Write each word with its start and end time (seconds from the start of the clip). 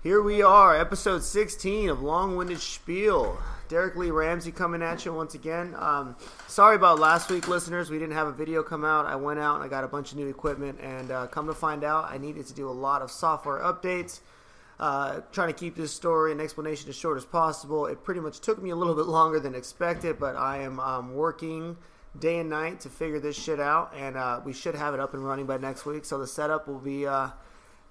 Here 0.00 0.22
we 0.22 0.42
are, 0.42 0.78
episode 0.78 1.24
16 1.24 1.90
of 1.90 2.02
Long 2.02 2.36
Winded 2.36 2.60
Spiel. 2.60 3.36
Derek 3.66 3.96
Lee 3.96 4.12
Ramsey 4.12 4.52
coming 4.52 4.80
at 4.80 5.04
you 5.04 5.12
once 5.12 5.34
again. 5.34 5.74
Um, 5.76 6.14
sorry 6.46 6.76
about 6.76 7.00
last 7.00 7.28
week, 7.28 7.48
listeners. 7.48 7.90
We 7.90 7.98
didn't 7.98 8.14
have 8.14 8.28
a 8.28 8.32
video 8.32 8.62
come 8.62 8.84
out. 8.84 9.06
I 9.06 9.16
went 9.16 9.40
out 9.40 9.56
and 9.56 9.64
I 9.64 9.66
got 9.66 9.82
a 9.82 9.88
bunch 9.88 10.12
of 10.12 10.18
new 10.18 10.28
equipment, 10.28 10.78
and 10.80 11.10
uh, 11.10 11.26
come 11.26 11.48
to 11.48 11.52
find 11.52 11.82
out, 11.82 12.12
I 12.12 12.16
needed 12.16 12.46
to 12.46 12.54
do 12.54 12.68
a 12.68 12.70
lot 12.70 13.02
of 13.02 13.10
software 13.10 13.58
updates. 13.58 14.20
Uh, 14.78 15.22
trying 15.32 15.48
to 15.48 15.52
keep 15.52 15.74
this 15.74 15.92
story 15.92 16.30
and 16.30 16.40
explanation 16.40 16.88
as 16.88 16.94
short 16.94 17.16
as 17.16 17.24
possible. 17.24 17.86
It 17.86 18.04
pretty 18.04 18.20
much 18.20 18.38
took 18.38 18.62
me 18.62 18.70
a 18.70 18.76
little 18.76 18.94
bit 19.02 19.06
longer 19.06 19.40
than 19.40 19.56
expected, 19.56 20.20
but 20.20 20.36
I 20.36 20.58
am 20.58 20.78
um, 20.78 21.14
working 21.14 21.76
day 22.16 22.38
and 22.38 22.48
night 22.48 22.78
to 22.82 22.88
figure 22.88 23.18
this 23.18 23.36
shit 23.36 23.58
out, 23.58 23.92
and 23.96 24.16
uh, 24.16 24.42
we 24.44 24.52
should 24.52 24.76
have 24.76 24.94
it 24.94 25.00
up 25.00 25.12
and 25.12 25.26
running 25.26 25.46
by 25.46 25.56
next 25.56 25.86
week. 25.86 26.04
So 26.04 26.18
the 26.18 26.28
setup 26.28 26.68
will 26.68 26.78
be. 26.78 27.04
Uh, 27.04 27.30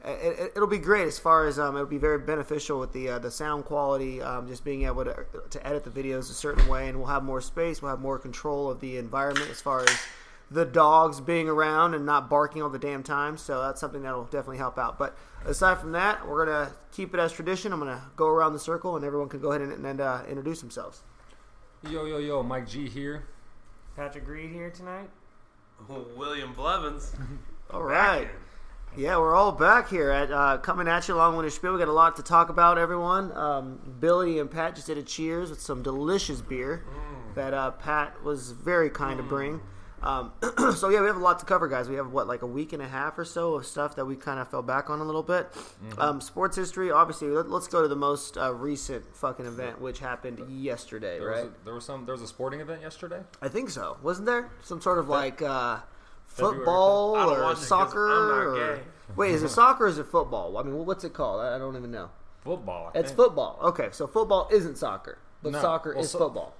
it, 0.05 0.55
will 0.55 0.67
be 0.67 0.77
great 0.77 1.07
as 1.07 1.17
far 1.17 1.47
as 1.47 1.57
um, 1.57 1.75
it'll 1.75 1.87
be 1.87 1.97
very 1.97 2.19
beneficial 2.19 2.79
with 2.79 2.93
the 2.93 3.09
uh, 3.09 3.19
the 3.19 3.31
sound 3.31 3.65
quality, 3.65 4.21
um, 4.21 4.47
just 4.47 4.63
being 4.63 4.83
able 4.85 5.03
to, 5.03 5.25
to 5.49 5.67
edit 5.67 5.83
the 5.83 5.89
videos 5.89 6.29
a 6.29 6.33
certain 6.33 6.67
way, 6.67 6.87
and 6.87 6.97
we'll 6.97 7.07
have 7.07 7.23
more 7.23 7.41
space, 7.41 7.81
we'll 7.81 7.91
have 7.91 7.99
more 7.99 8.19
control 8.19 8.69
of 8.69 8.79
the 8.79 8.97
environment 8.97 9.49
as 9.49 9.59
far 9.59 9.81
as 9.81 9.99
the 10.49 10.63
dogs 10.63 11.19
being 11.19 11.49
around 11.49 11.93
and 11.93 12.05
not 12.05 12.29
barking 12.29 12.61
all 12.61 12.69
the 12.69 12.79
damn 12.79 13.03
time. 13.03 13.37
So 13.37 13.61
that's 13.61 13.81
something 13.81 14.03
that'll 14.03 14.25
definitely 14.25 14.59
help 14.59 14.77
out. 14.77 14.97
But 14.97 15.17
aside 15.45 15.79
from 15.79 15.91
that, 15.93 16.25
we're 16.27 16.45
gonna 16.45 16.71
keep 16.91 17.13
it 17.13 17.19
as 17.19 17.31
tradition. 17.31 17.73
I'm 17.73 17.79
gonna 17.79 18.03
go 18.15 18.27
around 18.27 18.53
the 18.53 18.59
circle, 18.59 18.95
and 18.95 19.03
everyone 19.03 19.29
can 19.29 19.41
go 19.41 19.51
ahead 19.51 19.61
and, 19.61 19.85
and 19.85 19.99
uh, 19.99 20.21
introduce 20.29 20.61
themselves. 20.61 21.01
Yo 21.89 22.05
yo 22.05 22.17
yo, 22.17 22.43
Mike 22.43 22.67
G 22.67 22.87
here. 22.87 23.25
Patrick 23.95 24.27
Reed 24.27 24.51
here 24.51 24.69
tonight. 24.69 25.09
William 26.15 26.53
Blevins. 26.53 27.13
all 27.71 27.83
right. 27.83 28.29
Yeah, 28.97 29.19
we're 29.19 29.35
all 29.35 29.51
back 29.51 29.89
here 29.89 30.09
at 30.09 30.31
uh, 30.31 30.57
coming 30.57 30.87
at 30.87 31.07
you 31.07 31.13
along 31.13 31.37
with 31.37 31.45
a 31.45 31.51
spiel. 31.51 31.73
We 31.73 31.77
got 31.77 31.87
a 31.87 31.91
lot 31.91 32.15
to 32.15 32.23
talk 32.23 32.49
about, 32.49 32.79
everyone. 32.79 33.31
Um, 33.37 33.79
Billy 33.99 34.39
and 34.39 34.49
Pat 34.49 34.73
just 34.73 34.87
did 34.87 34.97
a 34.97 35.03
cheers 35.03 35.51
with 35.51 35.61
some 35.61 35.83
delicious 35.83 36.41
beer 36.41 36.83
mm. 36.83 37.35
that 37.35 37.53
uh, 37.53 37.69
Pat 37.69 38.23
was 38.23 38.49
very 38.53 38.89
kind 38.89 39.19
mm. 39.19 39.23
to 39.23 39.29
bring. 39.29 39.61
Um, 40.01 40.31
so 40.75 40.89
yeah, 40.89 41.01
we 41.01 41.05
have 41.05 41.15
a 41.15 41.19
lot 41.19 41.37
to 41.37 41.45
cover, 41.45 41.67
guys. 41.67 41.87
We 41.87 41.95
have 41.97 42.11
what 42.11 42.25
like 42.25 42.41
a 42.41 42.47
week 42.47 42.73
and 42.73 42.81
a 42.81 42.87
half 42.87 43.19
or 43.19 43.25
so 43.25 43.53
of 43.53 43.67
stuff 43.67 43.95
that 43.97 44.05
we 44.05 44.15
kind 44.15 44.39
of 44.39 44.49
fell 44.49 44.63
back 44.63 44.89
on 44.89 44.99
a 44.99 45.03
little 45.03 45.21
bit. 45.21 45.51
Mm-hmm. 45.51 46.01
Um, 46.01 46.19
sports 46.19 46.57
history, 46.57 46.89
obviously. 46.89 47.27
Let, 47.27 47.45
us 47.51 47.67
go 47.67 47.83
to 47.83 47.87
the 47.87 47.95
most 47.95 48.35
uh, 48.35 48.51
recent 48.51 49.15
fucking 49.15 49.45
event, 49.45 49.79
which 49.79 49.99
happened 49.99 50.43
yesterday, 50.49 51.19
there 51.19 51.27
right? 51.27 51.43
Was 51.43 51.53
a, 51.53 51.65
there 51.65 51.73
was 51.75 51.85
some. 51.85 52.05
There 52.05 52.15
was 52.15 52.23
a 52.23 52.27
sporting 52.27 52.61
event 52.61 52.81
yesterday. 52.81 53.21
I 53.43 53.47
think 53.47 53.69
so. 53.69 53.97
Wasn't 54.01 54.25
there 54.25 54.49
some 54.63 54.81
sort 54.81 54.97
of 54.97 55.07
like? 55.07 55.43
Uh, 55.43 55.81
football 56.37 57.15
or 57.15 57.55
soccer? 57.55 58.55
Or, 58.55 58.79
wait, 59.15 59.33
is 59.33 59.43
it 59.43 59.49
soccer 59.49 59.85
or 59.85 59.87
is 59.87 59.97
it 59.97 60.07
football? 60.07 60.57
I 60.57 60.63
mean, 60.63 60.85
what's 60.85 61.03
it 61.03 61.13
called? 61.13 61.41
I 61.41 61.57
don't 61.57 61.75
even 61.75 61.91
know. 61.91 62.09
Football. 62.43 62.91
I 62.93 62.99
it's 62.99 63.09
think. 63.09 63.17
football. 63.17 63.59
Okay, 63.61 63.89
so 63.91 64.07
football 64.07 64.47
isn't 64.51 64.77
soccer, 64.77 65.17
but 65.43 65.51
no. 65.51 65.61
soccer 65.61 65.93
well, 65.93 66.03
is 66.03 66.11
so, 66.11 66.19
football. 66.19 66.53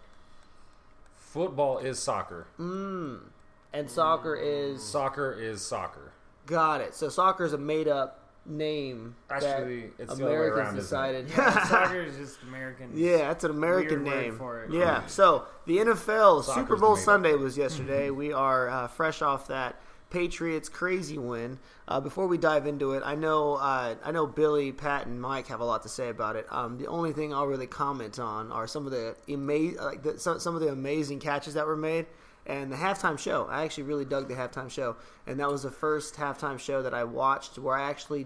Football 1.15 1.77
is 1.79 1.99
soccer. 1.99 2.47
Mm. 2.59 3.19
And 3.73 3.89
soccer 3.89 4.35
is 4.35 4.83
soccer 4.83 5.33
is 5.33 5.61
soccer. 5.61 6.11
Got 6.45 6.81
it. 6.81 6.95
So 6.95 7.09
soccer 7.09 7.45
is 7.45 7.53
a 7.53 7.57
made 7.57 7.87
up 7.87 8.26
name. 8.47 9.15
Actually, 9.29 9.91
it's 9.99 10.13
Americans 10.13 10.57
around, 10.57 10.75
decided. 10.75 11.29
Yeah, 11.29 11.65
soccer 11.65 12.01
is 12.03 12.17
just 12.17 12.41
American. 12.43 12.91
Yeah, 12.95 13.31
it's 13.31 13.43
an 13.43 13.51
American 13.51 14.03
name. 14.03 14.37
for 14.37 14.63
it. 14.63 14.71
Yeah. 14.71 15.05
So 15.07 15.45
the 15.65 15.77
NFL 15.77 16.43
Soccer's 16.43 16.55
Super 16.55 16.77
Bowl 16.77 16.95
Sunday 16.95 17.33
was 17.35 17.57
yesterday. 17.57 18.09
we 18.09 18.33
are 18.33 18.69
uh, 18.69 18.87
fresh 18.87 19.21
off 19.21 19.47
that 19.47 19.75
Patriots 20.09 20.69
crazy 20.69 21.17
win. 21.17 21.59
Uh, 21.87 21.99
before 21.99 22.27
we 22.27 22.37
dive 22.37 22.65
into 22.65 22.93
it, 22.93 23.03
I 23.05 23.15
know 23.15 23.55
uh, 23.55 23.95
I 24.03 24.11
know 24.11 24.25
Billy, 24.25 24.71
Pat, 24.71 25.05
and 25.05 25.21
Mike 25.21 25.47
have 25.47 25.59
a 25.59 25.65
lot 25.65 25.83
to 25.83 25.89
say 25.89 26.09
about 26.09 26.35
it. 26.35 26.45
Um, 26.49 26.77
the 26.77 26.87
only 26.87 27.13
thing 27.13 27.33
I'll 27.33 27.47
really 27.47 27.67
comment 27.67 28.19
on 28.19 28.51
are 28.51 28.67
some 28.67 28.85
of 28.85 28.91
the 28.91 29.15
ama- 29.27 29.81
like 29.83 30.03
the, 30.03 30.19
some, 30.19 30.39
some 30.39 30.55
of 30.55 30.61
the 30.61 30.69
amazing 30.69 31.19
catches 31.19 31.53
that 31.55 31.65
were 31.67 31.75
made 31.75 32.05
and 32.47 32.71
the 32.71 32.77
halftime 32.77 33.19
show. 33.19 33.45
I 33.49 33.63
actually 33.63 33.83
really 33.83 34.05
dug 34.05 34.27
the 34.27 34.33
halftime 34.33 34.71
show, 34.71 34.95
and 35.27 35.39
that 35.39 35.51
was 35.51 35.63
the 35.63 35.71
first 35.71 36.15
halftime 36.15 36.57
show 36.57 36.81
that 36.81 36.93
I 36.93 37.03
watched 37.03 37.59
where 37.59 37.75
I 37.75 37.89
actually 37.89 38.25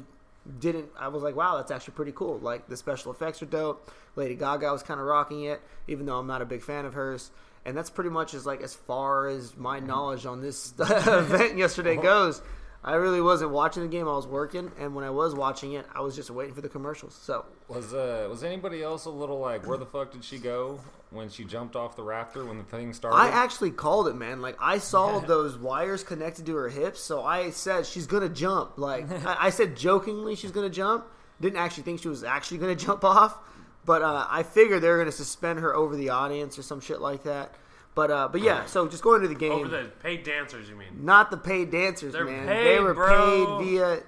didn't. 0.59 0.89
I 0.97 1.09
was 1.09 1.23
like, 1.23 1.35
wow, 1.35 1.57
that's 1.57 1.71
actually 1.71 1.95
pretty 1.95 2.13
cool. 2.13 2.39
Like 2.39 2.67
the 2.67 2.77
special 2.77 3.11
effects 3.11 3.41
are 3.41 3.47
dope. 3.47 3.91
Lady 4.15 4.35
Gaga 4.35 4.71
was 4.71 4.83
kind 4.83 4.99
of 4.99 5.05
rocking 5.05 5.43
it, 5.43 5.61
even 5.87 6.05
though 6.05 6.17
I'm 6.17 6.27
not 6.27 6.41
a 6.41 6.45
big 6.45 6.61
fan 6.61 6.85
of 6.85 6.93
hers. 6.93 7.31
And 7.65 7.77
that's 7.77 7.89
pretty 7.89 8.09
much 8.09 8.33
as 8.33 8.45
like 8.45 8.61
as 8.61 8.73
far 8.73 9.27
as 9.27 9.55
my 9.57 9.79
knowledge 9.79 10.25
on 10.25 10.41
this 10.41 10.73
event 10.79 11.57
yesterday 11.57 11.95
goes. 11.95 12.41
I 12.83 12.95
really 12.95 13.21
wasn't 13.21 13.51
watching 13.51 13.83
the 13.83 13.89
game. 13.89 14.07
I 14.07 14.13
was 14.13 14.25
working, 14.25 14.71
and 14.79 14.95
when 14.95 15.05
I 15.05 15.11
was 15.11 15.35
watching 15.35 15.73
it, 15.73 15.85
I 15.93 16.01
was 16.01 16.15
just 16.15 16.31
waiting 16.31 16.55
for 16.55 16.61
the 16.61 16.69
commercials. 16.69 17.13
So 17.13 17.45
was 17.67 17.93
uh, 17.93 18.27
was 18.29 18.43
anybody 18.43 18.81
else 18.81 19.05
a 19.05 19.09
little 19.09 19.39
like, 19.39 19.67
where 19.67 19.77
the 19.77 19.85
fuck 19.85 20.11
did 20.11 20.23
she 20.23 20.39
go 20.39 20.79
when 21.11 21.29
she 21.29 21.43
jumped 21.43 21.75
off 21.75 21.95
the 21.95 22.01
rafter 22.01 22.43
when 22.43 22.57
the 22.57 22.63
thing 22.63 22.91
started? 22.93 23.17
I 23.17 23.27
actually 23.27 23.69
called 23.69 24.07
it, 24.07 24.15
man. 24.15 24.41
Like 24.41 24.57
I 24.59 24.79
saw 24.79 25.19
those 25.19 25.57
wires 25.57 26.03
connected 26.03 26.47
to 26.47 26.55
her 26.55 26.69
hips, 26.69 27.01
so 27.01 27.23
I 27.23 27.51
said 27.51 27.85
she's 27.85 28.07
gonna 28.07 28.29
jump. 28.29 28.79
Like 28.79 29.11
I, 29.25 29.47
I, 29.47 29.49
said 29.51 29.77
jokingly, 29.77 30.35
she's 30.35 30.51
gonna 30.51 30.69
jump. 30.69 31.05
Didn't 31.39 31.59
actually 31.59 31.83
think 31.83 32.01
she 32.01 32.07
was 32.07 32.23
actually 32.23 32.57
gonna 32.57 32.75
jump 32.87 33.03
off, 33.03 33.37
but 33.85 34.01
uh, 34.01 34.25
I 34.27 34.41
figured 34.41 34.81
they 34.81 34.89
were 34.89 34.97
gonna 34.97 35.11
suspend 35.11 35.59
her 35.59 35.75
over 35.75 35.95
the 35.95 36.09
audience 36.09 36.57
or 36.57 36.63
some 36.63 36.81
shit 36.81 36.99
like 36.99 37.23
that. 37.23 37.53
But 37.93 38.09
uh, 38.09 38.29
but 38.29 38.41
yeah, 38.41 38.65
so 38.65 38.87
just 38.87 39.03
going 39.03 39.21
to 39.21 39.27
the 39.27 39.35
game. 39.35 39.51
Over 39.51 39.67
the 39.67 39.91
paid 40.01 40.23
dancers, 40.23 40.69
you 40.69 40.75
mean? 40.75 41.03
Not 41.05 41.29
the 41.29 41.37
paid 41.37 41.71
dancers, 41.71 42.13
They're 42.13 42.25
man. 42.25 42.47
Paid, 42.47 42.65
they 42.65 42.79
were 42.79 42.93
bro. 42.93 43.59
paid 43.59 43.65
via 43.65 43.99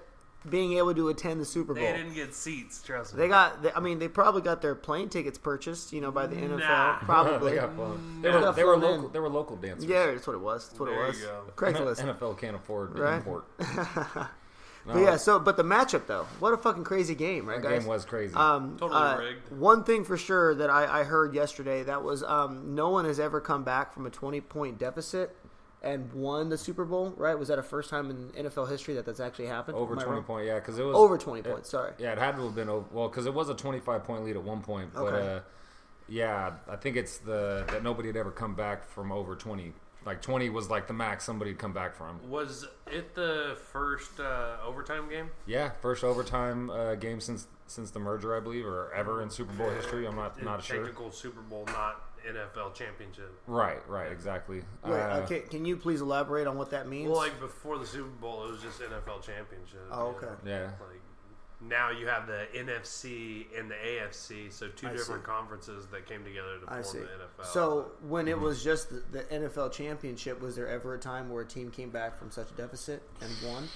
being 0.50 0.74
able 0.78 0.94
to 0.94 1.10
attend 1.10 1.40
the 1.40 1.46
Super 1.46 1.74
Bowl. 1.74 1.84
They 1.84 1.94
didn't 1.94 2.14
get 2.14 2.34
seats, 2.34 2.82
trust 2.82 3.14
me. 3.14 3.20
They 3.20 3.28
got. 3.28 3.62
They, 3.62 3.72
I 3.72 3.80
mean, 3.80 4.00
they 4.00 4.08
probably 4.08 4.42
got 4.42 4.62
their 4.62 4.76
plane 4.76 5.10
tickets 5.10 5.38
purchased, 5.38 5.92
you 5.92 6.02
know, 6.02 6.12
by 6.12 6.28
the 6.28 6.36
NFL. 6.36 6.60
Nah. 6.60 6.98
Probably. 7.02 7.52
they, 7.52 7.58
got 7.58 7.76
flown. 7.76 8.22
they, 8.22 8.30
were, 8.30 8.52
they 8.54 8.64
were 8.64 8.78
local. 8.78 9.10
They 9.10 9.20
were 9.20 9.30
local 9.30 9.56
dancers. 9.58 9.86
Yeah, 9.86 10.08
that's 10.08 10.28
what 10.28 10.36
it 10.36 10.42
was. 10.42 10.70
That's 10.70 10.80
what 10.80 10.86
there 10.88 11.04
it 11.04 11.08
was. 11.08 11.20
You 11.20 11.26
go. 11.26 11.44
Craigslist. 11.56 12.18
NFL 12.20 12.38
can't 12.40 12.56
afford 12.56 12.96
to 12.96 13.02
right? 13.02 13.18
import. 13.18 13.46
No. 14.86 14.94
But 14.94 15.00
yeah, 15.02 15.16
so 15.18 15.40
but 15.40 15.56
the 15.56 15.64
matchup 15.64 16.08
though, 16.08 16.26
what 16.40 16.54
a 16.54 16.58
fucking 16.58 16.84
crazy 16.84 17.16
game, 17.16 17.48
right, 17.48 17.62
that 17.62 17.70
guys? 17.70 17.80
game 17.80 17.88
was 17.88 18.04
crazy. 18.04 18.36
Um, 18.36 18.76
totally 18.78 19.00
uh, 19.02 19.18
rigged. 19.18 19.52
One 19.52 19.84
thing 19.86 20.04
for 20.04 20.18
sure 20.18 20.54
that 20.56 20.70
I, 20.70 21.02
I 21.02 21.04
heard 21.04 21.34
yesterday 21.34 21.84
that 21.84 22.04
was 22.04 22.22
um, 22.24 22.76
no 22.76 22.90
one 22.90 23.06
has 23.06 23.20
ever 23.20 23.40
come 23.40 23.64
back 23.64 23.94
from 23.94 24.06
a 24.06 24.10
twenty 24.10 24.42
point 24.42 24.78
deficit 24.78 25.36
and 25.82 26.12
won 26.14 26.50
the 26.50 26.58
Super 26.58 26.84
Bowl. 26.84 27.14
Right? 27.16 27.38
Was 27.38 27.48
that 27.48 27.60
a 27.60 27.64
first 27.64 27.90
time 27.90 28.10
in 28.10 28.46
NFL 28.46 28.70
history 28.70 28.94
that 28.96 29.06
that's 29.06 29.22
actually 29.22 29.46
happened? 29.48 29.78
over 29.78 29.96
twenty 29.96 30.12
wrong? 30.12 30.24
point, 30.24 30.48
yeah, 30.48 30.56
because 30.56 30.78
it 30.78 30.84
was 30.84 30.96
over 30.96 31.18
twenty 31.18 31.40
it, 31.48 31.52
points. 31.52 31.70
Sorry. 31.70 31.94
Yeah, 31.98 32.12
it 32.12 32.18
had 32.18 32.36
to 32.36 32.44
have 32.44 32.56
been 32.56 32.68
over. 32.70 32.86
Well, 32.92 33.08
because 33.08 33.26
it 33.26 33.34
was 33.34 33.48
a 33.48 33.54
twenty 33.56 33.80
five 33.80 34.04
point 34.04 34.26
lead 34.26 34.36
at 34.36 34.44
one 34.44 34.62
point, 34.62 34.94
but 34.94 35.14
Okay. 35.14 35.36
uh, 35.36 35.40
yeah, 36.10 36.56
I 36.70 36.76
think 36.76 36.98
it's 36.98 37.20
the 37.20 37.66
that 37.70 37.84
nobody 37.84 38.10
had 38.10 38.18
ever 38.18 38.32
come 38.32 38.54
back 38.54 38.86
from 38.86 39.14
over 39.14 39.36
twenty. 39.38 39.72
Like 40.06 40.22
twenty 40.22 40.50
was 40.50 40.70
like 40.70 40.88
the 40.88 40.94
max 40.94 41.24
somebody 41.24 41.52
had 41.52 41.60
come 41.60 41.74
back 41.74 41.96
from. 41.96 42.20
Was 42.30 42.68
it 42.88 43.16
the 43.16 43.58
first 43.72 44.20
uh, 44.20 44.58
overtime 44.66 45.10
game? 45.10 45.30
Yeah, 45.46 45.72
first 45.82 46.04
overtime 46.04 46.70
uh, 46.70 46.96
game 46.96 47.22
since 47.22 47.48
since 47.68 47.92
the 47.92 48.00
merger, 48.00 48.36
I 48.36 48.40
believe, 48.40 48.66
or 48.66 48.94
ever 48.94 49.22
in 49.22 49.30
Super 49.30 49.54
Bowl 49.54 49.70
history. 49.70 50.06
I'm 50.06 50.16
not 50.16 50.38
In 50.38 50.46
not 50.46 50.64
sure. 50.64 50.78
Technical 50.78 51.12
Super 51.12 51.42
Bowl, 51.42 51.64
not 51.68 52.02
NFL 52.28 52.74
championship. 52.74 53.32
Right, 53.48 53.80
right, 53.90 54.12
exactly. 54.12 54.64
Wait, 54.86 54.92
Uh, 54.94 55.22
okay, 55.24 55.40
can 55.42 55.66
you 55.66 55.76
please 55.78 56.02
elaborate 56.02 56.48
on 56.48 56.58
what 56.58 56.70
that 56.72 56.88
means? 56.88 57.10
Well, 57.10 57.18
like 57.20 57.40
before 57.40 57.78
the 57.78 57.86
Super 57.86 58.08
Bowl, 58.10 58.46
it 58.46 58.52
was 58.52 58.62
just 58.62 58.80
NFL 58.82 59.22
championship. 59.26 59.86
Oh, 59.92 60.12
you 60.12 60.16
okay. 60.18 60.26
know? 60.44 60.52
Yeah. 60.52 60.64
Like 60.66 61.02
now 61.68 61.90
you 61.92 62.08
have 62.08 62.28
the 62.28 62.46
NFC 62.56 63.46
and 63.58 63.70
the 63.70 63.76
AFC, 63.76 64.52
so 64.52 64.68
two 64.70 64.88
I 64.88 64.92
different 64.92 65.24
see. 65.24 65.28
conferences 65.30 65.86
that 65.92 66.06
came 66.08 66.24
together 66.24 66.60
to 66.66 66.72
I 66.72 66.82
form 66.82 66.86
see. 66.86 67.00
the 67.00 67.06
NFL. 67.06 67.46
So 67.54 67.92
when 68.08 68.28
it 68.28 68.40
was 68.40 68.64
just 68.64 68.90
the, 68.90 69.04
the 69.12 69.24
NFL 69.24 69.72
championship, 69.72 70.42
was 70.42 70.56
there 70.56 70.68
ever 70.68 70.94
a 70.96 71.00
time 71.00 71.30
where 71.30 71.44
a 71.44 71.48
team 71.48 71.72
came 71.72 71.90
back 71.90 72.18
from 72.18 72.32
such 72.32 72.50
a 72.52 72.54
deficit 72.54 73.02
and 73.22 73.32
won? 73.46 73.68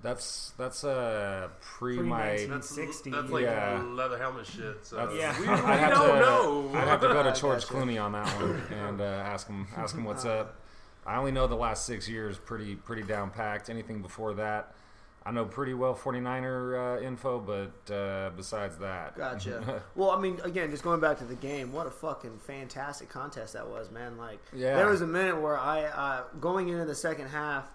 That's 0.00 0.52
that's 0.56 0.84
uh 0.84 1.48
pre 1.60 1.96
Pre- 1.96 2.06
my. 2.06 2.18
nineteen- 2.28 2.50
that's, 2.50 2.68
60. 2.68 3.10
that's 3.10 3.30
like 3.30 3.42
Yeah. 3.42 3.82
leather 3.84 4.16
helmet 4.16 4.46
shit. 4.46 4.86
So 4.86 4.96
That's, 4.96 5.12
Yeah. 5.14 5.40
we, 5.40 5.46
I'd 5.48 5.64
we 5.64 5.70
have 5.70 5.90
don't 5.94 6.08
to, 6.08 6.20
know. 6.20 6.70
I'd 6.74 6.86
have 6.88 7.00
to 7.00 7.08
go 7.08 7.22
to 7.24 7.32
George. 7.32 7.64
Clooney 7.66 8.00
on 8.00 8.12
that 8.12 8.26
one 8.40 8.62
and 8.72 9.00
uh, 9.00 9.04
ask 9.04 9.48
him 9.48 9.66
ask 9.76 9.96
him 9.96 10.04
what's 10.04 10.24
up. 10.24 10.54
I 11.04 11.16
only 11.16 11.32
know 11.32 11.46
the 11.48 11.56
last 11.56 11.84
six 11.84 12.08
years 12.08 12.38
pretty 12.38 12.76
pretty 12.76 13.02
down 13.02 13.30
packed. 13.30 13.68
Anything 13.70 14.00
before 14.00 14.34
that, 14.34 14.72
I 15.28 15.30
know 15.30 15.44
pretty 15.44 15.74
well 15.74 15.94
49er 15.94 16.98
uh, 16.98 17.02
info, 17.02 17.38
but 17.38 17.92
uh, 17.94 18.30
besides 18.34 18.78
that, 18.78 19.14
Gotcha. 19.16 19.82
well, 19.94 20.10
I 20.10 20.18
mean, 20.18 20.40
again, 20.42 20.70
just 20.70 20.82
going 20.82 21.00
back 21.00 21.18
to 21.18 21.24
the 21.24 21.34
game, 21.34 21.70
what 21.70 21.86
a 21.86 21.90
fucking 21.90 22.38
fantastic 22.38 23.10
contest 23.10 23.52
that 23.52 23.68
was, 23.68 23.90
man. 23.90 24.16
Like, 24.16 24.38
Yeah. 24.54 24.76
there 24.76 24.86
was 24.86 25.02
a 25.02 25.06
minute 25.06 25.38
where 25.40 25.58
I, 25.58 25.82
uh, 25.84 26.22
going 26.40 26.68
into 26.70 26.86
the 26.86 26.94
second 26.94 27.28
half, 27.28 27.66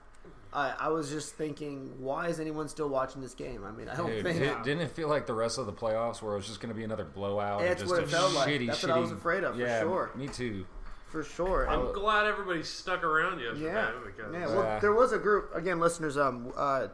I, 0.52 0.74
I 0.80 0.88
was 0.90 1.10
just 1.12 1.36
thinking, 1.36 1.94
why 2.00 2.28
is 2.28 2.40
anyone 2.40 2.68
still 2.70 2.90
watching 2.90 3.22
this 3.22 3.36
game? 3.36 3.64
I 3.64 3.72
mean, 3.72 3.88
I 3.88 3.96
don't 3.96 4.08
Dude, 4.10 4.24
think 4.24 4.40
di- 4.40 4.64
didn't 4.64 4.82
it 4.82 4.92
feel 4.92 5.08
like 5.08 5.28
the 5.28 5.34
rest 5.36 5.60
of 5.60 5.68
the 5.68 5.74
playoffs 5.74 6.22
where 6.24 6.34
it 6.34 6.38
was 6.38 6.48
just 6.48 6.60
going 6.60 6.70
to 6.74 6.76
be 6.78 6.84
another 6.84 7.06
blowout? 7.06 7.62
or 7.62 7.66
That's 7.68 7.82
just 7.82 7.92
what 7.94 8.02
it 8.04 8.10
felt 8.10 8.34
like. 8.34 8.48
shitty, 8.50 8.68
That's 8.68 8.82
what 8.82 8.92
I 8.92 8.98
was 9.00 9.12
afraid 9.12 9.44
of, 9.44 9.56
for 9.56 9.62
yeah, 9.62 9.82
sure. 9.82 10.10
Me 10.16 10.28
too. 10.28 10.66
for 11.08 11.24
sure. 11.24 11.70
I'm 11.70 11.86
And- 11.88 11.94
glad 11.94 12.26
everybody 12.26 12.64
stuck 12.64 13.04
around 13.04 13.40
yesterday 13.42 13.66
yeah, 13.66 13.92
because 14.04 14.34
yeah. 14.34 14.48
Well, 14.48 14.64
Yeah. 14.64 14.80
there 14.80 14.94
was 14.94 15.12
a 15.12 15.20
group 15.20 15.54
again, 15.56 15.80
listeners. 15.80 16.18
Um, 16.18 16.52
uh, 16.58 16.88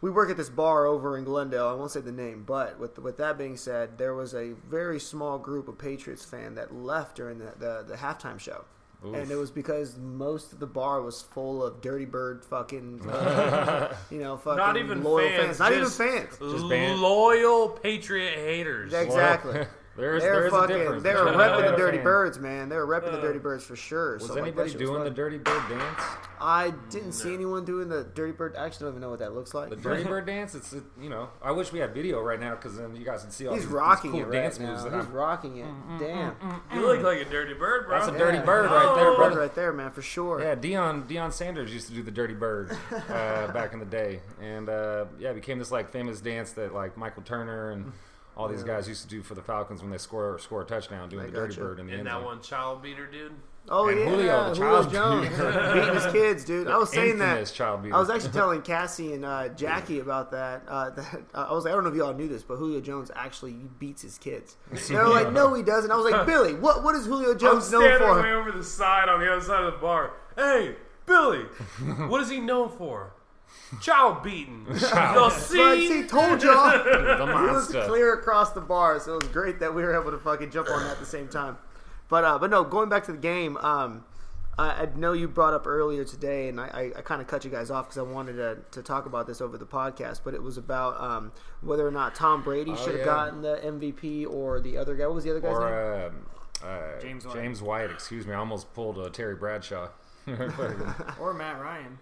we 0.00 0.10
work 0.10 0.30
at 0.30 0.36
this 0.36 0.48
bar 0.48 0.86
over 0.86 1.16
in 1.18 1.24
Glendale. 1.24 1.68
I 1.68 1.74
won't 1.74 1.90
say 1.90 2.00
the 2.00 2.12
name, 2.12 2.44
but 2.46 2.78
with 2.78 2.98
with 2.98 3.16
that 3.18 3.36
being 3.38 3.56
said, 3.56 3.98
there 3.98 4.14
was 4.14 4.34
a 4.34 4.52
very 4.68 4.98
small 5.00 5.38
group 5.38 5.68
of 5.68 5.78
Patriots 5.78 6.24
fan 6.24 6.54
that 6.54 6.74
left 6.74 7.16
during 7.16 7.38
the 7.38 7.52
the, 7.58 7.84
the 7.88 7.96
halftime 7.96 8.38
show. 8.38 8.64
Oof. 9.02 9.14
And 9.14 9.30
it 9.30 9.36
was 9.36 9.50
because 9.50 9.96
most 9.96 10.52
of 10.52 10.58
the 10.60 10.66
bar 10.66 11.00
was 11.00 11.22
full 11.22 11.64
of 11.64 11.80
Dirty 11.80 12.04
Bird 12.04 12.44
fucking, 12.44 13.00
uh, 13.08 13.96
you 14.10 14.18
know, 14.18 14.36
fucking 14.36 14.58
Not 14.58 14.76
even 14.76 15.02
loyal 15.02 15.26
fans, 15.30 15.58
Not 15.58 15.72
just- 15.72 15.98
even 15.98 16.18
fans. 16.26 16.38
Just 16.38 16.68
ban- 16.68 17.00
loyal 17.00 17.70
Patriot 17.70 18.34
haters. 18.34 18.92
Exactly. 18.92 19.64
There's 19.96 20.22
They're 20.22 20.32
there's 20.42 20.52
fucking. 20.52 20.76
difference. 20.76 21.02
They 21.02 21.14
were 21.14 21.24
between 21.24 21.40
repping 21.40 21.70
the 21.72 21.76
Dirty 21.76 21.96
fan. 21.98 22.04
Birds, 22.04 22.38
man. 22.38 22.68
They 22.68 22.76
were 22.76 22.86
repping 22.86 23.10
the 23.12 23.18
Uh, 23.18 23.22
Dirty 23.22 23.38
Birds 23.40 23.64
for 23.64 23.76
sure. 23.76 24.14
Was 24.14 24.22
so, 24.22 24.28
like, 24.28 24.36
that 24.36 24.42
anybody 24.42 24.64
was 24.72 24.74
doing 24.74 25.04
the. 25.04 25.10
Dirty 25.10 25.38
Bird 25.38 25.62
dance? 25.68 26.00
I 26.40 26.72
didn't 26.88 27.12
see 27.12 27.34
anyone 27.34 27.64
doing 27.66 27.88
the 27.88 28.04
Dirty 28.04 28.32
Bird. 28.32 28.54
I 28.56 28.64
actually 28.64 28.84
don't 28.84 28.92
even 28.92 29.02
know 29.02 29.10
what 29.10 29.18
that 29.18 29.34
looks 29.34 29.52
like. 29.52 29.68
The 29.68 29.76
Dirty 29.88 30.04
Bird 30.04 30.26
dance? 30.26 30.54
It's 30.54 30.72
it, 30.72 30.84
you 30.98 31.10
know. 31.10 31.28
I 31.42 31.50
wish 31.50 31.72
we 31.72 31.80
had 31.80 31.92
video 31.92 32.20
right 32.20 32.40
now 32.40 32.54
because 32.54 32.78
then 32.78 32.94
you 32.96 33.04
guys 33.04 33.22
can 33.22 33.30
see 33.32 33.46
all 33.46 33.52
He's 33.54 33.64
these, 33.64 33.68
these 33.68 33.74
rocking 33.76 34.12
cool 34.12 34.20
it 34.20 34.24
right 34.24 34.32
dance 34.32 34.58
now. 34.60 34.70
moves. 34.70 34.84
That 34.84 34.94
He's 34.94 35.04
I'm, 35.06 35.12
rocking 35.12 35.56
it. 35.58 35.66
Damn. 35.98 36.34
You 36.72 36.86
look 36.86 37.02
like 37.02 37.18
a 37.18 37.28
dirty 37.28 37.54
bird, 37.54 37.86
bro. 37.86 37.98
That's 37.98 38.08
a 38.14 38.16
dirty 38.18 38.38
Yeah. 38.38 38.44
bird 38.44 38.70
right 38.70 38.94
there, 38.96 39.14
bro. 39.16 39.36
right 39.36 39.54
there, 39.54 39.72
man, 39.72 39.90
for 39.90 40.02
sure. 40.02 40.40
Yeah, 40.40 40.54
Deion 40.54 41.06
Deion 41.08 41.32
Sanders 41.32 41.74
used 41.74 41.88
to 41.88 41.92
do 41.94 42.02
the 42.02 42.10
Dirty 42.12 42.34
Bird 42.34 42.70
uh, 43.10 43.48
back 43.52 43.72
in 43.74 43.80
the 43.80 43.84
day, 43.84 44.20
and 44.40 44.68
uh, 44.68 45.06
yeah, 45.18 45.30
it 45.30 45.34
became 45.34 45.58
this 45.58 45.72
like 45.72 45.90
famous 45.90 46.20
dance 46.20 46.52
that 46.52 46.72
like 46.72 46.96
Michael 46.96 47.22
Turner 47.22 47.72
and 47.72 47.92
all 48.40 48.48
these 48.48 48.64
guys 48.64 48.88
used 48.88 49.02
to 49.02 49.08
do 49.08 49.22
for 49.22 49.34
the 49.34 49.42
Falcons 49.42 49.82
when 49.82 49.90
they 49.90 49.98
score 49.98 50.38
score 50.38 50.62
a 50.62 50.64
touchdown, 50.64 51.08
doing 51.10 51.24
I 51.24 51.26
the 51.26 51.32
Dirty 51.32 51.54
gotcha. 51.54 51.60
Bird 51.60 51.78
in 51.80 51.86
the 51.86 51.92
and 51.92 51.98
end 52.00 52.06
that 52.08 52.14
zone. 52.14 52.24
one 52.24 52.40
child 52.40 52.82
beater, 52.82 53.06
dude. 53.06 53.32
Oh 53.68 53.88
And 53.88 54.00
yeah, 54.00 54.06
Julio, 54.08 54.48
the 54.48 54.54
Julio 54.54 54.70
child 54.82 54.90
Jones 54.92 55.28
beater. 55.28 55.72
beating 55.74 55.94
his 55.94 56.06
kids, 56.12 56.44
dude. 56.46 56.66
I 56.68 56.78
was 56.78 56.90
saying 56.94 57.18
that. 57.18 57.46
Child 57.52 57.82
beater. 57.82 57.94
I 57.94 57.98
was 58.00 58.08
actually 58.08 58.32
telling 58.32 58.62
Cassie 58.62 59.12
and 59.12 59.24
uh, 59.26 59.48
Jackie 59.50 60.00
about 60.00 60.30
that. 60.30 60.62
Uh, 60.66 60.90
that 60.96 61.22
uh, 61.34 61.46
I 61.50 61.52
was 61.52 61.64
like, 61.64 61.72
I 61.72 61.74
don't 61.74 61.84
know 61.84 61.90
if 61.90 61.96
y'all 61.96 62.14
knew 62.14 62.26
this, 62.28 62.42
but 62.42 62.56
Julio 62.56 62.80
Jones 62.80 63.10
actually 63.14 63.52
beats 63.78 64.00
his 64.00 64.16
kids. 64.16 64.56
They 64.88 64.94
were 64.96 65.08
like, 65.08 65.32
No, 65.32 65.52
he 65.52 65.62
doesn't. 65.62 65.90
I 65.90 65.96
was 65.96 66.10
like, 66.10 66.26
Billy, 66.26 66.54
what 66.54 66.82
what 66.82 66.94
is 66.94 67.04
Julio 67.04 67.32
I'm 67.32 67.38
Jones 67.38 67.70
known 67.70 67.82
standing 67.82 67.98
for? 68.08 68.22
way 68.22 68.32
over 68.32 68.50
the 68.52 68.64
side 68.64 69.10
on 69.10 69.20
the 69.20 69.30
other 69.30 69.44
side 69.44 69.62
of 69.64 69.74
the 69.74 69.78
bar. 69.78 70.12
Hey, 70.36 70.76
Billy, 71.04 71.42
what 72.08 72.22
is 72.22 72.30
he 72.30 72.40
known 72.40 72.70
for? 72.70 73.12
Child 73.80 74.22
beating. 74.24 74.66
You'll 74.68 74.78
But 74.90 75.30
see. 75.30 75.88
see, 75.88 76.02
told 76.08 76.42
y'all. 76.42 76.70
the 76.84 76.90
It 76.90 77.20
was 77.20 77.28
monster. 77.72 77.84
clear 77.86 78.14
across 78.14 78.50
the 78.50 78.60
bar, 78.60 78.98
so 78.98 79.14
it 79.16 79.22
was 79.22 79.32
great 79.32 79.60
that 79.60 79.74
we 79.74 79.82
were 79.82 79.94
able 80.00 80.10
to 80.10 80.18
fucking 80.18 80.50
jump 80.50 80.68
on 80.70 80.82
that 80.82 80.92
at 80.92 80.98
the 80.98 81.06
same 81.06 81.28
time. 81.28 81.56
But 82.08 82.24
uh, 82.24 82.38
but 82.38 82.50
no, 82.50 82.64
going 82.64 82.88
back 82.88 83.04
to 83.04 83.12
the 83.12 83.18
game, 83.18 83.56
um, 83.58 84.04
I, 84.58 84.70
I 84.82 84.88
know 84.96 85.12
you 85.12 85.28
brought 85.28 85.54
up 85.54 85.68
earlier 85.68 86.04
today, 86.04 86.48
and 86.48 86.60
I, 86.60 86.64
I, 86.94 86.98
I 86.98 87.02
kind 87.02 87.20
of 87.22 87.28
cut 87.28 87.44
you 87.44 87.50
guys 87.52 87.70
off 87.70 87.86
because 87.86 87.98
I 87.98 88.02
wanted 88.02 88.32
to, 88.34 88.58
to 88.72 88.82
talk 88.82 89.06
about 89.06 89.28
this 89.28 89.40
over 89.40 89.56
the 89.56 89.66
podcast. 89.66 90.22
But 90.24 90.34
it 90.34 90.42
was 90.42 90.56
about 90.58 91.00
um, 91.00 91.30
whether 91.60 91.86
or 91.86 91.92
not 91.92 92.16
Tom 92.16 92.42
Brady 92.42 92.72
Oh, 92.72 92.76
should 92.76 92.88
have 92.96 92.98
yeah. 92.98 93.04
gotten 93.04 93.42
the 93.42 93.56
MVP 93.62 94.28
or 94.28 94.58
the 94.60 94.76
other 94.78 94.96
guy. 94.96 95.06
What 95.06 95.14
was 95.14 95.24
the 95.24 95.30
other 95.30 95.40
guy's 95.40 95.52
name? 95.52 95.60
Or 95.62 96.06
um, 96.06 96.26
uh, 96.64 97.00
James 97.00 97.24
White. 97.24 97.34
James 97.36 97.62
White. 97.62 97.90
Excuse 97.92 98.26
me, 98.26 98.32
I 98.32 98.36
almost 98.38 98.74
pulled 98.74 98.98
a 98.98 99.08
Terry 99.10 99.36
Bradshaw. 99.36 99.90
Or 101.20 101.32
Matt 101.32 101.60
Ryan. 101.60 101.98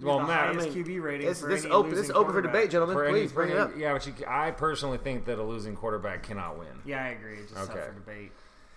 The 0.00 0.18
Matt, 0.18 0.30
I 0.30 0.46
highest 0.54 0.74
mean, 0.74 0.84
QB 0.84 1.02
rating 1.02 1.26
This 1.26 1.40
for 1.40 1.48
this 1.48 1.64
any 1.64 1.72
open 1.72 1.94
this 1.94 2.10
open 2.10 2.32
for 2.32 2.42
debate, 2.42 2.70
gentlemen. 2.70 2.96
for 2.96 3.04
any- 3.04 3.20
Please 3.20 3.32
bring 3.32 3.50
for 3.50 3.56
it 3.56 3.60
up. 3.60 3.72
Yeah, 3.76 3.92
but 3.92 4.06
you, 4.06 4.14
I 4.26 4.50
personally 4.50 4.98
think 4.98 5.24
that 5.26 5.38
a 5.38 5.42
losing 5.42 5.76
quarterback 5.76 6.22
cannot 6.22 6.58
win. 6.58 6.68
Yeah, 6.84 7.04
I 7.04 7.08
agree. 7.08 7.38
It's 7.38 7.52
just 7.52 7.70
Okay. 7.70 7.80
up 7.80 7.86
for 7.88 7.92
debate. 7.94 8.32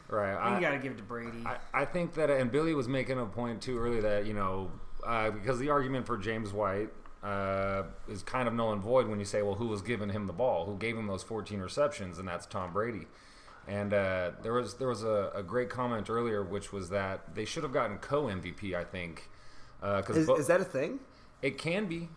Right. 0.10 0.36
I 0.36 0.50
think 0.50 0.62
you 0.62 0.68
got 0.68 0.74
to 0.76 0.80
give 0.80 0.92
it 0.92 0.98
to 0.98 1.04
Brady. 1.04 1.44
I, 1.46 1.58
I 1.74 1.86
think 1.86 2.14
that, 2.16 2.30
and 2.30 2.52
Billy 2.52 2.74
was 2.76 2.88
making 2.88 3.20
a 3.20 3.26
point 3.26 3.62
too 3.62 3.80
early 3.80 4.02
that 4.02 4.26
you 4.26 4.34
know 4.34 4.72
uh, 5.06 5.32
because 5.32 5.60
the 5.60 5.70
argument 5.70 6.06
for 6.06 6.18
James 6.18 6.52
White 6.54 6.90
uh, 7.24 7.84
is 8.10 8.22
kind 8.22 8.48
of 8.48 8.54
null 8.54 8.74
and 8.74 8.82
void 8.82 9.08
when 9.08 9.18
you 9.20 9.26
say, 9.26 9.42
well, 9.42 9.56
who 9.56 9.68
was 9.68 9.82
giving 9.82 10.10
him 10.10 10.28
the 10.28 10.34
ball? 10.34 10.66
Who 10.66 10.76
gave 10.78 10.98
him 10.98 11.08
those 11.08 11.24
14 11.24 11.60
receptions? 11.62 12.20
And 12.20 12.28
that's 12.28 12.46
Tom 12.46 12.74
Brady. 12.74 13.08
And 13.66 13.94
uh, 13.94 14.32
there 14.42 14.52
was 14.54 14.74
there 14.76 14.90
was 14.90 15.04
a, 15.04 15.32
a 15.34 15.42
great 15.42 15.70
comment 15.70 16.10
earlier, 16.10 16.44
which 16.44 16.74
was 16.74 16.90
that 16.90 17.34
they 17.34 17.46
should 17.46 17.64
have 17.64 17.72
gotten 17.72 17.98
co 17.98 18.24
MVP. 18.24 18.76
I 18.76 18.84
think 18.84 19.30
because 19.82 20.18
Is, 20.18 20.30
is 20.30 20.48
that 20.48 20.62
a 20.62 20.66
thing? 20.66 21.00
It 21.44 21.58
can 21.60 21.86
be. 21.86 22.10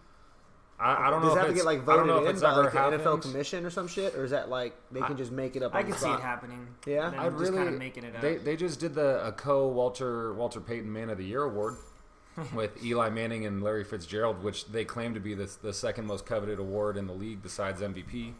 I, 0.79 1.07
I 1.07 1.11
don't 1.11 1.23
know 1.23 1.29
Does 1.29 1.37
if 1.37 1.41
that 1.41 1.41
have 1.47 1.49
to 1.49 1.55
get 1.55 1.65
like 1.65 1.83
voted 1.85 2.17
in 2.25 2.27
it's 2.31 2.43
by 2.43 2.53
like 2.55 2.73
the 2.73 2.79
NFL 2.79 3.23
commission 3.23 3.65
or 3.65 3.71
some 3.71 3.89
shit, 3.89 4.15
or 4.15 4.25
is 4.25 4.31
that 4.31 4.51
like 4.51 4.75
they 4.93 5.01
can 5.01 5.13
I- 5.13 5.17
just 5.17 5.33
make 5.33 5.57
it 5.57 5.63
up? 5.63 5.75
I 5.75 5.79
on 5.81 5.85
could 5.87 5.95
the 5.95 5.99
see 5.99 6.11
it 6.11 6.21
happening. 6.21 6.67
Yeah? 6.87 7.13
I'd 7.17 7.31
just 7.31 7.37
really 7.41 7.57
kind 7.57 7.69
of 7.71 7.79
making 7.79 8.05
it 8.05 8.15
up. 8.15 8.21
They 8.23 8.37
they 8.37 8.57
just 8.57 8.79
did 8.79 8.95
the 8.95 9.27
a 9.27 9.33
co 9.33 9.69
Walter 9.69 10.35
Walter 10.35 10.61
Payton 10.61 10.93
Man 10.93 11.09
of 11.11 11.17
the 11.19 11.25
Year 11.25 11.43
award 11.43 11.77
with 12.55 12.83
Eli 12.85 13.09
Manning 13.09 13.47
and 13.47 13.63
Larry 13.63 13.85
Fitzgerald, 13.85 14.43
which 14.43 14.67
they 14.67 14.85
claim 14.85 15.15
to 15.15 15.21
be 15.21 15.33
the 15.35 15.51
the 15.63 15.73
second 15.73 16.07
most 16.07 16.27
coveted 16.27 16.59
award 16.59 16.99
in 16.99 17.07
the 17.07 17.15
league 17.15 17.43
besides 17.43 17.81
MVP. 17.81 18.35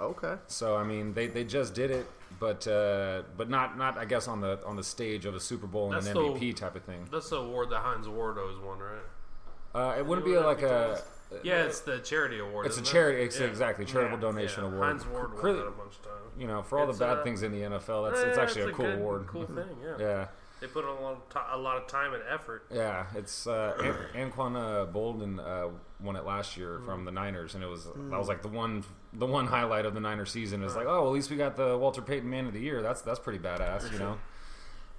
Okay. 0.00 0.34
So 0.46 0.76
I 0.76 0.84
mean, 0.84 1.12
they, 1.12 1.26
they 1.26 1.44
just 1.44 1.74
did 1.74 1.90
it, 1.90 2.06
but 2.40 2.66
uh, 2.66 3.22
but 3.36 3.50
not 3.50 3.76
not 3.76 3.98
I 3.98 4.06
guess 4.06 4.26
on 4.26 4.40
the 4.40 4.58
on 4.64 4.76
the 4.76 4.84
stage 4.84 5.26
of 5.26 5.34
a 5.34 5.40
Super 5.40 5.66
Bowl 5.66 5.92
and 5.92 5.96
That's 5.96 6.06
an 6.06 6.14
the- 6.14 6.20
MVP 6.20 6.56
type 6.56 6.76
of 6.76 6.84
thing. 6.84 7.06
That's 7.12 7.28
the 7.28 7.36
award 7.36 7.68
that 7.70 7.80
Hines 7.80 8.08
Ward 8.08 8.38
always 8.38 8.56
won, 8.58 8.78
right? 8.78 9.02
Uh, 9.74 9.94
it 9.98 10.04
wouldn't 10.06 10.26
be 10.26 10.36
like 10.38 10.62
a 10.62 11.00
Yeah, 11.42 11.64
it's 11.64 11.80
the 11.80 11.98
charity 11.98 12.38
award. 12.38 12.66
it's 12.66 12.76
a 12.76 12.80
isn't 12.80 12.88
it? 12.88 12.92
charity 12.92 13.22
it's 13.22 13.38
Yeah. 13.38 13.46
exactly 13.46 13.84
charitable 13.84 14.16
Yeah. 14.16 14.32
donation 14.32 14.64
Yeah, 14.64 14.70
award. 14.70 14.84
Hines 14.88 15.06
Ward 15.06 15.34
won 15.42 15.56
that 15.56 15.66
a 15.66 15.70
bunch 15.70 15.96
of 15.96 16.02
times. 16.02 16.32
you 16.38 16.46
know, 16.46 16.62
for 16.62 16.78
all 16.78 16.88
It's, 16.88 16.98
the 16.98 17.04
bad 17.04 17.18
uh, 17.18 17.22
things 17.22 17.42
in 17.42 17.52
the 17.52 17.62
NFL, 17.62 18.04
that's 18.10 18.20
Yeah, 18.22 18.28
it's 18.28 18.38
actually 18.38 18.62
it's 18.62 18.70
a 18.70 18.74
cool 18.74 18.86
good- 18.86 18.98
award. 18.98 19.26
Cool 19.26 19.46
thing, 19.58 19.76
yeah. 19.82 19.96
Yeah. 19.98 20.26
They 20.60 20.66
put 20.66 20.82
in 20.84 20.90
a 20.90 21.00
lot 21.00 21.12
of, 21.12 21.28
ti 21.28 21.38
lot 21.56 21.76
of 21.76 21.86
time 21.86 22.14
and 22.14 22.22
effort. 22.28 22.64
Yeah, 22.70 23.06
it's 23.14 23.46
uh, 23.46 23.76
An- 24.14 24.30
Anquan 24.32 24.56
uh, 24.56 24.86
Boldin 24.92 25.38
uh, 25.38 25.68
won 26.00 26.16
it 26.16 26.24
last 26.24 26.56
year 26.56 26.80
from 26.84 27.04
the 27.04 27.12
Niners, 27.12 27.54
and 27.54 27.62
it 27.62 27.68
was 27.68 27.84
that 27.84 28.18
was 28.18 28.26
like 28.26 28.42
the 28.42 28.48
one 28.48 28.82
the 29.12 29.26
one 29.26 29.46
highlight 29.46 29.86
of 29.86 29.94
the 29.94 30.00
Niner 30.00 30.26
season. 30.26 30.64
Is 30.64 30.74
like, 30.74 30.86
oh, 30.88 31.02
well, 31.02 31.06
at 31.06 31.12
least 31.12 31.30
we 31.30 31.36
got 31.36 31.54
the 31.56 31.78
Walter 31.78 32.02
Payton 32.02 32.28
Man 32.28 32.46
of 32.46 32.54
the 32.54 32.58
Year. 32.60 32.82
That's 32.82 33.02
that's 33.02 33.20
pretty 33.20 33.38
badass, 33.38 33.92
you 33.92 33.98
know. 34.00 34.18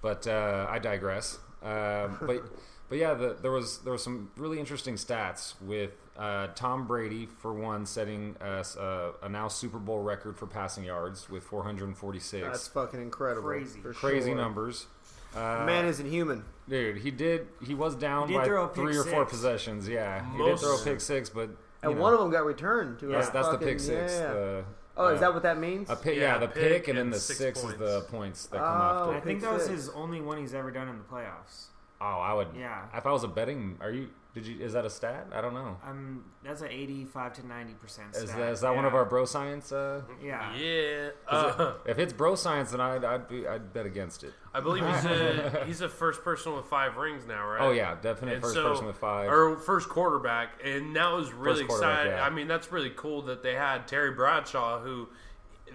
But 0.01 0.27
uh, 0.27 0.68
I 0.69 0.80
digress. 0.80 1.39
Um 1.62 2.18
but 2.22 2.44
but 2.89 2.97
yeah, 2.97 3.13
the, 3.13 3.38
there 3.41 3.51
was 3.51 3.80
there 3.80 3.94
was 3.94 4.03
some 4.03 4.31
really 4.36 4.59
interesting 4.59 4.95
stats 4.95 5.53
with 5.62 5.91
uh, 6.18 6.47
Tom 6.56 6.88
Brady 6.88 7.27
for 7.27 7.53
one 7.53 7.86
setting 7.86 8.36
us 8.41 8.75
a, 8.75 9.13
a 9.21 9.30
now 9.30 9.47
Super 9.47 9.77
Bowl 9.77 10.01
record 10.01 10.36
for 10.38 10.47
passing 10.47 10.83
yards 10.83 11.30
with 11.30 11.44
446. 11.44 12.45
That's 12.45 12.68
fucking 12.68 13.01
incredible. 13.01 13.47
Crazy. 13.47 13.80
for 13.80 13.94
crazy 13.94 14.31
sure. 14.31 14.38
numbers. 14.38 14.88
Uh, 15.36 15.63
Man 15.65 15.86
isn't 15.86 16.09
human. 16.09 16.44
Dude, 16.68 16.97
he 16.97 17.12
did. 17.12 17.47
He 17.65 17.75
was 17.75 17.95
down 17.95 18.27
He 18.27 18.36
by 18.36 18.45
throw 18.45 18.65
a 18.65 18.68
pick 18.68 18.83
three 18.83 18.97
or 18.97 19.03
four 19.03 19.25
possessions. 19.25 19.88
Yeah, 19.88 20.24
he 20.31 20.38
did 20.38 20.50
Most- 20.50 20.63
throw 20.63 20.75
a 20.75 20.83
pick 20.83 21.01
six, 21.01 21.30
but 21.30 21.51
And 21.83 21.95
know, 21.95 22.01
one 22.01 22.13
of 22.13 22.19
them 22.19 22.31
got 22.31 22.45
returned 22.45 23.00
to 23.00 23.07
that's, 23.07 23.30
a 23.30 23.31
that's 23.31 23.50
the 23.50 23.57
pick 23.57 23.80
six. 23.80 24.13
Yeah. 24.13 24.33
The, 24.33 24.65
oh, 24.97 25.07
is 25.07 25.18
uh, 25.18 25.21
that 25.21 25.33
what 25.33 25.44
that 25.44 25.59
means? 25.59 25.89
a 25.89 25.95
pick? 25.95 26.15
Yeah, 26.15 26.34
Yeah, 26.34 26.38
the 26.39 26.48
pick 26.48 26.55
pick, 26.55 26.88
and 26.88 26.98
then 26.98 27.12
the 27.12 27.19
six 27.19 27.39
six, 27.39 27.63
is 27.63 27.77
the 27.77 28.01
points 28.10 28.48
that 28.48 28.58
come 28.58 28.67
Oh, 28.67 29.12
I 29.12 29.19
think 29.19 29.39
pick 29.39 29.41
that 29.41 29.53
was 29.53 29.67
his 29.67 29.89
only 29.89 30.19
one 30.19 30.39
he's 30.39 30.55
ever 30.55 30.72
done 30.72 30.89
in 30.89 30.98
the 30.98 31.03
playoffs. 31.03 31.67
Oh, 32.01 32.06
I 32.06 32.34
would. 32.34 32.48
Yeah. 32.58 32.84
If 32.94 33.06
I 33.06 33.12
was 33.12 33.24
a 33.24 33.27
betting, 33.27 33.77
are 33.82 33.91
you? 33.91 34.10
Did 34.34 34.46
you? 34.46 34.63
Is 34.63 34.74
that 34.74 34.86
a 34.86 34.89
stat? 34.91 35.27
I 35.34 35.41
don't 35.41 35.56
know. 35.56 35.75
Um, 35.84 36.24
that's 36.44 36.62
an 36.62 36.68
85 36.70 37.34
to 37.34 37.48
90 37.48 37.74
percent. 37.74 38.15
Is 38.15 38.32
that, 38.32 38.51
is 38.51 38.62
that 38.62 38.75
one 38.75 38.86
of 38.86 38.94
our 38.94 39.03
bro 39.03 39.25
science? 39.25 39.72
Uh, 39.72 40.03
Yeah. 40.24 40.56
Yeah. 40.56 41.10
Uh, 41.27 41.74
if 41.88 41.98
it's 41.98 42.13
bro 42.13 42.36
science, 42.36 42.70
then 42.72 42.79
I'd 42.79 43.03
I'd, 43.03 43.27
be, 43.27 43.48
I'd 43.48 43.74
bet 43.74 43.88
against 43.88 44.24
it. 44.24 44.34
I 44.53 44.60
believe 44.62 44.86
he's 44.86 45.06
a, 45.06 45.63
he's 45.68 45.79
the 45.79 45.89
first 45.89 46.24
person 46.24 46.56
with 46.56 46.65
five 46.68 46.96
rings 46.98 47.25
now, 47.27 47.46
right? 47.48 47.60
Oh 47.62 47.72
yeah, 47.72 47.96
definite 48.00 48.34
And 48.36 48.41
first 48.44 48.53
so- 48.53 48.70
person 48.70 48.86
with 48.86 48.98
five. 48.98 49.29
Or 49.32 49.58
first 49.58 49.89
quarterback, 49.89 50.62
and 50.63 50.96
that 50.96 51.12
was 51.12 51.34
really 51.34 51.65
First 51.65 51.82
exciting. 51.82 52.12
yeah. 52.13 52.24
I 52.24 52.29
mean, 52.29 52.48
that's 52.48 52.72
really 52.72 52.91
cool 52.96 53.24
that 53.24 53.41
they 53.41 53.56
had 53.56 53.88
Terry 53.88 54.12
Bradshaw, 54.12 54.79
who 54.79 55.10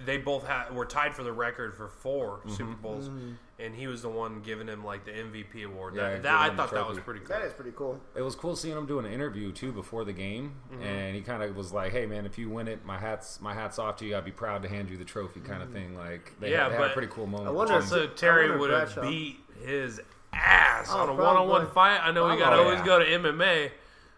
they 0.05 0.17
both 0.19 0.47
had 0.47 0.73
were 0.75 0.87
tied 0.87 1.13
for 1.15 1.25
the 1.25 1.33
record 1.33 1.75
for 1.75 1.89
4 1.89 2.39
Mm-hmm. 2.39 2.51
Super 2.51 2.75
Bowls, 2.77 3.11
and 3.59 3.75
he 3.75 3.87
was 3.87 4.03
the 4.03 4.09
one 4.09 4.41
giving 4.43 4.67
him 4.67 4.85
like 4.85 5.05
the 5.05 5.13
MVP 5.13 5.65
award. 5.65 5.95
Yeah, 5.95 6.11
that, 6.11 6.23
that 6.23 6.35
I 6.35 6.49
him 6.49 6.57
the 6.57 6.63
thought 6.63 6.73
that 6.73 6.89
was 6.89 6.99
pretty 6.99 7.21
cool. 7.21 7.29
that 7.29 7.43
is 7.43 7.53
pretty 7.53 7.73
cool. 7.73 8.01
It 8.15 8.23
was 8.23 8.35
cool 8.35 8.57
seeing 8.57 8.77
him 8.77 8.87
do 8.87 8.99
an 8.99 9.07
interview 9.07 9.53
too 9.53 9.73
before 9.73 10.05
the 10.05 10.13
game, 10.13 10.55
mm-hmm. 10.73 10.83
and 10.83 11.15
he 11.15 11.23
kind 11.23 11.43
of 11.43 11.57
was 11.57 11.73
like, 11.73 11.93
"Hey 11.93 12.07
man, 12.07 12.27
if 12.27 12.39
you 12.39 12.51
win 12.51 12.69
it, 12.69 12.85
my 12.85 12.99
hats 12.99 13.41
my 13.41 13.55
hats 13.55 13.79
off 13.79 13.97
to 13.99 14.07
you. 14.07 14.17
I'd 14.17 14.25
be 14.25 14.33
proud 14.33 14.63
to 14.63 14.69
hand 14.69 14.91
you 14.91 14.97
the 14.97 15.05
trophy," 15.05 15.41
kind 15.41 15.63
of 15.63 15.69
mm-hmm. 15.69 15.77
thing. 15.77 15.97
Like 15.97 16.33
they, 16.41 16.51
Yeah, 16.51 16.65
had, 16.65 16.73
they 16.73 16.77
had 16.77 16.91
a 16.91 16.95
pretty 16.95 17.13
cool 17.13 17.27
moment. 17.27 17.49
I 17.49 17.53
wonder 17.53 17.75
if- 17.75 17.83
Also, 17.83 18.07
Terry 18.09 18.57
would 18.57 18.71
have 18.71 18.99
beat 19.03 19.39
his 19.65 20.01
ass 20.33 20.89
Oh, 20.91 20.99
on 20.99 21.09
a 21.09 21.15
one-on-one 21.15 21.71
fight. 21.71 22.01
I 22.03 22.11
know 22.11 22.29
we 22.29 22.37
got 22.37 22.51
to 22.51 22.57
always 22.57 22.79
Yeah. 22.81 22.85
go 22.85 22.99
to 22.99 23.05
MMA. 23.05 23.71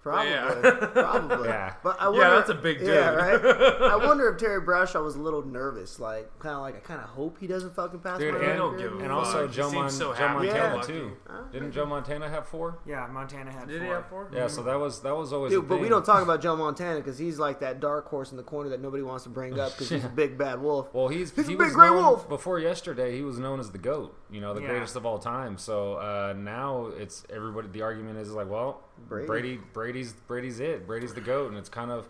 Probably, 0.06 0.30
Yeah. 0.30 0.86
probably. 0.92 1.48
Yeah. 1.48 1.74
But 1.82 2.00
I 2.00 2.08
wonder, 2.08 2.22
Yeah, 2.22 2.30
that's 2.36 2.50
a 2.50 2.54
big 2.54 2.80
Yeah, 2.80 3.10
right. 3.10 3.44
I 3.82 3.96
wonder 3.96 4.28
if 4.28 4.38
Terry 4.38 4.60
Bradshaw 4.60 5.02
was 5.02 5.16
a 5.16 5.20
little 5.20 5.44
nervous, 5.44 5.98
like 5.98 6.38
kind 6.38 6.54
of 6.54 6.60
like 6.62 6.76
I 6.76 6.78
kind 6.78 7.00
of 7.00 7.08
hope 7.08 7.38
he 7.40 7.46
doesn't 7.48 7.74
fucking 7.74 7.98
pass 8.00 8.18
Dude, 8.20 8.34
my 8.34 8.40
and- 8.40 8.56
don't 8.56 8.76
give 8.78 8.92
and 9.00 9.10
also 9.10 9.48
Joe, 9.48 9.70
Mon- 9.72 9.90
so 9.90 10.14
Joe 10.14 10.28
Montana 10.28 10.74
and 10.76 10.82
too. 10.84 11.16
Huh? 11.28 11.42
Didn't 11.50 11.72
Joe 11.72 11.86
Montana 11.86 12.28
have 12.28 12.46
four? 12.46 12.78
Yeah, 12.86 13.06
Montana 13.10 13.50
had 13.52 13.66
Did 13.68 13.78
four. 13.78 13.86
he 13.86 13.92
have 13.92 14.06
four? 14.06 14.30
Yeah, 14.32 14.46
so 14.46 14.62
that 14.62 14.78
was 14.78 15.00
that 15.02 15.16
was 15.16 15.32
always. 15.32 15.52
Dude, 15.52 15.64
a 15.64 15.66
but 15.66 15.80
we 15.80 15.88
don't 15.88 16.04
talk 16.06 16.22
about 16.22 16.40
Joe 16.40 16.54
Montana 16.56 16.98
because 17.00 17.18
he's 17.18 17.38
like 17.40 17.58
that 17.60 17.80
dark 17.80 18.06
horse 18.08 18.30
in 18.30 18.36
the 18.36 18.42
corner 18.44 18.70
that 18.70 18.80
nobody 18.80 19.02
wants 19.02 19.24
to 19.24 19.30
bring 19.30 19.58
up 19.58 19.72
because 19.72 19.88
he's 19.88 20.04
a 20.04 20.08
big 20.22 20.38
bad 20.38 20.60
wolf. 20.62 20.88
Well, 20.92 21.08
he's, 21.08 21.32
He's 21.32 21.46
a 21.48 21.50
he 21.50 21.56
big 21.56 21.72
gray 21.72 21.90
wolf. 21.90 22.28
before 22.28 22.58
yesterday. 22.60 23.16
He 23.16 23.22
was 23.22 23.38
known 23.38 23.58
as 23.60 23.70
the 23.72 23.78
goat, 23.78 24.16
you 24.30 24.40
know, 24.40 24.54
the 24.54 24.60
Yeah. 24.60 24.68
greatest 24.68 24.94
of 24.96 25.04
all 25.04 25.18
time. 25.18 25.58
So 25.58 25.94
uh, 25.94 26.34
now 26.36 26.86
it's 26.96 27.24
everybody. 27.28 27.68
The 27.68 27.82
argument 27.82 28.18
is 28.18 28.30
like, 28.30 28.48
well, 28.48 28.82
Brady. 29.08 29.26
Brady, 29.26 29.60
Brady's 29.72 30.12
Brady's 30.12 30.60
it. 30.60 30.86
Brady's 30.86 31.14
the 31.14 31.20
goat, 31.20 31.48
and 31.50 31.58
it's 31.58 31.68
kind 31.68 31.90
of 31.90 32.08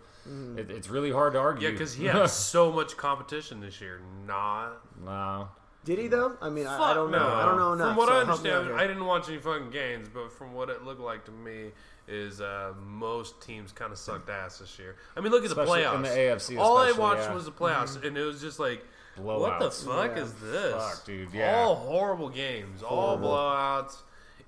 it, 0.57 0.69
it's 0.69 0.89
really 0.89 1.11
hard 1.11 1.33
to 1.33 1.39
argue. 1.39 1.67
Yeah, 1.67 1.71
because 1.71 1.93
he 1.93 2.05
had 2.05 2.25
so 2.29 2.71
much 2.71 2.97
competition 2.97 3.59
this 3.61 3.79
year. 3.79 4.01
Not 4.25 4.81
no, 5.03 5.47
Did 5.85 5.99
he 5.99 6.07
though? 6.07 6.35
I 6.41 6.49
mean, 6.49 6.67
I, 6.67 6.91
I 6.91 6.93
don't 6.93 7.11
know. 7.11 7.27
I 7.27 7.45
don't 7.45 7.57
know 7.57 7.73
enough. 7.73 7.89
From 7.89 7.97
what 7.97 8.09
so 8.09 8.15
I 8.15 8.25
help 8.25 8.43
me 8.43 8.49
out 8.49 8.57
understand. 8.57 8.81
I 8.81 8.87
didn't 8.87 9.05
watch 9.05 9.29
any 9.29 9.37
fucking 9.37 9.69
games, 9.69 10.09
but 10.13 10.31
from 10.31 10.53
what 10.53 10.69
it 10.69 10.83
looked 10.83 11.01
like 11.01 11.23
to 11.25 11.31
me, 11.31 11.71
is 12.07 12.41
uh, 12.41 12.73
most 12.85 13.41
teams 13.41 13.71
kind 13.71 13.91
of 13.91 13.97
sucked 13.97 14.29
ass 14.29 14.59
this 14.59 14.77
year. 14.79 14.95
I 15.15 15.21
mean, 15.21 15.31
look 15.31 15.43
at 15.43 15.51
Especially 15.51 15.81
the 15.83 15.87
playoffs. 15.87 15.95
in 15.95 16.01
the 16.01 16.09
AFC 16.09 16.59
All 16.59 16.77
I 16.77 16.91
watched 16.91 17.23
yeah. 17.23 17.33
was 17.33 17.45
the 17.45 17.51
playoffs, 17.51 18.03
and 18.03 18.17
it 18.17 18.23
was 18.23 18.41
just 18.41 18.59
like, 18.59 18.83
what 19.17 19.59
the 19.59 19.71
fuck 19.71 20.15
Yeah. 20.15 20.23
is 20.23 20.33
this? 20.35 20.73
Fuck, 20.73 21.05
dude, 21.05 21.33
yeah. 21.33 21.55
All 21.57 21.75
horrible 21.75 22.29
games, 22.29 22.83
all 22.83 23.17
blowouts. 23.17 23.97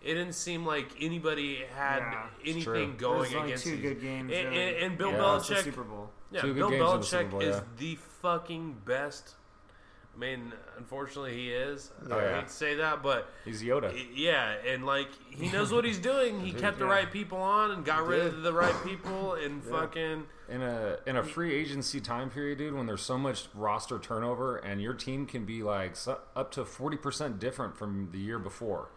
It 0.01 0.13
didn't 0.13 0.33
seem 0.33 0.65
like 0.65 0.89
anybody 1.01 1.63
had 1.75 1.99
Yeah, 1.99 2.25
anything 2.43 2.63
true. 2.63 2.93
going 2.97 3.21
There's 3.23 3.33
only 3.35 3.47
against 3.49 3.63
two 3.65 3.71
these- 3.71 3.81
good 3.81 4.01
games. 4.01 4.31
And, 4.33 4.49
really. 4.49 4.67
and, 4.67 4.77
and 4.77 4.97
Bill 4.97 5.11
Yeah. 5.11 5.17
Plus 5.17 5.47
the 5.47 5.55
Belichick, 5.55 5.63
Super 5.63 5.83
Bowl. 5.83 6.09
yeah, 6.31 6.41
Two 6.41 6.47
good 6.53 6.55
Bill 6.55 6.69
games 6.69 6.81
in 6.93 6.99
the 6.99 7.03
Super 7.05 7.23
Belichick 7.25 7.29
Bowl, 7.31 7.41
is 7.41 7.55
yeah. 7.55 7.61
the 7.77 7.95
fucking 8.21 8.73
best. 8.85 9.35
I 10.15 10.19
mean, 10.19 10.51
unfortunately, 10.77 11.33
he 11.33 11.49
is. 11.51 11.91
Oh, 12.09 12.17
I 12.17 12.23
yeah. 12.23 12.35
hate 12.39 12.47
to 12.47 12.53
say 12.53 12.75
that, 12.75 13.01
but 13.03 13.29
he's 13.45 13.61
Yoda. 13.63 13.93
yeah, 14.13 14.55
and 14.67 14.85
like 14.85 15.07
he 15.29 15.47
knows 15.51 15.71
what 15.71 15.85
he's 15.85 15.99
doing. 15.99 16.41
He 16.41 16.51
Dude, 16.51 16.59
kept 16.61 16.79
the 16.79 16.85
yeah. 16.85 16.91
right 16.91 17.11
people 17.11 17.37
on 17.37 17.71
and 17.71 17.85
got 17.85 18.03
He 18.03 18.09
rid 18.09 18.23
did. 18.23 18.33
of 18.33 18.41
the 18.41 18.51
right 18.51 18.75
people 18.83 19.33
and 19.41 19.63
fucking. 19.63 20.25
in 20.49 20.61
a 20.61 20.97
in 21.05 21.15
a 21.15 21.23
free 21.23 21.53
agency 21.53 22.01
time 22.01 22.29
period, 22.29 22.57
dude, 22.57 22.73
when 22.73 22.85
there's 22.85 23.01
so 23.03 23.17
much 23.17 23.47
roster 23.53 23.97
turnover 23.99 24.57
and 24.57 24.81
your 24.81 24.93
team 24.93 25.25
can 25.25 25.45
be 25.45 25.63
like 25.63 25.95
up 26.35 26.51
to 26.51 26.65
forty 26.65 26.97
percent 26.97 27.39
different 27.39 27.77
from 27.77 28.09
the 28.11 28.17
year 28.19 28.39
before, 28.39 28.89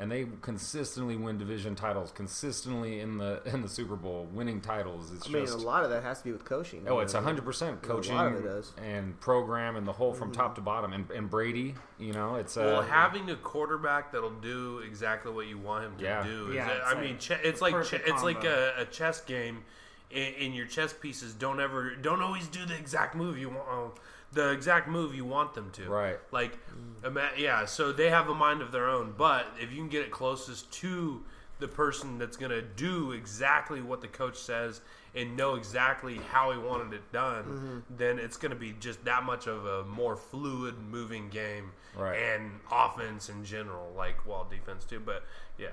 and 0.00 0.10
they 0.10 0.26
consistently 0.40 1.14
win 1.16 1.36
division 1.38 1.74
titles, 1.76 2.10
consistently 2.10 3.00
in 3.00 3.18
the 3.18 3.42
in 3.52 3.60
the 3.62 3.68
Super 3.68 3.94
Bowl, 3.96 4.26
winning 4.32 4.60
titles. 4.60 5.12
It's 5.12 5.28
I 5.28 5.30
mean, 5.30 5.44
just 5.46 5.58
a 5.58 5.60
lot 5.60 5.84
of 5.84 5.90
that 5.90 6.02
has 6.02 6.18
to 6.18 6.24
be 6.24 6.32
with 6.32 6.44
coaching. 6.44 6.84
oh, 6.88 6.98
it's 7.00 7.14
know? 7.14 7.20
hundred 7.20 7.44
percent 7.44 7.82
coaching 7.82 8.16
lot 8.16 8.32
of 8.32 8.44
it 8.44 8.66
and 8.82 9.18
program 9.20 9.76
and 9.76 9.86
the 9.86 9.92
whole 9.92 10.14
from 10.14 10.32
top 10.32 10.54
to 10.56 10.60
bottom. 10.60 10.92
And, 10.94 11.08
and 11.10 11.28
Brady, 11.30 11.74
you 11.98 12.12
know, 12.14 12.36
it's 12.36 12.56
uh, 12.56 12.62
Well, 12.62 12.82
having 12.82 13.30
a 13.30 13.36
quarterback 13.36 14.10
that'll 14.12 14.30
do 14.30 14.78
exactly 14.78 15.30
what 15.32 15.46
you 15.46 15.58
want 15.58 15.84
him 15.84 15.96
to 15.98 16.02
Yeah. 16.04 16.22
do. 16.24 16.48
Is 16.48 16.54
Yeah, 16.56 16.66
that- 16.68 16.82
I 16.86 16.92
like 16.94 17.02
mean, 17.02 17.18
che- 17.18 17.40
it's 17.44 17.60
like 17.60 17.74
perfect 17.74 18.04
che- 18.06 18.10
it's 18.10 18.22
like 18.22 18.36
combo. 18.40 18.72
a, 18.78 18.82
a 18.82 18.84
chess 18.86 19.20
game, 19.20 19.64
and, 20.12 20.34
and 20.40 20.54
your 20.56 20.66
chess 20.66 20.92
pieces 20.94 21.34
don't 21.34 21.60
ever 21.60 21.94
don't 21.94 22.22
always 22.22 22.46
do 22.48 22.64
the 22.64 22.74
exact 22.76 23.14
move 23.14 23.38
you 23.38 23.50
want. 23.50 23.94
The 24.32 24.50
exact 24.50 24.88
move 24.88 25.14
you 25.14 25.24
want 25.24 25.54
them 25.54 25.70
to. 25.72 25.88
Right. 25.88 26.18
Like, 26.30 26.58
ima- 27.04 27.30
yeah. 27.36 27.64
So 27.64 27.92
they 27.92 28.10
have 28.10 28.28
a 28.28 28.34
mind 28.34 28.62
of 28.62 28.72
their 28.72 28.88
own, 28.88 29.14
but 29.16 29.46
if 29.60 29.70
you 29.72 29.78
can 29.78 29.88
get 29.88 30.02
it 30.02 30.10
closest 30.10 30.70
to 30.74 31.24
the 31.58 31.68
person 31.68 32.16
that's 32.18 32.36
going 32.36 32.50
to 32.52 32.62
do 32.62 33.12
exactly 33.12 33.82
what 33.82 34.00
the 34.00 34.08
coach 34.08 34.36
says 34.38 34.80
and 35.14 35.36
know 35.36 35.56
exactly 35.56 36.16
how 36.30 36.52
he 36.52 36.58
wanted 36.58 36.94
it 36.94 37.12
done, 37.12 37.44
Mm-hmm. 37.44 37.78
then 37.98 38.18
it's 38.18 38.36
going 38.36 38.50
to 38.52 38.56
be 38.58 38.72
just 38.80 39.04
that 39.04 39.24
much 39.24 39.46
of 39.46 39.66
a 39.66 39.84
more 39.84 40.16
fluid, 40.16 40.76
moving 40.78 41.28
game, 41.28 41.72
Right. 41.96 42.16
and 42.16 42.60
offense 42.70 43.28
in 43.28 43.44
general, 43.44 43.92
like 43.96 44.24
well, 44.26 44.46
defense 44.48 44.84
too. 44.84 45.00
But 45.00 45.24
yeah, 45.58 45.68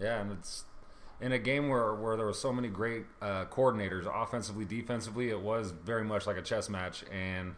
Yeah, 0.00 0.20
and 0.20 0.32
it's 0.32 0.64
in 1.20 1.30
a 1.32 1.38
game 1.38 1.68
where, 1.68 1.94
where 1.94 2.16
there 2.16 2.26
were 2.26 2.32
so 2.32 2.52
many 2.52 2.66
great 2.68 3.04
uh, 3.22 3.44
coordinators, 3.46 4.06
offensively, 4.12 4.64
defensively. 4.64 5.30
It 5.30 5.40
was 5.40 5.70
very 5.70 6.02
much 6.04 6.26
like 6.26 6.36
a 6.36 6.42
chess 6.42 6.68
match, 6.68 7.04
and 7.12 7.54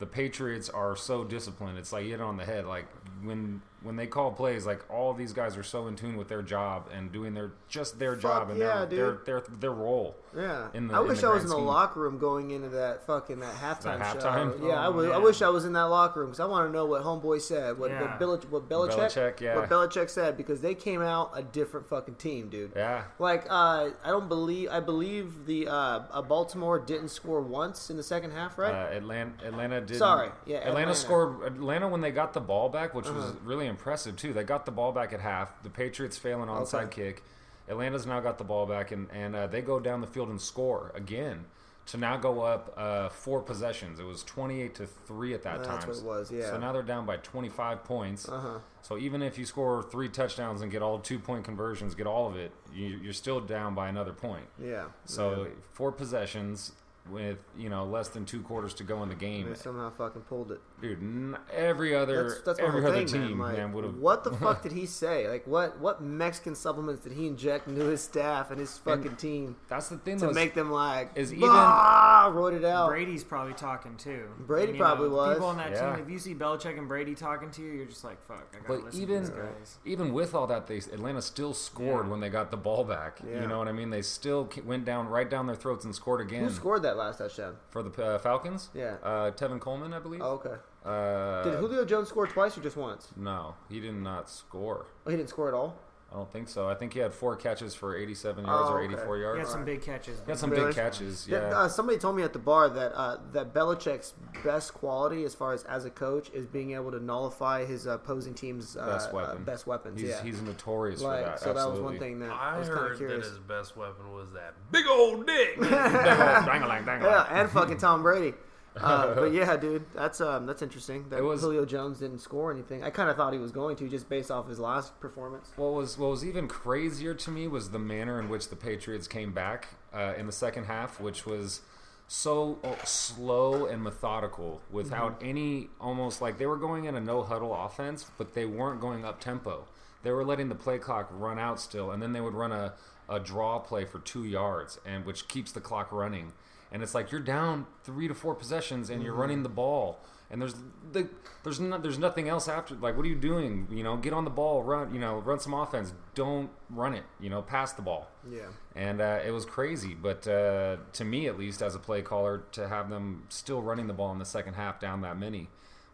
the 0.00 0.06
Patriots 0.06 0.68
are 0.68 0.96
so 0.96 1.22
disciplined. 1.22 1.78
It's 1.78 1.92
like 1.92 2.06
hit 2.06 2.14
it 2.14 2.20
on 2.20 2.36
the 2.36 2.44
head. 2.44 2.66
Like 2.66 2.86
when 3.22 3.62
when 3.82 3.96
they 3.96 4.06
call 4.06 4.30
plays, 4.30 4.66
like 4.66 4.84
all 4.90 5.14
these 5.14 5.32
guys 5.32 5.56
are 5.56 5.62
so 5.62 5.86
in 5.86 5.96
tune 5.96 6.16
with 6.16 6.28
their 6.28 6.42
job 6.42 6.88
and 6.94 7.10
doing 7.10 7.32
their 7.34 7.52
just 7.68 7.98
their 7.98 8.14
job 8.14 8.50
and 8.50 8.58
yeah, 8.58 8.84
their, 8.84 9.12
their 9.24 9.40
their 9.40 9.42
their 9.58 9.72
role. 9.72 10.16
Yeah, 10.36 10.68
in 10.74 10.86
the- 10.86 10.94
I 10.94 11.00
wish 11.00 11.24
I 11.24 11.28
was 11.30 11.42
in 11.42 11.48
the 11.48 11.54
scheme. 11.56 11.64
locker 11.66 11.98
room 11.98 12.18
going 12.18 12.52
into 12.52 12.68
that 12.68 13.04
fucking 13.04 13.40
that 13.40 13.54
halftime, 13.56 13.98
That 13.98 14.20
show. 14.22 14.28
halftime? 14.28 14.60
Yeah, 14.68 14.74
I, 14.80 14.86
Oh, 14.86 14.92
was, 14.92 15.10
I 15.10 15.16
wish 15.18 15.42
I 15.42 15.48
was 15.48 15.64
in 15.64 15.72
that 15.72 15.84
locker 15.86 16.20
room 16.20 16.28
because 16.28 16.38
I 16.38 16.44
want 16.44 16.68
to 16.68 16.72
know 16.72 16.84
what 16.86 17.02
homeboy 17.02 17.40
said, 17.40 17.78
what 17.78 17.90
Yeah. 17.90 18.02
what, 18.02 18.20
Belich, 18.20 18.48
what 18.48 18.68
Belichick, 18.68 19.10
Belichick, 19.12 19.40
yeah. 19.40 19.56
what 19.56 19.68
Belichick 19.68 20.08
said 20.08 20.36
because 20.36 20.60
they 20.60 20.76
came 20.76 21.02
out 21.02 21.32
a 21.34 21.42
different 21.42 21.88
fucking 21.88 22.14
team, 22.16 22.48
dude. 22.48 22.72
Yeah, 22.76 23.04
Like 23.18 23.46
uh, 23.50 23.90
I 24.04 24.08
don't 24.08 24.28
believe 24.28 24.68
I 24.70 24.78
believe 24.78 25.46
the 25.46 25.66
uh, 25.66 25.72
uh, 26.12 26.22
Baltimore 26.22 26.78
didn't 26.78 27.08
score 27.08 27.40
once 27.40 27.90
in 27.90 27.96
the 27.96 28.02
second 28.04 28.30
half, 28.30 28.56
right? 28.56 28.72
uh, 28.72 28.94
Atlanta 28.96 29.32
Atlanta 29.44 29.80
did. 29.80 29.96
Sorry, 29.96 30.28
yeah, 30.46 30.58
Atlanta, 30.58 30.70
Atlanta. 30.70 30.94
scored. 30.94 31.42
Atlanta 31.44 31.88
when 31.88 32.02
they 32.02 32.12
got 32.12 32.34
the 32.34 32.40
ball 32.40 32.68
back, 32.68 32.94
which 32.94 33.06
was 33.08 33.24
Uh-huh. 33.24 33.32
really 33.44 33.66
impressive 33.70 34.16
too. 34.16 34.34
They 34.34 34.44
got 34.44 34.66
the 34.66 34.72
ball 34.72 34.92
back 34.92 35.14
at 35.14 35.20
half. 35.20 35.62
The 35.62 35.70
Patriots 35.70 36.18
fail 36.18 36.42
an 36.42 36.48
onside 36.50 36.84
Okay. 36.86 37.12
kick. 37.12 37.22
Atlanta's 37.68 38.04
now 38.04 38.20
got 38.20 38.36
the 38.36 38.44
ball 38.44 38.66
back, 38.66 38.90
and 38.92 39.08
and 39.12 39.34
uh, 39.34 39.46
they 39.46 39.62
go 39.62 39.80
down 39.80 40.00
the 40.02 40.06
field 40.06 40.28
and 40.28 40.40
score 40.40 40.92
again 40.94 41.46
to 41.86 41.96
now 41.96 42.16
go 42.16 42.42
up 42.42 42.74
uh, 42.76 43.08
four 43.08 43.40
possessions. 43.42 43.98
It 44.00 44.04
was 44.04 44.22
twenty 44.24 44.60
eight 44.60 44.74
to 44.76 44.86
three 44.86 45.34
at 45.34 45.42
that 45.44 45.64
time. 45.64 45.80
That's 45.80 45.86
what 45.86 45.96
it 45.96 46.04
was, 46.04 46.30
yeah. 46.32 46.46
So 46.50 46.58
now 46.58 46.72
they're 46.72 46.82
down 46.82 47.06
by 47.06 47.16
twenty 47.18 47.48
five 47.48 47.84
points. 47.84 48.28
Uh-huh. 48.28 48.58
So 48.82 48.98
even 48.98 49.22
if 49.22 49.38
you 49.38 49.46
score 49.46 49.82
three 49.84 50.08
touchdowns 50.08 50.62
and 50.62 50.70
get 50.70 50.82
all 50.82 50.98
two 50.98 51.18
point 51.18 51.44
conversions, 51.44 51.94
get 51.94 52.06
all 52.06 52.26
of 52.28 52.36
it, 52.36 52.50
you, 52.74 52.98
you're 53.02 53.12
still 53.12 53.40
down 53.40 53.74
by 53.74 53.88
another 53.88 54.12
point. 54.12 54.46
yeah. 54.58 54.86
So 55.04 55.48
four 55.72 55.92
possessions 55.92 56.72
with 57.10 57.38
you 57.56 57.68
know 57.68 57.84
less 57.84 58.08
than 58.08 58.24
two 58.24 58.40
quarters 58.42 58.74
to 58.74 58.84
go 58.84 59.02
in 59.02 59.08
the 59.08 59.14
game, 59.14 59.48
They 59.48 59.54
somehow 59.54 59.90
fucking 59.90 60.22
pulled 60.22 60.52
it. 60.52 60.60
dude. 60.80 60.98
N- 61.00 61.36
every 61.52 61.94
other 61.94 62.28
That's, 62.28 62.42
that's 62.42 62.58
every 62.60 62.84
other 62.84 62.94
thing, 63.04 63.06
team, 63.06 63.38
man. 63.38 63.54
Like, 63.56 63.74
would 63.74 63.84
have. 63.84 63.96
what 63.96 64.22
the 64.22 64.32
fuck 64.32 64.62
did 64.64 64.72
he 64.72 64.86
say? 64.86 65.26
Like, 65.28 65.46
what 65.46 65.80
what 65.80 66.02
Mexican 66.02 66.54
supplements 66.54 67.02
did 67.02 67.12
he 67.12 67.26
inject 67.26 67.66
into 67.68 67.84
his 67.86 68.02
staff 68.02 68.50
and 68.50 68.60
his 68.60 68.76
fucking 68.78 69.16
team 69.16 69.56
That's 69.68 69.88
the 69.88 69.98
thing. 69.98 70.18
to 70.18 70.26
though, 70.26 70.32
make 70.32 70.54
them 70.54 70.70
like 70.70 71.10
is 71.16 71.32
even- 71.32 71.48
"Bah!" 71.48 72.30
wrote 72.32 72.52
it 72.54 72.64
out? 72.64 72.88
Brady's 72.90 73.24
probably 73.24 73.54
talking 73.54 73.96
too. 73.96 74.26
Brady 74.40 74.68
And, 74.68 74.76
you 74.78 74.82
probably 74.84 75.08
know, 75.08 75.14
was. 75.16 75.34
People 75.36 75.48
on 75.48 75.56
that 75.56 75.70
Yeah. 75.72 75.94
team, 75.96 76.04
if 76.04 76.10
you 76.10 76.18
see 76.18 76.34
Belichick 76.34 76.78
and 76.78 76.86
Brady 76.86 77.14
talking 77.14 77.50
to 77.52 77.62
you, 77.62 77.72
you're 77.72 77.86
just 77.86 78.04
like, 78.04 78.24
"Fuck, 78.28 78.46
I 78.52 78.56
gotta 78.58 78.68
But 78.68 78.84
listen 78.84 79.02
even 79.02 79.14
to 79.24 79.30
these 79.30 79.30
guys." 79.30 79.78
even 79.84 80.12
with 80.12 80.34
all 80.34 80.46
that, 80.46 80.66
they 80.66 80.76
Atlanta 80.78 81.22
still 81.22 81.54
scored 81.54 82.04
Yeah. 82.06 82.10
when 82.12 82.20
they 82.20 82.28
got 82.28 82.50
the 82.50 82.56
ball 82.56 82.84
back. 82.84 83.18
Yeah. 83.26 83.40
You 83.42 83.48
know 83.48 83.58
what 83.58 83.68
I 83.68 83.72
mean? 83.72 83.90
They 83.90 84.02
still 84.02 84.48
went 84.64 84.84
down 84.84 85.08
right 85.08 85.28
down 85.28 85.46
their 85.46 85.56
throats 85.56 85.84
and 85.84 85.94
scored 85.94 86.20
again 86.20 86.44
Who 86.44 86.50
scored 86.50 86.82
that 86.82 86.89
last 86.96 87.18
touchdown? 87.18 87.56
for 87.70 87.82
the 87.82 88.02
uh, 88.04 88.18
Falcons. 88.18 88.70
Yeah. 88.74 88.96
uh, 89.02 89.30
Tevin 89.32 89.60
Coleman, 89.60 89.92
I 89.92 89.98
believe. 89.98 90.20
Oh, 90.22 90.40
okay. 90.44 90.56
Uh, 90.84 91.42
Did 91.42 91.58
Julio 91.58 91.84
Jones 91.84 92.08
score 92.08 92.26
twice 92.26 92.56
or 92.56 92.62
just 92.62 92.76
once? 92.76 93.08
no, 93.16 93.54
he 93.68 93.80
did 93.80 93.94
not 93.94 94.30
score. 94.30 94.86
Oh, 95.06 95.10
he 95.10 95.16
didn't 95.16 95.28
score 95.28 95.48
at 95.48 95.54
all. 95.54 95.76
I 96.12 96.16
don't 96.16 96.32
think 96.32 96.48
so. 96.48 96.68
I 96.68 96.74
think 96.74 96.92
he 96.92 96.98
had 96.98 97.14
four 97.14 97.36
catches 97.36 97.72
for 97.72 97.96
87 97.96 98.44
yards 98.44 98.68
Oh, 98.68 98.72
or 98.72 98.78
okay. 98.82 98.94
84 98.94 99.16
He 99.16 99.22
yards. 99.22 99.38
had 99.38 99.46
some 99.48 99.64
big 99.64 99.80
catches. 99.80 100.18
He 100.24 100.30
had 100.32 100.40
some 100.40 100.50
Really? 100.50 100.66
big 100.66 100.74
catches. 100.74 101.28
Yeah, 101.28 101.50
Yeah. 101.50 101.58
uh, 101.60 101.68
somebody 101.68 101.98
told 101.98 102.16
me 102.16 102.24
at 102.24 102.32
the 102.32 102.40
bar 102.40 102.68
that 102.68 102.92
uh, 102.98 103.18
that 103.30 103.54
Belichick's 103.54 104.14
best 104.42 104.74
quality, 104.74 105.24
as 105.24 105.36
far 105.36 105.52
as 105.52 105.62
as 105.64 105.84
a 105.84 105.90
coach, 105.90 106.28
is 106.30 106.46
being 106.48 106.72
able 106.72 106.90
to 106.90 106.98
nullify 106.98 107.64
his 107.64 107.86
opposing 107.86 108.34
team's 108.34 108.76
uh, 108.76 108.86
Best 108.86 109.10
uh, 109.12 109.16
weapon. 109.16 109.44
best 109.44 109.66
weapons. 109.68 110.00
he's, 110.00 110.10
yeah, 110.10 110.22
he's 110.24 110.42
notorious 110.42 111.00
like 111.00 111.20
for 111.22 111.30
that. 111.30 111.40
so 111.40 111.52
that 111.54 111.70
was 111.70 111.78
one 111.78 111.96
thing 112.00 112.18
that 112.18 112.30
I 112.32 112.56
I 112.56 112.58
was 112.58 112.68
kind 112.68 112.80
of 112.92 112.98
heard 112.98 113.08
that 113.10 113.20
his 113.28 113.38
best 113.38 113.76
weapon 113.76 114.12
was 114.12 114.32
that 114.32 114.54
big 114.72 114.86
old 114.88 115.28
dick. 115.28 115.60
Dang-a-lang, 115.60 116.84
dang-a-lang. 116.84 117.02
Yeah, 117.02 117.26
and 117.30 117.48
fucking 117.50 117.78
Tom 117.78 118.02
Brady. 118.02 118.34
Uh, 118.80 119.14
but 119.14 119.32
yeah, 119.32 119.56
dude, 119.56 119.84
that's 119.94 120.20
um 120.20 120.46
that's 120.46 120.62
interesting. 120.62 121.08
That 121.08 121.18
It 121.18 121.22
was- 121.22 121.40
Julio 121.42 121.64
Jones 121.64 121.98
didn't 121.98 122.20
score 122.20 122.52
anything. 122.52 122.84
I 122.84 122.90
kind 122.90 123.10
of 123.10 123.16
thought 123.16 123.32
he 123.32 123.38
was 123.38 123.50
going 123.52 123.74
to 123.76 123.88
just 123.88 124.08
based 124.08 124.30
off 124.30 124.48
his 124.48 124.58
last 124.60 124.98
performance. 125.00 125.50
What 125.56 125.72
was 125.74 125.98
what 125.98 126.10
was 126.10 126.24
even 126.24 126.46
crazier 126.48 127.14
to 127.14 127.30
me 127.30 127.48
was 127.48 127.70
the 127.70 127.78
manner 127.80 128.20
in 128.20 128.28
which 128.28 128.48
the 128.48 128.56
Patriots 128.56 129.08
came 129.08 129.32
back 129.32 129.68
uh, 129.92 130.14
in 130.16 130.26
the 130.26 130.32
second 130.32 130.64
half, 130.64 131.00
which 131.00 131.26
was 131.26 131.62
so 132.06 132.58
uh, 132.64 132.74
slow 132.84 133.66
and 133.66 133.82
methodical, 133.82 134.60
without 134.70 135.18
Mm-hmm. 135.20 135.28
any 135.28 135.68
almost 135.80 136.20
like 136.20 136.38
they 136.38 136.46
were 136.46 136.56
going 136.56 136.84
in 136.84 136.94
a 136.94 137.00
no 137.00 137.22
huddle 137.22 137.54
offense, 137.54 138.06
but 138.18 138.34
they 138.34 138.46
weren't 138.46 138.80
going 138.80 139.04
up 139.04 139.20
tempo. 139.20 139.64
They 140.02 140.12
were 140.12 140.24
letting 140.24 140.48
the 140.48 140.54
play 140.54 140.78
clock 140.78 141.08
run 141.12 141.38
out 141.38 141.60
still, 141.60 141.90
and 141.90 142.00
then 142.02 142.12
they 142.12 142.20
would 142.20 142.34
run 142.34 142.52
a, 142.52 142.74
a 143.08 143.20
draw 143.20 143.58
play 143.58 143.84
for 143.84 143.98
two 143.98 144.24
yards, 144.24 144.78
and 144.86 145.04
which 145.04 145.28
keeps 145.28 145.52
the 145.52 145.60
clock 145.60 145.92
running. 145.92 146.32
And 146.72 146.82
it's 146.82 146.94
like 146.94 147.10
you're 147.10 147.20
down 147.20 147.66
three 147.84 148.06
to 148.08 148.14
four 148.14 148.34
possessions, 148.34 148.90
and 148.90 149.02
you're 149.02 149.12
Mm-hmm. 149.12 149.20
running 149.20 149.42
the 149.42 149.48
ball, 149.48 149.98
and 150.30 150.40
there's 150.40 150.54
the 150.92 151.08
there's 151.42 151.58
no, 151.58 151.78
there's 151.78 151.98
nothing 151.98 152.28
else 152.28 152.46
after. 152.48 152.74
Like, 152.76 152.96
what 152.96 153.04
are 153.04 153.08
you 153.08 153.16
doing? 153.16 153.66
You 153.70 153.82
know, 153.82 153.96
get 153.96 154.12
on 154.12 154.24
the 154.24 154.30
ball, 154.30 154.62
run. 154.62 154.94
You 154.94 155.00
know, 155.00 155.18
run 155.18 155.40
some 155.40 155.52
offense. 155.54 155.92
Don't 156.14 156.48
run 156.68 156.94
it. 156.94 157.02
You 157.18 157.28
know, 157.30 157.42
pass 157.42 157.72
the 157.72 157.82
ball. 157.82 158.08
Yeah, 158.30 158.42
And 158.76 159.00
uh, 159.00 159.18
it 159.26 159.30
was 159.32 159.44
crazy, 159.46 159.94
but 159.94 160.28
uh, 160.28 160.76
to 160.92 161.04
me 161.04 161.26
at 161.26 161.38
least, 161.38 161.60
as 161.62 161.74
a 161.74 161.78
play 161.80 162.02
caller, 162.02 162.44
to 162.52 162.68
have 162.68 162.88
them 162.90 163.24
still 163.30 163.62
running 163.62 163.86
the 163.88 163.94
ball 163.94 164.12
in 164.12 164.18
the 164.18 164.24
second 164.24 164.54
half 164.54 164.78
down 164.78 165.00
that 165.00 165.18
many. 165.18 165.48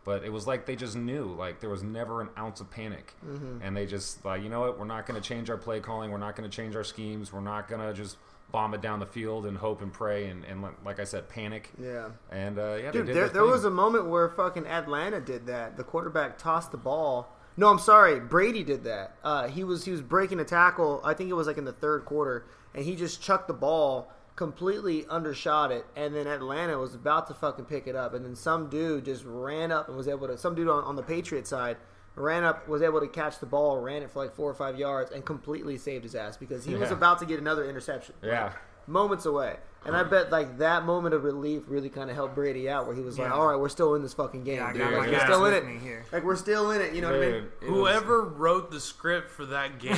But 0.05 0.25
it 0.25 0.31
was 0.33 0.47
like 0.47 0.67
they 0.67 0.77
just 0.77 0.95
knew, 0.97 1.35
like 1.37 1.61
there 1.61 1.71
was 1.71 1.83
never 1.83 2.21
an 2.21 2.29
ounce 2.39 2.61
of 2.61 2.71
panic, 2.71 3.15
and 3.63 3.77
they 3.77 3.87
just 3.87 4.25
like, 4.25 4.43
you 4.43 4.49
know 4.49 4.61
what, 4.61 4.79
we're 4.79 4.85
not 4.85 5.05
going 5.07 5.21
to 5.21 5.27
change 5.27 5.49
our 5.51 5.57
play 5.57 5.81
calling, 5.81 6.11
we're 6.13 6.19
not 6.19 6.37
going 6.37 6.49
to 6.49 6.55
change 6.55 6.77
our 6.77 6.85
schemes, 6.85 7.33
we're 7.33 7.41
not 7.41 7.67
going 7.67 7.81
to 7.81 7.93
just 7.93 8.17
bomb 8.53 8.75
it 8.75 8.81
down 8.81 9.01
the 9.01 9.07
field 9.07 9.47
and 9.47 9.57
hope 9.59 9.83
and 9.83 9.93
pray 9.93 10.27
and, 10.29 10.45
and 10.45 10.65
like- 10.85 11.01
I 11.01 11.05
said, 11.05 11.29
panic. 11.29 11.71
yeah. 11.81 12.11
And 12.31 12.59
uh, 12.59 12.79
yeah, 12.81 12.91
Dude, 12.91 13.09
there, 13.09 13.29
there 13.29 13.45
was 13.45 13.65
a 13.65 13.71
moment 13.71 14.07
where 14.07 14.29
fucking 14.31 14.67
Atlanta 14.67 15.21
did 15.21 15.47
that. 15.47 15.77
The 15.77 15.85
quarterback 15.85 16.39
tossed 16.39 16.71
the 16.73 16.79
ball, 16.79 17.29
No, 17.57 17.69
I'm 17.69 17.79
sorry. 17.79 18.21
Brady 18.21 18.63
did 18.65 18.85
that. 18.85 19.17
Uh, 19.25 19.49
he 19.49 19.65
was 19.65 19.85
he 19.85 19.91
was 19.91 20.03
breaking 20.03 20.41
a 20.41 20.45
tackle. 20.45 21.01
I 21.05 21.15
think 21.15 21.31
it 21.31 21.35
was 21.35 21.47
like 21.47 21.59
in 21.59 21.65
the 21.65 21.73
third 21.73 22.05
quarter, 22.05 22.47
and 22.75 22.85
he 22.85 22.97
just 22.97 23.21
chucked 23.23 23.49
the 23.49 23.55
ball 23.55 24.13
completely 24.37 25.07
undershot 25.09 25.73
it, 25.73 25.87
and 25.97 26.15
then 26.15 26.27
Atlanta 26.27 26.79
was 26.79 26.95
about 26.95 27.27
to 27.27 27.33
fucking 27.33 27.65
pick 27.65 27.87
it 27.87 27.97
up, 27.97 28.13
and 28.13 28.23
then 28.23 28.37
some 28.37 28.69
dude 28.69 29.07
just 29.07 29.25
ran 29.25 29.73
up 29.73 29.89
and 29.89 29.97
was 29.97 30.07
able 30.07 30.27
to. 30.29 30.37
Some 30.37 30.55
dude 30.55 30.69
on, 30.69 30.85
on 30.85 30.95
the 30.95 31.03
Patriot 31.03 31.47
side 31.47 31.79
ran 32.17 32.43
up, 32.45 32.67
was 32.67 32.83
able 32.83 33.01
to 33.01 33.07
catch 33.07 33.39
the 33.39 33.47
ball, 33.47 33.79
ran 33.81 34.03
it 34.03 34.11
for 34.11 34.25
like 34.25 34.35
four 34.35 34.51
or 34.51 34.55
five 34.55 34.79
yards, 34.79 35.13
and 35.13 35.25
completely 35.25 35.79
saved 35.79 36.03
his 36.03 36.15
ass 36.15 36.37
because 36.37 36.65
he 36.65 36.75
was 36.75 36.91
about 36.91 37.19
to 37.21 37.27
get 37.27 37.39
another 37.39 37.69
interception. 37.69 38.15
Yeah. 38.23 38.53
Moments 38.87 39.27
away. 39.27 39.57
And 39.85 39.95
I 39.97 40.03
bet 40.03 40.33
like 40.33 40.59
that 40.59 40.85
moment 40.85 41.15
of 41.15 41.23
relief 41.23 41.63
really 41.69 41.89
kind 41.89 42.11
of 42.11 42.17
helped 42.17 42.35
Brady 42.35 42.69
out, 42.69 42.89
where 42.89 42.97
he 42.97 43.03
was 43.03 43.21
like, 43.21 43.29
Yeah. 43.29 43.35
"All 43.35 43.47
right, 43.47 43.55
we're 43.55 43.69
still 43.69 43.95
in 43.95 44.03
this 44.03 44.15
fucking 44.15 44.43
game, 44.43 44.57
Yeah, 44.57 44.67
I 44.67 44.73
dude. 44.73 44.81
got 44.83 44.91
my 44.91 44.97
Like, 44.99 45.07
we're 45.07 45.13
guys 45.13 45.23
still 45.23 45.37
in 45.37 45.43
with 45.43 45.63
it. 45.63 45.67
me 45.69 45.79
here. 45.79 46.05
Like 46.11 46.25
we're 46.25 46.35
still 46.35 46.71
in 46.73 46.81
it. 46.81 46.93
You 46.93 47.03
know 47.03 47.13
what 47.13 47.17
I 47.17 47.21
mean? 47.21 47.31
Dude, 47.31 47.45
it 47.63 47.71
was- 47.71 47.79
Whoever 47.93 48.23
wrote 48.23 48.73
the 48.73 48.81
script 48.81 49.31
for 49.31 49.47
that 49.47 49.79
game 49.79 49.93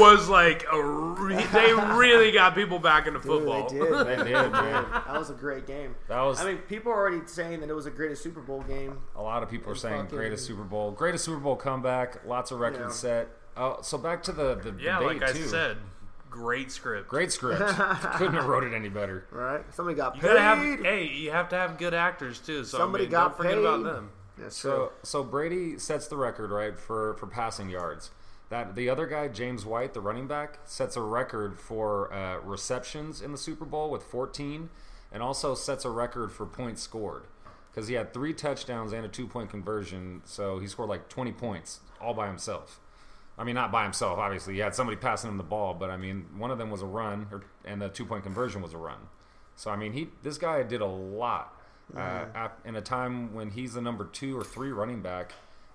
was 0.00 0.28
like 0.28 0.64
a 0.72 0.82
re- 0.82 1.44
they 1.52 1.72
really 1.74 2.32
got 2.32 2.56
people 2.56 2.80
back 2.80 3.06
into 3.06 3.20
Dude, 3.20 3.28
football. 3.28 3.68
they 3.70 3.78
did. 3.78 3.92
They 4.06 4.16
did, 4.32 4.52
man. 4.52 4.84
That 4.90 5.16
was 5.18 5.30
a 5.30 5.34
great 5.34 5.66
game. 5.68 5.94
That 6.08 6.20
was. 6.22 6.40
I 6.40 6.44
mean, 6.46 6.58
people 6.58 6.90
are 6.92 6.96
already 6.96 7.20
saying 7.26 7.60
that 7.60 7.70
it 7.70 7.74
was 7.74 7.84
the 7.84 7.90
greatest 7.92 8.22
Super 8.22 8.40
Bowl 8.40 8.62
game. 8.62 8.98
A 9.14 9.22
lot 9.22 9.42
of 9.44 9.48
people 9.48 9.70
are 9.72 9.76
saying 9.76 10.02
fucking- 10.04 10.18
greatest 10.18 10.44
Super 10.44 10.64
Bowl, 10.64 10.90
greatest 10.90 11.24
Super 11.24 11.38
Bowl 11.40 11.56
comeback, 11.56 12.26
lots 12.26 12.50
of 12.50 12.58
records 12.58 13.02
Yeah. 13.04 13.10
set. 13.10 13.28
Oh, 13.56 13.78
so 13.80 13.96
back 13.96 14.22
to 14.24 14.32
the 14.32 14.56
the 14.56 14.74
Yeah, 14.78 14.98
debate 14.98 15.20
like 15.22 15.30
I 15.30 15.32
too. 15.32 15.44
said, 15.46 15.78
great 16.30 16.70
script. 16.70 17.08
Great 17.08 17.32
script. 17.32 17.60
Couldn't 18.16 18.34
have 18.34 18.46
wrote 18.46 18.64
it 18.64 18.74
any 18.74 18.88
better. 18.88 19.26
Right? 19.30 19.62
Somebody 19.74 19.96
got 19.96 20.16
You 20.16 20.22
paid. 20.22 20.28
gotta 20.28 20.40
have 20.40 20.80
hey, 20.84 21.06
you 21.08 21.30
have 21.30 21.48
to 21.50 21.56
have 21.56 21.78
good 21.78 21.94
actors 21.94 22.38
too. 22.38 22.64
So 22.64 22.78
Somebody 22.78 23.04
I 23.04 23.06
mean, 23.06 23.10
got 23.12 23.28
don't 23.28 23.36
forget 23.36 23.58
about 23.58 23.84
paid. 23.84 23.92
them. 23.94 24.10
That's 24.38 24.56
So 24.56 24.76
true. 24.76 24.90
so 25.02 25.22
Brady 25.24 25.78
sets 25.78 26.08
the 26.08 26.16
record 26.16 26.50
right 26.50 26.78
for 26.78 27.14
for 27.14 27.26
passing 27.26 27.70
yards. 27.70 28.10
That 28.48 28.76
the 28.76 28.88
other 28.88 29.06
guy, 29.06 29.26
James 29.28 29.64
White, 29.66 29.92
the 29.92 30.00
running 30.00 30.28
back, 30.28 30.60
sets 30.64 30.96
a 30.96 31.00
record 31.02 31.58
for 31.58 32.12
uh, 32.12 32.38
receptions 32.38 33.20
in 33.20 33.32
the 33.32 33.38
Super 33.38 33.64
Bowl 33.64 33.90
with 33.90 34.04
14, 34.04 34.70
and 35.10 35.20
also 35.22 35.56
sets 35.56 35.84
a 35.84 35.90
record 35.90 36.30
for 36.30 36.46
points 36.46 36.80
scored 36.80 37.24
because 37.72 37.88
he 37.88 37.94
had 37.94 38.14
three 38.14 38.32
touchdowns 38.32 38.92
and 38.92 39.04
a 39.04 39.08
two 39.08 39.26
point 39.26 39.50
conversion. 39.50 40.22
So 40.26 40.60
he 40.60 40.68
scored 40.68 40.88
like 40.88 41.08
20 41.08 41.32
points 41.32 41.80
all 42.00 42.14
by 42.14 42.28
himself. 42.28 42.78
I 43.38 43.44
mean, 43.44 43.54
not 43.54 43.70
by 43.70 43.82
himself, 43.82 44.18
obviously. 44.18 44.54
He 44.54 44.60
had 44.60 44.74
somebody 44.74 44.96
passing 44.96 45.30
him 45.30 45.36
the 45.36 45.42
ball, 45.44 45.74
but 45.74 45.90
I 45.90 45.96
mean, 45.96 46.26
one 46.38 46.50
of 46.50 46.58
them 46.58 46.70
was 46.70 46.82
a 46.82 46.86
run, 46.86 47.26
or, 47.30 47.42
and 47.64 47.82
the 47.82 47.88
two 47.88 48.06
point 48.06 48.24
conversion 48.24 48.62
was 48.62 48.72
a 48.72 48.78
run. 48.78 48.98
So 49.56 49.70
I 49.70 49.76
mean, 49.76 49.92
he 49.92 50.08
this 50.22 50.38
guy 50.38 50.62
did 50.62 50.80
a 50.80 50.86
lot 50.86 51.60
uh, 51.96 52.48
in 52.64 52.76
a 52.76 52.80
time 52.80 53.34
when 53.34 53.50
he's 53.50 53.74
the 53.74 53.80
number 53.80 54.04
two 54.04 54.38
or 54.38 54.44
three 54.44 54.70
running 54.70 55.02
back, 55.02 55.32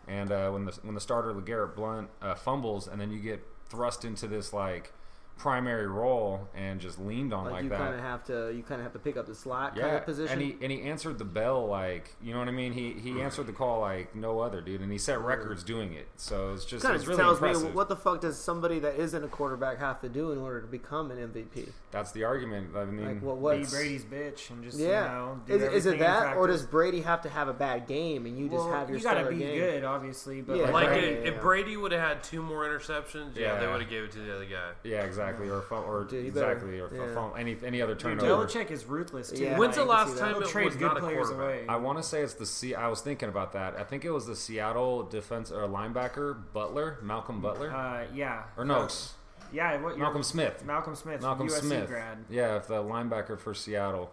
and 0.07 0.31
uh, 0.31 0.49
when 0.51 0.65
the 0.65 0.71
when 0.83 0.95
the 0.95 1.01
starter 1.01 1.33
Legarrette 1.33 1.75
Blount 1.75 2.09
uh, 2.21 2.35
fumbles, 2.35 2.87
and 2.87 2.99
then 2.99 3.11
you 3.11 3.19
get 3.19 3.45
thrust 3.69 4.05
into 4.05 4.27
this 4.27 4.53
like 4.53 4.93
primary 5.41 5.87
role 5.87 6.47
and 6.55 6.79
just 6.79 6.99
leaned 6.99 7.33
on 7.33 7.45
Like, 7.45 7.53
like, 7.53 7.63
you 7.63 7.69
that. 7.69 7.77
kind 7.79 7.95
of 7.95 8.01
have 8.01 8.23
to, 8.25 8.51
you 8.55 8.61
kind 8.61 8.79
of 8.79 8.83
have 8.83 8.93
to 8.93 8.99
pick 8.99 9.17
up 9.17 9.25
the 9.25 9.33
slot 9.33 9.73
yeah, 9.75 9.83
kind 9.83 9.95
of 9.97 10.05
position. 10.05 10.33
and 10.33 10.41
he 10.41 10.55
and 10.61 10.71
he 10.71 10.81
answered 10.83 11.17
the 11.17 11.25
bell 11.25 11.65
like 11.65 12.15
you 12.21 12.31
know 12.33 12.39
what 12.39 12.47
I 12.47 12.51
mean. 12.51 12.73
He 12.73 12.93
he 12.93 13.21
answered 13.21 13.47
the 13.47 13.53
call 13.53 13.81
like 13.81 14.15
no 14.15 14.39
other 14.39 14.61
dude, 14.61 14.81
and 14.81 14.91
he 14.91 14.97
set 14.99 15.19
records 15.21 15.63
doing 15.63 15.93
it. 15.93 16.07
So 16.17 16.53
it's 16.53 16.65
just 16.65 16.83
kind 16.83 16.95
it's 16.95 17.03
of 17.03 17.09
really 17.09 17.21
tells 17.21 17.37
impressive. 17.39 17.63
me 17.69 17.71
what 17.71 17.89
the 17.89 17.95
fuck 17.95 18.21
does 18.21 18.37
somebody 18.37 18.79
that 18.79 18.95
isn't 18.97 19.23
a 19.23 19.27
quarterback 19.27 19.79
have 19.79 19.99
to 20.01 20.09
do 20.09 20.31
in 20.31 20.37
order 20.37 20.61
to 20.61 20.67
become 20.67 21.09
an 21.11 21.17
MVP? 21.17 21.69
That's 21.89 22.11
the 22.11 22.23
argument. 22.23 22.75
I 22.75 22.85
mean, 22.85 23.05
Like, 23.05 23.21
what? 23.21 23.57
Be 23.57 23.65
Brady's 23.65 24.05
bitch 24.05 24.49
and 24.51 24.63
just 24.63 24.77
Yeah, 24.77 25.03
you 25.03 25.09
know, 25.09 25.39
do 25.47 25.53
is, 25.55 25.61
is 25.73 25.85
it 25.87 25.99
that, 25.99 26.37
or 26.37 26.47
does 26.47 26.65
Brady 26.65 27.01
have 27.01 27.21
to 27.23 27.29
have 27.29 27.47
a 27.47 27.53
bad 27.53 27.87
game 27.87 28.25
and 28.25 28.37
you 28.37 28.45
just 28.47 28.63
well, 28.65 28.71
have 28.73 28.89
your 28.89 28.97
you 28.99 29.03
gotta 29.03 29.27
be 29.29 29.37
game? 29.37 29.57
good, 29.59 29.83
obviously, 29.83 30.41
but 30.41 30.57
Yeah. 30.57 30.63
like, 30.65 30.73
Like 30.81 30.89
Right. 30.89 31.03
if, 31.03 31.25
Yeah. 31.25 31.31
if 31.33 31.41
Brady 31.41 31.77
would 31.77 31.91
have 31.91 32.01
had 32.01 32.23
two 32.23 32.41
more 32.41 32.65
interceptions, 32.65 33.35
yeah, 33.35 33.59
they 33.59 33.67
would 33.67 33.81
have 33.81 33.89
gave 33.89 34.03
it 34.03 34.11
to 34.13 34.19
the 34.19 34.35
other 34.35 34.45
guy. 34.45 34.71
Yeah, 34.83 35.03
exactly. 35.03 35.30
Or 35.39 35.61
phone, 35.61 35.83
or 35.85 36.03
Dude, 36.03 36.25
you 36.25 36.31
better- 36.31 36.51
exactly, 36.51 36.79
or 36.79 36.89
yeah. 36.93 37.13
phone, 37.13 37.31
any 37.37 37.57
any 37.65 37.81
other 37.81 37.93
Dude, 37.93 38.19
turnover. 38.19 38.45
Belichick 38.45 38.71
is 38.71 38.85
ruthless 38.85 39.29
too. 39.31 39.43
Yeah. 39.43 39.57
When's 39.57 39.75
the 39.75 39.81
I 39.81 39.85
can 39.85 39.89
last 39.89 40.17
time 40.17 40.33
He'll 40.35 40.43
it 40.43 40.49
trade 40.49 40.65
was 40.65 40.75
good 40.75 40.85
not 40.87 40.97
a 40.97 40.99
players 40.99 41.27
quarterback? 41.29 41.59
away. 41.61 41.67
I 41.67 41.75
want 41.77 41.97
to 41.97 42.03
say 42.03 42.21
it's 42.21 42.33
the 42.33 42.45
C. 42.45 42.75
I 42.75 42.87
was 42.87 43.01
thinking 43.01 43.29
about 43.29 43.53
that. 43.53 43.75
I 43.77 43.83
think 43.83 44.03
it 44.05 44.11
was 44.11 44.25
the 44.27 44.35
Seattle 44.35 45.03
defense 45.03 45.51
or 45.51 45.67
linebacker 45.67 46.37
Butler, 46.53 46.97
Malcolm 47.01 47.41
Butler, 47.41 47.71
uh, 47.71 48.05
yeah, 48.13 48.43
or 48.57 48.65
no, 48.65 48.75
Close. 48.79 49.13
yeah, 49.53 49.77
what? 49.81 49.97
Malcolm 49.97 50.23
Smith. 50.23 50.63
Malcolm 50.65 50.95
Smith, 50.95 51.21
Malcolm 51.21 51.47
USC 51.47 51.59
Smith. 51.61 51.87
grad. 51.87 52.17
Yeah, 52.29 52.57
if 52.57 52.67
the 52.67 52.81
linebacker 52.83 53.39
for 53.39 53.53
Seattle. 53.53 54.11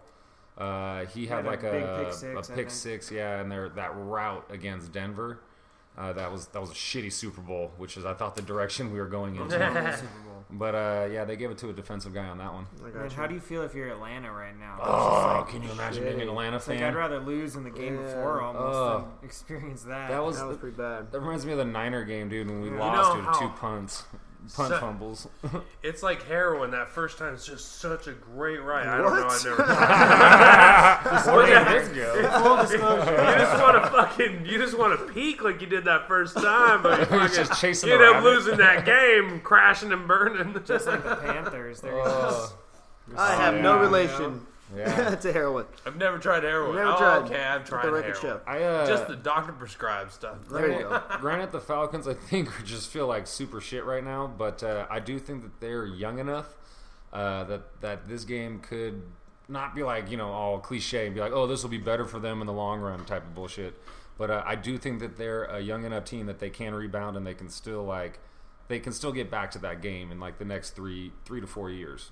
Uh, 0.57 1.05
he 1.05 1.25
had 1.25 1.37
Had 1.37 1.45
a 1.45 1.47
like 1.47 1.61
big 1.61 1.83
a, 1.83 2.03
pick 2.03 2.13
six, 2.13 2.49
a 2.49 2.51
I 2.51 2.55
pick 2.55 2.69
six, 2.69 3.11
yeah, 3.11 3.39
and 3.39 3.49
there 3.49 3.69
that 3.69 3.95
route 3.95 4.45
against 4.49 4.91
Denver. 4.91 5.39
Uh, 5.97 6.11
that 6.13 6.29
was 6.31 6.47
that 6.47 6.59
was 6.59 6.69
a 6.71 6.73
shitty 6.73 7.11
Super 7.13 7.39
Bowl, 7.39 7.71
which 7.77 7.95
is 7.95 8.03
I 8.03 8.13
thought 8.13 8.35
the 8.35 8.41
direction 8.41 8.91
we 8.91 8.99
were 8.99 9.05
going 9.07 9.37
into. 9.37 9.57
Super 10.49 10.57
Bowl. 10.57 10.71
but 10.71 10.75
uh, 10.75 11.07
yeah, 11.11 11.25
they 11.25 11.35
gave 11.35 11.51
it 11.51 11.57
to 11.59 11.69
a 11.69 11.73
defensive 11.73 12.13
guy 12.13 12.25
on 12.27 12.37
that 12.39 12.53
one. 12.53 12.67
I 12.83 12.89
Man, 12.97 13.09
how 13.11 13.27
do 13.27 13.33
you 13.35 13.39
feel 13.41 13.61
if 13.63 13.73
you're 13.75 13.89
Atlanta 13.89 14.31
right 14.31 14.57
now? 14.59 14.77
Oh, 14.81 15.37
like, 15.41 15.49
can 15.49 15.61
you 15.63 15.71
imagine 15.71 16.03
shit. 16.03 16.09
being 16.17 16.21
an 16.23 16.29
Atlanta 16.29 16.57
it's 16.57 16.67
like 16.67 16.79
fan? 16.79 16.87
I'd 16.89 16.95
rather 16.95 17.19
lose 17.19 17.55
in 17.55 17.63
the 17.63 17.69
game 17.69 17.95
Yeah. 17.95 18.01
before 18.03 18.41
almost 18.41 18.75
Oh. 18.75 18.99
than 19.19 19.23
experience 19.29 19.83
that. 19.83 20.09
That 20.09 20.23
was 20.23 20.37
that 20.37 20.47
was 20.47 20.57
pretty 20.57 20.75
bad. 20.77 21.11
That 21.11 21.19
reminds 21.19 21.45
me 21.45 21.51
of 21.53 21.57
the 21.59 21.65
Niner 21.65 22.03
game, 22.03 22.29
dude, 22.29 22.47
when 22.47 22.61
we 22.61 22.69
You 22.69 22.75
lost 22.77 23.09
know 23.09 23.15
due 23.15 23.21
to 23.25 23.31
how- 23.31 23.39
two 23.39 23.49
punts, 23.59 24.03
punt 24.55 24.69
So- 24.69 24.79
fumbles. 24.79 25.27
It's 25.83 26.03
like 26.03 26.23
heroin. 26.27 26.71
That 26.71 26.89
first 26.89 27.17
time 27.17 27.33
is 27.33 27.45
just 27.45 27.79
such 27.79 28.07
a 28.07 28.11
great 28.11 28.61
ride. 28.61 28.85
I 28.87 28.97
don't 28.97 29.15
know. 29.15 29.27
I've 29.27 29.43
never. 29.45 29.55
tried 29.63 31.35
Where 31.35 31.47
Yeah. 31.49 31.63
did 31.73 31.81
this 31.83 31.89
go? 31.95 32.15
you 32.15 32.21
just 32.21 33.61
want 33.61 33.83
to 33.83 33.89
fucking. 33.89 34.45
You 34.45 34.57
just 34.57 34.77
want 34.77 34.99
to 34.99 35.13
peak 35.13 35.41
like 35.43 35.61
you 35.61 35.67
did 35.67 35.85
that 35.85 36.07
first 36.07 36.35
time, 36.35 36.83
but 36.83 36.99
you 36.99 37.05
fucking 37.05 37.35
just 37.35 37.59
chasing 37.61 37.89
you 37.89 37.95
end 37.95 38.03
up 38.17 38.23
losing 38.23 38.57
that 38.57 38.85
game, 38.85 39.39
crashing 39.41 39.91
and 39.93 40.07
burning. 40.07 40.53
just 40.65 40.85
like 40.87 41.03
the 41.03 41.15
Panthers. 41.15 41.81
There 41.81 41.93
Oh, 41.95 42.53
I 43.17 43.35
have 43.35 43.55
no 43.55 43.75
yeah. 43.75 43.81
relation 43.81 44.45
yeah. 44.75 45.15
to 45.21 45.33
heroin. 45.33 45.65
I've 45.85 45.95
never 45.95 46.17
tried 46.17 46.43
heroin. 46.43 46.75
Never 46.75 46.91
oh, 46.91 46.97
tried. 46.97 47.17
okay, 47.23 47.41
I've 47.41 47.61
Let 47.61 47.67
tried 47.67 47.85
the 47.85 47.91
record 47.91 48.17
heroin. 48.17 48.39
show. 48.39 48.41
I 48.45 48.63
uh, 48.63 48.87
Just 48.87 49.07
the 49.07 49.15
doctor 49.15 49.51
prescribed 49.53 50.11
stuff. 50.11 50.37
There 50.49 50.71
you 50.71 50.79
go. 50.79 51.01
Granted, 51.19 51.51
the 51.51 51.59
Falcons, 51.59 52.07
I 52.07 52.13
think, 52.13 52.49
just 52.65 52.89
feel 52.89 53.07
like 53.07 53.27
super 53.27 53.61
shit 53.61 53.85
right 53.85 54.03
now, 54.03 54.27
but 54.27 54.63
uh, 54.63 54.85
I 54.89 54.99
do 54.99 55.19
think 55.19 55.41
that 55.41 55.59
they're 55.59 55.85
young 55.85 56.19
enough 56.19 56.55
uh, 57.11 57.43
that 57.45 57.81
that 57.81 58.07
this 58.07 58.23
game 58.23 58.59
could 58.59 59.01
not 59.47 59.73
be 59.73 59.81
like 59.81 60.11
you 60.11 60.17
know 60.17 60.29
all 60.29 60.59
cliche 60.59 61.07
and 61.07 61.15
be 61.15 61.21
like, 61.21 61.31
oh, 61.33 61.47
this 61.47 61.63
will 61.63 61.69
be 61.69 61.77
better 61.77 62.05
for 62.05 62.19
them 62.19 62.41
in 62.41 62.47
the 62.47 62.53
long 62.53 62.79
run 62.79 63.03
type 63.05 63.23
of 63.23 63.33
bullshit. 63.33 63.79
But 64.17 64.29
uh, 64.29 64.43
I 64.45 64.55
do 64.55 64.77
think 64.77 64.99
that 64.99 65.17
they're 65.17 65.45
a 65.45 65.61
young 65.61 65.85
enough 65.85 66.03
team 66.03 66.25
that 66.25 66.39
they 66.39 66.49
can 66.49 66.75
rebound 66.75 67.15
and 67.15 67.25
they 67.25 67.33
can 67.33 67.49
still 67.49 67.83
like 67.83 68.19
they 68.67 68.79
can 68.79 68.93
still 68.93 69.11
get 69.11 69.31
back 69.31 69.49
to 69.51 69.59
that 69.59 69.81
game 69.81 70.11
in 70.11 70.19
like 70.19 70.37
the 70.37 70.45
next 70.45 70.71
three 70.71 71.11
three 71.25 71.41
to 71.41 71.47
four 71.47 71.69
years. 71.71 72.11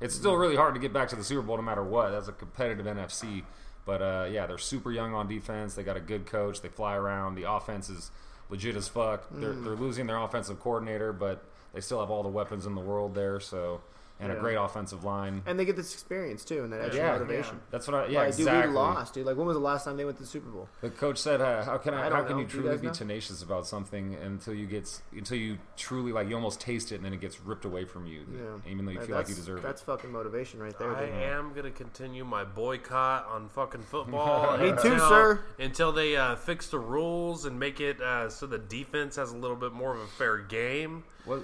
It's 0.00 0.14
still 0.14 0.36
really 0.36 0.56
hard 0.56 0.74
to 0.74 0.80
get 0.80 0.92
back 0.92 1.08
to 1.08 1.16
the 1.16 1.24
Super 1.24 1.42
Bowl 1.42 1.56
no 1.56 1.62
matter 1.62 1.82
what. 1.82 2.10
That's 2.10 2.28
a 2.28 2.32
competitive 2.32 2.86
NFC. 2.86 3.42
But 3.84 4.02
uh, 4.02 4.28
yeah, 4.30 4.46
they're 4.46 4.58
super 4.58 4.92
young 4.92 5.14
on 5.14 5.28
defense. 5.28 5.74
They 5.74 5.82
got 5.82 5.96
a 5.96 6.00
good 6.00 6.26
coach. 6.26 6.60
They 6.60 6.68
fly 6.68 6.94
around. 6.94 7.34
The 7.36 7.50
offense 7.50 7.88
is 7.88 8.10
legit 8.50 8.76
as 8.76 8.86
fuck. 8.88 9.26
They're, 9.30 9.52
they're 9.52 9.74
losing 9.76 10.06
their 10.06 10.18
offensive 10.18 10.60
coordinator, 10.60 11.12
but 11.12 11.44
they 11.72 11.80
still 11.80 12.00
have 12.00 12.10
all 12.10 12.22
the 12.22 12.28
weapons 12.28 12.66
in 12.66 12.74
the 12.74 12.80
world 12.80 13.14
there. 13.14 13.40
So 13.40 13.80
and 14.20 14.32
a 14.32 14.36
great 14.36 14.56
offensive 14.56 15.04
line. 15.04 15.42
And 15.46 15.58
they 15.58 15.64
get 15.64 15.76
this 15.76 15.92
experience 15.94 16.44
too, 16.44 16.64
and 16.64 16.72
that 16.72 16.80
extra 16.80 17.04
Yeah. 17.04 17.12
motivation. 17.12 17.60
That's 17.70 17.86
what 17.86 17.94
I 17.94 18.06
yeah 18.08 18.18
like, 18.20 18.28
exactly. 18.28 18.62
dude, 18.62 18.70
we 18.70 18.74
lost, 18.76 19.14
dude. 19.14 19.26
Like, 19.26 19.36
when 19.36 19.46
was 19.46 19.56
the 19.56 19.62
last 19.62 19.84
time 19.84 19.96
they 19.96 20.04
went 20.04 20.16
to 20.18 20.22
the 20.24 20.28
Super 20.28 20.48
Bowl? 20.50 20.68
The 20.80 20.90
coach 20.90 21.18
said, 21.18 21.40
uh, 21.40 21.64
"How 21.64 21.78
can 21.78 21.94
I? 21.94 22.06
I 22.08 22.10
how 22.10 22.22
can 22.22 22.32
know. 22.32 22.38
you 22.42 22.46
Do 22.46 22.56
you 22.56 22.62
truly 22.62 22.78
be 22.78 22.86
know? 22.88 22.92
tenacious 22.92 23.42
about 23.42 23.66
something 23.66 24.14
until 24.16 24.54
you 24.54 24.66
get 24.66 25.00
until 25.12 25.38
you 25.38 25.58
truly 25.76 26.12
like 26.12 26.28
you 26.28 26.34
almost 26.34 26.60
taste 26.60 26.90
it 26.92 26.96
and 26.96 27.04
then 27.04 27.12
it 27.14 27.20
gets 27.20 27.40
ripped 27.40 27.64
away 27.64 27.84
from 27.84 28.06
you, 28.06 28.20
Yeah. 28.32 28.70
even 28.70 28.84
though 28.84 28.92
you 28.92 28.98
That- 28.98 29.06
feel 29.06 29.16
like 29.16 29.28
you 29.28 29.34
deserve 29.34 29.62
That's 29.62 29.82
it." 29.82 29.86
That's 29.86 30.00
fucking 30.00 30.10
motivation 30.12 30.60
right 30.60 30.76
there. 30.78 30.94
I 30.94 31.06
dude. 31.06 31.14
am 31.14 31.52
gonna 31.54 31.70
continue 31.70 32.24
my 32.24 32.44
boycott 32.44 33.26
on 33.28 33.48
fucking 33.48 33.82
football. 33.82 34.56
Me 34.58 34.70
too, 34.70 34.92
until- 34.92 34.98
sir. 35.08 35.40
Until 35.58 35.92
they 35.92 36.16
uh, 36.16 36.34
fix 36.36 36.68
the 36.68 36.78
rules 36.78 37.44
and 37.44 37.58
make 37.58 37.80
it 37.80 38.00
uh, 38.00 38.28
so 38.28 38.46
the 38.46 38.58
defense 38.58 39.16
has 39.16 39.32
a 39.32 39.36
little 39.36 39.56
bit 39.56 39.72
more 39.72 39.94
of 39.94 40.00
a 40.00 40.06
fair 40.06 40.38
game. 40.38 41.04
Was 41.26 41.42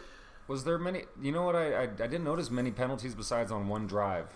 was 0.48 0.64
there 0.64 0.78
many? 0.78 1.04
You 1.20 1.32
know 1.32 1.42
what? 1.44 1.56
I 1.56 1.74
I, 1.74 1.82
I 1.82 1.86
didn't 1.86 2.24
notice 2.24 2.50
many 2.50 2.70
penalties 2.70 3.14
besides 3.14 3.50
on 3.52 3.68
one 3.68 3.86
drive. 3.86 4.26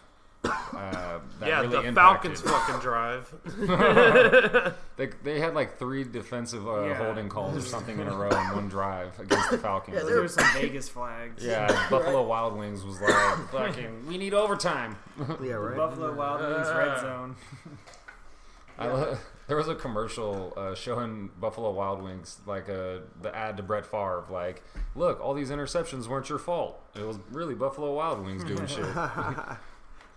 Uh, 0.45 1.19
that 1.41 1.49
yeah, 1.49 1.61
really 1.63 1.69
the 1.83 1.83
impacted. 1.83 2.39
Falcons 2.39 2.41
fucking 2.43 2.81
drive. 2.81 4.75
They, 4.97 5.11
they 5.23 5.39
had 5.39 5.55
like 5.55 5.79
three 5.79 6.03
defensive 6.03 6.67
uh, 6.67 6.87
Yeah. 6.87 6.95
holding 6.95 7.29
calls 7.29 7.57
or 7.57 7.61
something 7.61 8.01
in 8.01 8.09
a 8.09 8.17
row 8.17 8.29
in 8.31 8.53
one 8.57 8.69
drive 8.69 9.17
against 9.21 9.51
the 9.51 9.59
Falcons. 9.59 9.95
Yeah, 9.97 10.03
Yeah, 10.03 10.09
There 10.09 10.21
were 10.23 10.27
some 10.29 10.45
Vegas 10.55 10.89
flags. 10.89 11.45
Yeah, 11.45 11.67
Buffalo 11.91 12.25
Wild 12.27 12.57
Wings 12.57 12.85
was 12.85 13.01
like, 13.01 13.15
"Fucking, 13.53 14.07
we 14.09 14.19
need 14.19 14.35
overtime." 14.35 14.97
Yeah, 15.41 15.53
right. 15.53 15.77
Buffalo 15.77 16.13
Wild 16.15 16.41
Wings 16.41 16.69
red 16.77 17.01
zone. 17.01 17.37
I 18.77 18.89
lo- 18.89 19.19
there 19.49 19.57
was 19.57 19.67
a 19.67 19.75
commercial 19.75 20.53
uh, 20.57 20.75
showing 20.75 21.31
Buffalo 21.41 21.73
Wild 21.73 22.03
Wings, 22.03 22.39
like 22.47 22.69
uh, 22.69 22.99
the 23.21 23.35
ad 23.35 23.57
to 23.57 23.63
Brett 23.63 23.85
Favre, 23.85 24.25
like, 24.31 24.63
"Look, 24.95 25.21
all 25.21 25.35
these 25.35 25.51
interceptions 25.51 26.07
weren't 26.07 26.29
your 26.29 26.39
fault. 26.39 26.81
It 26.95 27.05
was 27.05 27.19
really 27.31 27.55
Buffalo 27.55 27.95
Wild 27.95 28.25
Wings 28.25 28.45
doing 28.45 28.67
shit." 28.67 28.85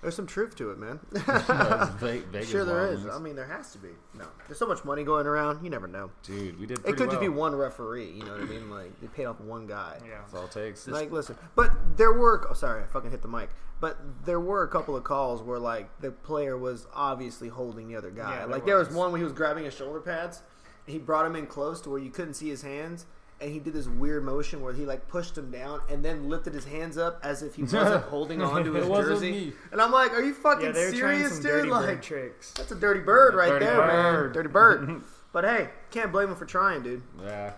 There's 0.02 0.16
some 0.16 0.26
truth 0.26 0.56
to 0.56 0.72
it, 0.72 0.80
man. 0.80 1.00
Vegas 1.12 1.28
uh, 1.30 2.44
sure, 2.52 2.66
there 2.66 2.88
Wild 2.88 3.00
is. 3.00 3.06
I 3.06 3.20
mean, 3.20 3.36
there 3.36 3.46
has 3.46 3.72
to 3.74 3.78
be. 3.78 3.90
No, 4.18 4.26
there's 4.48 4.58
so 4.58 4.66
much 4.66 4.84
money 4.84 5.04
going 5.04 5.28
around. 5.28 5.64
You 5.64 5.70
never 5.70 5.88
know. 5.88 6.10
Dude, 6.24 6.60
we 6.60 6.66
did. 6.66 6.80
It 6.80 6.84
Pretty 6.84 6.98
could 6.98 7.10
just 7.12 7.22
be 7.22 7.30
one 7.30 7.54
referee. 7.56 8.10
You 8.10 8.26
know 8.26 8.32
what 8.32 8.42
I 8.42 8.46
mean? 8.46 8.70
Like 8.72 9.00
they 9.00 9.08
paid 9.08 9.26
off 9.26 9.40
one 9.40 9.68
guy. 9.68 10.00
Yeah. 10.04 10.16
That's 10.22 10.34
all 10.34 10.46
it 10.46 10.52
takes. 10.52 10.88
Like, 10.88 11.12
listen, 11.12 11.38
but 11.56 11.98
there 11.98 12.14
were. 12.14 12.48
Oh, 12.50 12.54
sorry, 12.54 12.84
I 12.84 12.88
fucking 12.88 13.12
hit 13.12 13.22
the 13.22 13.28
mic. 13.28 13.50
But 13.80 14.26
there 14.26 14.40
were 14.40 14.64
a 14.64 14.68
couple 14.68 14.96
of 14.96 15.04
calls 15.04 15.44
where 15.44 15.60
like 15.60 15.90
the 16.02 16.12
player 16.12 16.58
was 16.58 16.88
obviously 16.94 17.50
holding 17.50 17.88
the 17.88 17.96
other 17.96 18.12
guy. 18.12 18.32
Yeah, 18.32 18.40
there 18.40 18.48
like 18.48 18.66
there 18.66 18.78
was 18.78 18.88
was. 18.88 18.98
one 18.98 19.12
where 19.12 19.20
he 19.20 19.24
was 19.24 19.34
grabbing 19.34 19.66
his 19.66 19.76
shoulder 19.76 20.00
pads. 20.00 20.42
He 20.88 20.98
brought 20.98 21.28
him 21.28 21.36
in 21.36 21.46
close 21.46 21.80
to 21.82 21.92
where 21.92 22.00
you 22.00 22.10
couldn't 22.10 22.34
see 22.34 22.50
his 22.50 22.64
hands, 22.64 23.06
and 23.42 23.52
he 23.52 23.60
did 23.60 23.74
this 23.74 23.88
weird 23.88 24.24
motion 24.24 24.62
where 24.62 24.72
he 24.74 24.86
like 24.86 25.08
pushed 25.08 25.38
him 25.38 25.50
down 25.52 25.82
and 25.90 26.04
then 26.06 26.30
lifted 26.30 26.54
his 26.54 26.66
hands 26.66 26.98
up 26.98 27.20
as 27.24 27.42
if 27.44 27.56
he 27.56 27.64
wasn't 27.64 28.04
holding 28.10 28.42
on 28.42 28.64
to 28.64 28.74
his 28.74 28.86
It 28.86 28.90
wasn't 28.90 29.16
jersey. 29.20 29.32
me. 29.32 29.54
And 29.72 29.82
I'm 29.82 29.92
like, 29.92 30.14
are 30.14 30.22
you 30.22 30.34
fucking 30.34 30.68
Yeah, 30.76 30.90
serious, 30.92 31.34
some 31.34 31.42
dude? 31.42 31.52
dirty 31.52 31.70
Like, 31.70 31.86
bird 31.88 32.04
tricks. 32.04 32.52
that's 32.54 32.72
a 32.72 32.76
dirty 32.76 33.00
bird 33.02 33.34
right 33.36 33.50
Dirty 33.50 33.66
there, 33.66 33.78
man. 33.78 34.32
Dirty 34.32 34.50
bird. 34.50 35.02
but 35.34 35.44
hey, 35.44 35.70
can't 35.92 36.12
blame 36.12 36.30
him 36.30 36.36
for 36.36 36.46
trying, 36.46 36.84
dude. 36.84 37.02
Yeah. 37.22 37.54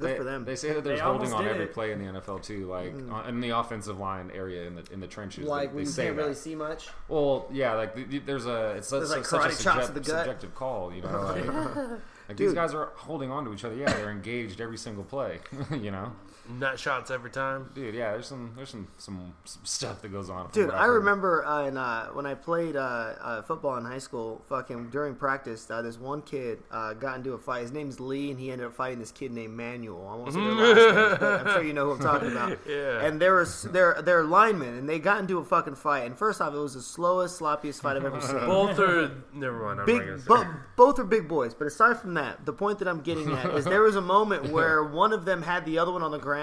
they, 0.00 0.16
for 0.16 0.24
them. 0.24 0.44
They 0.44 0.56
say 0.56 0.72
that 0.72 0.82
there's 0.82 0.98
They 0.98 1.04
holding 1.04 1.32
on 1.32 1.46
every 1.46 1.66
it. 1.66 1.72
play 1.72 1.92
in 1.92 2.04
the 2.04 2.20
NFL 2.20 2.42
too, 2.42 2.66
like 2.66 2.92
on, 3.08 3.28
in 3.28 3.40
the 3.40 3.50
offensive 3.50 4.00
line 4.00 4.32
area 4.34 4.66
in 4.66 4.74
the 4.74 4.82
in 4.92 4.98
the 4.98 5.06
trenches. 5.06 5.44
Mm. 5.44 5.48
Like 5.48 5.60
they, 5.60 5.66
when 5.68 5.76
they 5.76 5.80
you 5.82 5.86
say 5.86 6.04
can't 6.06 6.16
that. 6.16 6.22
really 6.22 6.34
see 6.34 6.54
much. 6.56 6.88
Well, 7.06 7.46
yeah, 7.52 7.74
like 7.74 7.94
the, 7.94 8.02
the- 8.02 8.18
there's 8.18 8.46
a 8.46 8.70
it's 8.72 8.88
such, 8.88 8.98
There's, 8.98 9.10
like, 9.12 9.24
such 9.24 9.44
a 9.44 9.48
karate 9.48 9.52
subject- 9.52 9.94
the 9.94 10.00
gut. 10.00 10.08
subjective 10.24 10.54
call, 10.56 10.92
you 10.92 11.02
know. 11.02 11.08
Like, 11.88 12.00
like 12.28 12.36
Dude. 12.36 12.48
these 12.48 12.54
guys 12.54 12.74
are 12.74 12.90
holding 12.96 13.30
on 13.30 13.44
to 13.44 13.52
each 13.52 13.64
other. 13.64 13.74
Yeah, 13.74 13.92
they're 13.92 14.10
engaged 14.10 14.60
every 14.60 14.78
single 14.78 15.04
play. 15.04 15.40
you 15.70 15.90
know, 15.90 16.12
Nut 16.48 16.78
shots 16.78 17.10
every 17.10 17.30
time. 17.30 17.70
dude. 17.74 17.94
Yeah, 17.94 18.12
there's 18.12 18.26
some 18.26 18.52
there's 18.56 18.70
some 18.70 18.88
some, 18.98 19.34
some 19.44 19.64
stuff 19.64 20.02
that 20.02 20.08
goes 20.12 20.30
on. 20.30 20.50
Dude, 20.52 20.70
I 20.70 20.84
heard. 20.86 20.94
remember 20.98 21.44
uh, 21.44 21.66
in, 21.66 21.76
uh, 21.76 22.06
when 22.08 22.26
I 22.26 22.34
played 22.34 22.76
uh, 22.76 22.80
uh, 22.80 23.42
football 23.42 23.76
in 23.76 23.84
high 23.84 23.98
school. 23.98 24.42
Fucking 24.48 24.90
during 24.90 25.14
practice, 25.14 25.68
uh, 25.70 25.82
this 25.82 25.98
one 25.98 26.22
kid 26.22 26.58
uh, 26.70 26.94
got 26.94 27.16
into 27.16 27.32
a 27.32 27.38
fight. 27.38 27.62
His 27.62 27.72
name's 27.72 27.98
Lee, 28.00 28.30
and 28.30 28.38
he 28.40 28.50
ended 28.50 28.66
up 28.66 28.74
fighting 28.74 28.98
this 28.98 29.10
kid 29.12 29.32
named 29.32 29.54
Manuel. 29.54 30.06
I 30.08 30.14
won't 30.16 30.32
say 30.32 30.40
their 30.40 30.52
last 30.54 30.76
names, 30.96 31.18
but 31.20 31.46
I'm 31.46 31.52
sure 31.54 31.62
you 31.64 31.72
know 31.72 31.86
who 31.86 31.92
I'm 31.92 32.00
talking 32.00 32.30
about. 32.32 32.58
Yeah. 32.66 33.04
And 33.06 33.20
there 33.20 33.34
was 33.34 33.62
they're 33.62 34.00
they're 34.02 34.24
linemen, 34.24 34.74
and 34.76 34.88
they 34.88 34.98
got 34.98 35.20
into 35.20 35.38
a 35.38 35.44
fucking 35.44 35.76
fight. 35.76 36.04
And 36.06 36.16
first 36.16 36.40
off, 36.40 36.52
it 36.54 36.58
was 36.58 36.74
the 36.74 36.82
slowest, 36.82 37.40
sloppiest 37.40 37.80
fight 37.80 37.96
I've 37.96 38.04
ever 38.04 38.20
seen. 38.20 38.36
Both 38.46 38.78
are. 38.78 39.10
Never 39.32 39.64
mind. 39.64 39.80
I'm 39.80 39.86
big, 39.86 39.98
gonna 40.00 40.18
bo- 40.26 40.54
both 40.76 40.98
are 40.98 41.04
big 41.04 41.28
boys. 41.28 41.54
But 41.54 41.66
aside 41.66 41.98
from 41.98 42.14
that, 42.14 42.44
the 42.46 42.52
point 42.52 42.78
that 42.80 42.88
I'm 42.88 43.00
getting 43.00 43.30
at 43.32 43.46
is 43.54 43.64
there 43.64 43.82
was 43.82 43.96
a 43.96 44.00
moment 44.00 44.50
where 44.52 44.82
one 44.84 45.12
of 45.12 45.24
them 45.24 45.42
had 45.42 45.64
the 45.64 45.78
other 45.78 45.92
one 45.92 46.02
on 46.02 46.10
the 46.10 46.18
ground, 46.18 46.35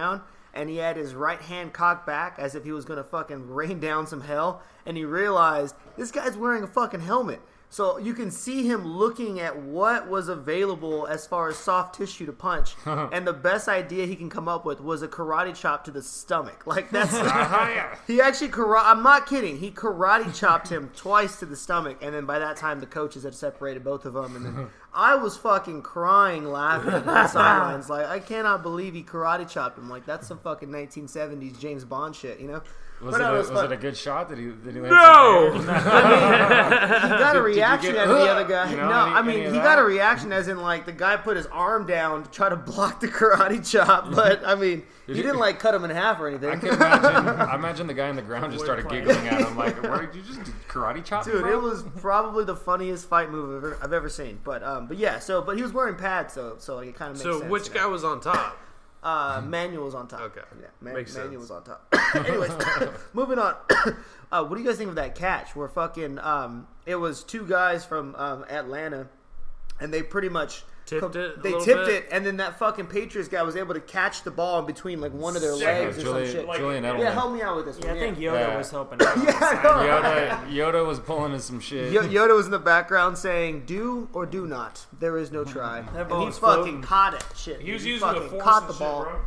and 0.54 0.70
he 0.70 0.78
had 0.78 0.98
his 0.98 1.16
right 1.16 1.42
hand 1.42 1.74
cocked 1.74 2.06
back 2.06 2.38
as 2.38 2.56
if 2.56 2.64
he 2.64 2.72
was 2.72 2.86
gonna 2.86 3.04
fucking 3.04 3.50
rain 3.54 3.80
down 3.80 4.08
some 4.08 4.22
hell, 4.22 4.62
and 4.86 4.98
he 4.98 5.06
realized 5.06 5.76
this 5.98 6.12
guy's 6.12 6.38
wearing 6.38 6.64
a 6.64 6.68
fucking 6.68 7.02
helmet. 7.02 7.42
So 7.74 7.98
you 7.98 8.14
can 8.14 8.30
see 8.30 8.68
him 8.68 8.86
looking 8.86 9.40
at 9.40 9.58
what 9.58 10.08
was 10.08 10.30
available 10.30 11.08
as 11.08 11.26
far 11.26 11.50
as 11.50 11.58
soft 11.58 11.96
tissue 11.96 12.28
to 12.28 12.32
punch, 12.32 12.76
uh-huh. 12.86 13.10
and 13.12 13.26
the 13.26 13.34
best 13.34 13.68
idea 13.68 14.06
he 14.06 14.16
can 14.16 14.30
come 14.30 14.48
up 14.48 14.64
with 14.64 14.80
was 14.80 15.02
a 15.02 15.08
karate 15.08 15.56
chop 15.56 15.84
to 15.86 15.92
the 15.92 16.04
stomach. 16.04 16.68
Like 16.68 16.90
that's 16.92 17.16
uh-huh, 17.16 17.96
he 18.08 18.22
actually 18.22 18.50
karate. 18.50 18.84
I'm 18.86 19.02
not 19.02 19.26
kidding. 19.26 19.58
He 19.58 19.72
karate 19.72 20.40
chopped 20.40 20.70
him 20.70 20.92
twice 20.96 21.40
to 21.40 21.48
the 21.48 21.56
stomach, 21.56 21.98
and 22.04 22.14
then 22.14 22.28
by 22.28 22.38
that 22.38 22.58
time 22.58 22.80
the 22.80 22.86
coaches 22.86 23.24
had 23.24 23.34
separated 23.34 23.84
both 23.84 24.06
of 24.06 24.14
them. 24.14 24.36
And 24.36 24.46
then 24.46 24.54
uh-huh. 24.54 24.66
I 24.94 25.16
was 25.16 25.36
fucking 25.36 25.82
crying, 25.82 26.46
laughing 26.46 26.94
on 26.94 27.06
the 27.08 27.28
sidelines. 27.28 27.90
Like 27.90 28.06
I 28.06 28.20
cannot 28.20 28.62
believe 28.62 28.94
he 28.94 29.02
karate 29.02 29.50
chopped 29.50 29.80
him. 29.80 29.90
Like 29.90 30.06
that's 30.06 30.28
some 30.28 30.38
fucking 30.38 30.70
1970s 30.70 31.60
James 31.60 31.86
Bond 31.86 32.16
shit, 32.16 32.40
you 32.40 32.50
know? 32.50 32.62
Was, 33.04 33.12
But 33.12 33.22
it, 33.22 33.24
no, 33.26 33.34
a, 33.34 33.38
was 33.38 33.52
was 33.52 33.64
it 33.64 33.72
a 33.74 33.78
good 33.78 33.98
shot? 33.98 34.30
Did 34.30 34.38
he? 34.38 34.46
Did 34.46 34.76
he 34.76 34.80
No! 34.82 35.52
some 35.58 35.70
air? 35.70 35.80
He 37.04 37.10
got 37.10 37.36
a 37.36 37.40
Did- 37.40 37.46
did 37.46 37.56
you 37.56 37.56
reaction 37.56 37.94
get- 37.94 38.08
out 38.08 38.14
of 38.14 38.18
the 38.20 38.30
other 38.30 38.48
guy. 38.48 38.72
You 38.72 38.78
know, 38.78 38.90
no, 38.90 39.06
any- 39.06 39.12
I 39.16 39.22
mean 39.22 39.36
any 39.38 39.46
of 39.48 39.54
he 39.54 39.60
got 39.60 39.78
a 39.80 39.84
reaction 39.84 40.32
as 40.32 40.48
in 40.48 40.62
like 40.62 40.86
the 40.86 40.92
guy 40.92 41.18
put 41.18 41.36
his 41.38 41.46
arm 41.48 41.86
down 41.86 42.24
to 42.24 42.32
try 42.32 42.50
to 42.50 42.56
block 42.56 43.00
the 43.02 43.08
karate 43.08 43.70
chop, 43.70 44.12
but 44.14 44.46
I 44.46 44.56
mean 44.56 44.84
he 45.08 45.14
you- 45.16 45.24
didn't 45.24 45.40
like 45.40 45.60
cut 45.60 45.76
him 45.76 45.84
in 45.84 45.90
half 45.92 46.20
or 46.20 46.28
anything. 46.28 46.50
I 46.50 46.56
can 46.56 46.70
imagine. 46.70 47.28
I 47.50 47.56
imagine 47.56 47.88
the 47.88 47.94
guy 47.94 48.10
on 48.10 48.16
the 48.16 48.22
ground 48.22 48.54
just 48.54 48.64
started 48.64 48.88
giggling 48.90 49.28
at 49.28 49.42
him, 49.42 49.58
like, 49.58 49.82
"Where 49.84 50.06
did 50.06 50.16
you 50.16 50.22
just 50.22 50.40
karate 50.70 51.04
chop?" 51.04 51.26
Dude, 51.26 51.42
bro? 51.42 51.52
it 51.52 51.62
was 51.62 51.84
probably 51.98 52.46
the 52.46 52.56
funniest 52.56 53.10
fight 53.10 53.30
move 53.32 53.58
I've 53.58 53.64
ever, 53.72 53.78
I've 53.84 53.94
ever 53.94 54.10
seen. 54.10 54.40
But 54.44 54.64
um, 54.64 54.88
but 54.88 54.98
yeah, 54.98 55.20
so 55.20 55.42
but 55.42 55.58
he 55.58 55.62
was 55.64 55.74
wearing 55.74 55.96
pads, 55.96 56.34
so 56.34 56.56
so 56.60 56.76
like, 56.78 56.88
it 56.88 56.96
kind 56.96 57.12
of 57.12 57.18
makes 57.18 57.24
So 57.24 57.40
sense. 57.40 57.52
which 57.52 57.74
guy 57.74 57.82
know? 57.82 57.90
was 57.90 58.04
on 58.06 58.22
top? 58.22 58.58
Uh, 59.04 59.42
Manuel 59.46 59.84
was 59.84 59.96
on 59.96 60.08
top. 60.08 60.22
Okay. 60.22 60.42
yeah, 60.60 60.68
Man- 60.80 60.94
Makes 60.96 61.14
sense. 61.14 61.36
was 61.36 61.52
on 61.52 61.64
top. 61.64 61.94
Anyways, 62.16 62.52
moving 63.14 63.38
on. 63.38 63.56
uh, 64.32 64.44
what 64.46 64.56
do 64.56 64.62
you 64.62 64.68
guys 64.68 64.78
think 64.78 64.90
of 64.90 64.96
that 64.96 65.16
catch? 65.16 65.56
Where 65.56 65.68
fucking 65.68 66.20
um, 66.20 66.68
it 66.86 66.96
was 66.96 67.24
two 67.24 67.46
guys 67.46 67.84
from 67.84 68.16
um, 68.16 68.46
Atlanta, 68.50 69.08
and 69.80 69.94
they 69.94 70.04
pretty 70.04 70.30
much. 70.30 70.64
Tipped 70.86 71.16
it 71.16 71.38
a 71.38 71.42
They 71.42 71.52
tipped 71.52 71.66
bit? 71.86 71.90
it, 71.90 72.06
and 72.12 72.26
then 72.26 72.38
that 72.38 72.60
fucking 72.60 72.88
Patriots 72.88 73.30
guy 73.30 73.42
was 73.42 73.56
able 73.56 73.74
to 73.74 73.80
catch 73.80 74.24
the 74.24 74.32
ball 74.32 74.60
in 74.60 74.66
between 74.66 75.00
like 75.00 75.14
one 75.14 75.36
of 75.36 75.42
their 75.42 75.54
Sick. 75.56 75.66
legs 75.66 75.98
or 75.98 76.02
Julian, 76.02 76.26
some 76.28 76.36
shit. 76.36 76.48
Like- 76.48 76.58
Julian 76.60 76.84
Edelman. 76.84 77.00
yeah, 77.00 77.12
help 77.14 77.34
me 77.34 77.42
out 77.42 77.56
with 77.56 77.66
this 77.66 77.80
Yeah, 77.80 77.88
one. 77.94 77.98
I 77.98 78.00
think 78.02 78.18
Yoda 78.18 78.34
Yeah. 78.50 78.58
was 78.58 78.70
helping 78.72 79.02
out. 79.02 79.18
Yeah, 79.18 79.24
I 79.28 79.40
side. 79.40 79.64
know. 79.64 80.50
Yoda, 80.50 80.52
Yoda 80.52 80.86
was 80.86 81.00
pulling 81.00 81.34
in 81.34 81.40
some 81.40 81.60
shit. 81.62 81.92
Yo- 81.94 82.04
Yoda 82.04 82.36
was 82.36 82.46
in 82.46 82.52
the 82.52 82.60
background 82.60 83.18
saying, 83.18 83.64
"Do 83.66 84.10
or 84.14 84.26
do 84.26 84.46
not. 84.46 84.86
There 85.00 85.18
is 85.18 85.32
no 85.32 85.44
try." 85.46 85.82
That 85.94 86.12
and 86.12 86.24
he 86.24 86.32
fucking 86.32 86.32
floating. 86.34 86.82
caught 86.82 87.14
it. 87.14 87.24
Shit, 87.36 87.62
He 87.62 87.72
was 87.72 87.84
dude. 87.84 87.92
using 87.94 88.08
the 88.10 88.14
fucking 88.16 88.30
force 88.30 88.44
caught 88.44 88.62
and 88.64 88.70
the 88.70 88.74
shit, 88.74 88.80
ball. 88.88 89.04
bro. 89.04 89.20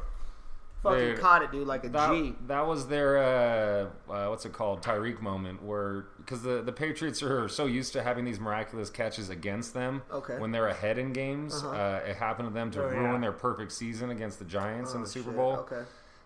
Fucking 0.90 0.98
Dude, 1.06 1.18
caught 1.20 1.42
it, 1.42 1.50
dude, 1.52 1.66
like 1.66 1.84
a 1.84 1.88
G. 1.88 1.92
that, 1.92 2.34
that 2.48 2.66
was 2.66 2.86
their 2.88 3.18
uh, 3.18 4.12
uh, 4.12 4.26
what's 4.28 4.44
it 4.46 4.52
called 4.52 4.82
Tyree 4.82 5.14
moment 5.20 5.62
where 5.62 6.06
because 6.18 6.42
the, 6.42 6.62
the 6.62 6.72
Patriots 6.72 7.22
are 7.22 7.48
so 7.48 7.66
used 7.66 7.92
to 7.94 8.02
having 8.02 8.24
these 8.24 8.38
miraculous 8.40 8.90
catches 8.90 9.28
against 9.30 9.74
them 9.74 10.02
Okay. 10.12 10.38
when 10.38 10.50
they're 10.52 10.68
ahead 10.68 10.98
in 10.98 11.12
games 11.12 11.54
Uh-huh. 11.62 11.70
uh, 11.76 12.00
it 12.08 12.16
happened 12.16 12.48
to 12.48 12.54
them 12.54 12.70
to 12.72 12.82
Oh, 12.82 12.88
ruin 12.88 13.14
yeah. 13.14 13.20
their 13.20 13.32
perfect 13.32 13.72
season 13.72 14.10
against 14.10 14.38
the 14.38 14.44
Giants 14.44 14.92
in 14.94 15.00
Oh, 15.00 15.04
the 15.04 15.08
Super 15.10 15.30
shit. 15.30 15.36
Bowl 15.36 15.52
Okay. 15.70 15.82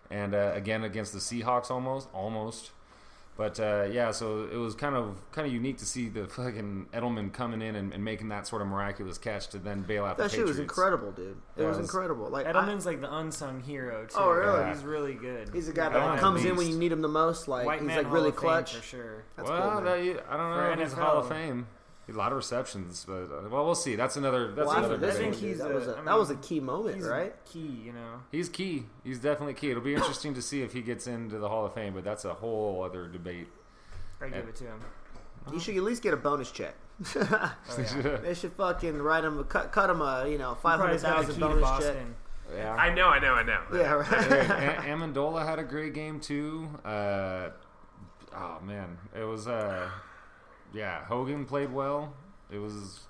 and 0.09 0.33
uh, 0.35 0.51
again 0.53 0.83
against 0.83 1.13
the 1.13 1.19
Seahawks 1.19 1.69
almost 1.71 2.07
almost 2.13 2.71
but 3.41 3.59
uh, 3.59 3.87
yeah 3.91 4.11
so 4.11 4.47
it 4.51 4.55
was 4.55 4.75
kind 4.75 4.95
of 4.95 5.17
kind 5.31 5.47
of 5.47 5.51
unique 5.53 5.77
to 5.77 5.85
see 5.85 6.09
the 6.09 6.27
fucking 6.27 6.85
Edelman 6.93 7.33
coming 7.33 7.59
in 7.61 7.75
and, 7.75 7.91
and 7.91 8.03
making 8.05 8.29
that 8.29 8.45
sort 8.45 8.61
of 8.61 8.67
miraculous 8.67 9.17
catch 9.17 9.47
to 9.47 9.57
then 9.57 9.81
bail 9.81 10.05
out 10.05 10.17
the 10.17 10.23
show. 10.23 10.23
That 10.23 10.29
the 10.29 10.29
shit 10.29 10.37
Patriots 10.45 10.49
was 10.49 10.59
incredible, 10.59 11.11
dude. 11.11 11.29
It 11.31 11.37
That 11.55 11.67
was, 11.69 11.77
was- 11.77 11.87
incredible. 11.87 12.29
Like 12.29 12.45
I- 12.45 12.51
Edelman's 12.53 12.85
like 12.85 13.01
the 13.01 13.11
unsung 13.11 13.61
hero 13.61 14.05
too. 14.05 14.15
Oh, 14.19 14.29
really? 14.29 14.59
Yeah. 14.59 14.73
He's 14.73 14.83
really 14.83 15.13
good. 15.15 15.49
he's 15.53 15.67
a 15.67 15.73
guy 15.73 15.87
Edelman's 15.89 15.93
that 15.93 16.13
a 16.17 16.19
comes 16.19 16.45
in 16.45 16.55
when 16.55 16.67
you 16.69 16.77
need 16.77 16.91
him 16.91 17.01
the 17.01 17.07
most. 17.07 17.47
Like 17.47 17.65
White 17.65 17.79
he's 17.79 17.87
man 17.87 17.97
like 17.97 18.05
Hall 18.05 18.13
really 18.15 18.29
of 18.29 18.35
Fame 18.35 18.41
clutch. 18.41 18.75
for 18.75 18.83
sure. 18.83 19.23
That's 19.37 19.49
well, 19.49 19.71
cool, 19.71 19.81
that, 19.81 19.97
I 19.97 20.03
don't 20.03 20.17
For 20.27 20.35
know. 20.67 20.71
if 20.73 20.79
He's 20.79 20.93
Hall 20.93 21.17
of 21.17 21.25
NFL. 21.25 21.29
Fame. 21.29 21.67
A 22.09 22.11
lot 22.13 22.31
of 22.33 22.37
receptions, 22.37 23.05
but 23.07 23.13
uh, 23.31 23.47
well, 23.49 23.63
we'll 23.63 23.73
see. 23.75 23.95
That's 23.95 24.17
another. 24.17 24.51
That's 24.51 24.67
Well, 24.67 24.77
another. 24.79 24.97
this 24.97 25.15
I 25.15 25.19
think 25.19 25.35
he's 25.35 25.59
that 25.59 25.71
a- 25.71 25.73
was 25.73 25.87
a, 25.87 25.97
I 25.97 26.01
that 26.03 26.17
was 26.19 26.29
a 26.29 26.35
key 26.35 26.59
moment, 26.59 26.95
He's 26.97 27.05
right? 27.05 27.33
key, 27.45 27.81
you 27.85 27.93
know. 27.93 28.21
He's 28.31 28.49
key. 28.49 28.85
He's 29.05 29.19
definitely 29.19 29.53
key. 29.53 29.71
It'll 29.71 29.81
be 29.83 29.93
interesting 29.95 30.33
to 30.33 30.41
see 30.41 30.61
if 30.61 30.73
he 30.73 30.81
gets 30.81 31.07
into 31.07 31.37
the 31.39 31.47
Hall 31.47 31.65
of 31.65 31.73
Fame, 31.73 31.93
but 31.93 32.03
that's 32.03 32.25
a 32.25 32.33
whole 32.33 32.83
other 32.83 33.07
debate. 33.07 33.47
I 34.21 34.27
give 34.27 34.45
it 34.47 34.55
to 34.55 34.65
him. 34.65 34.79
You 35.53 35.59
should 35.59 35.77
at 35.77 35.83
least 35.83 36.01
get 36.03 36.13
a 36.13 36.17
bonus 36.17 36.51
check. 36.51 36.73
Oh, 37.15 37.55
yeah. 37.77 38.17
they 38.17 38.33
should 38.33 38.51
fucking 38.53 38.97
write 39.01 39.23
him, 39.23 39.39
a, 39.39 39.43
cut, 39.43 39.71
cut 39.71 39.89
him 39.89 40.01
a 40.01 40.27
you 40.27 40.37
know 40.37 40.55
five 40.55 40.79
hundred 40.79 40.99
thousand 40.99 41.37
Probably 41.39 41.61
hundred 41.61 41.61
got 41.61 41.81
a 41.81 41.83
thousand 41.85 41.95
key 41.95 41.95
to 41.95 41.97
bonus 41.97 42.11
check. 42.51 42.57
Yeah. 42.57 42.75
I 42.75 42.93
know, 42.93 43.07
I 43.07 43.19
know, 43.19 43.33
I 43.33 43.43
know. 43.43 43.61
Yeah, 43.73 44.03
Dude, 44.21 44.49
right. 44.49 44.49
A- 44.79 44.81
Amendola 44.89 45.45
had 45.47 45.57
a 45.59 45.63
great 45.63 45.93
game 45.93 46.19
too. 46.19 46.67
Uh, 46.83 47.49
oh 48.35 48.59
man, 48.63 48.97
it 49.17 49.23
was. 49.23 49.47
Uh, 49.47 49.89
yeah, 50.73 51.03
Hogan 51.05 51.45
played 51.45 51.71
well. 51.73 52.13
It 52.51 52.57
was. 52.57 53.01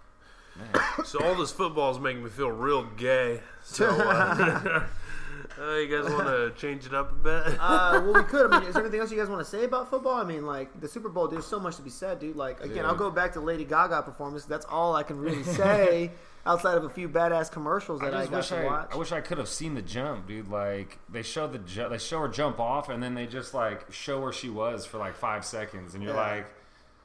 Man. 0.57 0.67
So 1.05 1.23
all 1.23 1.35
this 1.35 1.51
football 1.51 1.91
is 1.91 1.99
making 1.99 2.23
me 2.23 2.29
feel 2.29 2.49
real 2.51 2.83
gay. 2.83 3.41
So 3.63 3.87
uh, 3.89 4.85
uh, 5.59 5.75
you 5.77 5.87
guys 5.87 6.11
want 6.11 6.27
to 6.27 6.51
change 6.57 6.85
it 6.85 6.93
up 6.93 7.11
a 7.11 7.15
bit? 7.15 7.57
uh, 7.59 8.01
well, 8.03 8.13
we 8.13 8.23
could. 8.23 8.51
I 8.51 8.59
mean, 8.59 8.67
is 8.67 8.73
there 8.73 8.83
anything 8.83 8.99
else 8.99 9.11
you 9.11 9.17
guys 9.17 9.29
want 9.29 9.39
to 9.43 9.49
say 9.49 9.63
about 9.63 9.89
football? 9.89 10.15
I 10.15 10.23
mean, 10.25 10.45
like 10.45 10.79
the 10.81 10.87
Super 10.87 11.07
Bowl, 11.09 11.27
there's 11.29 11.45
so 11.45 11.59
much 11.59 11.77
to 11.77 11.81
be 11.81 11.89
said, 11.89 12.19
dude. 12.19 12.35
Like 12.35 12.59
again, 12.59 12.77
Dude. 12.77 12.85
I'll 12.85 12.95
go 12.95 13.09
back 13.09 13.33
to 13.33 13.39
Lady 13.39 13.63
Gaga 13.65 14.01
performance. 14.03 14.43
That's 14.45 14.65
all 14.65 14.95
I 14.95 15.03
can 15.03 15.17
really 15.19 15.43
say 15.43 16.11
outside 16.45 16.77
of 16.77 16.83
a 16.83 16.89
few 16.89 17.07
badass 17.07 17.49
commercials 17.51 18.01
I 18.01 18.05
that 18.09 18.13
I, 18.15 18.19
just 18.21 18.31
got 18.31 18.37
wish 18.37 18.47
to 18.49 18.57
I, 18.57 18.65
watch. 18.65 18.89
I 18.91 18.97
wish 18.97 19.11
I 19.13 19.21
could 19.21 19.37
have 19.37 19.47
seen 19.49 19.73
the 19.75 19.81
jump, 19.81 20.27
dude. 20.27 20.49
Like 20.49 20.99
they 21.09 21.21
show 21.23 21.47
the 21.47 21.59
ju- 21.59 21.87
they 21.89 21.97
show 21.97 22.19
her 22.19 22.27
jump 22.27 22.59
off, 22.59 22.89
and 22.89 23.01
then 23.01 23.13
they 23.15 23.25
just 23.25 23.53
like 23.53 23.91
show 23.93 24.19
where 24.19 24.33
she 24.33 24.49
was 24.49 24.85
for 24.85 24.97
like 24.97 25.15
five 25.15 25.45
seconds, 25.45 25.95
and 25.95 26.03
you're 26.03 26.13
Yeah. 26.13 26.19
like, 26.35 26.47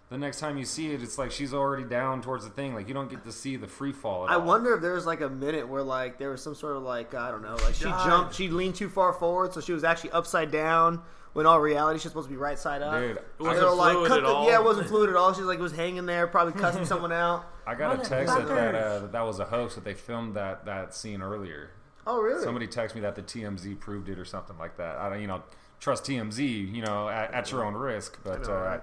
the 0.09 0.19
next 0.19 0.39
time 0.41 0.57
you 0.57 0.65
see 0.65 0.93
it, 0.93 1.03
it's 1.03 1.19
like 1.19 1.31
she's 1.33 1.53
already 1.53 1.85
down 1.85 2.23
towards 2.23 2.45
the 2.45 2.51
thing. 2.51 2.75
Like 2.75 2.87
you 2.89 2.95
don't 2.95 3.11
get 3.11 3.25
to 3.25 3.33
see 3.33 3.57
the 3.57 3.67
free 3.67 3.93
fall. 3.93 4.25
At 4.25 4.31
I 4.31 4.35
all. 4.35 4.43
wonder 4.43 4.75
if 4.75 4.81
there 4.83 4.93
was 4.93 5.07
like 5.07 5.21
a 5.21 5.29
minute 5.29 5.69
where 5.69 5.83
like 5.83 6.19
there 6.19 6.31
was 6.31 6.43
some 6.43 6.55
sort 6.55 6.77
of 6.77 6.83
like 6.83 7.15
I 7.15 7.31
don't 7.31 7.43
know, 7.43 7.57
like 7.65 7.75
she 7.75 7.85
Died. 7.85 8.07
jumped, 8.09 8.35
she 8.35 8.49
leaned 8.49 8.77
too 8.77 8.89
far 8.89 9.13
forward, 9.13 9.53
so 9.53 9.61
she 9.61 9.73
was 9.73 9.85
actually 9.85 10.11
upside 10.13 10.51
down. 10.51 11.03
When 11.33 11.45
all 11.45 11.61
reality, 11.61 11.99
she's 11.99 12.11
supposed 12.11 12.29
to 12.29 12.33
be 12.33 12.39
right 12.39 12.59
side 12.59 12.81
up. 12.81 12.99
Dude, 12.99 13.19
It 13.19 13.23
wasn't 13.39 13.77
like, 13.77 13.93
fluid 13.93 14.09
cut 14.09 14.19
at 14.21 14.25
the- 14.25 14.29
all. 14.31 14.47
Yeah, 14.49 14.55
it 14.59 14.65
wasn't 14.65 14.87
fluid 14.89 15.11
at 15.11 15.17
all. 15.17 15.35
She 15.35 15.41
was 15.43 15.49
like 15.49 15.59
was 15.59 15.73
hanging 15.73 16.07
there, 16.07 16.27
probably 16.27 16.59
cussing 16.59 16.85
someone 16.87 17.13
out. 17.13 17.45
I 17.67 17.75
got 17.75 17.95
a 18.01 18.09
text 18.09 18.35
that 18.35 18.49
that, 18.49 18.75
uh, 18.75 18.99
that 19.01 19.13
that 19.13 19.21
was 19.21 19.39
a 19.39 19.45
hoax 19.45 19.75
that 19.75 19.85
they 19.85 19.93
filmed 19.93 20.35
that 20.37 20.65
that 20.65 20.95
scene 20.95 21.21
earlier. 21.21 21.73
Oh, 22.07 22.23
really? 22.23 22.43
Somebody 22.43 22.67
texted 22.69 22.95
me 22.95 23.01
that 23.03 23.17
the 23.17 23.23
TMZ 23.23 23.79
proved 23.81 24.09
it 24.09 24.19
or 24.19 24.25
something 24.25 24.57
like 24.57 24.79
that. 24.79 24.97
I 24.97 25.11
don't, 25.11 25.21
you 25.21 25.27
know, 25.27 25.43
trust 25.81 26.05
TMZ, 26.05 26.39
you 26.73 26.81
know, 26.81 27.07
at, 27.09 27.35
at 27.35 27.51
your 27.53 27.65
own 27.67 27.75
risk. 27.75 28.19
But 28.25 28.41
I 28.41 28.43
know, 28.49 28.55
uh, 28.57 28.61
right? 28.63 28.81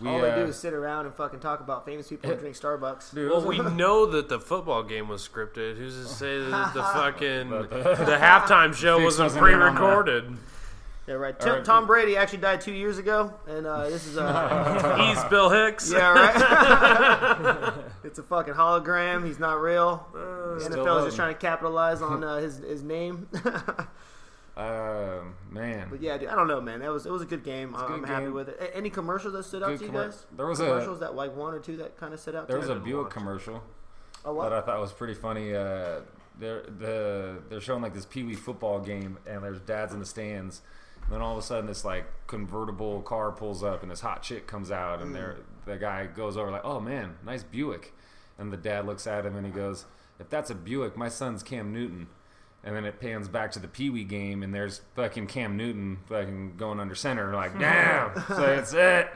We, 0.00 0.08
All 0.10 0.20
they 0.20 0.28
do 0.34 0.42
uh, 0.42 0.48
is 0.48 0.56
sit 0.58 0.74
around 0.74 1.06
and 1.06 1.14
fucking 1.14 1.40
talk 1.40 1.60
about 1.60 1.86
famous 1.86 2.08
people 2.08 2.30
and 2.30 2.38
drink 2.40 2.54
Starbucks. 2.54 3.14
dude, 3.14 3.30
Well, 3.30 3.40
we 3.46 3.58
know 3.58 4.04
that 4.06 4.28
the 4.28 4.38
football 4.38 4.82
game 4.82 5.08
was 5.08 5.26
scripted. 5.26 5.78
Who's 5.78 5.96
to 5.96 6.04
say 6.12 6.38
that 6.38 6.74
the 6.74 6.82
fucking 6.94 7.48
the, 7.50 7.62
the- 7.62 8.18
halftime 8.20 8.74
show 8.74 9.02
wasn't 9.02 9.24
wasn't 9.26 9.46
in 9.48 9.54
on 9.54 9.60
that. 9.74 9.80
pre-recorded? 9.80 10.36
Yeah, 11.06 11.14
right. 11.14 11.38
Tim, 11.38 11.52
right. 11.54 11.64
Tom 11.64 11.86
Brady 11.86 12.16
actually 12.16 12.38
died 12.40 12.60
two 12.60 12.72
years 12.72 12.98
ago, 12.98 13.32
and 13.46 13.64
uh, 13.64 13.88
this 13.88 14.08
is 14.08 14.18
uh, 14.18 14.96
He's 15.14 15.22
Bill 15.30 15.48
Hicks. 15.50 15.92
yeah, 15.92 16.12
right. 16.12 17.72
it's 18.02 18.18
a 18.18 18.24
fucking 18.24 18.54
hologram. 18.54 19.24
He's 19.24 19.38
not 19.38 19.60
real. 19.60 20.04
The 20.12 20.68
NFL 20.68 20.98
is 21.00 21.04
just 21.06 21.16
trying 21.16 21.32
to 21.32 21.40
capitalize 21.40 22.02
on 22.02 22.24
uh, 22.24 22.38
his 22.38 22.58
his 22.58 22.82
name. 22.82 23.28
Uh, 24.56 25.20
man. 25.50 25.88
but 25.90 26.00
yeah, 26.00 26.16
dude, 26.16 26.28
I 26.28 26.34
don't 26.34 26.48
know, 26.48 26.60
man. 26.60 26.80
That 26.80 26.90
was 26.90 27.04
it 27.06 27.12
was 27.12 27.22
a 27.22 27.26
good 27.26 27.44
game. 27.44 27.74
a 27.74 27.78
I'm 27.78 28.00
good 28.00 28.08
happy 28.08 28.24
game. 28.24 28.34
with 28.34 28.48
it. 28.48 28.56
A- 28.60 28.76
Any 28.76 28.90
commercials 28.90 29.32
that 29.34 29.42
stood 29.44 29.62
out 29.62 29.68
Good 29.70 29.80
to 29.80 29.86
you 29.86 29.92
guys? 29.92 30.26
there 30.36 30.46
was 30.46 30.60
a- 30.60 30.64
commercials 30.64 31.00
that 31.00 31.14
like 31.14 31.36
one 31.36 31.52
or 31.54 31.58
two 31.60 31.76
that 31.78 31.96
kind 31.98 32.14
of 32.14 32.20
stood 32.20 32.34
out. 32.34 32.48
There 32.48 32.58
was 32.58 32.68
a 32.68 32.76
Buick 32.76 33.10
commercial 33.10 33.62
that 34.24 34.32
what? 34.32 34.52
I 34.52 34.60
thought 34.62 34.80
was 34.80 34.92
pretty 34.92 35.14
funny. 35.14 35.54
Uh, 35.54 36.00
they're 36.38 36.62
the 36.62 37.42
they're 37.48 37.60
showing 37.60 37.82
like 37.82 37.94
this 37.94 38.06
Pee 38.06 38.22
Wee 38.22 38.34
football 38.34 38.80
game, 38.80 39.18
and 39.26 39.42
there's 39.44 39.60
dads 39.60 39.92
in 39.92 40.00
the 40.00 40.06
stands. 40.06 40.62
And 41.04 41.12
then 41.14 41.20
all 41.22 41.32
of 41.32 41.38
a 41.38 41.42
sudden, 41.46 41.66
this 41.66 41.84
like 41.84 42.06
convertible 42.26 43.02
car 43.02 43.30
pulls 43.32 43.62
up, 43.62 43.82
and 43.82 43.90
this 43.90 44.00
hot 44.00 44.22
chick 44.22 44.46
comes 44.46 44.70
out, 44.70 45.00
and 45.00 45.14
there 45.14 45.36
the 45.66 45.76
guy 45.76 46.06
goes 46.06 46.36
over 46.36 46.50
like, 46.50 46.64
"Oh 46.64 46.80
man, 46.80 47.16
nice 47.24 47.42
Buick," 47.42 47.92
and 48.38 48.52
the 48.52 48.56
dad 48.56 48.86
looks 48.86 49.06
at 49.06 49.24
him 49.26 49.36
and 49.36 49.46
he 49.46 49.52
goes, 49.52 49.84
"If 50.18 50.28
that's 50.30 50.50
a 50.50 50.54
Buick, 50.54 50.96
my 50.96 51.08
son's 51.08 51.42
Cam 51.42 51.72
Newton." 51.72 52.08
And 52.66 52.74
then 52.74 52.84
it 52.84 53.00
pans 53.00 53.28
back 53.28 53.52
to 53.52 53.60
the 53.60 53.68
Pee 53.68 53.88
Wee 53.90 54.02
game, 54.04 54.42
and 54.42 54.52
there's 54.52 54.80
fucking 54.96 55.28
Cam 55.28 55.56
Newton 55.56 55.98
fucking 56.08 56.56
going 56.56 56.80
under 56.80 56.94
center, 56.96 57.32
like 57.32 57.56
damn. 57.58 58.12
so 58.26 58.42
it's 58.44 58.74
it. 58.74 59.08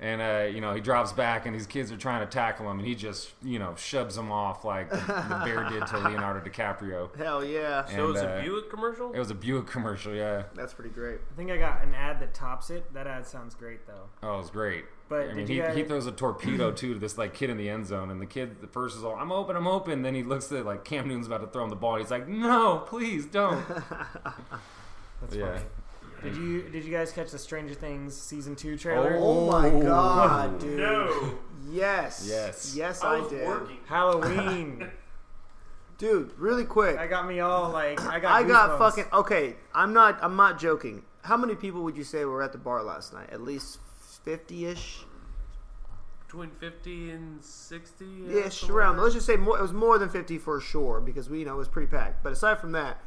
And 0.00 0.20
uh, 0.20 0.52
you 0.52 0.60
know 0.60 0.74
he 0.74 0.80
drops 0.80 1.12
back, 1.12 1.46
and 1.46 1.54
these 1.54 1.66
kids 1.66 1.90
are 1.90 1.96
trying 1.96 2.20
to 2.20 2.26
tackle 2.30 2.70
him, 2.70 2.78
and 2.78 2.86
he 2.86 2.94
just 2.96 3.32
you 3.42 3.58
know 3.58 3.74
shoves 3.76 4.14
them 4.16 4.30
off 4.30 4.64
like 4.64 4.90
the, 4.90 4.96
the 4.96 5.42
bear 5.44 5.68
did 5.68 5.86
to 5.88 5.98
Leonardo 6.08 6.48
DiCaprio. 6.48 7.16
Hell 7.16 7.44
yeah, 7.44 7.84
So 7.86 8.04
it 8.04 8.12
was 8.12 8.20
And, 8.20 8.30
a 8.30 8.34
uh, 8.34 8.42
Buick 8.42 8.70
commercial. 8.70 9.12
It 9.12 9.18
was 9.18 9.30
a 9.30 9.34
Buick 9.34 9.66
commercial, 9.66 10.14
yeah. 10.14 10.44
that's 10.54 10.74
pretty 10.74 10.90
great. 10.90 11.18
I 11.32 11.36
think 11.36 11.50
I 11.50 11.56
got 11.56 11.82
an 11.82 11.94
ad 11.94 12.20
that 12.20 12.34
tops 12.34 12.70
it. 12.70 12.92
That 12.94 13.06
ad 13.06 13.26
sounds 13.26 13.54
great 13.56 13.86
though. 13.86 14.08
Oh, 14.22 14.34
it 14.34 14.38
was 14.38 14.50
great. 14.50 14.84
But 15.08 15.30
I 15.30 15.32
mean, 15.32 15.46
he, 15.46 15.56
guys- 15.56 15.74
he 15.76 15.84
throws 15.84 16.06
a 16.06 16.12
torpedo 16.12 16.70
too 16.70 16.92
to 16.94 17.00
this 17.00 17.16
like 17.16 17.32
kid 17.34 17.48
in 17.50 17.56
the 17.56 17.68
end 17.70 17.86
zone, 17.86 18.10
and 18.10 18.20
the 18.20 18.26
kid, 18.26 18.60
the 18.60 18.66
first 18.66 18.96
is 18.96 19.04
all, 19.04 19.14
"I'm 19.16 19.32
open, 19.32 19.56
I'm 19.56 19.66
open." 19.66 20.02
Then 20.02 20.14
he 20.14 20.22
looks 20.22 20.52
at 20.52 20.66
like 20.66 20.84
Cam 20.84 21.08
Newton's 21.08 21.26
about 21.26 21.40
to 21.40 21.46
throw 21.46 21.64
him 21.64 21.70
the 21.70 21.76
ball. 21.76 21.96
He's 21.96 22.10
like, 22.10 22.28
"No, 22.28 22.84
please 22.86 23.24
don't." 23.26 23.66
That's 25.20 25.34
yeah. 25.34 25.56
funny. 25.58 25.64
Did 26.22 26.36
you 26.36 26.62
did 26.68 26.84
you 26.84 26.90
guys 26.92 27.12
catch 27.12 27.30
the 27.30 27.38
Stranger 27.38 27.74
Things 27.74 28.16
season 28.16 28.54
two 28.56 28.76
trailer? 28.76 29.16
Oh 29.18 29.46
my 29.50 29.70
Oh. 29.70 29.80
god, 29.82 30.58
dude. 30.58 30.78
no, 30.78 31.34
Yes. 31.70 32.26
Yes. 32.28 32.74
Yes, 32.76 33.02
I 33.02 33.18
I, 33.24 33.28
did. 33.28 33.46
Oh, 33.46 33.68
Halloween. 33.86 34.88
Dude, 35.98 36.32
really 36.38 36.64
quick. 36.64 36.96
I 36.96 37.08
got 37.08 37.26
me 37.26 37.40
all 37.40 37.70
like 37.70 38.00
I 38.02 38.20
got 38.20 38.30
I 38.32 38.42
got 38.44 38.70
goosebumps. 38.70 38.78
fucking 38.78 39.04
okay. 39.12 39.56
I'm 39.74 39.92
not. 39.92 40.18
I'm 40.22 40.36
not 40.36 40.58
joking. 40.60 41.02
How 41.22 41.36
many 41.36 41.56
people 41.56 41.82
would 41.82 41.96
you 41.96 42.04
say 42.04 42.24
were 42.24 42.40
at 42.42 42.52
the 42.52 42.58
bar 42.58 42.84
last 42.84 43.12
night? 43.12 43.28
At 43.32 43.40
least 43.40 43.78
fifty-ish, 44.28 45.04
between 46.26 46.50
fifty 46.50 47.10
and 47.10 47.42
sixty. 47.42 48.26
ish 48.28 48.68
around. 48.68 48.98
Let's 48.98 49.14
just 49.14 49.26
say 49.26 49.36
more. 49.36 49.58
It 49.58 49.62
was 49.62 49.72
more 49.72 49.98
than 49.98 50.08
fifty 50.10 50.36
for 50.38 50.60
sure 50.60 51.00
because 51.00 51.30
we 51.30 51.40
you 51.40 51.44
know 51.46 51.54
it 51.54 51.58
was 51.58 51.68
pretty 51.68 51.88
packed. 51.88 52.22
But 52.22 52.32
aside 52.32 52.60
from 52.60 52.72
that, 52.72 53.00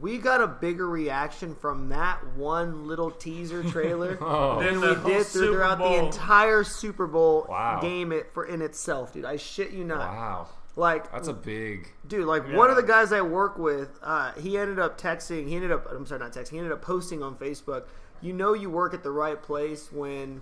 we 0.00 0.16
got 0.16 0.40
a 0.40 0.46
bigger 0.46 0.88
reaction 0.88 1.54
from 1.54 1.90
that 1.90 2.26
one 2.34 2.86
little 2.86 3.10
teaser 3.10 3.62
trailer 3.70 4.16
Oh, 4.22 4.58
Then 4.60 4.80
than 4.80 5.04
we 5.04 5.10
did 5.10 5.26
Super 5.26 5.52
throughout 5.52 5.78
the 5.78 6.04
entire 6.04 6.64
Super 6.64 7.06
Bowl 7.06 7.46
Wow. 7.48 7.80
game 7.82 8.10
it 8.12 8.32
for 8.32 8.46
in 8.46 8.62
itself, 8.62 9.12
dude. 9.12 9.26
I 9.26 9.36
shit 9.36 9.72
you 9.72 9.84
not. 9.84 9.98
wow, 9.98 10.48
Like 10.76 11.12
that's 11.12 11.28
a 11.28 11.34
big. 11.34 11.92
Dude, 12.08 12.24
like 12.24 12.44
Yeah. 12.48 12.56
one 12.56 12.70
of 12.70 12.76
the 12.76 12.82
guys 12.82 13.12
I 13.12 13.20
work 13.20 13.58
with, 13.58 13.98
uh, 14.02 14.32
he 14.32 14.56
ended 14.56 14.78
up 14.78 14.98
texting. 14.98 15.46
He 15.46 15.56
ended 15.56 15.70
up, 15.72 15.86
I'm 15.92 16.06
sorry, 16.06 16.20
not 16.20 16.32
texting. 16.32 16.52
He 16.52 16.58
ended 16.58 16.72
up 16.72 16.80
posting 16.80 17.22
on 17.22 17.36
Facebook. 17.36 17.84
You 18.22 18.32
know, 18.32 18.54
you 18.54 18.70
work 18.70 18.94
at 18.94 19.02
the 19.02 19.10
right 19.10 19.40
place 19.40 19.90
when 19.92 20.40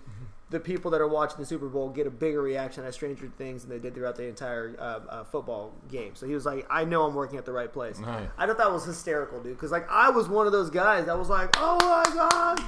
the 0.51 0.61
people 0.61 0.91
that 0.91 1.01
are 1.01 1.09
watching 1.09 1.39
the 1.39 1.47
Super 1.47 1.69
Bowl 1.69 1.89
get 1.89 2.07
a 2.07 2.11
bigger 2.11 2.43
reaction 2.43 2.85
at 2.85 2.93
Stranger 2.93 3.31
Things 3.39 3.63
than 3.63 3.71
they 3.71 3.79
did 3.79 3.95
throughout 3.95 4.17
the 4.17 4.25
entire 4.25 4.75
uh, 4.79 5.01
uh, 5.09 5.25
football 5.25 5.73
game. 5.89 6.15
So 6.15 6.27
he 6.27 6.35
was 6.35 6.45
like, 6.45 6.67
"I 6.69 6.85
know 6.85 7.07
I'm 7.07 7.15
working 7.15 7.39
at 7.39 7.45
the 7.45 7.53
right 7.53 7.73
place." 7.73 7.99
Nice. 7.99 8.29
I 8.37 8.47
thought 8.47 8.59
that 8.59 8.73
was 8.73 8.85
hysterical, 8.85 9.41
dude. 9.41 9.57
Because 9.57 9.71
like 9.71 9.89
I 9.91 10.11
was 10.11 10.29
one 10.29 10.47
of 10.47 10.53
those 10.53 10.69
guys 10.69 11.07
that 11.07 11.17
was 11.19 11.29
like, 11.29 11.51
"Oh 11.57 11.79
my 11.81 12.15
god, 12.15 12.61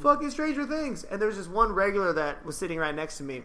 fucking 0.00 0.30
Stranger 0.30 0.66
Things!" 0.66 1.04
And 1.04 1.22
there's 1.22 1.36
this 1.36 1.48
one 1.48 1.72
regular 1.72 2.12
that 2.12 2.44
was 2.44 2.56
sitting 2.56 2.78
right 2.78 2.94
next 2.94 3.18
to 3.18 3.22
me, 3.22 3.44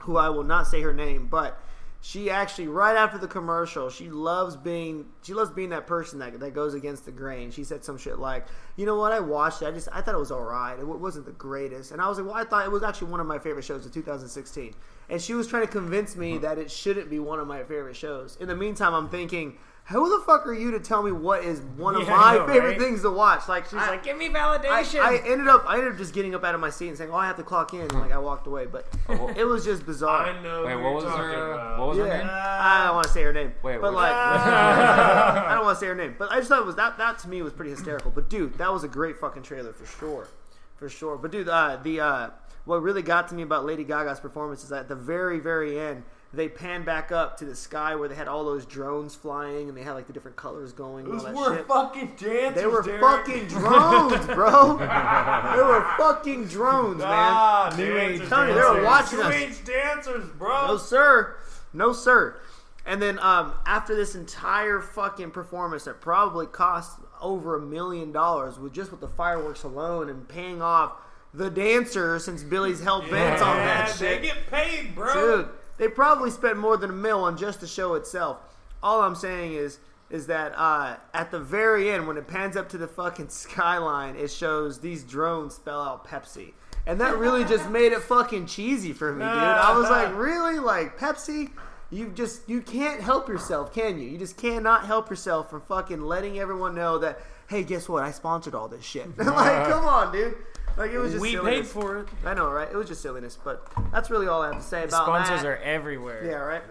who 0.00 0.16
I 0.16 0.30
will 0.30 0.44
not 0.44 0.66
say 0.66 0.80
her 0.80 0.94
name, 0.94 1.26
but 1.26 1.60
she 2.02 2.30
actually 2.30 2.66
right 2.66 2.96
after 2.96 3.18
the 3.18 3.28
commercial, 3.28 3.90
she 3.90 4.08
loves 4.08 4.56
being 4.56 5.06
she 5.22 5.34
loves 5.34 5.50
being 5.50 5.68
that 5.70 5.86
person 5.86 6.18
that 6.20 6.40
that 6.40 6.54
goes 6.54 6.72
against 6.72 7.04
the 7.04 7.12
grain. 7.12 7.50
She 7.50 7.62
said 7.62 7.84
some 7.84 7.98
shit 7.98 8.18
like, 8.18 8.46
"You 8.76 8.86
know 8.86 8.96
what? 8.96 9.12
I 9.12 9.20
watched 9.20 9.60
it. 9.60 9.66
I 9.66 9.70
just 9.70 9.88
I 9.92 10.00
thought 10.00 10.14
it 10.14 10.18
was 10.18 10.32
all 10.32 10.42
right. 10.42 10.78
It 10.78 10.86
wasn't 10.86 11.26
the 11.26 11.32
greatest." 11.32 11.92
And 11.92 12.00
I 12.00 12.08
was 12.08 12.18
like, 12.18 12.26
"Well, 12.26 12.36
I 12.36 12.44
thought 12.44 12.64
it 12.64 12.70
was 12.72 12.82
actually 12.82 13.10
one 13.10 13.20
of 13.20 13.26
my 13.26 13.38
favorite 13.38 13.64
shows 13.64 13.84
of 13.84 13.92
2016." 13.92 14.74
And 15.10 15.20
she 15.20 15.34
was 15.34 15.46
trying 15.46 15.66
to 15.66 15.70
convince 15.70 16.16
me 16.16 16.32
uh-huh. 16.32 16.40
that 16.40 16.58
it 16.58 16.70
shouldn't 16.70 17.10
be 17.10 17.18
one 17.18 17.38
of 17.38 17.46
my 17.46 17.64
favorite 17.64 17.96
shows. 17.96 18.36
In 18.40 18.48
the 18.48 18.56
meantime, 18.56 18.94
I'm 18.94 19.08
thinking. 19.08 19.58
Who 19.90 20.08
the 20.18 20.24
fuck 20.24 20.46
are 20.46 20.52
you 20.54 20.70
to 20.70 20.78
tell 20.80 21.02
me 21.02 21.10
what 21.10 21.42
is 21.42 21.60
one 21.76 21.96
of 21.96 22.02
Yeah, 22.06 22.16
my 22.16 22.34
know, 22.36 22.46
favorite 22.46 22.68
right? 22.70 22.78
things 22.80 23.02
to 23.02 23.10
watch? 23.10 23.48
Like 23.48 23.64
She's 23.64 23.74
I- 23.74 23.88
like, 23.90 24.04
give 24.04 24.16
me 24.16 24.28
validation. 24.28 25.00
I 25.00 25.16
ended 25.26 25.48
up 25.48 25.64
I 25.68 25.78
ended 25.78 25.92
up 25.92 25.98
just 25.98 26.14
getting 26.14 26.32
up 26.34 26.44
out 26.44 26.54
of 26.54 26.60
my 26.60 26.70
seat 26.70 26.88
and 26.88 26.96
saying, 26.96 27.10
"Oh, 27.12 27.16
I 27.16 27.26
have 27.26 27.36
to 27.36 27.42
clock 27.42 27.74
in." 27.74 27.88
Like 27.88 28.12
I 28.12 28.18
walked 28.18 28.46
away, 28.46 28.66
but 28.66 28.86
Oh. 29.08 29.28
it 29.36 29.44
was 29.44 29.64
just 29.64 29.84
bizarre. 29.84 30.26
I 30.26 30.42
know. 30.42 30.64
Wait, 30.64 30.76
what 30.76 30.82
you're 30.82 30.92
was 30.94 31.04
her? 31.04 31.34
Uh, 31.34 31.54
about. 31.54 31.78
what 31.80 31.88
was 31.88 31.98
her 31.98 32.06
name? 32.08 32.26
I 32.30 32.84
don't 32.86 32.94
want 32.94 33.06
to 33.08 33.12
say 33.12 33.22
her 33.24 33.32
name. 33.32 33.52
Wait, 33.62 33.80
but 33.80 33.92
what- 33.92 34.02
like, 34.02 34.12
I 34.14 35.54
don't 35.54 35.64
want 35.64 35.76
to 35.76 35.80
say 35.80 35.88
her 35.88 35.94
name. 35.94 36.14
But 36.18 36.30
I 36.30 36.36
just 36.36 36.48
thought 36.48 36.60
it 36.60 36.66
was 36.66 36.76
that. 36.76 36.96
That 36.98 37.18
to 37.20 37.28
me 37.28 37.42
was 37.42 37.52
pretty 37.52 37.70
hysterical. 37.72 38.10
But 38.10 38.30
dude, 38.30 38.54
that 38.58 38.72
was 38.72 38.84
a 38.84 38.88
great 38.88 39.18
fucking 39.18 39.42
trailer 39.42 39.72
for 39.72 39.86
sure, 39.86 40.28
for 40.76 40.88
sure. 40.88 41.16
But 41.16 41.32
dude, 41.32 41.48
uh, 41.48 41.78
the 41.82 42.00
uh, 42.00 42.30
what 42.64 42.82
really 42.82 43.02
got 43.02 43.28
to 43.28 43.34
me 43.34 43.42
about 43.42 43.64
Lady 43.64 43.84
Gaga's 43.84 44.20
performance 44.20 44.62
is 44.62 44.68
that 44.68 44.80
at 44.80 44.88
the 44.88 44.94
very, 44.94 45.40
very 45.40 45.78
end, 45.80 46.04
they 46.32 46.48
pan 46.48 46.84
back 46.84 47.10
up 47.10 47.36
to 47.38 47.44
the 47.44 47.56
sky 47.56 47.96
where 47.96 48.08
they 48.08 48.14
had 48.14 48.28
all 48.28 48.44
those 48.44 48.64
drones 48.64 49.16
flying 49.16 49.68
and 49.68 49.76
they 49.76 49.82
had 49.82 49.92
like 49.94 50.06
the 50.06 50.12
different 50.12 50.36
colors 50.36 50.72
going. 50.72 51.06
and 51.06 51.14
were 51.14 51.50
that 51.50 51.56
shit. 51.56 51.66
fucking 51.66 52.12
dancers. 52.16 52.54
They 52.54 52.66
were 52.66 52.82
fucking 52.84 53.46
drones, 53.48 54.26
bro. 54.26 54.76
they 54.78 55.62
were 55.62 55.84
fucking 55.96 56.46
drones, 56.46 56.98
man. 56.98 57.06
Ah, 57.10 57.74
New 57.76 57.94
dancers, 57.94 58.20
age 58.20 58.28
Tell 58.28 58.46
me, 58.46 58.52
they 58.52 58.58
were 58.60 58.80
dancers. 58.80 58.84
watching 58.84 59.18
New 59.18 59.24
us. 59.24 59.34
age 59.34 59.64
dancers, 59.64 60.30
bro. 60.38 60.66
No 60.68 60.76
sir, 60.76 61.36
no 61.72 61.92
sir. 61.92 62.40
And 62.86 63.02
then 63.02 63.18
um, 63.18 63.52
after 63.66 63.94
this 63.94 64.14
entire 64.14 64.80
fucking 64.80 65.32
performance 65.32 65.84
that 65.84 66.00
probably 66.00 66.46
cost 66.46 66.98
over 67.20 67.56
a 67.56 67.60
million 67.60 68.12
dollars 68.12 68.58
with 68.58 68.72
just 68.72 68.90
with 68.90 69.00
the 69.00 69.08
fireworks 69.08 69.64
alone 69.64 70.08
and 70.08 70.26
paying 70.28 70.62
off 70.62 70.92
the 71.34 71.50
dancers 71.50 72.24
since 72.24 72.42
Billy's 72.42 72.82
hell 72.82 73.02
bent 73.02 73.42
on 73.42 73.56
that 73.56 73.88
shit. 73.90 74.22
They 74.22 74.28
get 74.28 74.46
paid, 74.50 74.94
bro. 74.94 75.12
Dude, 75.42 75.48
they 75.80 75.88
probably 75.88 76.30
spent 76.30 76.58
more 76.58 76.76
than 76.76 76.90
a 76.90 76.92
mil 76.92 77.24
on 77.24 77.38
just 77.38 77.60
the 77.60 77.66
show 77.66 77.94
itself. 77.94 78.38
All 78.82 79.00
I'm 79.00 79.16
saying 79.16 79.54
is 79.54 79.80
is 80.10 80.26
that 80.26 80.52
uh, 80.56 80.96
at 81.14 81.30
the 81.30 81.38
very 81.38 81.90
end, 81.90 82.06
when 82.06 82.16
it 82.16 82.26
pans 82.26 82.56
up 82.56 82.68
to 82.68 82.78
the 82.78 82.86
fucking 82.86 83.28
skyline, 83.30 84.14
it 84.14 84.30
shows 84.30 84.80
these 84.80 85.02
drones 85.04 85.54
spell 85.54 85.80
out 85.80 86.06
Pepsi. 86.06 86.52
And 86.86 87.00
that 87.00 87.16
really 87.16 87.44
just 87.44 87.70
made 87.70 87.92
it 87.92 88.02
fucking 88.02 88.46
cheesy 88.46 88.92
for 88.92 89.12
me, 89.12 89.24
dude. 89.24 89.32
I 89.32 89.76
was 89.76 89.88
like, 89.88 90.14
really? 90.16 90.58
Like, 90.58 90.98
Pepsi? 90.98 91.50
You 91.90 92.10
just, 92.10 92.48
you 92.48 92.60
can't 92.60 93.00
help 93.00 93.28
yourself, 93.28 93.72
can 93.72 93.98
you? 93.98 94.08
You 94.08 94.18
just 94.18 94.36
cannot 94.36 94.84
help 94.84 95.08
yourself 95.08 95.48
from 95.48 95.62
fucking 95.62 96.00
letting 96.00 96.38
everyone 96.38 96.74
know 96.74 96.98
that, 96.98 97.20
hey, 97.48 97.62
guess 97.62 97.88
what? 97.88 98.02
I 98.02 98.10
sponsored 98.10 98.54
all 98.54 98.68
this 98.68 98.84
shit. 98.84 99.16
like, 99.16 99.68
come 99.68 99.86
on, 99.86 100.12
dude. 100.12 100.36
Like, 100.80 100.92
it 100.92 100.98
was 100.98 101.12
just 101.12 101.20
we 101.20 101.32
silliness. 101.32 101.58
paid 101.58 101.66
for 101.66 101.98
it. 101.98 102.08
I 102.24 102.32
know, 102.32 102.48
right? 102.50 102.66
It 102.66 102.74
was 102.74 102.88
just 102.88 103.02
silliness, 103.02 103.36
but 103.44 103.70
that's 103.92 104.08
really 104.08 104.28
all 104.28 104.40
I 104.40 104.46
have 104.46 104.56
to 104.56 104.66
say 104.66 104.84
about 104.84 104.90
that. 104.90 105.04
Sponsors 105.04 105.42
that. 105.42 105.48
are 105.48 105.56
everywhere. 105.58 106.24
yeah, 106.24 106.36
right. 106.36 106.62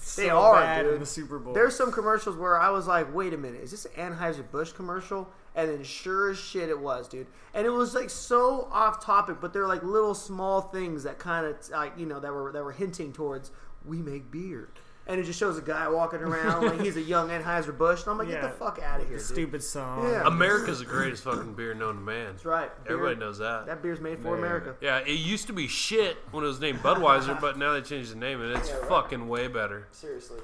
so 0.00 0.22
they 0.22 0.30
are, 0.30 0.54
bad 0.54 0.84
dude. 0.84 0.94
in 0.94 1.00
the 1.00 1.06
Super 1.06 1.38
Bowl. 1.38 1.52
There's 1.52 1.76
some 1.76 1.92
commercials 1.92 2.36
where 2.38 2.58
I 2.58 2.70
was 2.70 2.86
like, 2.86 3.14
"Wait 3.14 3.34
a 3.34 3.36
minute, 3.36 3.62
is 3.62 3.70
this 3.70 3.86
an 3.94 4.14
Anheuser 4.14 4.50
Busch 4.50 4.72
commercial?" 4.72 5.28
And 5.54 5.68
then 5.68 5.84
sure 5.84 6.30
as 6.30 6.38
shit, 6.38 6.70
it 6.70 6.80
was, 6.80 7.08
dude. 7.08 7.26
And 7.52 7.66
it 7.66 7.70
was 7.70 7.94
like 7.94 8.08
so 8.08 8.68
off 8.72 9.04
topic, 9.04 9.36
but 9.38 9.52
they're 9.52 9.66
like 9.66 9.82
little 9.82 10.14
small 10.14 10.62
things 10.62 11.02
that 11.02 11.18
kind 11.18 11.44
of 11.44 11.56
like 11.72 11.92
you 11.98 12.06
know 12.06 12.20
that 12.20 12.32
were 12.32 12.52
that 12.52 12.64
were 12.64 12.72
hinting 12.72 13.12
towards 13.12 13.50
we 13.84 13.98
make 13.98 14.30
beer. 14.30 14.70
And 15.12 15.20
it 15.20 15.24
just 15.24 15.38
shows 15.38 15.58
a 15.58 15.60
guy 15.60 15.86
walking 15.90 16.20
around 16.20 16.64
like 16.64 16.80
he's 16.80 16.96
a 16.96 17.02
young 17.02 17.28
Anheuser 17.28 17.76
Busch, 17.76 18.00
and 18.04 18.12
I'm 18.12 18.16
like, 18.18 18.28
get 18.28 18.40
Yeah. 18.42 18.48
the 18.48 18.54
fuck 18.54 18.78
out 18.82 18.98
of 19.02 19.08
here, 19.08 19.18
the 19.18 19.22
dude. 19.22 19.32
stupid 19.34 19.62
song. 19.62 20.08
Yeah. 20.08 20.26
America's 20.26 20.78
the 20.78 20.86
greatest 20.86 21.22
fucking 21.24 21.52
beer 21.52 21.74
known 21.74 21.96
to 21.96 22.00
man. 22.00 22.28
That's 22.32 22.46
right. 22.46 22.70
Beer- 22.84 22.94
Everybody 22.96 23.20
knows 23.20 23.36
that. 23.36 23.66
that 23.66 23.82
beer's 23.82 24.00
made 24.00 24.20
for 24.20 24.28
Yeah. 24.32 24.38
America. 24.38 24.74
Yeah, 24.80 24.98
it 25.00 25.10
used 25.18 25.48
to 25.48 25.52
be 25.52 25.68
shit 25.68 26.16
when 26.30 26.44
it 26.44 26.46
was 26.46 26.60
named 26.60 26.78
Budweiser, 26.78 27.38
but 27.38 27.58
now 27.58 27.74
they 27.74 27.82
changed 27.82 28.10
the 28.12 28.16
name 28.16 28.40
and 28.40 28.56
it's 28.56 28.70
Yeah, 28.70 28.76
right. 28.78 28.88
fucking 28.88 29.28
way 29.28 29.48
better. 29.48 29.86
Seriously. 29.90 30.40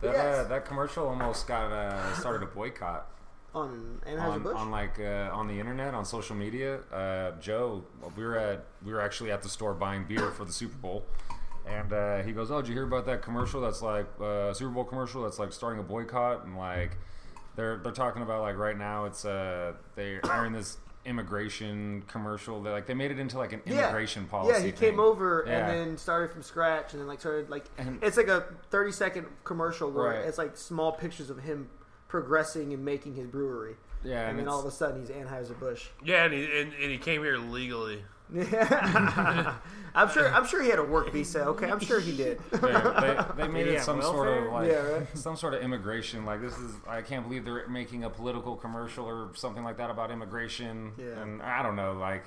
That, 0.00 0.14
Yes. 0.14 0.38
uh, 0.38 0.48
that 0.48 0.64
commercial 0.64 1.06
almost 1.06 1.46
got 1.46 1.70
uh, 1.70 2.14
started 2.14 2.42
a 2.42 2.46
boycott. 2.46 3.06
on 3.54 4.00
Anheuser 4.06 4.22
on, 4.22 4.42
Busch. 4.44 4.56
on 4.56 4.70
like 4.70 4.98
uh, 4.98 5.28
on 5.32 5.46
the 5.46 5.58
internet 5.60 5.92
on 5.92 6.06
social 6.06 6.36
media. 6.36 6.78
Uh, 6.90 7.32
Joe, 7.40 7.82
we 8.16 8.24
were 8.24 8.38
at 8.38 8.64
we 8.82 8.92
were 8.94 9.00
actually 9.02 9.30
at 9.30 9.42
the 9.42 9.48
store 9.50 9.74
buying 9.74 10.04
beer 10.04 10.30
for 10.30 10.44
the 10.46 10.52
Super 10.52 10.76
Bowl, 10.78 11.04
and 11.70 11.92
uh, 11.92 12.22
he 12.22 12.32
goes, 12.32 12.50
"Oh, 12.50 12.60
did 12.60 12.68
you 12.68 12.74
hear 12.74 12.84
about 12.84 13.06
that 13.06 13.22
commercial? 13.22 13.60
That's 13.60 13.82
like 13.82 14.06
uh, 14.20 14.52
Super 14.52 14.70
Bowl 14.70 14.84
commercial. 14.84 15.22
That's 15.22 15.38
like 15.38 15.52
starting 15.52 15.80
a 15.80 15.82
boycott 15.82 16.44
and 16.44 16.56
like 16.56 16.96
they're 17.56 17.78
they're 17.78 17.92
talking 17.92 18.22
about 18.22 18.42
like 18.42 18.56
right 18.56 18.76
now 18.78 19.04
it's 19.06 19.24
uh 19.24 19.72
they're 19.94 20.20
airing 20.30 20.52
this." 20.52 20.78
immigration 21.06 22.02
commercial 22.08 22.62
they 22.62 22.68
like 22.70 22.86
they 22.86 22.92
made 22.92 23.10
it 23.10 23.18
into 23.18 23.38
like 23.38 23.54
an 23.54 23.62
immigration 23.64 24.26
policy 24.26 24.52
Yeah, 24.58 24.64
he 24.66 24.70
thing. 24.70 24.90
came 24.90 25.00
over 25.00 25.44
Yeah. 25.46 25.70
and 25.70 25.70
then 25.90 25.96
started 25.98 26.30
from 26.30 26.42
scratch, 26.42 26.92
and 26.92 27.00
then 27.00 27.08
like 27.08 27.20
started 27.20 27.48
like 27.48 27.64
And- 27.78 28.02
it's 28.04 28.18
like 28.18 28.28
a 28.28 28.44
thirty 28.70 28.92
second 28.92 29.26
commercial 29.42 29.90
where 29.90 30.10
Right. 30.10 30.18
it's 30.18 30.36
like 30.36 30.58
small 30.58 30.92
pictures 30.92 31.30
of 31.30 31.38
him 31.38 31.70
progressing 32.08 32.74
and 32.74 32.84
making 32.84 33.14
his 33.14 33.26
brewery, 33.26 33.76
yeah 34.04 34.28
and, 34.28 34.38
then 34.38 34.44
it's- 34.44 34.52
all 34.52 34.60
of 34.60 34.66
a 34.66 34.70
sudden 34.70 35.00
he's 35.00 35.08
Anheuser 35.08 35.58
Busch. 35.58 35.88
Yeah, 36.04 36.24
and 36.26 36.34
he, 36.34 36.44
and, 36.44 36.72
and 36.74 36.90
he 36.92 36.98
came 36.98 37.22
here 37.22 37.38
legally. 37.38 38.04
I'm 39.94 40.08
sure. 40.08 40.32
I'm 40.32 40.46
sure 40.46 40.62
he 40.62 40.68
had 40.70 40.78
a 40.78 40.84
work 40.84 41.12
visa. 41.12 41.44
Okay, 41.46 41.68
I'm 41.70 41.80
sure 41.80 41.98
he 42.00 42.16
did. 42.16 42.40
Yeah, 42.52 43.26
they, 43.36 43.42
they 43.42 43.48
made 43.52 43.66
Yeah, 43.66 43.72
it 43.74 43.82
some 43.82 44.00
sort 44.02 44.28
of 44.28 44.52
like 44.52 44.68
Yeah, 44.70 44.76
right. 44.76 45.06
some 45.18 45.36
sort 45.36 45.54
of 45.54 45.62
immigration. 45.62 46.24
Like 46.24 46.40
this 46.40 46.56
is 46.56 46.72
I 46.88 47.02
can't 47.02 47.24
believe 47.26 47.44
they're 47.44 47.66
making 47.68 48.04
a 48.04 48.10
political 48.10 48.54
commercial 48.56 49.04
or 49.06 49.30
something 49.34 49.64
like 49.64 49.76
that 49.78 49.90
about 49.90 50.10
immigration. 50.10 50.92
Yeah. 50.96 51.20
And 51.22 51.42
I 51.42 51.62
don't 51.62 51.74
know, 51.76 51.94
like 51.94 52.24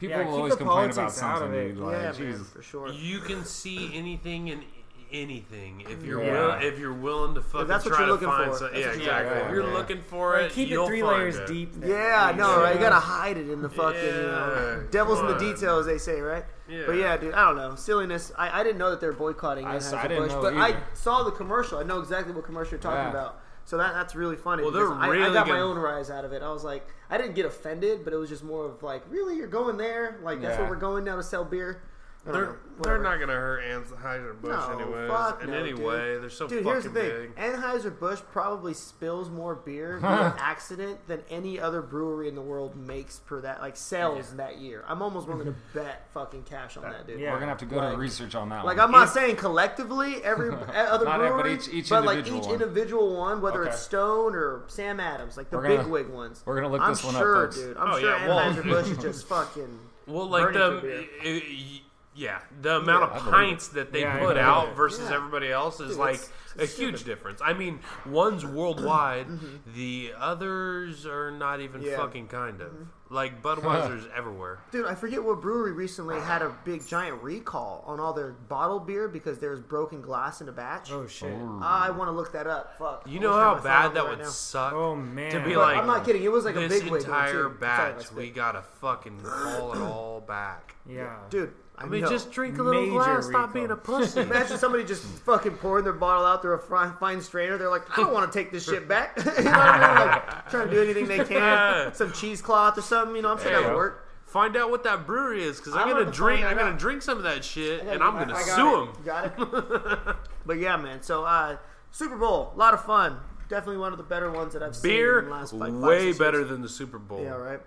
people 0.00 0.18
Yeah, 0.18 0.26
will 0.26 0.36
always 0.36 0.54
complain 0.56 0.90
about 0.90 0.94
politics 0.96 1.22
out 1.22 1.32
of 1.34 1.38
something, 1.50 1.68
dude. 1.68 1.78
Like, 1.78 1.96
yeah, 2.18 2.24
man, 2.24 2.44
for 2.44 2.62
sure. 2.62 2.92
You 2.92 3.20
can 3.20 3.44
see 3.44 3.90
anything 3.94 4.48
in 4.48 4.64
anything 5.12 5.82
if 5.88 6.00
mm. 6.00 6.06
you're 6.06 6.24
Yeah. 6.24 6.32
will, 6.58 6.66
if 6.66 6.78
you're 6.78 6.92
willing 6.92 7.34
to 7.34 7.42
fucking 7.42 7.66
that's 7.68 7.84
what 7.84 7.94
try 7.94 8.06
you're 8.06 8.18
to 8.18 8.24
find 8.24 8.50
for. 8.52 8.58
some- 8.58 8.68
That's 8.72 8.78
yeah, 8.80 8.86
what 8.86 8.94
you're 8.96 9.02
exactly. 9.02 9.40
If 9.42 9.50
you're 9.50 9.66
Yeah. 9.68 9.72
looking 9.74 10.00
for 10.02 10.32
Like, 10.32 10.42
it, 10.44 10.52
keep 10.52 10.68
you'll 10.68 10.84
it 10.84 10.88
three 10.88 11.00
find 11.02 11.18
layers 11.18 11.36
it. 11.38 11.46
deep. 11.46 11.74
Yeah, 11.84 12.28
I 12.28 12.32
know, 12.32 12.56
Yeah. 12.56 12.62
right? 12.62 12.74
You 12.74 12.80
gotta 12.80 12.94
hide 12.96 13.36
it 13.38 13.48
in 13.50 13.62
the 13.62 13.68
fucking, 13.68 14.02
you 14.04 14.12
know, 14.22 14.84
devil's 14.90 15.20
in 15.20 15.26
the 15.26 15.38
details, 15.38 15.86
they 15.86 15.98
say, 15.98 16.20
right? 16.20 16.44
Yeah. 16.68 16.82
But 16.86 16.96
yeah, 16.96 17.16
dude, 17.16 17.34
I 17.34 17.44
don't 17.46 17.56
know, 17.56 17.74
silliness. 17.74 18.32
I, 18.38 18.60
I 18.60 18.62
didn't 18.62 18.78
know 18.78 18.90
that 18.90 19.00
they're 19.00 19.12
boycotting 19.12 19.66
I 19.66 19.76
s- 19.76 19.92
I 19.92 19.98
Anheuser 19.98 20.08
didn't 20.08 20.22
Busch, 20.24 20.32
know 20.32 20.42
but 20.42 20.54
I 20.54 20.76
saw 20.94 21.22
the 21.22 21.30
commercial. 21.32 21.78
I 21.78 21.82
know 21.82 21.98
exactly 22.00 22.32
what 22.32 22.44
commercial 22.44 22.72
you're 22.72 22.80
talking 22.80 23.04
Yeah. 23.04 23.10
about. 23.10 23.38
So 23.64 23.76
that 23.76 23.92
that's 23.94 24.16
really 24.16 24.34
funny. 24.34 24.62
Well, 24.64 24.72
they're 24.72 24.88
because 24.88 25.02
I, 25.02 25.06
I 25.06 25.10
really 25.10 25.32
got 25.34 25.46
my 25.46 25.60
own 25.60 25.78
rise 25.78 26.10
out 26.10 26.24
of 26.24 26.32
it. 26.32 26.42
I 26.42 26.50
was 26.50 26.64
like, 26.64 26.84
I 27.08 27.16
didn't 27.16 27.34
get 27.36 27.46
offended, 27.46 28.02
but 28.02 28.12
it 28.12 28.16
was 28.16 28.28
just 28.28 28.42
more 28.42 28.66
of 28.66 28.82
like, 28.82 29.04
really, 29.08 29.36
you're 29.36 29.46
going 29.46 29.76
there? 29.76 30.18
Like 30.22 30.40
that's 30.40 30.56
Yeah. 30.56 30.62
what 30.62 30.70
we're 30.70 30.76
going 30.76 31.04
now 31.04 31.14
to 31.16 31.22
sell 31.22 31.44
beer? 31.44 31.80
I 32.24 32.30
don't 32.30 32.40
know, 32.40 32.46
They're, 32.80 32.94
they're 32.94 33.02
not 33.02 33.18
gonna 33.18 33.32
hurt 33.32 33.62
Anheuser 33.64 34.40
Busch 34.40 34.52
No, 34.68 34.78
anyways. 34.78 35.10
fuck 35.10 35.42
in 35.42 35.50
no, 35.50 35.56
any 35.58 35.70
dude. 35.72 35.80
way, 35.82 36.18
they're 36.18 36.30
so 36.30 36.46
Dude, 36.46 36.62
fucking 36.62 36.70
here's 36.70 36.84
the 36.84 36.90
thing. 36.90 37.32
big. 37.34 37.36
Anheuser 37.36 37.98
Busch 37.98 38.20
probably 38.30 38.74
spills 38.74 39.28
more 39.28 39.56
beer 39.56 39.98
via 40.00 40.32
accident 40.38 41.04
than 41.08 41.20
any 41.30 41.58
other 41.58 41.82
brewery 41.82 42.28
in 42.28 42.36
the 42.36 42.40
world 42.40 42.76
makes 42.76 43.18
per 43.18 43.40
that 43.40 43.60
like 43.60 43.76
sells 43.76 44.36
that 44.36 44.58
year. 44.58 44.84
I'm 44.86 45.02
almost 45.02 45.26
willing 45.26 45.46
to 45.46 45.54
bet 45.74 46.06
fucking 46.14 46.44
cash 46.44 46.76
on 46.76 46.84
that, 46.84 47.08
dude. 47.08 47.18
Yeah. 47.18 47.32
We're 47.32 47.40
gonna 47.40 47.50
have 47.50 47.58
to 47.58 47.66
go 47.66 47.76
Like- 47.78 47.92
to 47.94 47.96
research 47.98 48.36
on 48.36 48.50
that 48.50 48.64
Like 48.64 48.76
one. 48.76 48.86
I'm 48.86 48.92
not 48.92 49.08
saying 49.08 49.34
collectively 49.34 50.22
every 50.22 50.50
other 50.74 51.04
Not 51.04 51.16
every- 51.22 51.28
brewery, 51.28 51.56
but 51.56 51.64
each- 51.66 51.74
each 51.74 51.88
but 51.90 52.04
like 52.04 52.18
individual 52.18 52.38
each 52.40 52.46
one. 52.46 52.54
individual 52.62 53.16
one, 53.16 53.40
whether 53.42 53.62
Okay. 53.62 53.70
it's 53.70 53.80
Stone 53.80 54.36
or 54.36 54.62
Sam 54.68 55.00
Adams, 55.00 55.36
like 55.36 55.50
the 55.50 55.56
We're 55.56 55.64
gonna- 55.64 55.78
big 55.82 55.86
wig 55.88 56.08
ones. 56.08 56.42
we're 56.46 56.54
gonna 56.54 56.68
look 56.72 56.82
I'm 56.82 56.90
this 56.90 57.02
one 57.02 57.16
up, 57.16 57.20
sure, 57.20 57.34
folks. 57.46 57.56
dude. 57.56 57.76
I'm 57.76 57.90
Oh, 57.94 57.98
sure 57.98 58.10
yeah, 58.10 58.28
well- 58.28 58.38
Anheuser 58.54 58.62
Busch 58.64 58.88
is 58.90 58.98
just 58.98 59.26
fucking. 59.26 59.80
Well, 60.06 60.28
like 60.28 60.52
burning 60.52 60.58
the 60.60 60.80
for 60.80 60.86
beer. 60.86 61.04
i- 61.24 61.28
i- 61.28 61.81
yeah, 62.14 62.40
the 62.60 62.76
amount 62.76 63.12
I 63.12 63.16
of 63.16 63.22
pints 63.22 63.68
that 63.68 63.92
they 63.92 64.00
Yeah, 64.02 64.18
put 64.18 64.36
out 64.36 64.68
it. 64.68 64.74
versus 64.74 65.08
Yeah. 65.08 65.16
everybody 65.16 65.50
else 65.50 65.80
is 65.80 65.90
Dude, 65.92 65.98
like 65.98 66.14
it's- 66.14 66.30
a 66.58 66.62
it's 66.64 66.76
huge 66.76 67.04
difference. 67.04 67.40
I 67.42 67.54
mean, 67.54 67.80
one's 68.04 68.44
worldwide, 68.44 69.26
mm-hmm. 69.26 69.72
the 69.74 70.12
others 70.18 71.06
are 71.06 71.30
not 71.30 71.60
even 71.60 71.80
Yeah. 71.80 71.96
fucking 71.96 72.28
kind 72.28 72.60
of 72.60 72.68
mm-hmm. 72.72 72.82
like 73.14 73.40
Budweiser's 73.46 74.06
everywhere. 74.14 74.60
Dude, 74.70 74.84
I 74.84 74.94
forget 74.94 75.24
what 75.24 75.40
brewery 75.40 75.72
recently 75.72 76.20
had 76.20 76.42
a 76.42 76.54
big 76.64 76.86
giant 76.86 77.22
recall 77.22 77.82
on 77.86 77.98
all 78.00 78.12
their 78.12 78.32
bottled 78.32 78.86
beer 78.86 79.08
because 79.08 79.38
there's 79.38 79.60
broken 79.60 80.02
glass 80.02 80.42
in 80.42 80.48
a 80.50 80.52
batch. 80.52 80.92
Oh 80.92 81.06
shit. 81.06 81.32
Oh. 81.32 81.60
I 81.62 81.88
want 81.88 82.08
to 82.08 82.12
look 82.12 82.32
that 82.32 82.46
up. 82.46 82.76
Fuck. 82.78 83.04
You 83.06 83.20
know 83.20 83.30
wish 83.30 83.36
I 83.38 83.48
had 83.48 83.56
how 83.56 83.62
bad 83.62 83.94
that 83.94 84.00
right 84.02 84.10
would 84.10 84.18
now. 84.18 84.24
suck. 84.28 84.72
Oh 84.74 84.94
man. 84.94 85.32
To 85.32 85.40
be 85.40 85.54
But 85.54 85.60
like, 85.60 85.76
I'm 85.78 85.86
not 85.86 86.04
kidding. 86.04 86.22
It 86.22 86.30
was 86.32 86.44
like 86.44 86.56
a 86.56 86.68
big 86.68 86.90
wig 86.90 87.02
entire 87.02 87.32
too. 87.32 87.38
Sorry, 87.42 87.54
batch, 87.58 88.12
we 88.12 88.28
gotta 88.30 88.60
fucking 88.60 89.20
call 89.22 89.72
it 89.72 89.80
all 89.80 90.20
back. 90.20 90.74
yeah. 90.86 91.16
Dude, 91.30 91.54
I, 91.82 91.86
I 91.86 91.88
mean, 91.88 92.00
know. 92.02 92.08
just 92.08 92.30
drink 92.30 92.58
a 92.58 92.62
little 92.62 92.82
Major 92.82 92.92
glass. 92.92 93.24
Stop 93.26 93.34
recall. 93.48 93.52
being 93.52 93.70
a 93.70 93.76
pussy. 93.76 94.20
Imagine 94.20 94.56
somebody 94.58 94.84
just 94.84 95.02
fucking 95.02 95.56
pouring 95.56 95.84
their 95.84 95.92
bottle 95.92 96.24
out 96.24 96.42
through 96.42 96.54
a 96.54 96.58
fine, 96.58 96.92
fine 97.00 97.20
strainer. 97.20 97.58
They're 97.58 97.68
like, 97.70 97.82
I 97.98 98.02
don't 98.02 98.12
want 98.12 98.30
to 98.32 98.38
take 98.38 98.52
this 98.52 98.64
shit 98.64 98.86
back. 98.88 99.16
you 99.18 99.24
know 99.24 99.32
what 99.32 99.46
I 99.46 100.06
mean? 100.06 100.08
Like, 100.12 100.50
trying 100.50 100.68
to 100.68 100.74
do 100.74 100.82
anything 100.82 101.08
they 101.08 101.24
can. 101.24 101.92
Some 101.94 102.12
cheesecloth 102.12 102.78
or 102.78 102.82
something. 102.82 103.16
You 103.16 103.22
know, 103.22 103.32
I'm 103.32 103.38
saying 103.38 103.52
that 103.54 103.68
would 103.68 103.76
work. 103.76 104.08
Find 104.26 104.56
out 104.56 104.70
what 104.70 104.82
that 104.84 105.06
brewery 105.06 105.42
is, 105.42 105.58
because 105.58 105.74
I'm 105.74 105.80
I'm 105.80 105.88
gonna 105.90 106.04
gonna 106.04 106.16
drink. 106.16 106.44
I'm 106.44 106.56
that 106.56 106.62
gonna 106.62 106.78
drink 106.78 107.02
some 107.02 107.18
of 107.18 107.24
that 107.24 107.44
shit, 107.44 107.82
and 107.82 108.02
I- 108.02 108.06
I'm 108.06 108.14
gonna 108.14 108.34
sue 108.42 108.82
it. 108.84 108.94
them. 108.94 109.04
Got 109.04 109.24
it. 109.26 110.16
but 110.46 110.58
yeah, 110.58 110.76
man. 110.78 111.02
So 111.02 111.24
uh, 111.24 111.58
Super 111.90 112.16
Bowl, 112.16 112.50
a 112.54 112.58
lot 112.58 112.72
of 112.72 112.82
fun. 112.84 113.18
Definitely 113.50 113.76
one 113.78 113.92
of 113.92 113.98
the 113.98 114.04
better 114.04 114.30
ones 114.30 114.54
that 114.54 114.62
I've 114.62 114.74
seen 114.74 114.90
in 114.92 114.96
Beer, 114.96 115.22
the 115.22 115.30
last 115.30 115.50
five, 115.50 115.60
five, 115.60 115.74
way 115.74 116.12
better 116.14 116.38
years. 116.38 116.48
than 116.48 116.62
the 116.62 116.68
Super 116.70 116.98
Bowl. 116.98 117.20
Yeah, 117.22 117.32
right. 117.32 117.60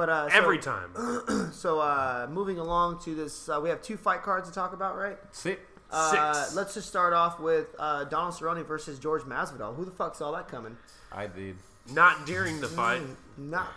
But 0.00 0.08
uh, 0.08 0.30
so, 0.30 0.34
Every 0.34 0.58
time. 0.58 0.94
So 1.52 1.78
uh, 1.78 2.26
moving 2.30 2.58
along 2.58 3.02
to 3.02 3.14
this, 3.14 3.50
uh, 3.50 3.60
we 3.62 3.68
have 3.68 3.82
two 3.82 3.98
fight 3.98 4.22
cards 4.22 4.48
to 4.48 4.54
talk 4.54 4.72
about, 4.72 4.96
right? 4.96 5.18
Sit. 5.30 5.60
Uh, 5.90 6.32
Six. 6.32 6.56
let's 6.56 6.72
just 6.72 6.88
start 6.88 7.12
off 7.12 7.38
with 7.38 7.66
uh, 7.78 8.04
Donald 8.04 8.32
Cerrone 8.32 8.64
versus 8.64 8.98
George 8.98 9.24
Masvidal. 9.24 9.76
Who 9.76 9.84
the 9.84 9.90
fuck 9.90 10.14
saw 10.14 10.32
that 10.32 10.48
coming? 10.48 10.78
I 11.12 11.26
did. 11.26 11.56
Not 11.92 12.24
during 12.24 12.62
the 12.62 12.68
fight. 12.68 13.02
Nah. 13.36 13.58
no 13.58 13.68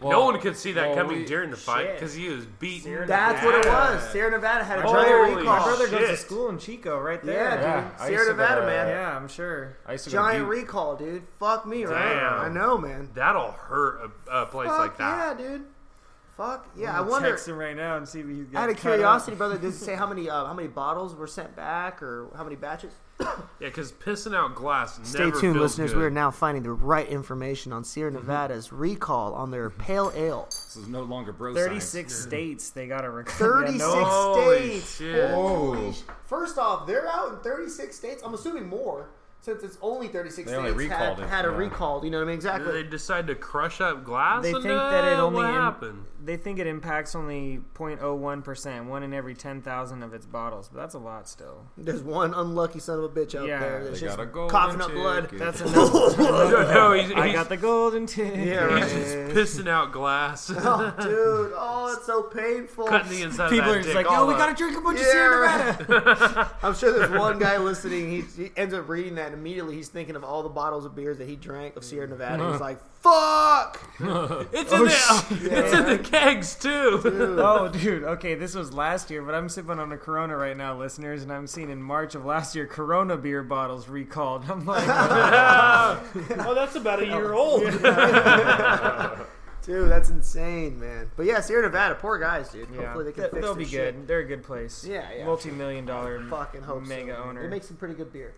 Well- 0.00 0.24
one 0.26 0.40
could 0.40 0.56
see 0.56 0.72
that 0.72 0.88
well, 0.88 0.96
coming 0.96 1.18
we- 1.20 1.24
during 1.24 1.50
the 1.50 1.56
fight 1.56 1.94
because 1.94 2.12
he 2.14 2.28
was 2.28 2.44
beaten. 2.44 2.82
Sierra 2.82 3.06
That's 3.06 3.44
what 3.44 3.54
it 3.54 3.66
was. 3.66 4.08
Sierra 4.10 4.30
Nevada 4.30 4.62
had 4.64 4.80
a 4.80 4.82
My 4.84 4.92
giant 4.92 5.36
recall. 5.36 5.44
My 5.58 5.64
brother 5.64 5.88
goes 5.88 6.08
to 6.10 6.16
school 6.16 6.48
in 6.50 6.58
Chico, 6.58 6.98
right 6.98 7.20
Yeah, 7.24 7.32
there. 7.32 7.50
dude. 7.52 7.60
Yeah, 7.62 7.96
Sierra 7.96 8.12
used 8.12 8.26
to 8.28 8.32
go 8.34 8.36
Nevada, 8.42 8.60
to- 8.60 8.66
man. 8.66 8.88
Yeah, 8.88 9.16
I'm 9.16 9.28
sure. 9.28 9.76
I 9.86 9.92
used 9.92 10.04
to 10.04 10.10
go 10.10 10.16
to 10.18 10.22
Giant 10.22 10.48
recall, 10.48 10.96
dude. 10.96 11.22
Fuck 11.40 11.66
me, 11.66 11.84
right? 11.86 12.16
I 12.16 12.48
know, 12.48 12.76
man. 12.78 13.10
That'll 13.14 13.52
hurt 13.52 14.10
a, 14.28 14.42
a 14.42 14.46
place 14.46 14.68
Fuck 14.68 14.78
like 14.78 14.98
that. 14.98 15.38
yeah, 15.40 15.46
dude. 15.48 15.64
Fuck 16.36 16.68
yeah. 16.76 16.88
I 16.88 16.98
I'm 16.98 16.98
gonna 17.00 17.10
wonder. 17.10 17.30
Text 17.30 17.48
him 17.48 17.56
right 17.56 17.76
now 17.76 17.96
and 17.96 18.06
see 18.06 18.20
if 18.20 18.26
he's 18.28 18.44
got 18.46 18.64
Out 18.64 18.68
of 18.70 18.76
cut 18.76 18.90
up. 18.90 18.94
curiosity, 18.96 19.36
brother, 19.36 19.56
does 19.58 19.80
it 19.80 19.84
say 19.84 19.94
how 19.94 20.06
many 20.06 20.28
uh, 20.28 20.44
how 20.44 20.52
many 20.54 20.68
bottles 20.68 21.14
were 21.14 21.26
sent 21.26 21.56
back 21.56 22.02
or 22.02 22.28
how 22.36 22.44
many 22.44 22.56
batches? 22.56 22.92
Yeah, 23.58 23.68
because 23.68 23.90
pissing 23.92 24.34
out 24.36 24.54
glass 24.54 25.00
Stay 25.02 25.20
never 25.20 25.30
tuned, 25.40 25.54
feels 25.54 25.56
listeners. 25.78 25.92
good. 25.94 25.98
We 26.00 26.04
are 26.04 26.10
now 26.10 26.30
finding 26.30 26.62
the 26.62 26.72
right 26.72 27.08
information 27.08 27.72
on 27.72 27.84
Sierra 27.84 28.10
Nevada's 28.10 28.70
recall 28.70 29.32
on 29.32 29.50
their 29.50 29.70
pale 29.70 30.12
ale. 30.14 30.44
This 30.50 30.76
is 30.76 30.88
no 30.88 31.02
longer 31.02 31.32
bro 31.32 31.54
36 31.54 32.14
states 32.14 32.68
they 32.70 32.86
got 32.86 33.00
to 33.00 33.10
record. 33.10 33.32
36 33.68 33.80
Yeah, 33.82 33.86
no, 33.94 34.04
Holy 34.04 34.56
states. 34.80 34.96
shit. 34.98 35.30
Holy 35.30 35.92
sh- 35.94 36.02
First 36.26 36.58
off, 36.58 36.86
they're 36.86 37.08
out 37.08 37.30
in 37.32 37.36
36 37.38 37.96
states. 37.96 38.22
I'm 38.22 38.34
assuming 38.34 38.68
more 38.68 39.08
since 39.46 39.62
it's 39.62 39.78
only 39.80 40.08
36 40.08 40.50
They 40.50 40.56
only 40.56 40.72
states 40.72 40.92
had, 40.92 41.00
recalled 41.00 41.20
it, 41.20 41.28
had 41.30 41.44
a 41.44 41.48
yeah. 41.50 41.56
recalled. 41.56 42.04
You 42.04 42.10
know 42.10 42.18
what 42.18 42.24
I 42.24 42.26
mean? 42.26 42.38
Did 42.40 42.46
Exactly. 42.48 42.72
they 42.72 42.82
decide 42.88 43.26
to 43.28 43.34
crush 43.36 43.80
up 43.80 44.04
glass? 44.04 44.42
They 44.42 44.52
think 44.52 44.64
enough? 44.66 44.90
that 44.90 45.04
it 45.04 45.18
only 45.18 45.36
what 45.36 45.48
im- 45.48 45.54
happened? 45.54 46.04
they 46.24 46.36
think 46.36 46.58
it 46.58 46.66
impacts 46.66 47.14
only 47.14 47.60
0.01 47.74 48.42
percent, 48.42 48.86
one 48.86 49.04
in 49.04 49.14
every 49.14 49.34
10,000 49.34 50.02
of 50.02 50.12
its 50.12 50.26
bottles, 50.26 50.68
but 50.68 50.80
that's 50.80 50.94
a 50.94 50.98
lot 50.98 51.28
still. 51.28 51.64
There's 51.78 52.02
one 52.02 52.34
unlucky 52.34 52.80
son 52.80 52.98
of 52.98 53.04
a 53.04 53.08
bitch 53.08 53.36
out 53.38 53.46
Yeah. 53.46 53.60
there 53.60 53.84
They 53.84 53.90
that's 53.90 54.00
got 54.00 54.06
just 54.08 54.18
a 54.18 54.26
golden 54.26 54.50
coughing 54.50 54.80
up 54.80 54.90
blood. 54.90 55.22
ticket. 55.30 55.38
That's 55.38 55.60
enough. 55.62 55.74
no, 56.18 56.72
no, 56.74 56.92
he's, 56.94 57.12
I 57.12 57.26
he's- 57.26 57.32
got 57.36 57.48
the 57.48 57.56
golden 57.56 58.06
ticket. 58.06 58.44
Yeah, 58.44 58.64
right. 58.64 58.82
he's 58.82 58.92
just 58.92 59.14
pissing 59.36 59.68
out 59.68 59.92
glass. 59.92 60.50
Oh, 60.58 60.92
dude. 61.00 61.52
Oh, 61.56 61.94
it's 61.96 62.06
so 62.06 62.24
painful. 62.24 62.86
Cutting 62.86 63.10
the 63.10 63.22
inside 63.22 63.50
People 63.50 63.70
of 63.70 63.76
are 63.76 63.82
just 63.82 63.86
dick 63.94 63.94
like, 63.94 64.06
yo, 64.06 64.26
we 64.26 64.32
up. 64.34 64.38
gotta 64.40 64.54
drink 64.54 64.76
a 64.76 64.80
bunch 64.80 64.98
of 64.98 65.06
Yeah, 65.06 65.12
Sierra. 65.12 65.76
Nevada. 65.88 66.50
I'm 66.64 66.74
sure 66.74 66.90
there's 66.98 67.10
one 67.16 67.38
guy 67.38 67.56
listening. 67.58 68.10
He, 68.10 68.42
he 68.42 68.50
ends 68.56 68.74
up 68.74 68.88
reading 68.88 69.14
that, 69.14 69.32
and 69.32 69.35
immediately 69.36 69.76
he's 69.76 69.88
thinking 69.88 70.16
of 70.16 70.24
all 70.24 70.42
the 70.42 70.48
bottles 70.48 70.84
of 70.84 70.94
beers 70.94 71.18
that 71.18 71.28
he 71.28 71.36
drank 71.36 71.76
of 71.76 71.84
Sierra 71.84 72.08
Nevada. 72.08 72.42
He's 72.44 72.54
mm-hmm. 72.54 72.62
like, 72.62 72.80
"Fuck!" 73.00 73.82
Oh, 74.00 74.46
it's 74.52 74.72
in 74.72 74.84
the 74.84 75.56
it's 75.56 75.74
in 75.74 75.86
the 75.86 75.98
kegs 75.98 76.54
too. 76.54 77.00
oh, 77.04 77.68
dude. 77.68 78.04
Okay, 78.04 78.34
this 78.34 78.54
was 78.54 78.72
last 78.72 79.10
year, 79.10 79.22
but 79.22 79.34
I'm 79.34 79.48
sipping 79.48 79.78
on 79.78 79.90
a 79.92 79.96
Corona 79.96 80.36
right 80.36 80.56
now, 80.56 80.76
listeners, 80.78 81.22
and 81.22 81.32
I'm 81.32 81.46
seeing 81.46 81.70
in 81.70 81.82
March 81.82 82.14
of 82.14 82.24
last 82.24 82.54
year 82.54 82.66
Corona 82.66 83.16
beer 83.16 83.42
bottles 83.42 83.88
recalled. 83.88 84.44
I'm 84.50 84.66
like, 84.66 84.84
oh, 84.88 86.52
that's 86.54 86.76
about 86.76 87.02
a 87.02 87.06
year 87.06 87.32
old. 87.32 87.62
Dude, 89.66 89.90
that's 89.90 90.10
insane, 90.10 90.78
man. 90.78 91.10
But 91.16 91.26
yeah, 91.26 91.40
Sierra 91.40 91.62
Nevada, 91.62 91.96
poor 91.96 92.18
guys, 92.18 92.50
dude. 92.50 92.68
yeah, 92.70 92.82
Hopefully 92.82 93.04
they 93.06 93.12
can 93.12 93.22
They- 93.24 93.30
fix 93.30 93.42
they'll 93.42 93.54
be 93.56 93.64
shit. 93.64 93.96
good. 93.96 94.06
They're 94.06 94.20
a 94.20 94.24
good 94.24 94.44
place. 94.44 94.86
Yeah, 94.88 95.08
yeah. 95.12 95.26
Multi-million 95.26 95.84
dollar 95.84 96.22
Fucking 96.22 96.62
hope 96.62 96.84
so, 96.84 96.88
mega 96.88 97.06
man. 97.06 97.16
owner. 97.16 97.42
They 97.42 97.48
make 97.48 97.64
some 97.64 97.76
pretty 97.76 97.94
good 97.94 98.12
beer. 98.12 98.34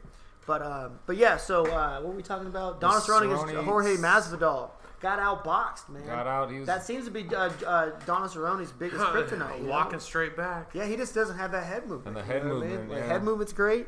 But 0.49 0.63
um, 0.63 0.99
but 1.07 1.17
yeah. 1.19 1.37
So 1.37 1.67
uh, 1.67 2.01
what 2.01 2.09
were 2.09 2.17
we 2.17 2.23
talking 2.25 2.49
about? 2.49 2.81
Donald 2.81 3.03
The 3.03 3.13
Cerrone 3.13 3.45
against 3.45 3.65
Jorge 3.67 3.97
Masvidal 3.97 4.71
got 5.01 5.19
outboxed, 5.21 5.91
man. 5.91 6.07
Got 6.07 6.27
out. 6.27 6.51
He 6.51 6.59
was. 6.59 6.67
That 6.67 6.83
seems 6.85 7.05
to 7.05 7.11
be 7.11 7.25
uh, 7.33 7.51
uh, 7.67 7.91
Donald 8.07 8.31
Cerrone's 8.33 8.73
biggest 8.73 9.01
kryptonite. 9.05 9.59
you 9.61 9.65
know? 9.67 9.71
Walking 9.71 10.01
straight 10.01 10.37
back. 10.37 10.71
Yeah, 10.75 10.87
he 10.87 10.97
just 10.97 11.15
doesn't 11.15 11.37
have 11.37 11.53
that 11.53 11.65
head 11.67 11.87
movement. 11.87 12.17
And 12.17 12.17
the 12.17 12.21
you 12.21 12.41
head 12.41 12.45
know 12.47 12.55
what 12.55 12.65
I 12.65 12.67
mean? 12.67 12.77
movement, 12.79 13.01
Like, 13.01 13.09
head 13.11 13.23
movement's 13.25 13.53
great. 13.53 13.87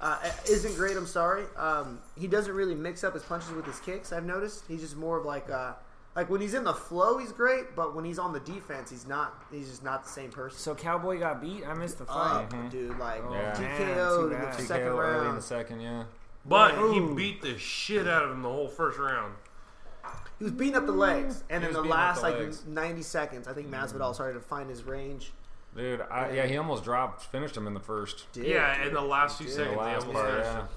uh, 0.00 0.18
isn't 0.48 0.76
great. 0.76 0.96
I'm 0.96 1.06
sorry. 1.08 1.44
Um, 1.56 1.98
he 2.16 2.28
doesn't 2.28 2.54
really 2.54 2.76
mix 2.76 3.02
up 3.02 3.12
his 3.14 3.24
punches 3.24 3.50
with 3.50 3.66
his 3.66 3.80
kicks. 3.80 4.12
I've 4.12 4.24
noticed 4.24 4.64
he's 4.68 4.80
just 4.82 4.96
more 4.96 5.18
of 5.18 5.26
like 5.26 5.50
uh, 5.50 5.72
like 6.16 6.30
when 6.30 6.40
he's 6.40 6.54
in 6.54 6.64
the 6.64 6.72
flow, 6.74 7.18
he's 7.18 7.30
great, 7.30 7.76
but 7.76 7.94
when 7.94 8.04
he's 8.04 8.18
on 8.18 8.32
the 8.32 8.40
defense, 8.40 8.90
he's 8.90 9.06
not. 9.06 9.44
He's 9.52 9.68
just 9.68 9.84
not 9.84 10.02
the 10.04 10.08
same 10.10 10.30
person. 10.30 10.58
So 10.58 10.74
Cowboy 10.74 11.18
got 11.20 11.40
beat. 11.42 11.66
I 11.66 11.74
missed 11.74 11.98
the 11.98 12.06
fight. 12.06 12.48
dude, 12.70 12.98
like 12.98 13.22
Oh, 13.24 13.32
Yeah. 13.34 13.52
TKO 13.54 14.16
too 14.16 14.22
in 14.24 14.30
the 14.30 14.36
bad. 14.46 14.54
second 14.60 14.86
TKO 14.88 14.98
early 14.98 15.16
in 15.18 15.24
the 15.24 15.30
round. 15.30 15.42
second, 15.44 15.80
yeah. 15.80 16.04
But 16.46 16.92
he 16.92 17.00
beat 17.00 17.42
the 17.42 17.58
shit 17.58 18.08
out 18.08 18.24
of 18.24 18.30
him 18.30 18.42
the 18.42 18.48
whole 18.48 18.68
first 18.68 18.98
round. 18.98 19.34
He 20.38 20.44
was 20.44 20.52
beating 20.52 20.76
up 20.76 20.86
the 20.86 20.92
legs, 20.92 21.42
and 21.50 21.62
He 21.62 21.68
in 21.68 21.74
the 21.74 21.82
last 21.82 22.20
the 22.22 22.28
like 22.30 22.38
legs. 22.38 22.64
90 22.66 23.02
seconds, 23.02 23.48
I 23.48 23.52
think 23.52 23.68
Masvidal 23.70 24.14
started 24.14 24.34
to 24.34 24.40
find 24.40 24.68
his 24.70 24.84
range. 24.84 25.32
Dude, 25.76 26.02
I, 26.10 26.30
yeah, 26.30 26.46
he 26.46 26.56
almost 26.56 26.84
dropped, 26.84 27.22
finished 27.24 27.56
him 27.56 27.66
in 27.66 27.74
the 27.74 27.80
first. 27.80 28.30
Did, 28.32 28.46
yeah, 28.46 28.86
in 28.86 28.94
the 28.94 29.00
last 29.00 29.38
few 29.38 29.46
Did. 29.46 29.56
The 29.56 29.58
seconds, 29.58 29.76
they 29.76 29.82
last 29.82 30.06
almost 30.06 30.14
part, 30.14 30.30
finished 30.30 30.50
yeah. 30.50 30.60
him. 30.60 30.68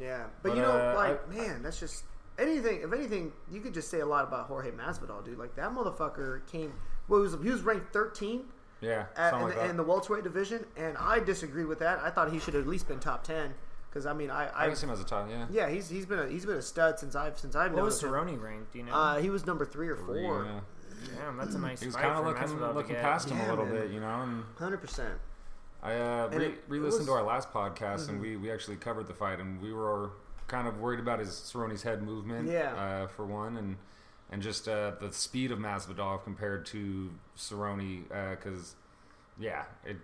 Yeah, 0.00 0.24
but, 0.42 0.48
But, 0.50 0.56
you 0.56 0.62
know, 0.62 0.70
uh, 0.70 0.94
like 0.96 1.30
man, 1.30 1.62
that's 1.62 1.80
just 1.80 2.04
anything. 2.38 2.80
If 2.82 2.92
anything, 2.92 3.32
you 3.50 3.60
could 3.60 3.74
just 3.74 3.88
say 3.90 4.00
a 4.00 4.06
lot 4.06 4.26
about 4.26 4.46
Jorge 4.46 4.70
Masvidal, 4.70 5.24
dude. 5.24 5.38
Like 5.38 5.54
that 5.56 5.70
motherfucker 5.72 6.46
came. 6.46 6.72
Well, 7.08 7.20
he 7.20 7.24
was 7.28 7.42
he 7.42 7.50
was 7.50 7.62
ranked 7.62 7.92
13 7.92 8.44
Yeah, 8.80 9.06
at, 9.16 9.34
in, 9.34 9.40
like 9.42 9.54
the, 9.54 9.60
that. 9.60 9.70
in 9.70 9.76
the 9.76 9.82
welterweight 9.82 10.24
division, 10.24 10.64
and 10.76 10.96
I 10.98 11.20
disagree 11.20 11.64
with 11.64 11.78
that. 11.80 11.98
I 12.00 12.10
thought 12.10 12.32
he 12.32 12.38
should 12.38 12.54
have 12.54 12.64
at 12.64 12.68
least 12.68 12.88
been 12.88 12.98
top 13.00 13.24
10 13.24 13.52
because 13.90 14.06
I 14.06 14.12
mean, 14.12 14.30
I, 14.30 14.46
I 14.48 14.64
I 14.64 14.66
can 14.68 14.76
see 14.76 14.86
him 14.86 14.92
as 14.92 15.00
a 15.00 15.04
top, 15.04 15.28
yeah. 15.30 15.46
yeah, 15.50 15.68
he's 15.68 15.88
he's 15.88 16.06
been 16.06 16.18
a, 16.18 16.26
he's 16.28 16.44
been 16.46 16.56
a 16.56 16.62
stud 16.62 16.98
since 16.98 17.14
I've 17.14 17.38
since 17.38 17.54
I've 17.54 17.70
What 17.72 17.76
known 17.76 17.84
was 17.86 18.02
him. 18.02 18.10
Cerrone 18.10 18.40
ranked? 18.42 18.72
Do 18.72 18.78
you 18.78 18.84
know? 18.86 18.92
Uh, 18.94 19.18
he 19.20 19.30
was 19.30 19.46
number 19.46 19.64
three 19.64 19.88
or 19.88 19.96
four. 19.96 20.44
Yeah. 20.44 20.60
Damn, 21.18 21.36
that's 21.36 21.54
a 21.54 21.58
nice 21.58 21.80
He 21.80 21.86
was 21.86 21.96
kind 21.96 22.16
of 22.18 22.24
looking 22.24 22.58
looking 22.74 22.96
past 22.96 23.28
him 23.28 23.36
Yeah, 23.36 23.48
a 23.48 23.50
little 23.50 23.66
man. 23.66 23.74
bit, 23.74 23.90
you 23.90 24.00
know. 24.00 24.22
And 24.22 24.42
Hundred 24.58 24.78
percent. 24.78 25.12
I 25.82 25.96
uh, 25.96 26.28
And 26.32 26.40
re- 26.40 26.46
it- 26.46 26.52
it 26.52 26.64
re-listened 26.68 27.00
was- 27.00 27.08
Mm-hmm. 27.08 27.08
to 27.08 27.12
our 27.12 27.22
last 27.22 27.52
podcast, 27.52 28.08
and 28.08 28.18
we, 28.18 28.36
we 28.36 28.50
actually 28.50 28.76
covered 28.76 29.06
the 29.06 29.12
fight, 29.12 29.38
and 29.38 29.60
we 29.60 29.74
were 29.74 30.12
kind 30.46 30.68
of 30.68 30.78
worried 30.80 31.00
about 31.00 31.18
his 31.18 31.30
Cerrone's 31.30 31.82
head 31.82 32.02
movement, 32.02 32.48
Yeah. 32.50 32.74
uh, 32.74 33.06
for 33.08 33.24
one, 33.26 33.56
and 33.56 33.76
and 34.30 34.42
just 34.42 34.68
uh, 34.68 34.92
the 35.00 35.12
speed 35.12 35.52
of 35.52 35.58
Masvidal 35.58 36.22
compared 36.24 36.66
to 36.66 37.10
Cerrone, 37.36 38.08
because 38.30 38.74
yeah, 39.38 39.64
it 39.84 39.98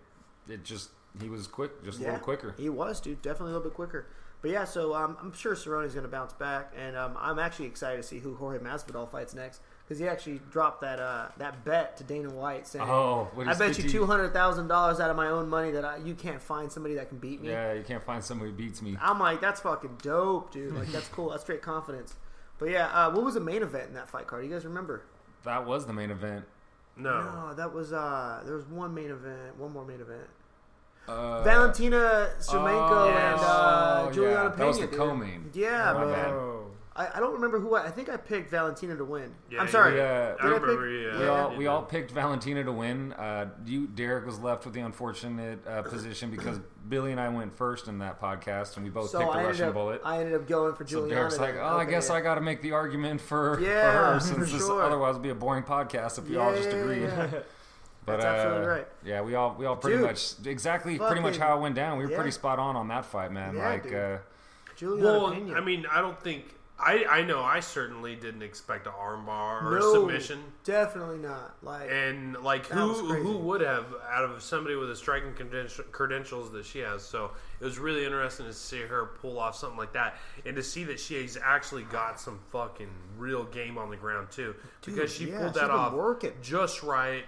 it 0.48 0.64
just 0.64 0.90
he 1.20 1.28
was 1.28 1.46
quick, 1.46 1.82
just 1.84 1.98
a 1.98 2.02
little 2.02 2.18
quicker. 2.20 2.54
He 2.56 2.68
was, 2.68 3.00
dude. 3.00 3.22
Definitely 3.22 3.52
a 3.52 3.56
little 3.56 3.68
bit 3.70 3.74
quicker. 3.74 4.06
But 4.42 4.52
yeah, 4.52 4.64
so 4.64 4.94
um, 4.94 5.16
I'm 5.20 5.32
sure 5.34 5.54
Cerrone's 5.54 5.92
going 5.92 6.04
to 6.04 6.10
bounce 6.10 6.32
back, 6.32 6.72
and 6.76 6.96
um, 6.96 7.16
I'm 7.20 7.38
actually 7.38 7.66
excited 7.66 7.98
to 7.98 8.02
see 8.02 8.20
who 8.20 8.34
Jorge 8.36 8.58
Masvidal 8.58 9.10
fights 9.10 9.34
next 9.34 9.60
because 9.90 9.98
he 10.00 10.06
actually 10.06 10.40
dropped 10.52 10.82
that 10.82 11.00
uh, 11.00 11.26
that 11.38 11.64
bet 11.64 11.96
to 11.96 12.04
Dana 12.04 12.30
White 12.30 12.64
saying, 12.68 12.88
Oh, 12.88 13.28
what 13.34 13.48
I 13.48 13.54
bet 13.54 13.76
you 13.76 13.88
two 13.88 14.06
hundred 14.06 14.32
thousand 14.32 14.68
dollars 14.68 15.00
out 15.00 15.10
of 15.10 15.16
my 15.16 15.26
own 15.26 15.48
money 15.48 15.72
that 15.72 15.84
I, 15.84 15.96
you 15.96 16.14
can't 16.14 16.40
find 16.40 16.70
somebody 16.70 16.94
that 16.94 17.08
can 17.08 17.18
beat 17.18 17.42
me." 17.42 17.48
Yeah, 17.48 17.72
you 17.72 17.82
can't 17.82 18.04
find 18.04 18.22
somebody 18.22 18.52
who 18.52 18.56
beats 18.56 18.80
me. 18.82 18.96
I'm 19.02 19.18
like, 19.18 19.40
"That's 19.40 19.60
fucking 19.62 19.98
dope, 20.00 20.52
dude. 20.52 20.76
Like, 20.76 20.92
that's 20.92 21.08
cool. 21.08 21.30
That's 21.30 21.42
straight 21.42 21.60
confidence." 21.60 22.14
But 22.60 22.70
yeah, 22.70 22.86
uh, 22.86 23.10
what 23.10 23.24
was 23.24 23.34
the 23.34 23.40
main 23.40 23.64
event 23.64 23.88
in 23.88 23.94
that 23.94 24.08
fight 24.08 24.28
card? 24.28 24.44
You 24.44 24.50
guys 24.52 24.64
remember? 24.64 25.02
That 25.42 25.66
was 25.66 25.86
the 25.86 25.92
main 25.92 26.12
event. 26.12 26.44
No. 26.96 27.22
No, 27.22 27.54
that 27.54 27.74
was 27.74 27.92
uh, 27.92 28.42
there 28.44 28.54
was 28.54 28.66
one 28.66 28.94
main 28.94 29.10
event, 29.10 29.58
one 29.58 29.72
more 29.72 29.84
main 29.84 30.00
event. 30.00 30.28
Uh, 31.08 31.42
Valentina 31.42 32.30
Shevchenko 32.38 32.90
oh, 32.90 33.08
and 33.08 33.40
yes. 33.40 33.42
uh, 33.42 34.06
Oh, 34.06 34.12
Juliana 34.12 34.34
yeah. 34.34 34.42
Pena. 34.50 34.56
That 34.56 34.66
was 34.68 34.78
the 34.78 34.86
dude. 34.86 34.96
co-main. 34.96 35.50
Yeah, 35.52 35.92
My 35.94 36.04
man. 36.04 36.34
Bad. 37.04 37.08
Whoa. 37.10 37.14
I, 37.14 37.16
I 37.16 37.20
don't 37.20 37.32
remember 37.34 37.58
who 37.60 37.74
I, 37.74 37.86
I 37.86 37.90
think 37.90 38.08
I 38.08 38.16
picked 38.16 38.50
Valentina 38.50 38.96
to 38.96 39.04
win. 39.04 39.34
Yeah, 39.50 39.60
I'm 39.60 39.68
sorry. 39.68 39.94
we, 39.94 40.00
uh, 40.00 40.04
I 40.04 40.36
I 40.40 40.44
remember. 40.46 40.76
pick- 40.76 41.12
yeah, 41.12 41.18
We 41.20 41.26
all 41.28 41.56
we 41.56 41.66
all 41.66 41.82
picked 41.82 42.10
Valentina 42.10 42.64
to 42.64 42.72
win. 42.72 43.12
Uh, 43.14 43.50
you 43.64 43.86
Derek 43.86 44.26
was 44.26 44.38
left 44.38 44.64
with 44.64 44.74
the 44.74 44.80
unfortunate 44.80 45.66
uh, 45.66 45.82
position 45.82 46.30
because 46.30 46.58
Billy 46.88 47.12
and 47.12 47.20
I 47.20 47.28
went 47.28 47.56
first 47.56 47.88
in 47.88 47.98
that 47.98 48.20
podcast, 48.20 48.76
and 48.76 48.84
we 48.84 48.90
both 48.90 49.10
So 49.10 49.18
picked 49.20 49.32
the 49.32 49.36
I 49.36 49.40
ended 49.40 49.52
Russian 49.52 49.68
up 49.68 49.74
bullet. 49.74 50.00
I 50.04 50.18
ended 50.18 50.34
up 50.34 50.48
going 50.48 50.74
for 50.74 50.86
so 50.86 51.08
Derek's 51.08 51.38
like, 51.38 51.54
to 51.54 51.60
oh, 51.62 51.78
I 51.78 51.84
guess 51.84 52.08
it. 52.10 52.14
I 52.14 52.20
got 52.20 52.36
to 52.36 52.40
make 52.40 52.62
the 52.62 52.72
argument 52.72 53.20
for, 53.20 53.60
Yeah, 53.60 53.92
for 53.92 53.98
her 53.98 54.14
for 54.20 54.26
since 54.26 54.52
this 54.52 54.66
sure. 54.66 54.82
otherwise 54.82 55.14
would 55.14 55.22
be 55.22 55.28
a 55.30 55.34
boring 55.34 55.62
podcast 55.64 56.18
if 56.18 56.28
we 56.28 56.36
all 56.36 56.54
just 56.54 56.68
yeah, 56.70 56.74
agreed. 56.76 57.02
yeah. 57.02 57.28
But 58.06 58.22
That's 58.22 58.24
absolutely 58.24 58.64
uh, 58.66 58.68
right. 58.70 58.88
Yeah, 59.04 59.20
we 59.20 59.34
all 59.34 59.54
we 59.58 59.66
all 59.66 59.76
pretty 59.76 59.98
Dude, 59.98 60.06
much 60.06 60.32
exactly 60.46 60.98
pretty 60.98 61.20
much 61.20 61.36
how 61.36 61.58
it 61.58 61.60
went 61.60 61.74
down. 61.74 61.98
We 61.98 62.04
were 62.04 62.10
yeah. 62.10 62.16
pretty 62.16 62.30
spot 62.30 62.58
on 62.58 62.74
on 62.74 62.88
that 62.88 63.04
fight, 63.04 63.30
man. 63.30 63.54
Yeah, 63.54 63.68
like 63.68 63.82
dude. 63.82 63.94
uh, 63.94 64.18
Juliana 64.74 65.18
Well, 65.18 65.32
Pena. 65.32 65.54
I 65.54 65.60
mean, 65.60 65.84
I 65.86 66.00
don't 66.00 66.18
think. 66.18 66.44
I, 66.82 67.04
I 67.04 67.22
know 67.22 67.42
I 67.42 67.60
certainly 67.60 68.16
didn't 68.16 68.42
expect 68.42 68.86
an 68.86 68.94
armbar 68.94 69.62
or 69.62 69.78
no, 69.78 69.90
a 69.90 69.92
submission. 69.92 70.42
Definitely 70.64 71.18
not. 71.18 71.54
Like, 71.62 71.90
And 71.90 72.36
like 72.42 72.66
who 72.66 72.94
who 73.14 73.36
would 73.38 73.60
have 73.60 73.84
out 74.10 74.24
of 74.24 74.42
somebody 74.42 74.76
with 74.76 74.88
the 74.88 74.96
striking 74.96 75.32
credenti- 75.34 75.90
credentials 75.92 76.50
that 76.52 76.64
she 76.64 76.78
has? 76.78 77.02
So 77.02 77.32
it 77.60 77.64
was 77.64 77.78
really 77.78 78.04
interesting 78.04 78.46
to 78.46 78.54
see 78.54 78.80
her 78.80 79.06
pull 79.20 79.38
off 79.38 79.56
something 79.56 79.78
like 79.78 79.92
that, 79.92 80.16
and 80.46 80.56
to 80.56 80.62
see 80.62 80.84
that 80.84 80.98
she's 80.98 81.36
actually 81.36 81.82
got 81.84 82.18
some 82.18 82.38
fucking 82.50 82.90
real 83.18 83.44
game 83.44 83.76
on 83.76 83.90
the 83.90 83.96
ground 83.96 84.30
too, 84.30 84.54
because 84.84 85.12
she 85.12 85.28
yeah, 85.28 85.38
pulled 85.40 85.54
that 85.54 85.70
off 85.70 85.92
working. 85.92 86.32
just 86.40 86.82
right, 86.82 87.24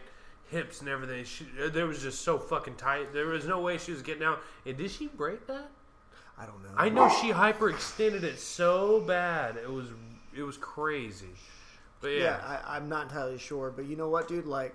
hips 0.50 0.80
and 0.80 0.88
everything. 0.88 1.24
She 1.24 1.46
uh, 1.62 1.68
there 1.68 1.86
was 1.86 2.00
just 2.02 2.22
so 2.22 2.38
fucking 2.38 2.76
tight. 2.76 3.12
There 3.12 3.26
was 3.26 3.46
no 3.46 3.60
way 3.60 3.76
she 3.78 3.92
was 3.92 4.02
getting 4.02 4.22
out. 4.22 4.40
And 4.64 4.76
did 4.76 4.90
she 4.90 5.08
break 5.08 5.46
that? 5.48 5.70
I 6.38 6.46
don't 6.46 6.62
know. 6.62 6.70
I 6.76 6.88
know 6.88 7.08
she 7.08 7.30
hyperextended 7.30 8.22
it 8.22 8.38
so 8.38 9.00
bad. 9.00 9.56
It 9.56 9.70
was 9.70 9.86
it 10.36 10.42
was 10.42 10.56
crazy. 10.56 11.28
But 12.00 12.08
yeah, 12.08 12.18
yeah, 12.22 12.60
I, 12.66 12.76
I'm 12.76 12.88
not 12.88 13.04
entirely 13.04 13.38
sure, 13.38 13.70
but 13.70 13.84
you 13.84 13.94
know 13.96 14.08
what, 14.08 14.26
dude? 14.26 14.46
Like, 14.46 14.74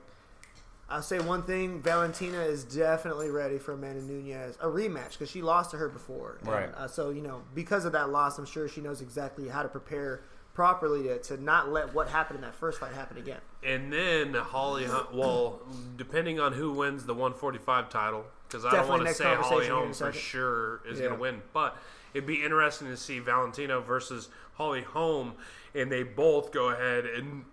I'll 0.90 1.02
say 1.02 1.20
one 1.20 1.44
thing: 1.44 1.82
Valentina 1.82 2.42
is 2.42 2.64
definitely 2.64 3.30
ready 3.30 3.58
for 3.58 3.74
Amanda 3.74 4.02
Nunes 4.02 4.58
a 4.62 4.68
rematch 4.68 5.12
because 5.14 5.30
she 5.30 5.42
lost 5.42 5.72
to 5.72 5.78
her 5.78 5.90
before. 5.90 6.38
And, 6.42 6.50
Right. 6.50 6.70
uh, 6.74 6.88
so 6.88 7.10
you 7.10 7.22
know, 7.22 7.42
because 7.54 7.84
of 7.86 7.92
that 7.94 8.10
loss, 8.12 8.38
I'm 8.38 8.46
sure 8.46 8.70
she 8.70 8.80
knows 8.82 9.02
exactly 9.02 9.50
how 9.50 9.62
to 9.64 9.68
prepare 9.70 10.22
properly 10.54 11.04
to, 11.04 11.20
to 11.20 11.44
not 11.44 11.70
let 11.70 11.94
what 11.94 12.08
happened 12.08 12.38
in 12.38 12.42
that 12.42 12.56
first 12.56 12.80
fight 12.80 12.94
happen 12.94 13.18
again. 13.18 13.40
And 13.64 13.92
then 13.94 14.34
Holly, 14.34 14.86
Holm- 14.86 15.06
well, 15.14 15.60
depending 15.98 16.40
on 16.40 16.54
who 16.54 16.72
wins 16.72 17.06
the 17.06 17.14
145 17.14 17.90
title, 17.90 18.26
because 18.48 18.66
I 18.66 18.72
don't 18.72 18.88
want 18.88 19.06
to 19.08 19.14
say 19.14 19.36
Holly 19.36 19.68
Holm 19.68 19.94
for 19.94 20.12
sure 20.14 20.82
is 20.88 21.00
Yeah. 21.00 21.08
going 21.08 21.16
to 21.18 21.22
win, 21.22 21.42
but 21.54 21.78
it'd 22.14 22.28
be 22.28 22.44
interesting 22.44 22.88
to 22.88 22.98
see 22.98 23.20
Valentino 23.20 23.82
versus 23.82 24.30
Holly 24.56 24.82
Holm, 24.84 25.34
and 25.76 25.92
they 25.92 26.04
both 26.04 26.52
go 26.52 26.70
ahead 26.70 27.06
and 27.06 27.46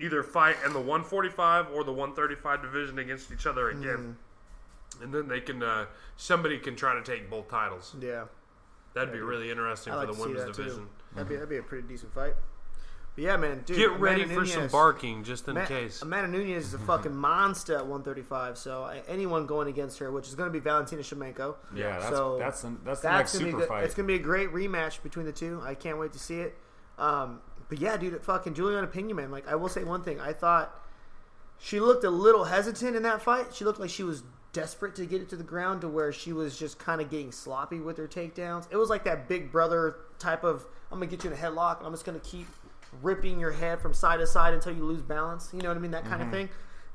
either 0.00 0.22
fight 0.22 0.56
in 0.64 0.72
the 0.72 0.80
145 0.80 1.70
or 1.72 1.84
the 1.84 1.92
135 1.92 2.62
division 2.62 2.98
against 2.98 3.30
each 3.32 3.46
other 3.46 3.70
again. 3.70 4.16
Mm-hmm. 4.98 5.04
And 5.04 5.12
then 5.12 5.28
they 5.28 5.40
can, 5.40 5.62
uh, 5.62 5.86
somebody 6.16 6.58
can 6.58 6.74
try 6.76 6.94
to 6.94 7.02
take 7.02 7.28
both 7.30 7.48
titles. 7.50 7.94
Yeah, 8.00 8.24
That'd 8.94 9.12
be 9.12 9.20
really 9.20 9.50
interesting 9.50 9.92
I 9.92 10.00
for 10.02 10.06
to 10.06 10.12
the 10.14 10.20
women's 10.20 10.46
that 10.46 10.54
division. 10.54 10.88
That'd 11.14 11.28
be 11.28 11.34
that'd 11.34 11.50
be 11.50 11.58
a 11.58 11.62
pretty 11.62 11.86
decent 11.86 12.14
fight. 12.14 12.34
But 13.16 13.24
yeah, 13.24 13.36
man, 13.38 13.62
dude, 13.64 13.78
Get 13.78 13.98
ready 13.98 14.22
Amanda 14.22 14.40
for 14.42 14.46
some 14.46 14.68
barking 14.68 15.24
just 15.24 15.48
in 15.48 15.54
Ma- 15.54 15.64
case. 15.64 16.02
Amanda 16.02 16.28
Nunes 16.28 16.66
is 16.66 16.74
a 16.74 16.78
fucking 16.78 17.14
monster 17.14 17.74
at 17.74 17.80
135. 17.86 18.58
So 18.58 18.84
anyone 19.08 19.46
going 19.46 19.68
against 19.68 19.98
her, 20.00 20.12
which 20.12 20.28
is 20.28 20.34
going 20.34 20.48
to 20.48 20.52
be 20.52 20.58
Valentina 20.60 21.00
Shevchenko. 21.02 21.54
yeah, 21.74 21.98
that's 21.98 22.14
So 22.14 22.36
that's 22.38 22.60
the, 22.62 22.76
that's 22.84 23.00
the 23.00 23.10
next 23.10 23.32
gonna 23.32 23.44
super 23.46 23.56
be 23.56 23.60
good. 23.62 23.68
fight. 23.68 23.84
It's 23.84 23.94
gonna 23.94 24.06
be 24.06 24.14
a 24.16 24.18
great 24.18 24.50
rematch 24.52 25.02
between 25.02 25.24
the 25.26 25.32
two. 25.32 25.62
I 25.64 25.74
can't 25.74 25.98
wait 25.98 26.12
to 26.12 26.18
see 26.18 26.40
it. 26.40 26.56
Um, 26.98 27.40
but 27.70 27.78
yeah, 27.80 27.96
dude, 27.96 28.20
fucking 28.22 28.52
Juliana 28.54 28.86
Pena, 28.86 29.14
man. 29.14 29.30
Like, 29.30 29.48
I 29.48 29.54
will 29.56 29.68
say 29.70 29.82
one 29.82 30.02
thing. 30.02 30.20
I 30.20 30.32
thought 30.34 30.78
she 31.58 31.80
looked 31.80 32.04
a 32.04 32.10
little 32.10 32.44
hesitant 32.44 32.96
in 32.96 33.02
that 33.04 33.22
fight. 33.22 33.54
She 33.54 33.64
looked 33.64 33.80
like 33.80 33.88
she 33.90 34.02
was 34.02 34.22
desperate 34.52 34.94
to 34.96 35.06
get 35.06 35.22
it 35.22 35.28
to 35.30 35.36
the 35.36 35.42
ground, 35.44 35.80
to 35.80 35.88
where 35.88 36.12
she 36.12 36.32
was 36.34 36.58
just 36.58 36.78
kind 36.78 37.00
of 37.00 37.10
getting 37.10 37.32
sloppy 37.32 37.80
with 37.80 37.96
her 37.96 38.06
takedowns. 38.06 38.66
It 38.70 38.76
was 38.76 38.90
like 38.90 39.04
that 39.04 39.26
Big 39.26 39.50
Brother 39.50 39.96
type 40.18 40.44
of 40.44 40.66
I'm 40.92 40.98
gonna 40.98 41.10
get 41.10 41.24
you 41.24 41.30
in 41.30 41.36
a 41.36 41.40
headlock. 41.40 41.82
I'm 41.84 41.92
just 41.92 42.04
gonna 42.04 42.18
keep 42.20 42.46
ripping 43.02 43.38
your 43.40 43.52
head 43.52 43.80
from 43.80 43.94
side 43.94 44.20
to 44.20 44.26
side 44.26 44.54
until 44.54 44.74
you 44.74 44.84
lose 44.84 45.02
balance. 45.02 45.50
You 45.52 45.60
know 45.60 45.68
what 45.68 45.76
I 45.76 45.80
mean? 45.80 45.90
That 45.90 46.04
kind 46.04 46.22
of 46.22 46.28
mm-hmm. 46.28 46.36
thing. 46.36 46.48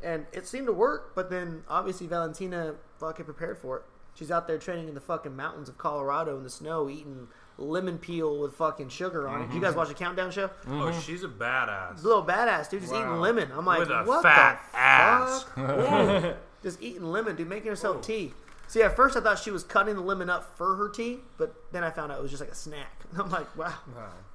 And 0.04 0.26
it 0.34 0.48
seemed 0.48 0.68
to 0.68 0.74
work, 0.74 1.14
but 1.16 1.30
then 1.30 1.64
obviously 1.68 2.08
Valentina 2.08 2.76
fucking 3.00 3.26
prepared 3.26 3.58
for 3.58 3.78
it. 3.78 3.84
She's 4.14 4.32
out 4.32 4.48
there 4.48 4.58
training 4.58 4.88
in 4.88 4.94
the 4.94 5.02
fucking 5.02 5.36
mountains 5.36 5.70
of 5.70 5.78
Colorado 5.78 6.38
in 6.38 6.44
the 6.44 6.50
snow, 6.50 6.90
eating 6.90 7.28
lemon 7.58 7.98
peel 7.98 8.40
with 8.40 8.54
fucking 8.56 8.90
sugar 8.90 9.28
on 9.28 9.42
it. 9.42 9.48
Did 9.48 9.56
you 9.56 9.62
guys 9.62 9.70
mm-hmm. 9.70 9.80
watch 9.80 9.88
the 9.88 9.94
countdown 9.94 10.32
show? 10.32 10.50
Oh, 10.68 10.70
mm-hmm. 10.70 11.00
she's 11.00 11.24
a 11.24 11.28
badass. 11.28 11.96
This 11.96 12.04
little 12.04 12.24
badass 12.24 12.70
dude 12.70 12.82
just 12.82 12.94
eating 12.94 13.20
lemon. 13.20 13.52
I'm 13.54 13.66
like, 13.66 13.80
With 13.80 13.90
a 13.90 14.04
what 14.04 14.24
fat 14.24 14.62
the 14.72 14.78
ass. 14.78 15.44
fuck? 15.44 16.38
just 16.64 16.82
eating 16.82 17.04
lemon, 17.04 17.36
dude, 17.36 17.48
making 17.48 17.70
herself 17.70 18.02
tea. 18.02 18.34
See, 18.72 18.82
at 18.82 18.96
first 18.96 19.18
I 19.18 19.20
thought 19.20 19.38
she 19.38 19.52
was 19.52 19.66
cutting 19.66 19.96
the 19.96 20.02
lemon 20.02 20.30
up 20.30 20.58
for 20.58 20.78
her 20.78 20.88
tea, 20.88 21.20
but 21.38 21.54
then 21.74 21.84
I 21.84 21.92
found 21.92 22.10
out 22.10 22.20
it 22.20 22.22
was 22.22 22.32
just 22.32 22.40
like 22.40 22.54
a 22.54 22.56
snack. 22.56 23.02
I'm 23.20 23.30
like, 23.30 23.58
wow, 23.58 23.74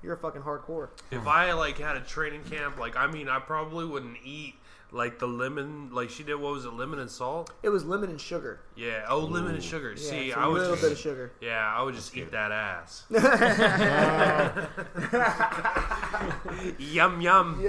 you're 0.02 0.12
a 0.12 0.18
fucking 0.18 0.42
hardcore. 0.42 0.90
If 1.10 1.26
I 1.26 1.54
like 1.54 1.78
had 1.78 1.96
a 1.96 2.02
training 2.02 2.44
camp, 2.44 2.78
like 2.78 2.98
I 2.98 3.06
mean, 3.06 3.30
I 3.30 3.38
probably 3.38 3.86
wouldn't 3.86 4.18
eat 4.22 4.56
like 4.92 5.20
the 5.20 5.26
lemon, 5.26 5.88
like 5.90 6.10
she 6.10 6.22
did. 6.22 6.34
What 6.34 6.52
was 6.52 6.66
it, 6.66 6.74
lemon 6.74 6.98
and 6.98 7.10
salt? 7.10 7.50
It 7.62 7.70
was 7.70 7.86
lemon 7.86 8.10
and 8.10 8.20
sugar. 8.20 8.60
Yeah. 8.76 9.06
Oh, 9.08 9.20
lemon 9.20 9.54
and 9.54 9.64
sugar. 9.64 9.94
Yeah, 9.96 10.10
See, 10.10 10.28
it's 10.28 10.36
I 10.36 10.44
a 10.44 10.50
would 10.50 10.60
little 10.60 10.76
just, 10.76 10.82
bit 10.82 10.92
of 10.92 10.98
sugar. 10.98 11.32
yeah, 11.40 11.74
I 11.74 11.82
would 11.82 11.94
just 11.94 12.14
eat 12.14 12.30
that 12.32 12.52
ass. 12.52 13.04
yum 16.78 17.22
yum. 17.22 17.66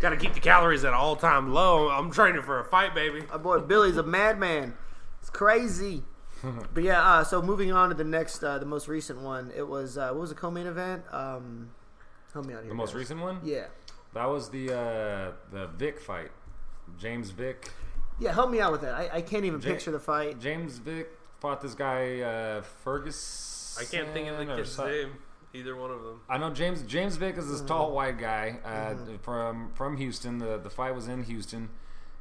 Got 0.00 0.10
to 0.10 0.16
keep 0.16 0.32
the 0.32 0.40
calories 0.40 0.86
at 0.86 0.94
all 0.94 1.14
time 1.14 1.52
low. 1.52 1.90
I'm 1.90 2.10
training 2.10 2.40
for 2.40 2.58
a 2.58 2.64
fight, 2.64 2.94
baby. 2.94 3.20
My 3.30 3.36
boy 3.36 3.58
Billy's 3.58 3.98
a 3.98 4.02
madman. 4.02 4.72
It's 5.36 5.38
crazy. 5.38 6.02
but 6.74 6.82
yeah, 6.82 7.02
uh, 7.02 7.22
so 7.24 7.42
moving 7.42 7.70
on 7.72 7.90
to 7.90 7.94
the 7.94 8.04
next, 8.04 8.42
uh, 8.42 8.58
the 8.58 8.64
most 8.64 8.88
recent 8.88 9.20
one. 9.20 9.52
It 9.54 9.66
was 9.68 9.98
uh, 9.98 10.08
what 10.08 10.20
was 10.20 10.30
the 10.30 10.36
co-main 10.36 10.66
event? 10.66 11.02
Um, 11.12 11.70
help 12.32 12.46
me 12.46 12.54
out 12.54 12.60
here. 12.60 12.70
The 12.70 12.74
most 12.74 12.90
guys. 12.92 12.96
recent 13.00 13.20
one? 13.20 13.40
Yeah, 13.44 13.66
That 14.14 14.26
was 14.26 14.48
the 14.48 14.72
uh, 14.72 15.32
the 15.52 15.66
Vick 15.76 16.00
fight. 16.00 16.30
James 16.98 17.30
Vick. 17.30 17.70
yeah. 18.18 18.32
Help 18.32 18.50
me 18.50 18.60
out 18.60 18.72
with 18.72 18.80
that. 18.82 18.94
I, 18.94 19.10
I 19.16 19.20
can't 19.22 19.44
even 19.44 19.60
Ja- 19.60 19.68
picture 19.72 19.90
the 19.90 19.98
fight. 19.98 20.38
James 20.40 20.78
Vick 20.78 21.08
fought 21.40 21.60
this 21.60 21.74
guy 21.74 22.20
uh, 22.20 22.62
Ferguson. 22.62 23.82
I 23.82 23.90
can't 23.90 24.12
think 24.14 24.28
of 24.28 24.38
the 24.38 24.50
or 24.52 24.56
kid's 24.56 24.72
some- 24.72 24.88
name. 24.88 25.10
Either 25.54 25.74
one 25.76 25.90
of 25.90 26.02
them. 26.02 26.20
I 26.28 26.36
know 26.38 26.50
James 26.50 26.82
James 26.82 27.16
Vick 27.16 27.36
is 27.38 27.48
this 27.48 27.58
Mm-hmm. 27.58 27.66
tall 27.68 27.92
white 27.92 28.18
guy 28.18 28.58
uh, 28.64 28.94
from 29.22 29.70
from 29.74 29.96
Houston. 29.98 30.38
The 30.38 30.56
the 30.58 30.70
fight 30.70 30.94
was 30.94 31.08
in 31.08 31.22
Houston, 31.24 31.68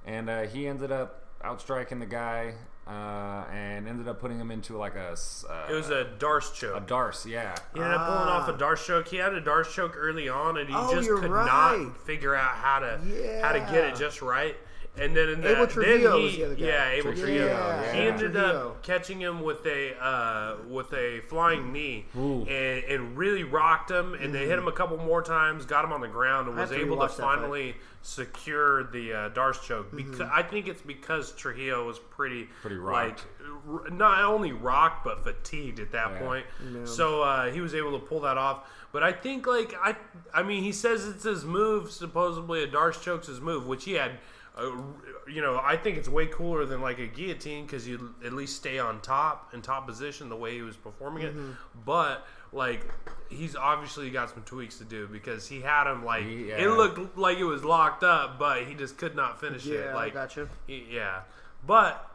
and 0.05 0.30
uh, 0.30 0.41
he 0.43 0.68
ended 0.68 0.91
up 0.91 1.22
outstriking 1.43 1.99
the 1.99 2.05
guy 2.05 2.53
uh, 2.88 3.43
and 3.51 3.88
ended 3.88 4.07
up 4.07 4.19
putting 4.19 4.39
him 4.39 4.51
into 4.51 4.77
like 4.77 4.95
a. 4.95 5.15
uh, 5.49 5.67
It 5.69 5.73
was 5.73 5.89
a 5.89 6.05
Darce 6.19 6.51
choke. 6.53 6.75
a 6.75 6.79
choke. 6.79 6.88
darce. 6.88 7.25
Yeah, 7.25 7.55
He 7.73 7.79
ended 7.79 7.95
up 7.95 8.05
pulling 8.05 8.29
off 8.29 8.47
a 8.49 8.53
Ah. 8.53 8.57
Darce 8.57 8.86
choke. 8.86 9.07
He 9.07 9.17
had 9.17 9.33
a 9.33 9.41
Darce 9.41 9.71
choke 9.73 9.95
early 9.97 10.29
on, 10.29 10.57
and 10.57 10.69
he 10.69 10.75
Oh, 10.75 10.93
just 10.93 11.09
could 11.09 11.29
right. 11.31 11.45
not 11.45 11.97
figure 12.05 12.36
out 12.36 12.55
how 12.55 12.79
to 12.79 12.99
yeah. 13.07 13.41
how 13.45 13.53
to 13.53 13.59
get 13.59 13.86
it 13.86 13.95
just 13.95 14.21
right. 14.21 14.55
And 14.97 15.15
then 15.15 15.27
in 15.29 15.41
the, 15.41 15.49
Abel 15.51 15.65
then 15.65 15.69
Trujillo 15.75 16.21
was 16.21 16.31
he, 16.31 16.37
the 16.39 16.45
other 16.45 16.55
guy. 16.55 16.65
yeah, 16.65 16.89
Abel 16.91 17.11
Trujillo, 17.13 17.25
Trujillo. 17.27 17.81
yeah. 17.83 17.93
He 17.93 17.99
ended 17.99 18.31
Trujillo. 18.33 18.69
up 18.69 18.83
catching 18.83 19.19
him 19.19 19.41
with 19.41 19.65
a 19.65 19.93
uh, 20.01 20.55
with 20.69 20.93
a 20.93 21.19
flying 21.27 21.73
knee 21.73 22.05
and, 22.15 22.47
and 22.49 23.17
really 23.17 23.43
rocked 23.43 23.91
him. 23.91 24.13
And 24.13 24.33
they 24.33 24.45
hit 24.47 24.57
him 24.57 24.67
a 24.67 24.71
couple 24.71 24.97
more 24.97 25.21
times, 25.21 25.65
got 25.65 25.83
him 25.83 25.91
on 25.91 25.99
the 26.01 26.07
ground, 26.07 26.47
and 26.47 26.57
I 26.57 26.61
was 26.61 26.71
able 26.71 26.95
to 26.95 27.01
rewatch 27.03 27.09
fight. 27.11 27.17
finally 27.39 27.75
secure 28.03 28.83
the 28.85 29.13
uh, 29.13 29.29
Darce 29.31 29.61
choke. 29.63 29.87
Mm-hmm. 29.87 29.97
Because 29.97 30.21
I 30.21 30.43
think 30.43 30.67
it's 30.67 30.81
because 30.81 31.33
Trujillo 31.33 31.85
was 31.85 31.99
pretty 31.99 32.47
Pretty 32.61 32.77
like 32.77 33.19
rocked. 33.19 33.25
r- 33.67 33.89
not 33.91 34.23
only 34.23 34.51
rocked 34.53 35.03
but 35.03 35.23
fatigued 35.23 35.79
at 35.79 35.91
that 35.91 36.11
Yeah. 36.13 36.19
point. 36.19 36.45
Yeah. 36.73 36.85
So 36.85 37.21
uh, 37.21 37.51
he 37.51 37.61
was 37.61 37.75
able 37.75 37.99
to 37.99 38.05
pull 38.05 38.21
that 38.21 38.37
off. 38.37 38.69
But 38.93 39.03
I 39.03 39.11
think 39.11 39.45
like 39.45 39.73
I 39.83 39.95
I 40.33 40.41
mean 40.43 40.63
he 40.63 40.71
says 40.71 41.05
it's 41.05 41.23
his 41.25 41.43
move. 41.43 41.91
Supposedly 41.91 42.63
a 42.63 42.67
Darce 42.67 43.01
choke's 43.01 43.27
his 43.27 43.41
move, 43.41 43.67
which 43.67 43.83
he 43.83 43.93
had. 43.93 44.11
Uh, 44.57 44.71
you 45.27 45.41
know, 45.41 45.59
I 45.61 45.75
think 45.75 45.97
it's 45.97 46.07
way 46.07 46.27
cooler 46.27 46.65
than 46.65 46.81
like 46.81 46.97
a 46.99 47.07
guillotine 47.07 47.65
because 47.65 47.85
you 47.87 48.15
at 48.23 48.31
least 48.31 48.55
stay 48.55 48.79
on 48.79 49.01
top 49.01 49.53
in 49.53 49.61
top 49.61 49.85
position 49.85 50.29
the 50.29 50.35
way 50.35 50.53
he 50.53 50.61
was 50.61 50.77
performing 50.77 51.23
it. 51.23 51.33
But 51.85 52.25
like 52.53 52.85
he's 53.29 53.55
obviously 53.55 54.09
got 54.11 54.29
some 54.29 54.43
tweaks 54.43 54.77
to 54.77 54.85
do 54.85 55.07
because 55.07 55.47
he 55.47 55.59
had 55.59 55.91
him 55.91 56.05
like 56.05 56.23
Yeah. 56.23 56.55
it 56.57 56.69
looked 56.69 57.17
like 57.17 57.37
it 57.37 57.43
was 57.43 57.65
locked 57.65 58.03
up, 58.03 58.39
but 58.39 58.63
he 58.63 58.75
just 58.75 58.97
could 58.97 59.13
not 59.15 59.41
finish 59.41 59.65
Yeah, 59.65 59.79
it. 59.79 59.87
I 59.89 59.93
Like 59.95 60.13
gotcha. 60.13 60.47
he- 60.67 60.87
yeah, 60.89 61.21
but 61.67 62.09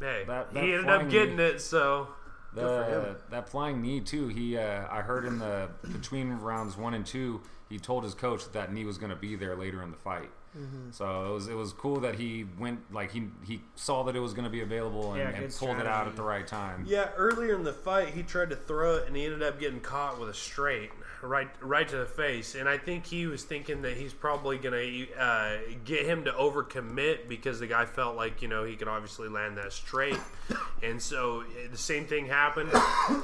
hey, 0.00 0.24
That- 0.26 0.52
that 0.52 0.64
he 0.64 0.72
ended 0.74 0.88
up 0.90 1.08
getting 1.08 1.36
knee- 1.36 1.44
it. 1.44 1.60
So 1.60 2.08
Good 2.52 2.62
for 2.62 2.90
the, 2.90 3.08
him. 3.10 3.16
that 3.30 3.48
flying 3.48 3.80
knee 3.80 4.00
too. 4.00 4.26
He 4.26 4.56
uh, 4.58 4.88
I 4.90 5.02
heard 5.02 5.24
in 5.24 5.38
the 5.38 5.68
between 5.92 6.32
rounds 6.32 6.76
one 6.76 6.94
and 6.94 7.06
two, 7.06 7.42
he 7.68 7.78
told 7.78 8.02
his 8.02 8.14
coach 8.14 8.42
that, 8.42 8.52
that 8.54 8.72
knee 8.72 8.84
was 8.84 8.98
going 8.98 9.10
to 9.10 9.16
be 9.16 9.36
there 9.36 9.54
later 9.54 9.84
in 9.84 9.92
the 9.92 9.96
fight. 9.98 10.30
Mm-hmm. 10.56 10.90
So 10.90 11.26
it 11.26 11.32
was 11.32 11.48
it 11.48 11.54
was 11.54 11.72
cool 11.72 12.00
that 12.00 12.16
he 12.16 12.44
went 12.58 12.92
like 12.92 13.12
he 13.12 13.28
he 13.46 13.60
saw 13.76 14.02
that 14.04 14.16
it 14.16 14.20
was 14.20 14.32
going 14.32 14.44
to 14.44 14.50
be 14.50 14.62
available 14.62 15.12
and, 15.12 15.18
Yeah, 15.18 15.28
and 15.28 15.48
good 15.48 15.56
pulled 15.56 15.78
it 15.78 15.86
out 15.86 16.08
at 16.08 16.16
the 16.16 16.22
right 16.22 16.46
time. 16.46 16.84
Yeah, 16.88 17.10
earlier 17.16 17.54
in 17.54 17.62
the 17.62 17.72
fight, 17.72 18.08
he 18.08 18.22
tried 18.24 18.50
to 18.50 18.56
throw 18.56 18.96
it 18.96 19.06
and 19.06 19.16
he 19.16 19.24
ended 19.24 19.42
up 19.42 19.60
getting 19.60 19.80
caught 19.80 20.18
with 20.18 20.28
a 20.28 20.34
straight 20.34 20.90
right 21.22 21.48
right 21.60 21.88
to 21.88 21.96
the 21.98 22.06
face. 22.06 22.54
And 22.56 22.68
I 22.68 22.78
think 22.78 23.06
he 23.06 23.26
was 23.26 23.44
thinking 23.44 23.82
that 23.82 23.96
he's 23.96 24.12
probably 24.12 24.58
going 24.58 25.06
to 25.08 25.18
uh, 25.20 25.56
get 25.84 26.04
him 26.04 26.24
to 26.24 26.32
overcommit 26.32 27.28
because 27.28 27.60
the 27.60 27.66
guy 27.66 27.84
felt 27.84 28.16
like 28.16 28.42
you 28.42 28.48
know 28.48 28.64
he 28.64 28.74
could 28.74 28.88
obviously 28.88 29.28
land 29.28 29.56
that 29.56 29.72
straight. 29.72 30.18
and 30.82 31.00
so 31.00 31.42
eh, 31.42 31.68
the 31.70 31.78
same 31.78 32.06
thing 32.06 32.26
happened. 32.26 32.70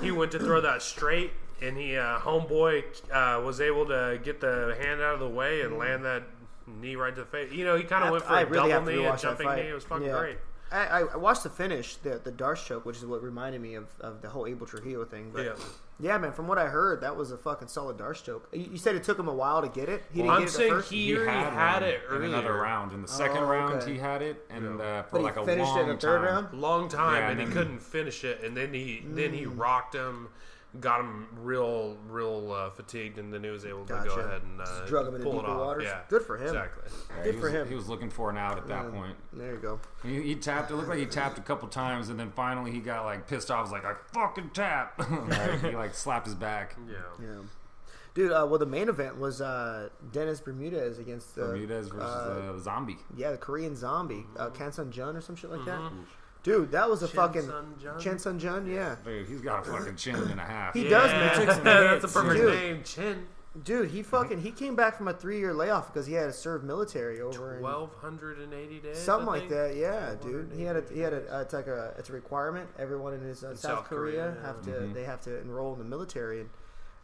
he 0.01 0.13
went 0.13 0.33
to 0.33 0.39
throw 0.39 0.61
that 0.61 0.83
straight. 0.83 1.33
And 1.63 1.75
he, 1.79 1.97
uh, 1.97 2.19
homeboy, 2.19 2.85
uh, 3.11 3.41
was 3.43 3.63
able 3.63 3.87
to 3.87 4.21
get 4.23 4.43
the 4.43 4.77
hand 4.79 5.01
out 5.01 5.15
of 5.15 5.21
the 5.21 5.29
way 5.29 5.63
and 5.63 5.79
land 5.79 6.05
that 6.05 6.25
knee 6.67 6.97
right 6.97 7.15
to 7.15 7.21
the 7.23 7.27
face. 7.27 7.53
You 7.53 7.65
know, 7.65 7.77
he 7.77 7.85
kind 7.85 8.03
of 8.05 8.07
have 8.07 8.13
went 8.13 8.25
to- 8.25 8.29
for 8.29 8.35
I 8.35 8.41
a 8.43 8.47
really 8.47 8.71
have 8.71 8.85
double 8.85 8.97
knee, 8.99 9.07
a 9.07 9.17
jumping 9.17 9.47
fight. 9.47 9.63
knee. 9.63 9.71
It 9.71 9.75
was 9.75 9.85
fucking 9.85 10.07
Yeah. 10.07 10.19
great. 10.19 10.39
I, 10.73 10.87
I 10.87 11.01
I 11.13 11.17
watched 11.17 11.45
the 11.45 11.51
finish, 11.51 11.95
the 11.99 12.19
the 12.23 12.33
Darce 12.33 12.65
choke, 12.67 12.85
which 12.85 12.97
is 12.97 13.07
what 13.07 13.23
reminded 13.23 13.61
me 13.61 13.77
of, 13.77 13.87
of 14.01 14.21
the 14.21 14.29
whole 14.29 14.49
Abel 14.49 14.67
Trujillo 14.67 15.05
thing. 15.05 15.31
But 15.33 15.45
Yeah. 15.45 15.53
yeah. 16.01 16.19
man, 16.19 16.33
from 16.33 16.49
what 16.49 16.59
I 16.59 16.67
heard, 16.67 17.03
that 17.03 17.15
was 17.17 17.31
a 17.31 17.39
fucking 17.39 17.69
solid 17.69 17.99
Darce 17.99 18.25
choke. 18.25 18.49
You, 18.53 18.67
you 18.73 18.77
said 18.77 18.97
it 18.97 19.05
took 19.05 19.17
him 19.17 19.29
a 19.29 19.33
while 19.33 19.63
to 19.63 19.69
get 19.69 19.89
it. 19.89 20.03
He 20.11 20.23
didn't 20.23 20.33
I'm 20.33 20.41
get 20.41 20.49
it 20.49 20.53
saying 20.53 20.73
at 20.73 20.77
first. 20.79 20.91
he 20.91 21.15
already 21.17 21.31
had, 21.31 21.83
one 21.83 21.83
it 21.85 22.01
in 22.11 22.23
another 22.25 22.55
round. 22.55 22.93
In 22.93 23.01
the 23.03 23.07
second 23.07 23.45
Oh, 23.45 23.47
round, 23.47 23.75
okay. 23.75 23.93
he 23.93 23.99
had 24.01 24.23
it, 24.23 24.45
and 24.51 24.81
uh, 24.81 25.05
for 25.05 25.09
but 25.13 25.23
like 25.23 25.35
he 25.35 25.41
a 25.41 25.45
long 25.45 25.79
it 25.79 25.83
in 25.83 25.89
the 25.91 25.97
third 25.99 26.17
time. 26.17 26.25
round. 26.25 26.53
long 26.61 26.89
time 26.89 27.15
Yeah, 27.23 27.29
and 27.31 27.39
he 27.39 27.45
and 27.45 27.53
then- 27.55 27.63
couldn't 27.63 27.79
finish 27.81 28.25
it 28.25 28.43
and 28.43 28.57
then 28.57 28.75
he 28.75 29.05
then 29.07 29.33
he 29.35 29.45
Mm. 29.47 29.57
rocked 29.57 29.95
him 29.95 30.31
got 30.81 31.01
him 31.01 31.27
real 31.41 31.97
real 32.09 32.53
uh, 32.53 32.69
fatigued 32.71 33.17
and 33.19 33.33
then 33.33 33.43
he 33.43 33.49
was 33.49 33.65
able 33.65 33.85
to 33.87 33.95
Gotcha. 33.95 34.09
go 34.09 34.15
ahead 34.17 34.43
and 34.43 34.61
uh, 34.61 34.65
Just 34.65 34.87
drug 34.87 35.09
him 35.09 35.15
into 35.15 35.25
pull 35.25 35.39
it 35.39 35.43
deeper 35.43 35.53
off 35.53 35.59
waters. 35.59 35.85
yeah 35.85 36.01
Good 36.09 36.23
for 36.23 36.37
him. 36.37 36.49
exactly 36.49 36.83
Yeah, 37.17 37.25
Good 37.25 37.35
he 37.35 37.41
for 37.41 37.47
was, 37.47 37.55
him. 37.55 37.69
He 37.69 37.75
was 37.75 37.89
looking 37.89 38.11
for 38.11 38.29
an 38.31 38.37
out 38.37 38.59
at 38.59 38.69
that 38.69 38.93
point. 38.93 39.17
There 39.33 39.53
you 39.55 39.59
go. 39.59 39.81
He, 40.03 40.21
he 40.23 40.35
tapped. 40.35 40.71
It 40.71 40.77
looked 40.77 40.89
like 40.91 40.99
he 40.99 41.07
tapped 41.07 41.39
a 41.39 41.43
couple 41.43 41.69
times, 41.69 42.11
and 42.11 42.21
then 42.21 42.31
finally 42.31 42.71
he 42.73 42.81
got 42.81 43.05
like 43.07 43.27
pissed 43.27 43.51
off. 43.51 43.63
Was 43.63 43.73
like, 43.73 43.85
"I 43.87 43.95
fucking 44.13 44.51
tap!" 44.51 44.99
Like, 45.29 45.61
he 45.63 45.71
like 45.77 45.95
slapped 45.95 46.27
his 46.27 46.35
back. 46.35 46.77
yeah 46.89 46.97
Yeah. 47.21 47.41
Dude, 48.15 48.33
uh, 48.33 48.47
well, 48.49 48.59
the 48.59 48.65
main 48.65 48.89
event 48.89 49.19
was 49.19 49.43
uh, 49.43 49.91
Dennis 50.11 50.41
Bermudez 50.41 50.99
against 50.99 51.35
the 51.35 51.43
Bermudez 51.43 51.89
versus 51.89 52.03
uh, 52.03 52.53
uh, 52.55 52.59
Zombie. 52.59 52.97
yeah 53.15 53.31
the 53.31 53.37
Korean 53.37 53.77
zombie, 53.77 54.25
uh, 54.39 54.49
Kansan 54.51 54.91
Jun 54.91 55.17
or 55.17 55.21
some 55.21 55.37
shit 55.37 55.51
like 55.51 55.65
that. 55.67 55.93
Mm-hmm. 56.47 56.61
Dude, 56.63 56.71
that 56.73 56.89
was 56.89 57.03
a 57.03 57.07
Chin 57.09 57.17
fucking 57.17 57.43
Sun 57.43 57.75
Jun? 57.83 58.01
Chan 58.01 58.19
Sung 58.21 58.41
Jung. 58.41 58.67
Yeah, 58.67 58.97
Dude, 59.05 59.27
he's 59.29 59.41
got 59.41 59.67
a 59.67 59.71
fucking 59.71 59.97
chin 59.97 60.15
and 60.17 60.41
a 60.41 60.45
half. 60.45 60.75
He 60.75 60.85
does, 60.89 61.11
man. 61.11 61.23
Yeah, 61.25 61.35
Took 61.55 61.65
that's 61.65 62.05
a 62.05 62.07
hits. 62.07 62.13
perfect 62.13 62.35
Dude. 62.41 62.55
name 62.55 62.83
chin 62.85 63.27
dude, 63.65 63.91
he 63.91 64.03
fucking 64.03 64.39
he 64.43 64.51
came 64.51 64.77
back 64.77 64.99
from 64.99 65.09
a 65.09 65.15
three 65.15 65.39
year 65.39 65.55
layoff 65.55 65.91
because 65.91 66.07
he 66.07 66.13
had 66.13 66.27
to 66.27 66.33
serve 66.33 66.63
military 66.63 67.23
over 67.23 67.57
in 67.57 67.63
1280 67.63 68.81
days 68.81 68.99
something 68.99 69.27
I 69.27 69.31
like 69.31 69.41
think. 69.49 69.53
that. 69.53 69.77
Yeah, 69.77 70.15
dude, 70.23 70.53
he 70.55 70.63
had 70.63 70.77
a 70.77 70.85
he 70.93 71.01
had 71.01 71.15
a 71.15 71.37
uh, 71.37 71.41
it's 71.41 71.55
like 71.55 71.67
a 71.67 71.95
it's 71.99 72.11
a 72.11 72.13
requirement. 72.13 72.69
Everyone 72.79 73.15
in 73.15 73.23
his 73.23 73.43
uh, 73.43 73.55
South, 73.55 73.59
South 73.59 73.85
Korea, 73.85 74.35
Korea, 74.35 74.45
have 74.45 74.63
to 74.65 74.71
Mhm. 74.71 74.93
they 74.95 75.05
have 75.05 75.23
to 75.23 75.41
enroll 75.41 75.73
in 75.73 75.79
the 75.79 75.85
military, 75.87 76.41
and 76.43 76.51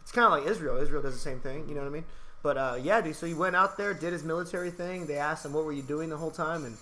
it's 0.03 0.12
kind 0.12 0.26
of 0.26 0.32
like 0.32 0.51
Israel. 0.51 0.76
Israel 0.76 1.01
does 1.03 1.14
the 1.14 1.20
same 1.20 1.40
thing. 1.40 1.68
You 1.70 1.74
know 1.74 1.80
what 1.80 1.86
I 1.88 1.90
mean? 1.93 2.05
But 2.43 2.59
uh, 2.59 2.78
yeah, 2.82 3.01
dude. 3.01 3.16
So 3.16 3.24
he 3.26 3.32
went 3.34 3.57
out 3.57 3.78
there, 3.78 3.95
did 3.95 4.12
his 4.12 4.22
military 4.22 4.70
thing. 4.70 5.07
They 5.07 5.16
asked 5.16 5.47
him, 5.47 5.55
"What 5.55 5.64
were 5.64 5.72
you 5.72 5.82
doing 5.82 6.11
the 6.11 6.18
whole 6.18 6.30
time?" 6.32 6.66
And 6.66 6.76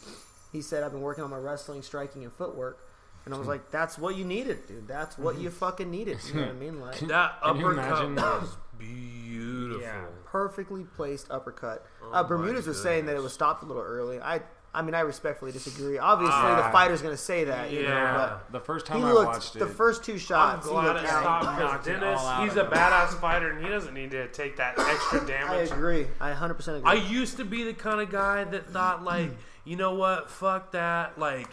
he 0.52 0.62
said, 0.62 0.82
"I've 0.82 0.92
been 0.92 1.00
working 1.02 1.24
on 1.24 1.30
my 1.30 1.36
wrestling, 1.38 1.82
striking, 1.82 2.24
and 2.24 2.32
footwork." 2.32 2.86
And 3.26 3.34
I 3.34 3.38
was 3.38 3.46
like, 3.48 3.70
"That's 3.70 3.98
what 3.98 4.16
you 4.16 4.24
needed, 4.24 4.66
dude. 4.66 4.88
That's 4.88 5.18
what 5.18 5.38
you 5.38 5.50
fucking 5.50 5.90
needed." 5.90 6.18
You 6.26 6.34
know 6.34 6.40
what 6.46 6.50
I 6.50 6.52
mean? 6.54 6.80
Like 6.80 6.98
that 7.00 7.40
Can 7.42 7.56
you 7.58 7.66
uppercut 7.68 8.04
imagine? 8.04 8.14
was 8.16 8.56
beautiful 8.78 9.82
Yeah. 9.82 10.04
perfectly 10.24 10.84
placed 10.84 11.30
uppercut. 11.30 11.84
Oh 12.02 12.12
uh, 12.12 12.22
Bermudez 12.24 12.66
was 12.66 12.80
saying 12.82 13.06
that 13.06 13.16
it 13.16 13.22
was 13.22 13.32
stopped 13.32 13.62
a 13.62 13.66
little 13.66 13.82
early. 13.82 14.20
I, 14.20 14.40
I 14.72 14.82
mean, 14.82 14.94
I 14.94 15.00
respectfully 15.00 15.50
disagree. 15.52 15.98
Obviously, 15.98 16.40
the 16.40 16.64
Ah. 16.64 16.70
fighter's 16.70 17.02
going 17.02 17.12
to 17.14 17.20
say 17.20 17.44
that, 17.44 17.70
you 17.72 17.80
Yeah. 17.80 17.88
know. 17.88 18.40
The 18.52 18.60
first 18.60 18.86
But 18.86 18.92
time 18.92 19.02
he 19.02 19.08
I 19.08 19.12
looked 19.12 19.26
watched 19.26 19.54
the 19.54 19.66
it, 19.66 19.74
first 19.74 20.04
two 20.04 20.12
I'm 20.12 20.18
shots. 20.18 20.66
he 20.66 20.72
glad 20.72 20.84
looked 20.86 21.00
it 21.00 21.10
out. 21.10 21.20
stopped 21.22 21.40
because 21.44 21.58
knocked 21.72 21.86
it 21.88 21.92
Dennis, 22.00 22.20
all 22.20 22.26
out 22.26 22.42
he's 22.44 22.52
of 22.52 22.58
a 22.58 22.64
him. 22.66 22.70
badass 22.72 23.20
fighter 23.20 23.50
and 23.50 23.64
he 23.64 23.68
doesn't 23.70 23.94
need 23.94 24.12
to 24.12 24.28
take 24.28 24.56
that 24.58 24.78
extra 24.78 25.20
damage. 25.26 25.30
I 25.50 25.54
damage. 25.56 25.70
agree. 25.72 26.06
I 26.20 26.32
100% 26.32 26.68
agree. 26.78 26.82
I 26.90 26.94
used 26.94 27.36
to 27.38 27.44
be 27.44 27.64
the 27.64 27.74
kind 27.74 28.00
of 28.00 28.10
guy 28.10 28.44
that 28.44 28.70
thought 28.70 29.02
like, 29.02 29.30
you 29.64 29.76
know 29.76 29.94
what, 29.94 30.30
fuck 30.30 30.72
that. 30.72 31.18
Like, 31.18 31.48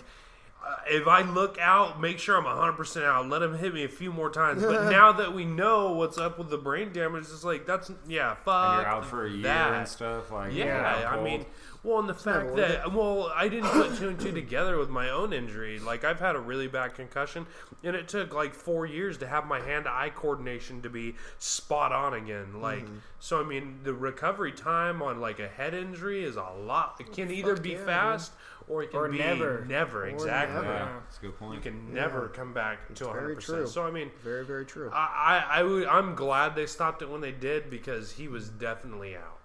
uh, 0.66 0.76
if 0.88 1.08
I 1.08 1.22
look 1.22 1.58
out, 1.60 2.02
make 2.02 2.20
sure 2.20 2.38
I'm 2.38 2.44
100% 2.44 3.04
out. 3.04 3.30
Let 3.30 3.42
him 3.42 3.58
hit 3.58 3.74
me 3.74 3.84
a 3.84 3.90
few 3.90 4.12
more 4.12 4.30
times. 4.30 4.64
But 4.64 4.90
now 4.92 5.12
that 5.14 5.34
we 5.34 5.46
know 5.46 5.94
what's 5.94 6.18
up 6.18 6.38
with 6.38 6.50
the 6.50 6.58
brain 6.58 6.92
damage, 6.92 7.24
it's 7.24 7.44
like 7.44 7.66
that's 7.66 7.92
yeah, 8.08 8.36
fuck. 8.36 8.70
and 8.70 8.82
you're 8.82 8.90
out 8.90 9.06
for 9.06 9.26
a 9.26 9.30
year 9.30 9.44
that. 9.44 9.74
and 9.74 9.88
stuff. 9.88 10.32
Like 10.32 10.54
Yeah, 10.54 11.10
I 11.10 11.22
mean, 11.22 11.46
well, 11.88 12.00
and 12.00 12.10
the 12.10 12.14
fact 12.14 12.54
never 12.54 12.56
that 12.58 12.94
well, 12.94 13.32
I 13.36 13.48
didn't 13.48 13.70
put 13.70 13.96
two 13.98 14.10
and 14.10 14.20
two 14.20 14.32
together 14.32 14.78
with 14.78 14.90
my 14.90 15.10
own 15.10 15.32
injury. 15.34 15.80
Like 15.80 16.04
I've 16.04 16.20
had 16.20 16.36
a 16.36 16.40
really 16.40 16.68
bad 16.68 16.94
concussion, 16.96 17.48
and 17.84 17.96
it 17.96 18.08
took 18.08 18.34
like 18.34 18.54
four 18.54 18.86
years 18.86 19.18
to 19.20 19.28
have 19.28 19.46
my 19.48 19.60
hand-eye 19.62 20.10
coordination 20.14 20.82
to 20.82 20.90
be 20.90 21.16
spot 21.40 21.92
on 21.92 22.14
again. 22.14 22.62
Like, 22.62 22.84
Mm-hmm. 22.86 22.98
so 23.20 23.40
I 23.40 23.44
mean, 23.44 23.80
the 23.84 23.94
recovery 23.94 24.52
time 24.52 25.02
on 25.02 25.20
like 25.22 25.40
a 25.40 25.48
head 25.48 25.74
injury 25.74 26.24
is 26.24 26.36
a 26.36 26.44
lot. 26.66 26.98
It 27.00 27.14
can 27.14 27.32
either 27.32 27.56
Fuck 27.56 27.64
be 27.64 27.72
yeah, 27.72 27.86
fast 27.86 28.32
or 28.68 28.84
it 28.84 28.92
can 28.92 29.00
Or 29.00 29.08
be 29.10 29.18
never. 29.20 29.64
never. 29.66 30.06
exactly. 30.08 30.56
never. 30.62 30.68
yeah, 30.74 30.90
that's 31.06 31.18
a 31.18 31.22
good 31.22 31.38
point. 31.40 31.56
You 31.56 31.62
can 31.72 31.94
never 31.94 32.24
Yeah. 32.32 32.38
come 32.38 32.54
back 32.54 32.94
to 32.96 33.06
100. 33.08 33.36
percent 33.36 33.70
So 33.70 33.88
I 33.88 33.92
mean. 33.92 34.12
very, 34.24 34.44
very 34.46 34.66
true. 34.66 34.92
I, 34.94 35.44
I, 35.50 35.60
I 35.60 35.64
would, 35.64 35.88
I'm 35.88 36.16
glad 36.16 36.54
they 36.56 36.66
stopped 36.66 37.02
it 37.02 37.10
when 37.10 37.22
they 37.22 37.32
did 37.32 37.70
because 37.70 38.12
he 38.12 38.28
was 38.28 38.50
definitely 38.50 39.16
out. 39.16 39.37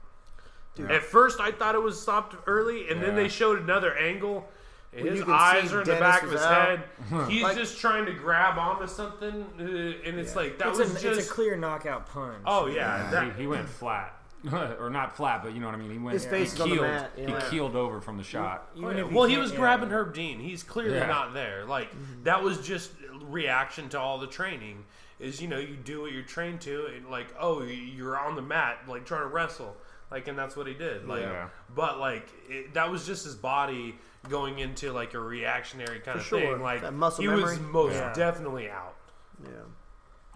Dude. 0.75 0.91
At 0.91 1.03
first, 1.03 1.39
I 1.41 1.51
thought 1.51 1.75
it 1.75 1.83
was 1.83 2.01
stopped 2.01 2.35
early, 2.47 2.89
and 2.89 3.03
then 3.03 3.11
Yeah. 3.11 3.17
they 3.25 3.29
showed 3.29 3.61
another 3.61 3.95
angle. 3.97 4.49
And 4.95 5.03
Well, 5.05 5.11
his 5.11 5.19
you 5.21 5.25
can 5.25 5.35
eyes 5.35 5.69
see 5.71 5.75
are 5.77 5.81
in 5.81 5.87
the 5.87 5.93
Dennis 5.95 6.01
back 6.01 6.23
of 6.23 6.31
was 6.33 6.41
his 6.41 6.51
out. 6.51 6.69
head. 6.69 6.83
He's 7.31 7.43
Like- 7.43 7.57
just 7.57 7.81
trying 7.81 8.05
to 8.07 8.13
grab 8.13 8.59
onto 8.59 8.87
something, 8.87 9.47
uh, 9.59 9.63
and 10.09 10.19
it's 10.19 10.37
like 10.37 10.59
that 10.59 10.69
It's, 10.69 10.79
was 10.79 10.91
a, 10.91 11.01
just. 11.01 11.21
it's 11.21 11.29
a 11.31 11.33
clear 11.33 11.57
knockout 11.57 12.07
punch. 12.11 12.43
oh 12.47 12.67
yeah, 12.67 13.05
Yeah, 13.05 13.11
that, 13.11 13.25
he, 13.37 13.43
he 13.43 13.47
went 13.47 13.69
flat, 13.69 14.15
or 14.53 14.91
not 14.91 15.17
flat, 15.17 15.43
but 15.43 15.53
you 15.55 15.61
know 15.61 15.67
what 15.67 15.75
I 15.75 15.79
mean. 15.79 15.91
He 15.93 15.99
went. 15.99 16.13
His 16.15 16.27
face 16.27 16.53
he 16.53 16.57
is 16.57 16.61
on 16.61 16.69
the 16.69 16.75
keeled, 16.77 16.87
mat, 16.89 17.11
yeah. 17.17 17.41
He 17.45 17.51
keeled 17.51 17.75
over 17.77 18.01
from 18.03 18.19
the 18.19 18.23
shot. 18.25 18.69
Even 18.77 18.99
if 18.99 19.11
well, 19.11 19.25
he 19.25 19.33
can't- 19.35 19.43
was 19.43 19.53
yeah. 19.53 19.59
grabbing 19.59 19.91
Herb 19.91 20.13
Dean. 20.15 20.41
He's 20.41 20.63
clearly 20.63 20.97
Yeah. 20.97 21.07
not 21.07 21.33
there. 21.35 21.65
Like 21.65 21.91
Mm-hmm. 21.91 22.25
that 22.25 22.43
was 22.43 22.59
just 22.67 22.91
reaction 23.23 23.89
to 23.91 23.99
all 23.99 24.19
the 24.19 24.27
training 24.27 24.85
is 25.21 25.41
you 25.41 25.47
know 25.49 25.59
you 25.59 25.77
do 25.77 26.01
what 26.03 26.11
you're 26.13 26.23
trained 26.25 26.61
to 26.61 26.87
and 26.87 27.09
like 27.09 27.29
oh 27.39 27.63
you're 27.63 28.19
on 28.19 28.35
the 28.35 28.43
mat 28.43 28.79
like 28.89 29.05
trying 29.07 29.21
to 29.21 29.27
wrestle 29.29 29.77
like 30.13 30.29
and 30.29 30.39
that's 30.39 30.55
what 30.57 30.67
he 30.67 30.75
did 30.75 31.07
like 31.09 31.23
Yeah. 31.23 31.49
but 31.75 31.99
like 31.99 32.29
it, 32.49 32.75
that 32.75 32.91
was 32.91 33.07
just 33.07 33.25
his 33.25 33.35
body 33.35 33.97
going 34.29 34.59
into 34.61 34.93
like 34.93 35.15
a 35.15 35.19
reactionary 35.19 35.99
kind 36.01 36.17
For 36.17 36.19
of 36.21 36.25
sure. 36.25 36.41
thing 36.41 36.63
like 36.63 36.83
That 36.83 36.93
muscle 36.95 37.23
he 37.23 37.29
was 37.29 37.41
memory. 37.59 37.73
most 37.73 37.95
Yeah. 37.95 38.13
definitely 38.15 38.69
out 38.71 38.95
Yeah, 39.43 39.49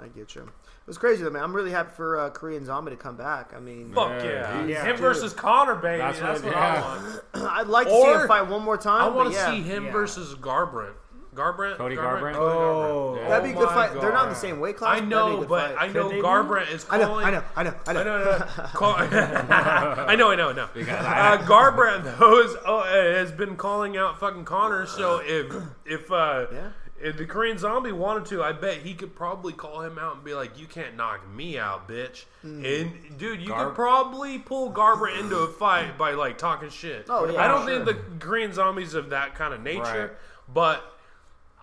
I 0.01 0.09
get 0.09 0.35
you. 0.35 0.43
It 0.43 0.91
was 0.91 0.99
crazy 0.99 1.23
though, 1.25 1.31
man. 1.31 1.43
I'm 1.43 1.55
really 1.55 1.71
happy 1.73 1.91
for 1.97 2.19
uh, 2.19 2.31
Korean 2.31 2.65
Zombie 2.65 2.93
to 2.93 2.97
come 2.97 3.17
back. 3.17 3.53
I 3.57 3.61
mean, 3.61 3.93
fuck 3.93 4.09
Yeah, 4.23 4.25
yeah, 4.25 4.67
he's- 4.67 4.85
him 4.85 4.97
versus 4.97 5.33
Conor 5.33 5.75
baby 5.77 5.99
that's, 5.99 6.21
That's 6.21 6.43
what, 6.43 6.55
what- 6.55 6.63
I 6.63 6.81
want. 6.81 7.23
I'd 7.35 7.67
like 7.67 7.87
to 7.89 7.93
see 7.93 7.99
Or- 7.99 8.23
him 8.23 8.29
fight 8.29 8.47
one 8.49 8.63
more 8.63 8.77
time. 8.77 9.03
I 9.03 9.09
want 9.09 9.29
but 9.29 9.31
to 9.31 9.37
yeah. 9.37 9.51
see 9.51 9.63
him 9.63 9.87
Yeah. 9.87 9.93
versus 9.93 10.35
Garbrandt 10.37 10.95
Garbrandt 11.37 11.77
Cody 11.77 11.97
Garbrandt? 11.97 12.35
Garbrandt? 12.35 12.37
Oh. 12.37 13.17
Garbrandt. 13.19 13.29
That'd 13.29 13.45
be 13.45 13.51
a 13.51 13.55
good 13.55 13.67
my 13.67 13.75
fight. 13.75 14.01
They're 14.01 14.13
not 14.13 14.25
in 14.25 14.29
the 14.31 14.35
same 14.35 14.59
weight 14.61 14.77
class. 14.77 14.97
I 14.97 15.01
but 15.01 15.09
know, 15.09 15.27
be 15.29 15.35
a 15.35 15.39
good 15.41 15.49
but 15.49 15.77
fight. 15.77 15.89
I 15.91 15.93
know 15.93 16.09
Could? 16.11 16.25
Garbrandt 16.25 16.71
is 16.73 16.87
I 16.91 16.99
know, 16.99 17.07
calling. 17.07 17.27
I 17.27 17.31
know, 17.31 17.43
I 17.57 17.63
know, 17.63 17.75
I 17.87 17.93
know. 17.93 18.01
I 18.01 18.05
know, 18.05 18.17
I 18.17 18.39
know. 18.39 18.65
Call- 18.75 18.95
I 18.97 20.15
know, 20.17 20.31
I 20.31 20.37
know, 20.37 20.49
I 20.51 20.53
know. 20.53 20.69
Because 20.75 21.05
Uh, 21.05 21.39
Garbrandt 21.47 22.05
though 22.19 22.41
is, 22.43 22.57
oh, 22.67 22.79
uh, 22.81 23.15
has 23.19 23.33
been 23.33 23.57
calling 23.57 23.97
out 23.97 24.19
fucking 24.21 24.45
Conor. 24.45 24.87
So 24.87 25.21
if 25.25 25.53
if 25.85 26.11
uh, 26.11 26.47
Yeah. 26.53 26.69
if 27.01 27.17
the 27.19 27.27
Korean 27.27 27.59
Zombie 27.59 27.93
wanted 27.93 28.27
to, 28.27 28.43
I 28.43 28.53
bet 28.53 28.79
he 28.79 28.95
could 28.95 29.15
probably 29.15 29.53
call 29.53 29.83
him 29.83 29.99
out 29.99 30.17
and 30.17 30.25
be 30.25 30.35
like, 30.35 30.59
"You 30.59 30.67
can't 30.67 30.97
knock 30.97 31.29
me 31.29 31.59
out, 31.59 31.89
bitch." 31.89 32.25
Hmm. 32.43 32.65
And 32.65 33.19
dude, 33.19 33.41
you 33.43 33.49
Gar- 33.49 33.67
could 33.67 33.75
probably 33.75 34.39
pull 34.39 34.73
Garbrandt 34.73 35.21
into 35.21 35.37
a 35.39 35.49
fight 35.49 35.99
by 35.99 36.13
like 36.13 36.39
talking 36.39 36.71
shit. 36.71 37.07
Oh, 37.09 37.29
yeah, 37.31 37.43
I 37.45 37.49
don't 37.49 37.67
sure. 37.67 37.85
think 37.85 37.99
the 38.19 38.27
Korean 38.27 38.53
Zombies 38.53 38.95
of 38.95 39.11
that 39.11 39.35
kind 39.35 39.53
of 39.55 39.61
nature, 39.61 39.83
Right. 39.83 40.11
but 40.53 40.96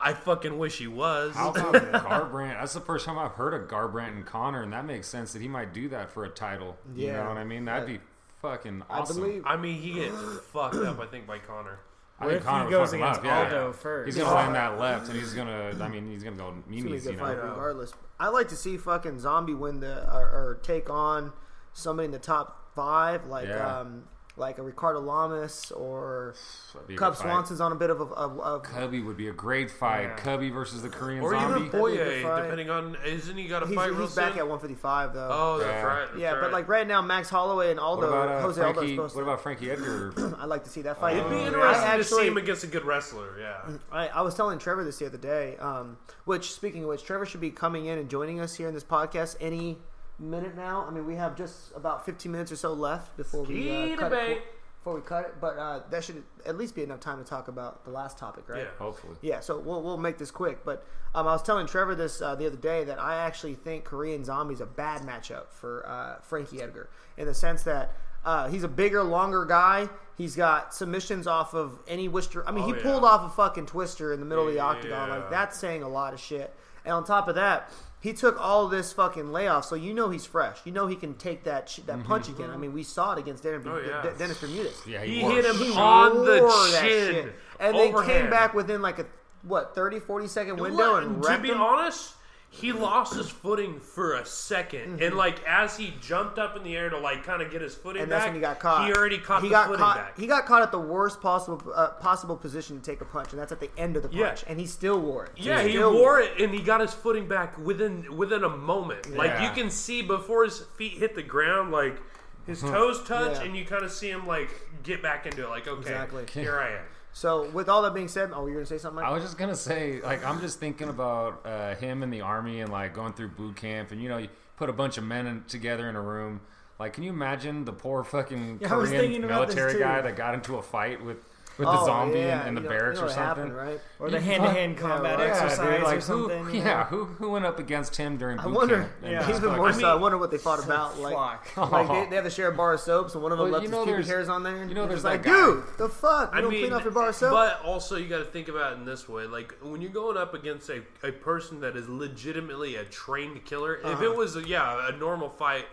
I 0.04 0.14
fucking 0.14 0.58
wish 0.58 0.78
he 0.80 0.88
was. 0.88 1.34
How 1.36 1.52
about 1.52 1.74
Garbrandt? 1.76 2.60
That's 2.60 2.74
the 2.74 2.82
first 2.82 3.06
time 3.06 3.18
I've 3.18 3.32
heard 3.32 3.54
of 3.54 3.70
Garbrandt 3.70 4.10
and 4.18 4.26
Conor, 4.26 4.64
and 4.64 4.74
that 4.74 4.86
makes 4.86 5.08
sense 5.08 5.32
that 5.34 5.42
he 5.42 5.48
might 5.48 5.74
do 5.74 5.88
that 5.90 6.12
for 6.12 6.26
a 6.26 6.30
title. 6.30 6.78
You 6.94 7.08
Yeah. 7.08 7.24
know 7.24 7.30
what 7.30 7.38
I 7.38 7.44
mean? 7.46 7.66
That'd 7.66 7.88
be 7.88 8.00
fucking 8.42 8.84
I 8.90 9.00
awesome. 9.00 9.18
believe. 9.22 9.44
I 9.46 9.56
mean, 9.56 9.82
he 9.82 9.94
gets 9.94 10.16
fucked 10.52 10.76
up. 10.76 11.00
I 11.00 11.06
think 11.06 11.26
by 11.26 11.40
Conor. 11.40 11.80
I 12.20 12.26
think 12.28 12.38
if 12.40 12.46
Conor 12.46 12.66
he 12.66 12.72
goes 12.72 12.94
against 12.94 13.20
up, 13.22 13.26
yeah. 13.26 13.44
Aldo 13.44 13.74
first? 13.74 14.06
He's 14.08 14.18
gonna 14.22 14.36
land 14.36 14.56
that 14.56 14.78
left, 14.80 15.08
and 15.10 15.18
he's 15.18 15.34
gonna. 15.34 15.74
I 15.82 15.88
mean, 15.88 16.08
he's 16.10 16.24
gonna 16.24 16.36
go 16.36 16.50
It's 16.50 16.68
gonna 16.78 16.90
be 16.92 16.98
a 16.98 17.00
good 17.02 17.14
You 17.14 17.20
fight 17.20 17.38
know. 17.38 17.44
regardless. 17.50 17.94
I 18.20 18.28
like 18.30 18.50
to 18.50 18.56
see 18.56 18.78
fucking 18.78 19.20
Zombie 19.20 19.54
win 19.56 19.80
the 19.80 20.04
or, 20.14 20.22
or 20.22 20.60
take 20.64 20.90
on 20.90 21.34
somebody 21.74 22.06
in 22.06 22.12
the 22.12 22.20
top 22.20 22.74
five, 22.76 23.26
like 23.26 23.48
Yeah. 23.48 23.80
um, 23.80 24.04
like 24.36 24.58
a 24.58 24.64
Ricardo 24.64 25.00
Lamas 25.00 25.72
or 25.72 26.34
That'd 26.74 26.88
be 26.88 26.96
a 26.96 26.98
Cub. 26.98 27.16
Swanson's 27.16 27.62
on 27.62 27.72
a 27.72 27.76
bit 27.76 27.92
of 27.92 28.02
a. 28.02 28.06
of 28.06 28.40
of- 28.40 28.64
Cubby 28.64 29.00
would 29.00 29.16
be 29.16 29.28
a 29.28 29.32
great 29.32 29.70
fight. 29.70 30.04
Yeah. 30.08 30.16
Cubby 30.16 30.50
versus 30.50 30.82
the 30.82 30.90
Korean 30.90 31.22
Or 31.22 31.32
Zombie. 31.32 31.46
even 31.46 31.66
That'd 31.66 31.72
be 31.72 31.78
a 31.78 31.82
Boye, 31.82 31.96
good 31.96 32.24
fight. 32.24 32.42
depending 32.42 32.70
on 32.72 32.98
isn't 33.06 33.38
he 33.38 33.48
got 33.48 33.62
a 33.62 33.68
he's 33.68 33.76
fight 33.76 33.92
real 33.92 34.02
he's 34.08 34.16
back 34.16 34.32
soon? 34.32 34.40
at 34.40 34.48
155 34.48 35.14
though. 35.14 35.30
Oh, 35.32 35.58
that's 35.60 35.70
Yeah. 35.70 35.82
right. 35.84 36.08
that's 36.08 36.20
yeah, 36.20 36.40
but 36.42 36.52
like 36.52 36.68
right 36.68 36.88
now, 36.88 37.02
Max 37.04 37.30
Holloway 37.30 37.70
and 37.70 37.80
what 37.80 37.86
Aldo, 37.86 38.08
about 38.08 38.28
uh, 38.30 38.42
Jose 38.42 38.60
Aldo's 38.62 38.76
Frankie? 38.78 38.96
supposed 38.96 39.16
What 39.16 39.22
about 39.22 39.42
Frankie 39.42 39.70
Edgar? 39.70 40.36
I'd 40.40 40.46
like 40.50 40.64
to 40.64 40.70
see 40.72 40.82
that 40.82 41.00
fight. 41.00 41.18
It'd 41.18 41.30
be 41.30 41.36
interesting 41.38 41.64
I 41.88 41.98
to 41.98 42.04
see 42.04 42.16
actually- 42.16 42.28
him 42.28 42.38
against 42.38 42.64
a 42.64 42.68
good 42.68 42.86
wrestler. 42.86 43.40
Yeah. 43.40 43.78
I, 43.92 44.08
I 44.08 44.22
was 44.22 44.34
telling 44.34 44.58
Trevor 44.58 44.84
this 44.84 44.98
the 44.98 45.06
other 45.06 45.18
day. 45.20 45.58
Um, 45.58 45.98
which, 46.26 46.54
speaking 46.54 46.82
of 46.84 46.90
which, 46.90 47.04
Trevor 47.04 47.28
should 47.28 47.42
be 47.42 47.52
coming 47.52 47.86
in 47.86 48.00
and 48.00 48.10
joining 48.10 48.40
us 48.40 48.56
here 48.56 48.68
in 48.68 48.74
this 48.74 48.84
podcast 48.84 49.36
any 49.40 49.78
minute 50.20 50.56
now. 50.56 50.86
I 50.88 50.92
mean, 50.92 51.06
we 51.06 51.16
have 51.16 51.36
just 51.36 51.72
about 51.76 52.06
15 52.06 52.32
minutes 52.32 52.52
or 52.52 52.56
so 52.56 52.74
left 52.74 53.16
before 53.18 53.44
we 53.44 53.70
uh, 53.94 53.96
cut 53.98 54.10
debate. 54.12 54.38
it. 54.38 54.44
Before 54.80 54.96
we 54.96 55.02
cut 55.02 55.24
it, 55.26 55.36
but 55.40 55.58
uh, 55.58 55.80
that 55.92 56.04
should 56.04 56.24
at 56.46 56.58
least 56.58 56.76
be 56.76 56.84
enough 56.84 57.00
time 57.00 57.18
to 57.18 57.24
talk 57.24 57.48
about 57.48 57.86
the 57.86 57.92
last 57.92 58.18
topic, 58.18 58.50
right? 58.50 58.64
Yeah. 58.64 58.68
Hopefully. 58.80 59.16
Yeah, 59.22 59.40
so 59.40 59.58
we'll, 59.58 59.82
we'll 59.82 59.96
make 59.98 60.18
this 60.18 60.30
quick. 60.30 60.66
But 60.66 60.86
um, 61.16 61.26
I 61.26 61.32
was 61.32 61.42
telling 61.42 61.68
Trevor 61.68 61.96
this 61.96 62.22
uh, 62.22 62.36
the 62.36 62.46
other 62.48 62.58
day 62.58 62.84
that 62.84 63.00
I 63.00 63.16
actually 63.16 63.56
think 63.56 63.86
Korean 63.86 64.26
Zombie's 64.26 64.60
a 64.60 64.66
bad 64.66 65.04
matchup 65.04 65.52
for 65.52 65.88
uh, 65.88 66.20
Frankie 66.22 66.62
Edgar 66.62 66.90
in 67.16 67.28
the 67.28 67.34
sense 67.34 67.64
that 67.64 67.94
uh, 68.26 68.50
he's 68.50 68.64
a 68.64 68.68
bigger, 68.68 69.04
longer 69.06 69.46
guy. 69.46 69.88
He's 70.18 70.36
got 70.36 70.74
submissions 70.74 71.28
off 71.28 71.54
of 71.54 71.80
any 71.88 72.10
twister. 72.10 72.46
I 72.46 72.52
mean, 72.52 72.66
Oh, 72.66 72.68
he 72.68 72.74
yeah. 72.74 72.82
pulled 72.84 73.06
off 73.06 73.32
a 73.32 73.34
fucking 73.34 73.68
twister 73.68 74.12
in 74.12 74.20
the 74.20 74.26
middle 74.26 74.46
of 74.48 74.52
the 74.54 74.58
Yeah. 74.58 74.66
octagon. 74.66 75.10
Like 75.12 75.30
that's 75.30 75.58
saying 75.58 75.84
a 75.84 75.90
lot 75.90 76.14
of 76.14 76.20
shit. 76.20 76.54
And 76.84 76.94
on 76.94 77.06
top 77.06 77.30
of 77.30 77.36
that, 77.36 77.72
he 78.04 78.12
took 78.12 78.38
all 78.38 78.68
this 78.68 78.92
fucking 78.92 79.32
layoff, 79.32 79.64
so 79.64 79.76
you 79.76 79.94
know 79.94 80.10
he's 80.10 80.26
fresh. 80.26 80.58
You 80.66 80.74
know 80.74 80.88
he 80.88 80.96
can 80.98 81.14
take 81.14 81.46
that 81.46 81.70
sh- 81.70 81.78
that 81.86 82.00
mm-hmm. 82.00 82.06
punch 82.10 82.28
again. 82.28 82.50
I 82.50 82.58
mean, 82.58 82.74
we 82.74 82.84
saw 82.84 83.14
it 83.14 83.20
against 83.20 83.44
Dennis, 83.44 83.66
Oh, 83.66 83.78
yeah. 83.78 84.02
De- 84.02 84.18
Dennis 84.18 84.42
Bermudez. 84.42 84.76
Yeah, 84.86 85.06
He 85.06 85.16
he, 85.16 85.22
hit 85.22 85.46
him 85.46 85.56
He 85.56 85.72
on 85.72 86.18
the 86.26 86.42
wore 86.42 86.50
that 86.50 86.82
chin, 86.82 87.14
shit. 87.14 87.36
and 87.62 87.74
then 87.78 88.04
came 88.06 88.30
back 88.30 88.54
within 88.54 88.82
like 88.82 89.00
a 89.00 89.06
what 89.44 89.74
30 89.74 90.02
40 90.02 90.28
second 90.28 90.60
window 90.60 90.96
Look, 90.96 91.04
and 91.06 91.24
to 91.24 91.30
wrecked 91.30 91.44
be 91.44 91.50
him. 91.52 91.62
honest, 91.62 92.14
he 92.56 92.72
lost 92.72 93.16
his 93.16 93.28
footing 93.30 93.80
for 93.80 94.14
a 94.14 94.22
2nd 94.22 95.02
and 95.02 95.16
like 95.18 95.44
as 95.46 95.76
he 95.76 95.92
jumped 96.00 96.38
up 96.38 96.56
in 96.56 96.64
the 96.64 96.76
air 96.78 96.88
to 96.88 96.98
like 97.00 97.24
kind 97.24 97.42
of 97.42 97.50
get 97.50 97.62
his 97.62 97.74
footing 97.74 98.04
and 98.04 98.10
back, 98.12 98.20
that's 98.20 98.28
when 98.28 98.36
he 98.36 98.42
got 98.42 98.60
caught. 98.60 98.86
He 98.88 98.94
already 98.94 99.18
caught 99.18 99.42
he 99.42 99.48
the 99.48 99.54
got 99.54 99.66
footing 99.66 99.80
caught, 99.80 99.98
back. 99.98 100.20
He 100.20 100.28
got 100.28 100.46
caught 100.46 100.62
at 100.62 100.72
the 100.72 100.80
worst 100.80 101.20
possible 101.20 101.60
uh, 101.74 101.90
possible 102.00 102.38
position 102.38 102.80
to 102.80 102.84
take 102.84 103.02
a 103.02 103.06
punch, 103.06 103.32
and 103.32 103.42
that's 103.42 103.52
at 103.52 103.60
the 103.60 103.72
end 103.76 103.96
of 103.96 104.04
the 104.04 104.10
punch. 104.10 104.44
Yeah. 104.44 104.50
And 104.52 104.60
he 104.60 104.68
still 104.68 105.00
wore 105.02 105.26
it. 105.26 105.32
Yeah, 105.36 105.64
he 105.64 105.80
wore 105.80 106.20
it 106.20 106.40
and 106.40 106.54
he 106.54 106.62
got 106.62 106.80
his 106.80 106.94
footing 106.94 107.28
back 107.28 107.58
within 107.58 108.16
within 108.16 108.44
a 108.44 108.50
moment. 108.50 109.16
Like 109.18 109.42
you 109.42 109.50
can 109.50 109.72
see 109.72 110.04
before 110.04 110.44
his 110.44 110.60
feet 110.78 110.94
hit 111.00 111.16
the 111.16 111.24
ground, 111.24 111.72
like 111.72 111.98
his 112.46 112.62
toes 112.62 113.02
touch, 113.04 113.38
Yeah. 113.40 113.44
and 113.46 113.58
you 113.58 113.66
kind 113.66 113.84
of 113.84 113.92
see 113.92 114.12
him 114.12 114.28
like 114.28 114.50
get 114.84 115.02
back 115.02 115.26
into 115.26 115.44
it. 115.44 115.50
Like 115.50 115.68
okay, 115.68 115.80
Exactly. 115.82 116.26
here 116.34 116.60
I 116.60 116.70
am. 116.74 116.86
So 117.14 117.48
with 117.50 117.70
all 117.70 117.84
that 117.84 117.94
being 117.94 118.08
said, 118.08 118.32
oh, 118.34 118.48
you're 118.48 118.56
gonna 118.56 118.66
say 118.66 118.80
something? 118.80 119.02
Mike? 119.02 119.06
I 119.06 119.14
was 119.14 119.24
just 119.24 119.38
gonna 119.38 119.56
say, 119.56 120.02
like, 120.02 120.26
I'm 120.26 120.42
just 120.42 120.60
thinking 120.60 120.90
about 120.90 121.46
uh, 121.46 121.76
him 121.76 122.04
in 122.04 122.10
the 122.10 122.22
army 122.22 122.62
and 122.62 122.72
like 122.72 122.94
going 122.94 123.14
through 123.14 123.30
boot 123.30 123.56
camp, 123.56 123.92
and 123.92 124.02
you 124.02 124.10
know, 124.10 124.18
you 124.18 124.30
put 124.58 124.70
a 124.70 124.74
bunch 124.74 124.98
of 124.98 125.04
men 125.04 125.28
in, 125.28 125.44
together 125.44 125.88
in 125.90 125.96
a 125.96 126.02
room. 126.02 126.42
Like, 126.80 126.94
can 126.94 127.04
you 127.04 127.12
imagine 127.12 127.66
the 127.66 127.72
poor 127.72 128.04
fucking 128.04 128.60
Yeah, 128.62 128.74
I 128.74 128.78
was 128.78 128.90
thinking 128.90 129.22
Korean 129.22 129.28
military 129.28 129.80
guy 129.80 130.02
that 130.02 130.16
got 130.16 130.34
into 130.34 130.58
a 130.58 130.62
fight 130.62 131.04
with 131.04 131.24
with 131.58 131.68
the 131.68 131.80
Oh, 131.80 131.86
zombie 131.86 132.20
yeah, 132.20 132.42
in, 132.44 132.50
in 132.50 132.56
the 132.56 132.62
know- 132.62 132.70
barracks 132.70 133.00
or 133.00 133.08
something? 133.10 133.24
happened, 133.24 133.56
right? 133.56 133.80
Or 134.00 134.10
the 134.10 134.20
hand-to-hand 134.20 134.78
combat 134.78 135.20
right. 135.20 135.30
exercise 135.30 135.60
dude, 135.60 135.84
like 135.84 135.98
or 135.98 136.02
something. 136.02 136.46
who? 136.46 136.54
you? 136.58 136.60
Yeah, 136.64 136.86
who 136.86 137.06
who 137.06 137.30
went 137.32 137.46
up 137.46 137.60
against 137.60 137.96
him 137.96 138.18
during 138.18 138.40
I 138.40 138.44
boot 138.46 138.54
wonder. 138.56 138.78
camp? 138.82 138.92
and 139.04 139.12
Yeah. 139.12 139.20
just 139.20 139.30
Even 139.30 139.42
fucking- 139.42 139.58
more 139.58 139.68
I 139.68 139.72
so, 139.72 139.78
mean- 139.78 139.86
I 139.86 139.96
wonder 139.96 140.18
what 140.18 140.32
they 140.32 140.38
fought 140.38 140.64
about. 140.64 141.00
Like, 141.00 141.46
Fuck. 141.46 141.72
like 141.72 141.88
they, 141.88 142.10
they 142.10 142.16
have 142.16 142.26
to 142.26 142.30
share 142.32 142.48
a 142.50 142.56
bar 142.56 142.74
of 142.74 142.80
soaps, 142.80 143.14
and 143.14 143.24
one 143.24 143.32
of 143.32 143.38
them 143.38 143.46
Well, 143.52 143.54
left 143.62 143.64
you 143.64 143.70
his 143.70 143.78
know 143.78 143.86
pubic 143.86 144.06
hairs 144.08 144.30
on 144.30 144.44
there. 144.44 144.56
and 144.56 144.70
you 144.70 144.76
know 144.76 144.88
there's 144.88 145.04
like, 145.04 145.24
dude, 145.24 145.64
the 145.78 145.90
fuck, 145.90 146.32
you 146.34 146.38
I 146.38 146.42
don't 146.42 146.50
mean, 146.52 146.62
clean 146.62 146.74
off 146.74 146.84
your 146.84 146.92
bar 146.94 147.10
of 147.10 147.16
soap. 147.16 147.32
but 147.32 147.62
also 147.64 147.98
you 147.98 148.08
got 148.08 148.18
to 148.20 148.26
think 148.26 148.48
about 148.48 148.74
it 148.74 148.76
in 148.80 148.86
this 148.86 149.08
way: 149.08 149.26
like 149.26 149.54
when 149.62 149.82
you're 149.82 149.92
going 149.92 150.18
up 150.18 150.34
against 150.34 150.70
a, 150.70 150.82
a 151.04 151.12
person 151.12 151.60
that 151.62 151.78
is 151.78 151.88
legitimately 151.88 152.76
a 152.76 152.84
trained 152.86 153.46
killer. 153.46 153.76
If 153.76 153.86
Uh-huh. 153.86 154.04
it 154.06 154.16
was 154.16 154.36
yeah 154.48 154.88
a 154.90 154.92
normal 154.98 155.30
fight, 155.30 155.66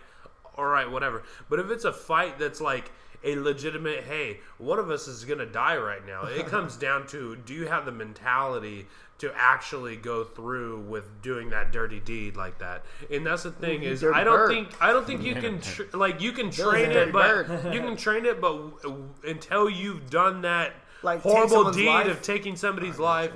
all 0.57 0.65
right, 0.65 0.89
whatever. 0.89 1.23
But 1.49 1.59
if 1.59 1.69
it's 1.69 1.85
a 1.85 1.93
fight 1.93 2.37
that's 2.39 2.61
like 2.61 2.91
a 3.23 3.35
legitimate, 3.35 4.03
hey, 4.03 4.39
one 4.57 4.79
of 4.79 4.89
us 4.89 5.07
is 5.07 5.25
gonna 5.25 5.45
die 5.45 5.77
right 5.77 6.05
now. 6.05 6.23
It 6.23 6.47
comes 6.55 6.75
down 6.77 7.07
to 7.07 7.35
do 7.37 7.53
you 7.53 7.67
have 7.67 7.85
the 7.85 7.91
mentality 7.91 8.87
to 9.19 9.31
actually 9.35 9.95
go 9.95 10.23
through 10.23 10.79
with 10.79 11.21
doing 11.21 11.51
that 11.51 11.71
dirty 11.71 11.99
deed 11.99 12.35
like 12.35 12.57
that? 12.57 12.83
And 13.11 13.23
that's 13.25 13.43
the 13.43 13.51
thing 13.51 13.83
you 13.83 13.89
is, 13.91 14.03
I 14.03 14.23
don't 14.23 14.35
bird. 14.35 14.49
think 14.49 14.69
I 14.81 14.91
don't 14.91 15.05
think 15.05 15.21
you 15.21 15.35
can 15.35 15.61
tr- 15.61 15.83
like 15.93 16.19
you 16.21 16.31
can 16.31 16.49
train 16.51 16.89
it, 16.91 17.11
but 17.13 17.47
you 17.73 17.81
can 17.81 17.95
train 17.95 18.25
it, 18.25 18.41
but 18.41 18.51
w- 18.53 18.73
w- 18.81 19.09
until 19.27 19.69
you've 19.69 20.09
done 20.09 20.41
that 20.41 20.73
Like, 21.03 21.21
horrible 21.21 21.69
deed 21.71 21.85
life? 21.87 22.07
of 22.07 22.21
taking 22.23 22.55
somebody's 22.55 22.97
life, 22.97 23.31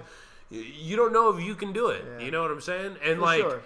you 0.49 0.95
don't 0.95 1.13
know 1.13 1.29
if 1.35 1.43
you 1.43 1.53
can 1.53 1.71
do 1.73 1.89
it. 1.89 2.03
Yeah. 2.17 2.25
You 2.25 2.31
know 2.31 2.41
what 2.41 2.49
I'm 2.51 2.61
saying? 2.61 2.95
And 3.03 3.17
For 3.19 3.21
like, 3.25 3.41
sure. 3.41 3.61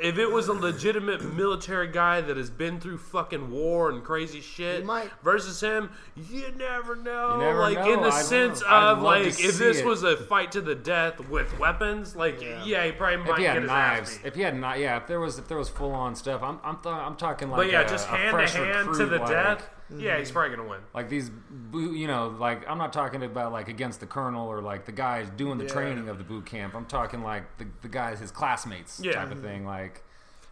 If 0.00 0.18
it 0.18 0.30
was 0.30 0.48
a 0.48 0.52
legitimate 0.52 1.22
military 1.34 1.88
guy 1.88 2.20
that 2.20 2.36
has 2.36 2.50
been 2.50 2.80
through 2.80 2.98
fucking 2.98 3.50
war 3.50 3.90
and 3.90 4.02
crazy 4.04 4.40
shit 4.40 4.84
might- 4.84 5.10
versus 5.22 5.60
him, 5.60 5.90
you 6.16 6.44
never 6.56 6.94
know. 6.96 7.34
You 7.38 7.44
never 7.44 7.58
like 7.60 7.78
in 7.78 8.00
the 8.02 8.08
I'd- 8.08 8.22
sense 8.24 8.62
I'd 8.66 8.92
of 8.92 9.02
like, 9.02 9.26
if 9.26 9.58
this 9.58 9.78
it. 9.78 9.86
was 9.86 10.02
a 10.02 10.16
fight 10.16 10.52
to 10.52 10.60
the 10.60 10.74
death 10.74 11.20
with 11.28 11.58
weapons, 11.58 12.14
like 12.16 12.40
yeah, 12.40 12.62
Yeah. 12.64 12.84
he 12.86 12.92
probably 12.92 13.20
If 13.22 13.26
might 13.28 13.36
he 13.38 13.42
get 13.44 13.52
had 13.54 13.62
his 13.62 13.68
knives, 13.70 14.10
ass 14.10 14.18
beat. 14.18 14.26
if 14.28 14.34
he 14.34 14.42
had 14.42 14.54
kni- 14.54 14.78
yeah, 14.80 14.96
if 14.96 15.06
there 15.06 15.20
was 15.20 15.38
if 15.38 15.48
there 15.48 15.58
was 15.58 15.68
full 15.68 15.92
on 15.92 16.14
stuff, 16.14 16.42
I'm 16.42 16.58
I'm, 16.64 16.76
th- 16.82 16.94
I'm 16.94 17.16
talking 17.16 17.50
like 17.50 17.58
But 17.58 17.70
yeah, 17.70 17.80
a, 17.82 17.88
just 17.88 18.06
a 18.08 18.10
hand 18.10 18.24
to 18.26 18.30
fresh 18.30 18.52
hand 18.54 18.72
to 18.84 18.90
recruit, 18.90 19.08
the 19.10 19.18
like, 19.18 19.28
death. 19.28 19.70
Yeah, 19.96 20.18
he's 20.18 20.30
probably 20.30 20.54
gonna 20.56 20.68
win. 20.68 20.80
Like 20.94 21.08
these, 21.08 21.30
boo- 21.30 21.94
you 21.94 22.06
know, 22.06 22.28
like 22.38 22.68
I'm 22.68 22.78
not 22.78 22.92
talking 22.92 23.22
about 23.22 23.52
like 23.52 23.68
against 23.68 24.00
the 24.00 24.06
colonel 24.06 24.48
or 24.48 24.60
like 24.60 24.84
the 24.84 24.92
guys 24.92 25.28
doing 25.36 25.56
the 25.58 25.64
Yeah. 25.64 25.70
training 25.72 26.08
of 26.08 26.18
the 26.18 26.24
boot 26.24 26.44
camp. 26.46 26.74
I'm 26.74 26.84
talking 26.86 27.22
like 27.22 27.56
the, 27.58 27.66
the 27.82 27.88
guys, 27.88 28.20
his 28.20 28.30
classmates, 28.30 29.00
Yeah. 29.02 29.12
type 29.12 29.30
of 29.32 29.40
thing. 29.40 29.64
Like, 29.64 30.02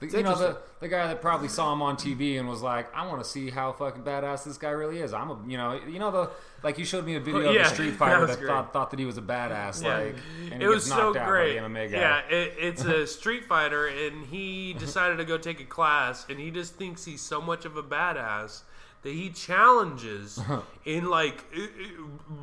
the, 0.00 0.06
you 0.08 0.22
know, 0.22 0.34
the, 0.34 0.46
interesting. 0.48 0.62
the 0.80 0.88
guy 0.88 1.06
that 1.06 1.22
probably 1.22 1.48
saw 1.48 1.72
him 1.72 1.80
on 1.80 1.96
TV 1.96 2.38
and 2.38 2.46
was 2.48 2.60
like, 2.60 2.94
I 2.94 3.06
want 3.06 3.22
to 3.22 3.28
see 3.28 3.48
how 3.50 3.72
fucking 3.72 4.02
badass 4.02 4.44
this 4.44 4.58
guy 4.58 4.68
really 4.70 5.00
is. 5.00 5.14
I'm 5.14 5.30
a, 5.30 5.38
you 5.46 5.56
know, 5.56 5.80
you 5.88 5.98
know 5.98 6.10
the 6.10 6.30
like 6.62 6.78
you 6.78 6.84
showed 6.84 7.04
me 7.06 7.16
a 7.16 7.20
video 7.20 7.50
Yeah, 7.52 7.60
of 7.60 7.66
a 7.66 7.70
Street 7.70 7.90
that 7.90 7.98
Fighter 7.98 8.20
was 8.20 8.30
that 8.30 8.38
great. 8.38 8.48
thought 8.48 8.72
thought 8.72 8.90
that 8.90 8.98
he 8.98 9.06
was 9.06 9.16
a 9.18 9.22
badass. 9.22 9.82
Yeah. 9.82 9.96
Like, 9.98 10.16
and 10.50 10.54
it 10.54 10.60
he 10.62 10.66
was 10.66 10.84
gets 10.84 10.88
so 10.96 10.96
knocked 11.12 11.16
out 11.18 11.28
great. 11.28 11.56
by 11.60 11.68
the 11.68 11.74
MMA 11.74 11.90
guy. 11.92 11.98
Yeah, 11.98 12.18
it, 12.28 12.54
it's 12.58 12.84
a 12.84 13.06
Street 13.18 13.44
Fighter, 13.46 13.86
and 13.86 14.26
he 14.26 14.74
decided 14.74 15.16
to 15.18 15.24
go 15.24 15.38
take 15.38 15.60
a 15.60 15.64
class, 15.64 16.26
and 16.28 16.38
he 16.38 16.50
just 16.50 16.74
thinks 16.76 17.04
he's 17.04 17.20
so 17.22 17.40
much 17.40 17.64
of 17.64 17.76
a 17.76 17.82
badass 17.82 18.62
that 19.06 19.14
he 19.14 19.30
challenges 19.30 20.36
uh-huh. 20.38 20.60
in 20.84 21.08
like 21.08 21.44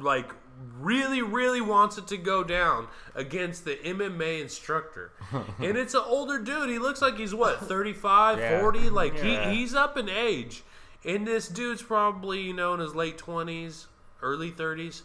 like 0.01 0.31
really, 0.79 1.21
really 1.21 1.59
wants 1.59 1.97
it 1.97 2.07
to 2.07 2.17
go 2.17 2.41
down 2.41 2.87
against 3.15 3.65
the 3.65 3.75
MMA 3.75 4.41
instructor. 4.41 5.11
and 5.59 5.77
it's 5.77 5.93
an 5.93 6.03
older 6.05 6.39
dude. 6.39 6.69
He 6.69 6.79
looks 6.79 7.01
like 7.01 7.17
he's 7.17 7.35
what, 7.35 7.59
35, 7.59 8.39
Yeah. 8.39 8.61
40? 8.61 8.89
Like 8.89 9.15
Yeah. 9.17 9.49
he, 9.49 9.57
he's 9.57 9.75
up 9.75 9.97
in 9.97 10.07
age. 10.07 10.63
And 11.03 11.27
this 11.27 11.49
dude's 11.49 11.81
probably, 11.81 12.41
you 12.41 12.53
know, 12.53 12.73
in 12.73 12.79
his 12.79 12.95
late 12.95 13.17
20s, 13.17 13.87
early 14.21 14.51
30s. 14.51 15.01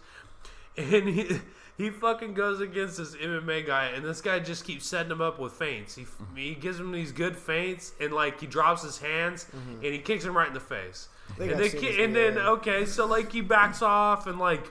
And 0.77 1.09
he 1.09 1.41
he 1.77 1.91
fucking 1.91 2.35
goes 2.35 2.61
against 2.61 2.99
this 2.99 3.17
MMA 3.17 3.67
guy, 3.67 3.87
and 3.87 4.05
this 4.05 4.21
guy 4.21 4.39
just 4.39 4.65
keeps 4.65 4.87
setting 4.87 5.11
him 5.11 5.21
up 5.21 5.41
with 5.41 5.53
feints. 5.53 5.97
He 5.97 6.07
he 6.37 6.55
gives 6.55 6.79
him 6.79 6.93
these 6.93 7.11
good 7.11 7.37
feints, 7.37 7.95
and 8.01 8.13
like 8.13 8.41
he 8.41 8.47
drops 8.47 8.83
his 8.83 8.99
hands, 8.99 9.47
mm-hmm. 9.47 9.85
and 9.85 9.85
he 9.85 9.99
kicks 9.99 10.25
him 10.25 10.37
right 10.37 10.47
in 10.47 10.55
the 10.55 10.61
face. 10.61 11.09
And, 11.41 11.51
I've 11.53 11.59
then, 11.59 11.71
seen 11.71 11.81
ki- 11.81 11.87
this 11.89 11.99
and 12.05 12.17
then 12.17 12.39
okay, 12.39 12.85
so 12.87 13.07
like 13.07 13.33
he 13.33 13.41
backs 13.41 13.83
off, 13.83 14.27
and 14.27 14.39
like 14.39 14.71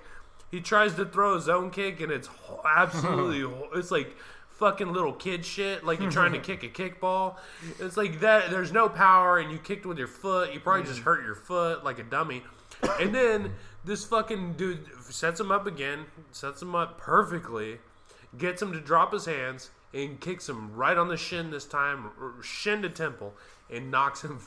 he 0.51 0.61
tries 0.61 0.95
to 0.95 1.05
throw 1.05 1.35
his 1.35 1.49
own 1.49 1.71
kick, 1.71 1.99
and 2.01 2.11
it's 2.11 2.27
ho- 2.27 2.61
absolutely 2.65 3.41
ho- 3.55 3.69
it's 3.75 3.91
like 3.91 4.15
fucking 4.49 4.91
little 4.91 5.13
kid 5.13 5.45
shit. 5.45 5.83
Like 5.83 5.99
you're 5.99 6.11
trying 6.11 6.33
to 6.33 6.39
kick 6.57 6.63
a 6.63 6.69
kickball. 6.69 7.35
It's 7.79 7.97
like 7.97 8.19
that. 8.21 8.49
There's 8.49 8.71
no 8.71 8.89
power, 8.89 9.39
and 9.39 9.51
you 9.51 9.57
kicked 9.57 9.85
with 9.85 9.97
your 9.97 10.07
foot. 10.07 10.53
You 10.53 10.59
probably 10.59 10.85
just 10.85 10.99
hurt 11.01 11.23
your 11.23 11.35
foot 11.35 11.83
like 11.83 11.99
a 11.99 12.03
dummy. 12.03 12.43
And 12.99 13.13
then 13.13 13.53
this 13.85 14.05
fucking 14.05 14.53
dude 14.53 14.85
sets 15.09 15.39
him 15.39 15.51
up 15.51 15.65
again, 15.65 16.05
sets 16.31 16.61
him 16.61 16.75
up 16.75 16.99
perfectly, 16.99 17.79
gets 18.37 18.61
him 18.61 18.71
to 18.73 18.79
drop 18.79 19.13
his 19.13 19.25
hands, 19.25 19.71
and 19.93 20.19
kicks 20.19 20.47
him 20.47 20.75
right 20.75 20.97
on 20.97 21.07
the 21.07 21.17
shin 21.17 21.49
this 21.49 21.65
time, 21.65 22.11
shin 22.43 22.81
to 22.83 22.89
temple, 22.89 23.33
and 23.71 23.89
knocks 23.89 24.21
him 24.23 24.37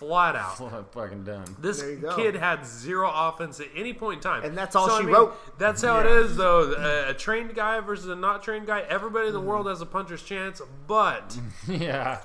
flat 0.00 0.34
out. 0.34 0.56
fucking 0.92 1.24
done. 1.24 1.44
This 1.60 1.80
There 1.80 1.90
you 1.90 1.96
go. 1.98 2.16
kid 2.16 2.34
had 2.34 2.66
zero 2.66 3.10
offense 3.14 3.60
at 3.60 3.66
any 3.76 3.92
point 3.92 4.16
in 4.16 4.22
time, 4.22 4.44
And 4.44 4.56
that's 4.56 4.74
all 4.74 4.88
So, 4.88 4.96
she 4.96 5.02
I 5.02 5.06
mean, 5.06 5.14
wrote. 5.14 5.58
That's 5.58 5.82
how 5.82 6.00
it 6.00 6.06
is, 6.06 6.36
though. 6.36 6.72
A, 6.72 7.10
a 7.10 7.14
trained 7.14 7.54
guy 7.54 7.78
versus 7.80 8.08
a 8.08 8.16
not 8.16 8.42
trained 8.42 8.66
guy. 8.66 8.80
Everybody 8.88 9.28
in 9.28 9.34
the 9.34 9.40
world 9.40 9.66
has 9.66 9.80
a 9.82 9.86
puncher's 9.86 10.22
chance, 10.22 10.62
but 10.88 11.36
yeah. 11.68 12.22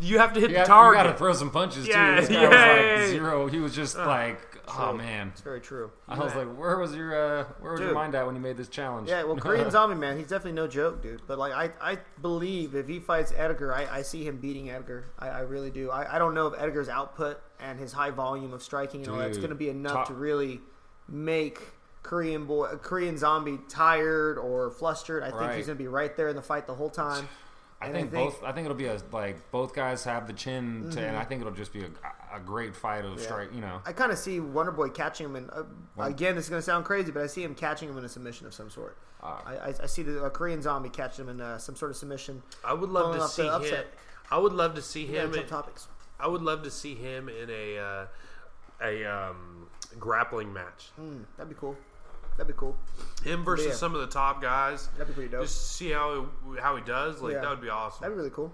you 0.00 0.18
have 0.18 0.32
to 0.34 0.40
hit 0.40 0.50
You, 0.50 0.56
the 0.56 0.60
got, 0.62 0.66
you 0.68 0.74
target. 0.74 1.04
gotta 1.04 1.16
throw 1.18 1.32
some 1.32 1.50
punches 1.50 1.86
Yeah, 1.86 2.16
too. 2.16 2.26
This 2.26 2.28
guy 2.28 2.34
yeah, 2.42 2.48
was 2.48 2.56
like 2.56 2.66
yeah, 2.66 3.00
yeah. 3.02 3.06
zero. 3.08 3.46
He 3.46 3.58
was 3.60 3.74
just 3.74 3.96
uh. 3.96 4.04
like, 4.06 4.51
oh 4.78 4.92
man. 4.92 5.28
It's 5.28 5.40
very 5.40 5.60
true. 5.60 5.90
I 6.08 6.18
was 6.18 6.34
like, 6.34 6.46
where 6.56 6.78
was 6.78 6.94
your 6.94 7.14
uh, 7.40 7.44
where 7.60 7.72
was 7.72 7.80
your 7.80 7.92
mind 7.94 8.14
at 8.14 8.24
when 8.26 8.34
you 8.34 8.40
made 8.40 8.56
this 8.56 8.68
challenge? 8.68 9.08
Yeah, 9.08 9.24
well, 9.24 9.36
Korean 9.36 9.70
Zombie 9.72 9.94
man, 9.96 10.16
he's 10.18 10.28
definitely 10.28 10.52
no 10.52 10.66
joke, 10.68 11.02
dude. 11.02 11.22
But 11.26 11.38
like, 11.38 11.52
I, 11.52 11.70
I 11.92 11.98
believe 12.20 12.74
if 12.74 12.88
he 12.88 12.98
fights 13.00 13.32
Edgar, 13.36 13.74
I, 13.74 13.86
I 13.98 14.02
see 14.02 14.24
him 14.26 14.38
beating 14.38 14.70
Edgar. 14.70 15.06
I, 15.18 15.28
I 15.28 15.40
really 15.40 15.70
do. 15.70 15.90
I, 15.90 16.16
I 16.16 16.18
don't 16.18 16.34
know 16.34 16.46
if 16.48 16.60
Edgar's 16.60 16.88
output 16.88 17.40
and 17.60 17.78
his 17.78 17.92
high 17.92 18.10
volume 18.10 18.52
of 18.52 18.62
striking 18.62 19.02
and 19.02 19.10
all 19.10 19.18
that's 19.18 19.36
Dude, 19.36 19.42
going 19.42 19.50
to 19.50 19.54
be 19.56 19.68
enough 19.68 19.92
top- 19.92 20.06
to 20.08 20.14
really 20.14 20.60
make 21.08 21.60
Korean 22.02 22.46
boy, 22.46 22.68
Korean 22.82 23.16
Zombie 23.16 23.58
tired 23.68 24.38
or 24.38 24.70
flustered. 24.70 25.22
I 25.22 25.28
think 25.30 25.40
Right. 25.40 25.56
he's 25.56 25.66
going 25.66 25.78
to 25.78 25.82
be 25.82 25.88
right 25.88 26.16
there 26.16 26.28
in 26.28 26.36
the 26.36 26.42
fight 26.42 26.66
the 26.66 26.74
whole 26.74 26.90
time. 26.90 27.28
I 27.82 27.86
And 27.86 27.94
think, 27.94 28.10
both. 28.12 28.42
I 28.44 28.52
think 28.52 28.64
it'll 28.66 28.76
be 28.76 28.86
a 28.86 28.98
like 29.12 29.50
both 29.50 29.74
guys 29.74 30.04
have 30.04 30.26
the 30.26 30.32
chin, 30.32 30.88
to, 30.92 31.00
and 31.04 31.16
I 31.16 31.24
think 31.24 31.40
it'll 31.40 31.52
just 31.52 31.72
be 31.72 31.82
a, 31.82 31.90
a 32.36 32.40
great 32.40 32.74
fight 32.76 33.04
of 33.04 33.12
Mm-hmm. 33.12 33.18
Yeah. 33.20 33.24
strike. 33.24 33.54
You 33.54 33.60
know, 33.60 33.80
I 33.84 33.92
kind 33.92 34.12
of 34.12 34.18
see 34.18 34.38
Wonder 34.40 34.72
Boy 34.72 34.88
catching 34.88 35.26
him, 35.26 35.36
and 35.36 35.50
uh, 35.50 35.64
again, 36.02 36.34
this 36.36 36.44
is 36.44 36.50
going 36.50 36.60
to 36.60 36.64
sound 36.64 36.84
crazy, 36.84 37.10
but 37.10 37.22
I 37.22 37.26
see 37.26 37.42
him 37.42 37.54
catching 37.54 37.88
him 37.88 37.98
in 37.98 38.04
a 38.04 38.08
submission 38.08 38.46
of 38.46 38.54
some 38.54 38.70
sort. 38.70 38.96
Ah. 39.22 39.42
I, 39.46 39.52
I, 39.70 39.74
I 39.82 39.86
see 39.86 40.02
the 40.02 40.24
uh, 40.24 40.28
Korean 40.30 40.62
Zombie 40.62 40.88
catching 40.88 41.24
him 41.24 41.30
in 41.30 41.40
uh, 41.40 41.58
some 41.58 41.76
sort 41.76 41.90
of 41.90 41.96
submission. 41.96 42.42
I 42.64 42.72
would 42.74 42.90
love 42.90 43.14
to 43.16 43.22
off 43.22 43.36
the 43.36 43.62
see 43.64 43.74
him. 43.76 43.84
I 44.30 44.38
would 44.38 44.52
love 44.52 44.74
to 44.76 44.82
see 44.82 45.06
him. 45.06 45.34
in- 45.34 45.46
topics. 45.46 45.88
I 46.20 46.28
would 46.28 46.42
love 46.42 46.62
to 46.62 46.70
see 46.70 46.94
him 46.94 47.28
in 47.28 47.50
a 47.50 47.78
uh, 47.78 48.06
a 48.80 49.04
um, 49.04 49.66
grappling 49.98 50.52
match. 50.52 50.90
Mm, 51.00 51.24
that'd 51.36 51.48
be 51.52 51.56
cool. 51.58 51.76
That'd 52.36 52.54
be 52.54 52.58
cool. 52.58 52.76
Him 53.24 53.44
versus 53.44 53.66
Yeah. 53.66 53.72
some 53.74 53.94
of 53.94 54.00
the 54.00 54.06
top 54.06 54.40
guys. 54.42 54.88
That'd 54.96 55.08
be 55.08 55.12
pretty 55.14 55.30
dope. 55.30 55.42
Just 55.42 55.72
see 55.76 55.90
how 55.90 56.26
he, 56.54 56.60
how 56.60 56.76
he 56.76 56.82
does. 56.82 57.20
Like 57.20 57.34
Yeah. 57.34 57.40
that 57.42 57.50
would 57.50 57.60
be 57.60 57.68
awesome. 57.68 57.98
That'd 58.00 58.14
be 58.16 58.18
really 58.18 58.30
cool. 58.34 58.52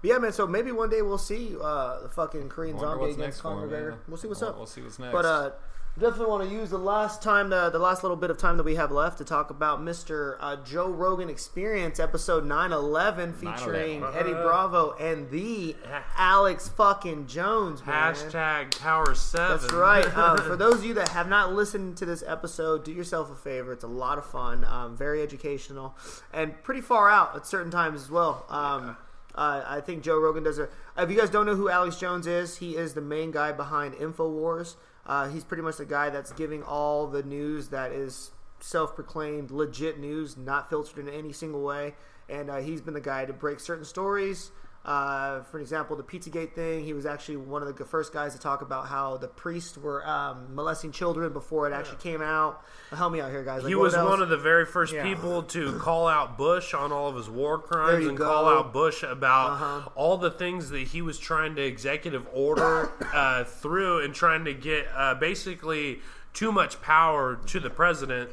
But 0.00 0.10
yeah, 0.10 0.18
man. 0.18 0.32
So 0.32 0.46
maybe 0.46 0.72
one 0.72 0.90
day 0.90 1.02
we'll 1.02 1.18
see 1.18 1.56
uh, 1.60 2.00
the 2.02 2.08
fucking 2.08 2.48
Korean 2.48 2.78
Zombie 2.78 3.10
against 3.12 3.42
Conor 3.42 3.66
McGregor. 3.68 3.96
We'll 4.08 4.16
see 4.16 4.28
what's 4.28 4.42
up. 4.42 4.56
We'll 4.56 4.66
see 4.66 4.80
what's 4.82 4.98
next. 4.98 5.12
But 5.12 5.24
uh, 5.24 5.50
definitely 5.98 6.26
want 6.26 6.48
to 6.48 6.54
use 6.54 6.70
the 6.70 6.78
last 6.78 7.22
time, 7.22 7.50
the, 7.50 7.70
the 7.70 7.78
last 7.78 8.02
little 8.02 8.16
bit 8.16 8.30
of 8.30 8.38
time 8.38 8.56
that 8.56 8.62
we 8.62 8.76
have 8.76 8.90
left 8.90 9.18
to 9.18 9.24
talk 9.24 9.50
about 9.50 9.80
Mr. 9.80 10.36
Uh, 10.40 10.56
Joe 10.56 10.88
Rogan 10.88 11.28
Experience, 11.28 11.98
episode 11.98 12.44
911, 12.44 13.32
featuring 13.32 14.00
9/11. 14.00 14.16
Eddie 14.16 14.32
Bravo 14.32 14.92
and 14.98 15.30
the 15.30 15.76
Alex 16.16 16.68
fucking 16.68 17.26
Jones, 17.26 17.84
man. 17.84 18.14
Hashtag 18.14 18.70
Tower 18.70 19.14
Seven. 19.14 19.58
That's 19.60 19.72
right. 19.72 20.06
Um, 20.18 20.38
for 20.38 20.56
those 20.56 20.76
of 20.76 20.84
you 20.84 20.94
that 20.94 21.10
have 21.10 21.28
not 21.28 21.52
listened 21.52 21.96
to 21.98 22.04
this 22.04 22.24
episode, 22.26 22.84
do 22.84 22.92
yourself 22.92 23.30
a 23.30 23.36
favor. 23.36 23.72
It's 23.72 23.84
a 23.84 23.88
lot 23.88 24.18
of 24.18 24.26
fun, 24.26 24.64
um, 24.64 24.96
very 24.96 25.22
educational, 25.22 25.96
and 26.32 26.60
pretty 26.64 26.80
far 26.80 27.08
out 27.08 27.36
at 27.36 27.46
certain 27.46 27.70
times 27.70 28.02
as 28.02 28.10
well. 28.10 28.44
Um, 28.48 28.96
uh, 29.34 29.62
I 29.64 29.80
think 29.80 30.02
Joe 30.02 30.18
Rogan 30.18 30.42
does 30.42 30.58
a. 30.58 30.68
If 30.96 31.08
you 31.08 31.16
guys 31.16 31.30
don't 31.30 31.46
know 31.46 31.54
who 31.54 31.68
Alex 31.68 31.96
Jones 31.96 32.26
is, 32.26 32.56
he 32.56 32.76
is 32.76 32.94
the 32.94 33.00
main 33.00 33.30
guy 33.30 33.52
behind 33.52 33.94
Infowars. 33.94 34.74
Uh, 35.08 35.28
he's 35.28 35.42
pretty 35.42 35.62
much 35.62 35.78
the 35.78 35.86
guy 35.86 36.10
that's 36.10 36.32
giving 36.32 36.62
all 36.62 37.06
the 37.06 37.22
news 37.22 37.68
that 37.68 37.92
is 37.92 38.30
self-proclaimed 38.60 39.50
legit 39.50 39.98
news, 39.98 40.36
not 40.36 40.68
filtered 40.68 40.98
in 40.98 41.12
any 41.12 41.32
single 41.32 41.62
way. 41.62 41.94
And 42.28 42.50
uh, 42.50 42.58
he's 42.58 42.82
been 42.82 42.94
the 42.94 43.00
guy 43.00 43.24
to 43.24 43.32
break 43.32 43.58
certain 43.58 43.86
stories. 43.86 44.50
Uh, 44.88 45.42
for 45.42 45.60
example, 45.60 45.94
the 45.96 46.02
Pizzagate 46.02 46.54
thing, 46.54 46.82
he 46.82 46.94
was 46.94 47.04
actually 47.04 47.36
one 47.36 47.60
of 47.62 47.76
the 47.76 47.84
first 47.84 48.10
guys 48.10 48.32
to 48.32 48.40
talk 48.40 48.62
about 48.62 48.86
how 48.86 49.18
the 49.18 49.28
priests 49.28 49.76
were 49.76 50.06
um, 50.08 50.54
molesting 50.54 50.92
children 50.92 51.30
before 51.30 51.68
it 51.68 51.74
actually 51.74 51.98
came 51.98 52.22
out. 52.22 52.62
Help 52.90 53.12
me 53.12 53.20
out 53.20 53.30
here, 53.30 53.44
guys. 53.44 53.62
Like, 53.64 53.68
He 53.68 53.74
was 53.74 53.94
else? 53.94 54.08
one 54.08 54.22
of 54.22 54.30
the 54.30 54.38
very 54.38 54.64
first 54.64 54.94
Yeah. 54.94 55.02
people 55.02 55.42
to 55.42 55.78
call 55.78 56.08
out 56.08 56.38
Bush 56.38 56.72
on 56.72 56.90
all 56.90 57.06
of 57.06 57.16
his 57.16 57.28
war 57.28 57.58
crimes 57.58 58.06
and 58.06 58.16
go. 58.16 58.24
call 58.24 58.48
out 58.48 58.72
Bush 58.72 59.02
about 59.02 59.50
Uh-huh. 59.50 59.90
all 59.94 60.16
the 60.16 60.30
things 60.30 60.70
that 60.70 60.78
he 60.88 61.02
was 61.02 61.18
trying 61.18 61.54
to 61.56 61.62
executive 61.62 62.26
order 62.32 62.90
uh, 63.12 63.44
through 63.44 64.02
and 64.02 64.14
trying 64.14 64.46
to 64.46 64.54
get 64.54 64.86
uh, 64.96 65.14
basically 65.16 66.00
too 66.32 66.50
much 66.50 66.80
power 66.80 67.36
to 67.44 67.60
the 67.60 67.68
president. 67.68 68.30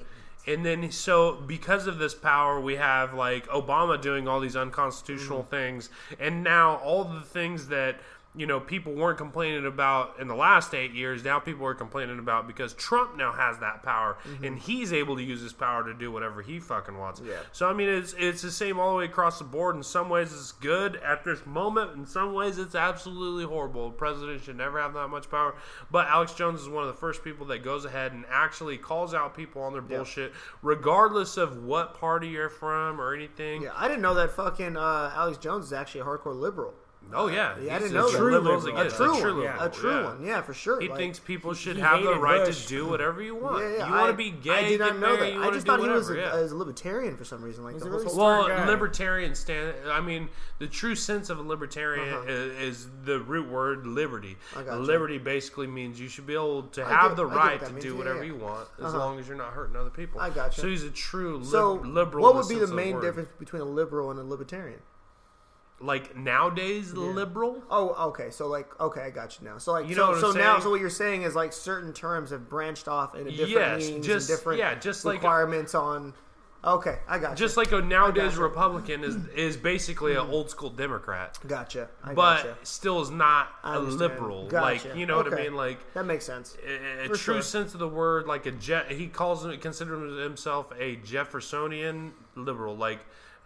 And 0.48 0.66
then, 0.66 0.92
so 0.92 1.34
because 1.34 1.88
of 1.88 1.98
this 1.98 2.14
power, 2.14 2.60
we 2.60 2.76
have 2.76 3.14
like 3.14 3.48
Obama 3.48 4.00
doing 4.00 4.28
all 4.28 4.40
these 4.40 4.56
unconstitutional 4.56 5.40
Mm-hmm. 5.40 5.50
things, 5.50 5.90
and 6.20 6.44
now 6.44 6.76
all 6.78 7.04
the 7.04 7.22
things 7.22 7.68
that 7.70 8.00
you 8.38 8.46
know 8.46 8.60
people 8.60 8.94
weren't 8.94 9.18
complaining 9.18 9.66
about 9.66 10.20
in 10.20 10.28
the 10.28 10.36
last 10.36 10.74
eight 10.74 10.94
years, 10.94 11.24
now 11.24 11.40
people 11.40 11.66
are 11.66 11.74
complaining 11.74 12.20
about 12.20 12.48
because 12.48 12.74
Trump 12.74 13.18
now 13.18 13.32
has 13.32 13.60
that 13.60 13.84
power, 13.84 14.18
and 14.44 14.58
he's 14.58 14.94
able 14.94 15.16
to 15.16 15.24
use 15.24 15.42
his 15.42 15.54
power 15.54 15.84
to 15.84 15.94
do 15.94 16.12
whatever 16.12 16.42
he 16.42 16.60
fucking 16.60 16.98
wants. 16.98 17.20
Mm-hmm. 17.20 17.32
Yeah. 17.32 17.40
So 17.52 17.70
I 17.70 17.74
mean, 17.74 17.90
it's 17.90 18.14
it's 18.18 18.42
the 18.42 18.52
same 18.52 18.80
all 18.80 18.92
the 18.92 18.98
way 18.98 19.06
across 19.06 19.40
the 19.40 19.46
board. 19.46 19.76
In 19.76 19.84
some 19.84 20.10
ways, 20.10 20.34
it's 20.34 20.52
good 20.52 20.98
at 20.98 21.24
this 21.24 21.46
moment. 21.46 21.96
In 21.96 22.06
some 22.06 22.34
ways, 22.34 22.58
it's 22.58 22.76
absolutely 22.76 23.46
horrible. 23.46 23.90
The 23.90 23.96
president 23.96 24.44
should 24.44 24.58
never 24.58 24.82
have 24.82 24.94
that 24.94 25.08
much 25.08 25.30
power. 25.30 25.56
But 25.92 26.08
Alex 26.08 26.34
Jones 26.34 26.62
is 26.62 26.70
one 26.70 26.84
of 26.84 26.88
the 26.88 27.00
first 27.00 27.24
people 27.24 27.46
that 27.48 27.64
goes 27.64 27.86
ahead 27.86 28.14
and 28.14 28.26
actually 28.30 28.78
calls 28.78 29.14
out 29.14 29.36
people 29.36 29.62
on 29.62 29.74
their 29.74 29.82
bullshit, 29.82 30.34
regardless 30.62 31.38
of 31.38 31.64
what 31.64 31.94
party 32.00 32.28
you're 32.28 32.50
from 32.50 33.00
or 33.00 33.14
anything. 33.14 33.64
Yeah, 33.64 33.72
I 33.76 33.88
didn't 33.88 34.02
know 34.02 34.14
that 34.16 34.32
fucking 34.32 34.78
uh, 34.78 35.12
Alex 35.16 35.38
Jones 35.38 35.66
is 35.66 35.74
actually 35.74 36.02
a 36.02 36.06
hardcore 36.06 36.36
liberal. 36.40 36.74
Oh 37.14 37.28
yeah, 37.28 37.56
Yeah, 37.60 37.76
I 37.76 37.80
He's 37.80 37.84
didn't 37.90 37.94
know 37.94 38.08
as 38.08 38.14
that. 38.14 38.24
liberal 38.24 38.58
as 38.58 38.66
it 38.66 38.74
A 38.76 38.84
gets. 38.84 38.96
true 38.98 39.06
a 39.06 39.12
one, 39.12 39.22
true 39.22 39.44
yeah. 39.44 39.52
liberal, 39.52 39.66
a 39.66 39.70
true 39.72 39.92
yeah. 39.92 40.04
one, 40.06 40.26
yeah, 40.26 40.42
for 40.42 40.54
sure. 40.54 40.82
He 40.82 40.88
Like- 40.90 40.98
thinks 40.98 41.20
people 41.20 41.54
should 41.54 41.78
have 41.78 42.04
the 42.04 42.16
right 42.16 42.46
Bush. 42.46 42.64
to 42.64 42.68
do 42.68 42.88
whatever 42.88 43.22
you 43.22 43.36
want. 43.36 43.64
Yeah, 43.64 43.78
yeah. 43.78 43.88
you 43.88 43.94
want 43.94 44.12
to 44.12 44.18
be 44.18 44.32
gay? 44.32 44.52
I 44.52 44.64
did 44.70 44.80
not 44.80 44.92
get 44.94 45.00
know 45.00 45.16
married, 45.16 45.36
that. 45.36 45.44
I 45.44 45.52
just 45.52 45.66
thought 45.68 45.80
he 45.80 45.88
was 45.88 46.10
a, 46.10 46.16
yeah. 46.16 46.36
a 46.36 46.44
libertarian 46.54 47.16
for 47.16 47.24
some 47.24 47.42
reason. 47.44 47.64
Like 47.64 47.78
the 47.78 47.86
a 47.86 47.90
whole 47.90 47.92
really. 48.00 48.06
Well, 48.06 48.14
Smart 48.16 48.48
guy. 48.50 48.68
libertarian 48.68 49.36
stand. 49.36 49.76
I 49.90 50.02
mean, 50.02 50.30
the 50.60 50.68
true 50.68 50.96
sense 50.96 51.30
of 51.30 51.38
a 51.40 51.44
libertarian 51.44 52.14
Uh-huh. 52.14 52.26
is, 52.28 52.60
is 52.80 52.88
the 53.04 53.20
root 53.20 53.48
word 53.50 53.86
liberty. 53.86 54.38
Gotcha. 54.54 54.76
Liberty 54.78 55.18
basically 55.18 55.68
means 55.68 56.00
you 56.00 56.08
should 56.10 56.26
be 56.28 56.34
able 56.34 56.64
to 56.64 56.84
have 56.86 57.12
get- 57.12 57.16
the 57.18 57.26
right 57.28 57.64
to 57.64 57.70
means. 57.72 57.84
do 57.84 57.96
whatever 57.96 58.24
you 58.24 58.36
want, 58.36 58.68
as 58.80 58.86
Uh-huh. 58.86 58.98
long 58.98 59.20
as 59.20 59.28
you're 59.28 59.38
not 59.38 59.54
hurting 59.54 59.76
other 59.76 59.90
people. 59.90 60.20
I 60.20 60.30
gotcha. 60.32 60.60
So 60.62 60.68
he's 60.68 60.84
a 60.84 60.90
true 60.90 61.38
lib- 61.38 61.46
So, 61.46 61.74
liberal. 61.76 62.24
what 62.24 62.36
would 62.36 62.48
be 62.50 62.56
the 62.60 62.68
main 62.68 63.00
difference 63.00 63.30
between 63.40 63.62
a 63.62 63.66
liberal 63.66 64.10
and 64.12 64.20
a 64.20 64.24
libertarian? 64.24 64.80
Like 65.82 66.16
nowadays, 66.16 66.94
liberal. 66.94 67.62
Oh, 67.70 68.08
okay. 68.10 68.30
So 68.32 68.48
like, 68.48 68.80
okay, 68.80 69.02
I 69.02 69.10
got 69.10 69.40
you 69.42 69.48
now. 69.48 69.58
So 69.58 69.74
like, 69.74 69.90
You 69.90 69.96
so, 69.96 70.12
know 70.14 70.20
so 70.22 70.30
I'm 70.32 70.38
now, 70.38 70.60
so 70.60 70.70
what 70.70 70.80
you're 70.80 70.90
saying 70.90 71.24
is 71.24 71.36
like 71.36 71.52
certain 71.52 71.92
terms 71.92 72.30
have 72.32 72.50
branched 72.50 72.88
off 72.88 73.14
into 73.14 73.32
different 73.32 73.50
Yes, 73.52 73.82
meanings 73.86 74.06
just- 74.06 74.30
and 74.30 74.38
different 74.38 74.60
yeah, 74.60 74.76
just 74.76 75.04
like- 75.04 75.16
requirements 75.16 75.76
on. 75.76 76.14
Okay, 76.64 76.98
I 77.08 77.20
got 77.20 77.32
you. 77.32 77.36
Just 77.36 77.58
like 77.58 77.72
a 77.74 77.82
nowadays. 77.82 78.38
Republican 78.38 79.04
is 79.04 79.16
is 79.36 79.56
basically 79.56 80.14
an 80.14 80.28
old 80.30 80.50
school 80.50 80.72
Democrat. 80.72 81.38
gotcha. 81.46 81.90
I 82.04 82.14
but 82.16 82.38
gotcha. 82.38 82.58
still 82.64 83.02
is 83.02 83.12
not 83.12 83.50
I 83.64 83.76
a 83.76 83.78
understand. 83.80 84.00
liberal. 84.14 84.48
Gotcha. 84.48 84.88
Like 84.88 84.98
you 84.98 85.06
know 85.06 85.18
what 85.18 85.32
I 85.32 85.44
mean? 85.44 85.54
Like 85.56 85.94
that 85.94 86.06
makes 86.08 86.26
sense. 86.26 86.58
a, 86.66 87.04
a 87.04 87.08
true 87.10 87.18
sure. 87.18 87.42
sense 87.44 87.74
of 87.76 87.80
the 87.82 87.88
word, 87.88 88.26
like 88.26 88.48
a 88.48 88.52
Je- 88.52 88.96
he 88.96 89.06
calls 89.08 89.46
him, 89.46 89.56
considers 89.60 90.20
himself 90.24 90.72
a 90.80 90.96
Jeffersonian 90.96 92.14
liberal, 92.36 92.76
like 92.76 93.00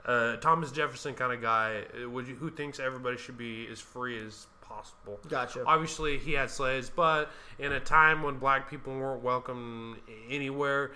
uh, 0.06 0.38
Thomas 0.38 0.72
Jefferson 0.72 1.14
kind 1.14 1.34
of 1.34 1.42
guy. 1.42 1.84
uh, 2.04 2.10
Would 2.10 2.28
you, 2.28 2.36
who 2.36 2.50
thinks 2.50 2.80
everybody 2.80 3.18
should 3.18 3.38
be 3.38 3.68
as 3.72 3.80
free 3.80 4.24
as 4.26 4.48
possible? 4.62 5.20
Gotcha. 5.28 5.64
Obviously, 5.66 6.18
he 6.18 6.34
had 6.34 6.50
slaves, 6.50 6.90
but 6.94 7.30
in 7.58 7.72
a 7.74 7.80
time 7.80 8.24
when 8.24 8.38
black 8.38 8.70
people 8.70 8.94
weren't 8.94 9.24
welcome 9.24 9.98
anywhere. 10.30 10.92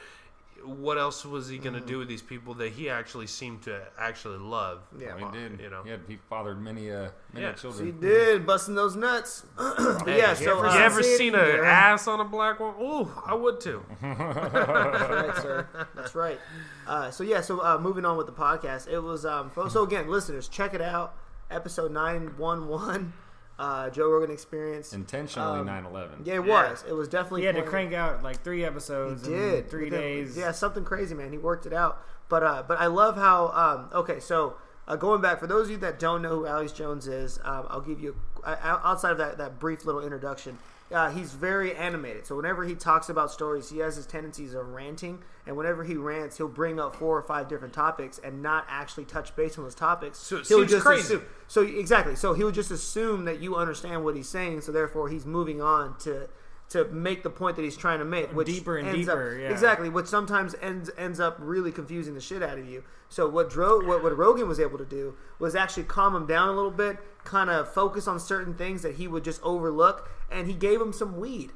What 0.65 0.97
else 0.97 1.25
was 1.25 1.47
he 1.47 1.57
going 1.57 1.73
to 1.73 1.85
do 1.85 1.97
with 1.97 2.07
these 2.07 2.21
people 2.21 2.53
that 2.55 2.71
he 2.73 2.89
actually 2.89 3.27
seemed 3.27 3.61
to 3.63 3.81
actually 3.99 4.37
love? 4.37 4.81
Yeah. 4.97 5.17
He 5.17 5.37
did. 5.37 5.59
You 5.59 5.69
know. 5.69 5.83
he, 5.83 5.89
had, 5.91 6.01
he 6.07 6.17
fathered 6.29 6.61
many, 6.61 6.91
uh, 6.91 7.09
many 7.33 7.45
Yeah. 7.45 7.71
He 7.83 7.91
did 7.91 8.45
busting 8.45 8.75
those 8.75 8.95
nuts. 8.95 9.45
But 9.57 9.77
Hey, 10.05 10.17
yeah, 10.19 10.29
you 10.31 10.35
so 10.45 10.57
ever, 10.57 10.67
uh, 10.67 10.75
you 10.77 10.81
ever 10.83 11.03
see 11.03 11.17
seen 11.17 11.35
an 11.35 11.57
Yeah. 11.57 11.63
ass 11.63 12.07
on 12.07 12.19
a 12.19 12.25
black 12.25 12.59
one? 12.59 12.73
Ooh, 12.81 13.11
I 13.25 13.33
would 13.33 13.59
too. 13.59 13.83
That's 14.01 15.09
right, 15.09 15.37
sir. 15.41 15.67
That's 15.95 16.15
right. 16.15 16.39
Uh, 16.87 17.11
so 17.11 17.23
yeah, 17.23 17.41
so 17.41 17.59
uh, 17.63 17.77
moving 17.77 18.05
on 18.05 18.17
with 18.17 18.27
the 18.27 18.33
podcast, 18.33 18.87
it 18.87 18.99
was 18.99 19.25
um, 19.25 19.51
so 19.69 19.83
again, 19.83 20.07
listeners, 20.09 20.47
check 20.47 20.73
it 20.73 20.81
out. 20.81 21.15
Episode 21.51 21.91
nine 21.91 22.33
one 22.37 22.67
one, 22.67 23.13
uh, 23.59 23.89
Joe 23.89 24.09
Rogan 24.09 24.31
Experience. 24.31 24.93
Intentionally 24.93 25.59
Um, 25.59 25.67
9/11. 25.67 26.25
Yeah, 26.25 26.35
it 26.35 26.45
Yeah. 26.45 26.69
was. 26.69 26.83
It 26.87 26.93
was 26.93 27.07
definitely. 27.07 27.41
He 27.41 27.47
had 27.47 27.55
to 27.55 27.63
crank 27.63 27.93
out 27.93 28.23
like 28.23 28.41
three 28.43 28.65
episodes. 28.65 29.25
He 29.25 29.33
in 29.33 29.39
did 29.39 29.69
three 29.69 29.85
Within- 29.85 29.99
days. 29.99 30.37
Yeah, 30.37 30.51
something 30.51 30.83
crazy, 30.83 31.13
man. 31.15 31.31
He 31.31 31.37
worked 31.37 31.65
it 31.65 31.73
out. 31.73 32.01
But 32.29 32.43
uh, 32.43 32.63
but 32.67 32.79
I 32.79 32.87
love 32.87 33.15
how. 33.15 33.47
Um, 33.49 33.89
okay, 33.99 34.19
so 34.19 34.55
uh, 34.87 34.95
going 34.95 35.21
back 35.21 35.39
for 35.39 35.47
those 35.47 35.65
of 35.65 35.71
you 35.71 35.77
that 35.77 35.99
don't 35.99 36.21
know 36.21 36.29
who 36.29 36.47
Alex 36.47 36.71
Jones 36.71 37.07
is, 37.07 37.39
um, 37.43 37.67
I'll 37.69 37.81
give 37.81 37.99
you 37.99 38.15
outside 38.45 39.11
of 39.11 39.17
that 39.19 39.37
that 39.37 39.59
brief 39.59 39.85
little 39.85 40.01
introduction. 40.01 40.57
Uh, 40.91 41.09
he's 41.09 41.33
very 41.33 41.75
animated. 41.75 42.25
So 42.25 42.35
whenever 42.35 42.65
he 42.65 42.75
talks 42.75 43.09
about 43.09 43.31
stories, 43.31 43.69
he 43.69 43.79
has 43.79 43.95
his 43.95 44.05
tendencies 44.05 44.53
of 44.53 44.67
ranting, 44.69 45.23
and 45.47 45.57
whenever 45.57 45.83
he 45.83 45.95
rants, 45.95 46.37
he'll 46.37 46.47
bring 46.47 46.79
up 46.79 46.95
four 46.95 47.17
or 47.17 47.23
five 47.23 47.47
different 47.47 47.73
topics 47.73 48.19
and 48.23 48.41
not 48.43 48.65
actually 48.69 49.05
touch 49.05 49.35
base 49.35 49.57
on 49.57 49.63
those 49.63 49.75
topics. 49.75 50.19
So 50.19 50.37
it 50.37 50.47
he'll 50.47 50.59
seems 50.59 50.71
just 50.71 50.85
crazy. 50.85 51.15
assume. 51.15 51.25
So 51.47 51.61
exactly. 51.63 52.15
So 52.15 52.33
he 52.33 52.43
would 52.43 52.53
just 52.53 52.71
assume 52.71 53.25
that 53.25 53.39
you 53.39 53.55
understand 53.55 54.03
what 54.03 54.15
he's 54.15 54.29
saying. 54.29 54.61
So 54.61 54.71
therefore, 54.71 55.09
he's 55.09 55.25
moving 55.25 55.61
on 55.61 55.97
to 55.99 56.29
to 56.69 56.85
make 56.85 57.21
the 57.21 57.29
point 57.29 57.55
that 57.55 57.61
he's 57.61 57.77
trying 57.77 57.99
to 57.99 58.05
make, 58.05 58.33
which 58.33 58.47
Deeper 58.47 58.77
and 58.77 58.91
deeper, 58.91 59.33
Up, 59.35 59.41
yeah. 59.41 59.49
Exactly, 59.49 59.89
which 59.89 60.07
sometimes 60.07 60.55
ends 60.59 60.89
ends 60.97 61.19
up 61.19 61.37
really 61.39 61.71
confusing 61.71 62.15
the 62.15 62.21
shit 62.21 62.41
out 62.41 62.57
of 62.57 62.67
you. 62.67 62.83
So 63.09 63.29
what 63.29 63.49
Dro 63.49 63.85
what, 63.85 64.01
what 64.01 64.17
Rogan 64.17 64.47
was 64.47 64.59
able 64.59 64.79
to 64.79 64.85
do 64.85 65.15
was 65.37 65.55
actually 65.55 65.83
calm 65.83 66.15
him 66.15 66.25
down 66.25 66.49
a 66.49 66.53
little 66.53 66.71
bit, 66.71 66.97
kind 67.25 67.49
of 67.49 67.71
focus 67.71 68.07
on 68.07 68.19
certain 68.19 68.55
things 68.55 68.81
that 68.81 68.95
he 68.95 69.07
would 69.07 69.23
just 69.23 69.41
overlook, 69.43 70.09
and 70.33 70.47
he 70.47 70.53
gave 70.53 70.81
him 70.81 70.93
some 70.93 71.19
weed. 71.19 71.51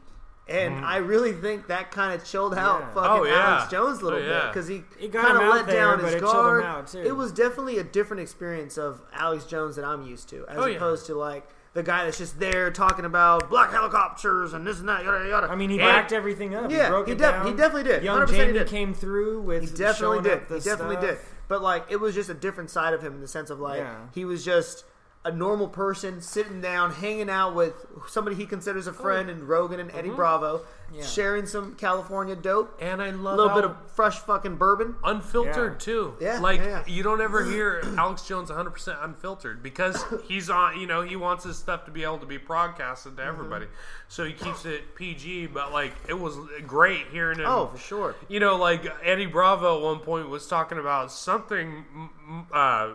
And 0.50 0.76
mm. 0.78 0.84
I 0.84 0.98
really 0.98 1.34
think 1.34 1.68
that 1.68 1.92
kind 1.92 2.14
of 2.14 2.26
chilled 2.26 2.54
out 2.56 2.80
Yeah. 2.80 2.90
fucking 2.94 3.12
Oh, 3.12 3.24
yeah. 3.26 3.56
Alex 3.58 3.70
Jones 3.72 4.00
a 4.00 4.04
little 4.06 4.20
Oh, 4.20 4.22
yeah. 4.22 4.42
bit 4.44 4.48
because 4.54 4.68
he, 4.70 4.84
It 4.98 5.12
got 5.12 5.26
kind 5.26 5.38
of 5.44 5.50
let 5.54 5.66
there, 5.68 5.76
down 5.98 6.00
his 6.00 6.14
it 6.14 6.22
guard. 6.22 6.88
too. 6.88 7.00
It 7.02 7.16
was 7.18 7.34
definitely 7.34 7.80
a 7.80 7.84
different 7.84 8.22
experience 8.22 8.78
of 8.78 9.02
Alex 9.12 9.44
Jones 9.46 9.76
that 9.76 9.84
I'm 9.84 10.04
used 10.04 10.30
to, 10.30 10.46
as 10.48 10.58
Oh, 10.58 10.72
opposed 10.72 11.06
to 11.08 11.16
like 11.16 11.46
the 11.74 11.84
guy 11.84 12.06
that's 12.06 12.18
just 12.18 12.40
there 12.40 12.72
talking 12.72 13.04
about 13.04 13.50
black 13.50 13.72
helicopters 13.72 14.54
and 14.54 14.66
this 14.66 14.80
and 14.80 14.88
that, 14.88 15.04
yada 15.04 15.28
yada. 15.28 15.48
I 15.48 15.56
mean, 15.56 15.70
he 15.70 15.78
backed 15.80 16.14
everything 16.14 16.56
up. 16.56 16.72
Yeah, 16.72 16.98
he 17.02 17.06
he 17.08 17.12
it 17.12 17.18
down. 17.18 17.46
he 17.46 17.52
definitely 17.54 17.84
did. 17.84 18.04
Young 18.04 18.20
100% 18.26 18.30
he 18.30 18.38
Jamie 18.38 18.54
did. 18.54 18.68
came 18.68 18.94
through 18.94 19.42
with 19.42 19.70
He 19.70 19.76
definitely 19.76 20.22
did. 20.22 20.44
He 20.48 20.60
definitely 20.62 20.96
stuff. 20.96 21.06
did. 21.06 21.18
But 21.50 21.62
like, 21.62 21.86
it 21.90 21.98
was 21.98 22.16
just 22.16 22.30
a 22.30 22.34
different 22.34 22.70
side 22.70 22.94
of 22.94 23.02
him 23.02 23.14
in 23.16 23.20
the 23.22 23.28
sense 23.28 23.50
of 23.50 23.60
like 23.60 23.86
he 24.16 24.24
was 24.24 24.46
just 24.46 24.86
a 25.28 25.32
normal 25.32 25.68
person 25.68 26.22
sitting 26.22 26.62
down, 26.62 26.92
hanging 26.92 27.30
out 27.30 27.54
with 27.54 27.74
somebody 28.08 28.36
he 28.36 28.46
considers 28.46 28.88
a 28.88 28.94
friend, 28.94 29.30
and 29.30 29.44
Rogan 29.44 29.80
and 29.80 29.92
Eddie 29.94 30.10
Bravo, 30.10 30.62
Yeah. 30.94 31.04
sharing 31.04 31.46
some 31.46 31.76
California 31.76 32.34
dope, 32.36 32.78
And 32.82 33.02
I 33.02 33.08
a 33.08 33.12
love 33.12 33.34
a 33.34 33.42
little 33.44 33.56
bit 33.56 33.66
of 33.66 33.76
fresh 33.92 34.20
fucking 34.20 34.56
bourbon. 34.56 34.96
unfiltered 35.04 35.74
Yeah. 35.74 35.78
too. 35.80 36.14
Yeah, 36.22 36.40
like 36.40 36.60
yeah, 36.62 36.68
yeah. 36.68 36.84
you 36.88 37.04
don't 37.04 37.20
ever 37.20 37.44
hear 37.44 37.82
Alex 37.98 38.22
Jones 38.26 38.50
100 38.50 38.70
percent 38.72 38.98
unfiltered 39.02 39.62
because 39.62 40.02
he's 40.30 40.50
on. 40.50 40.80
You 40.80 40.88
know, 40.88 41.02
he 41.02 41.18
wants 41.18 41.44
his 41.44 41.58
stuff 41.58 41.84
to 41.86 41.92
be 41.92 42.04
able 42.06 42.20
to 42.20 42.26
be 42.26 42.38
broadcasted 42.38 43.18
to 43.18 43.22
Mm-hmm. 43.22 43.30
everybody, 43.30 43.66
so 44.08 44.24
he 44.24 44.32
keeps 44.32 44.64
it 44.66 44.96
PG. 44.96 45.48
But 45.48 45.74
like, 45.74 45.92
it 46.08 46.18
was 46.18 46.38
great 46.66 47.08
hearing 47.12 47.40
him. 47.40 47.48
Oh, 47.48 47.68
for 47.68 47.78
sure. 47.78 48.16
You 48.30 48.40
know, 48.40 48.56
like 48.56 48.86
Eddie 49.04 49.26
Bravo 49.26 49.76
at 49.78 49.84
one 49.84 50.00
point 50.00 50.30
was 50.30 50.48
talking 50.48 50.78
about 50.78 51.12
something 51.12 51.84
m- 51.94 52.10
m- 52.30 52.48
uh, 52.54 52.92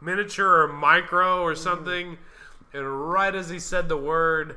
miniature 0.00 0.62
or 0.62 0.68
micro 0.72 1.42
or 1.42 1.54
something, 1.54 2.18
and 2.72 3.10
right 3.10 3.34
as 3.34 3.48
he 3.48 3.58
said 3.58 3.88
the 3.88 3.96
word, 3.96 4.56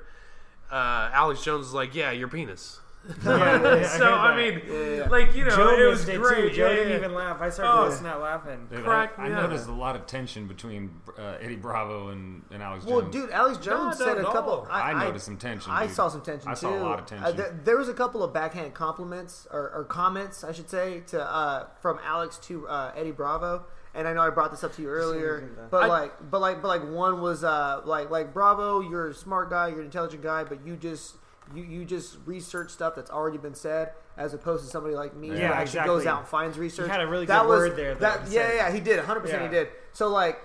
uh, 0.72 1.10
Alex 1.14 1.44
Jones 1.44 1.66
was 1.66 1.74
like, 1.74 1.96
"Yeah, 1.96 2.12
your 2.12 2.28
penis." 2.28 2.80
Yeah, 3.26 3.62
yeah, 3.78 3.88
so 3.98 4.04
heard 4.06 4.14
I 4.14 4.36
mean, 4.36 4.62
Yeah, 4.68 4.74
yeah. 5.04 5.08
like 5.10 5.34
you 5.34 5.46
know, 5.46 5.56
Joe 5.56 5.70
it 5.70 5.86
was 5.90 6.08
it 6.08 6.20
great. 6.20 6.50
too. 6.50 6.58
Joe 6.58 6.70
Yeah, 6.70 6.76
didn't 6.76 6.98
even 6.98 7.14
laugh. 7.16 7.42
I 7.42 7.50
started 7.50 7.72
Oh. 7.72 7.86
busting 7.88 8.06
out 8.06 8.22
laughing. 8.22 8.68
Dude, 8.70 8.84
Crack 8.84 9.18
I, 9.18 9.24
I 9.24 9.30
me 9.30 9.36
up. 9.36 9.44
noticed 9.50 9.70
a 9.70 9.72
lot 9.72 9.96
of 9.96 10.06
tension 10.06 10.48
between 10.48 10.92
uh, 11.18 11.38
Eddie 11.40 11.56
Bravo 11.56 12.10
and, 12.10 12.44
and 12.52 12.62
Alex 12.62 12.84
Well, 12.86 13.02
Jones. 13.04 13.14
dude, 13.14 13.30
Alex 13.32 13.58
Jones 13.58 13.98
No, 14.00 14.06
said 14.06 14.18
a 14.18 14.24
couple. 14.26 14.52
all. 14.54 14.68
I 14.70 14.94
noticed 15.06 15.26
some 15.26 15.38
tension, 15.38 15.72
I 15.72 15.88
dude. 15.88 15.96
saw 15.96 16.10
some 16.10 16.22
tension 16.22 16.50
I 16.50 16.54
too. 16.54 16.60
saw 16.60 16.78
a 16.78 16.84
lot 16.84 17.00
of 17.00 17.06
Uh, 17.06 17.08
tension. 17.08 17.36
th- 17.38 17.48
there 17.64 17.78
was 17.78 17.88
a 17.88 17.94
couple 17.94 18.22
of 18.22 18.34
backhand 18.34 18.74
compliments 18.74 19.48
or, 19.50 19.72
or 19.74 19.86
comments, 19.86 20.44
I 20.44 20.52
should 20.52 20.70
say, 20.70 21.00
to 21.08 21.24
uh, 21.24 21.68
from 21.82 22.00
Alex 22.06 22.38
to 22.44 22.68
uh, 22.68 22.92
Eddie 22.98 23.12
Bravo. 23.12 23.66
And 23.96 24.08
I 24.08 24.14
know 24.14 24.22
I 24.22 24.30
brought 24.30 24.52
this 24.52 24.64
up 24.64 24.76
to 24.76 24.82
you 24.82 24.90
earlier, 24.90 25.50
but 25.72 25.84
I- 25.84 25.88
like, 25.88 26.30
but 26.32 26.42
like, 26.42 26.62
but 26.62 26.68
like, 26.68 26.88
one 26.90 27.22
was 27.22 27.44
uh, 27.44 27.82
like, 27.86 28.10
like 28.12 28.34
Bravo, 28.34 28.82
you're 28.82 29.10
a 29.10 29.14
smart 29.14 29.50
guy, 29.50 29.70
you're 29.70 29.80
an 29.80 29.86
intelligent 29.86 30.22
guy, 30.22 30.44
but 30.44 30.66
you 30.66 30.76
just 30.76 31.16
you 31.56 31.64
you 31.64 31.84
just 31.86 32.18
research 32.28 32.70
stuff 32.70 32.94
that's 32.96 33.10
already 33.10 33.40
been 33.40 33.56
said, 33.56 33.94
as 34.18 34.36
opposed 34.36 34.64
to 34.64 34.70
somebody 34.70 34.94
like 34.96 35.16
me 35.16 35.30
who 35.30 35.36
Yeah, 35.36 35.46
actually 35.52 35.62
exactly. 35.64 35.96
goes 35.96 36.06
out 36.06 36.20
and 36.20 36.28
finds 36.28 36.58
research. 36.60 36.88
had 36.90 37.02
a 37.02 37.08
really 37.08 37.26
that 37.26 37.42
good 37.42 37.50
was, 37.50 37.60
word 37.70 37.76
there, 37.76 37.96
That, 37.96 38.30
yeah, 38.32 38.54
yeah, 38.54 38.72
he 38.72 38.80
did, 38.80 38.98
100 38.98 39.20
percent 39.22 39.42
he 39.44 39.48
did. 39.50 39.70
So 39.94 40.08
like. 40.10 40.40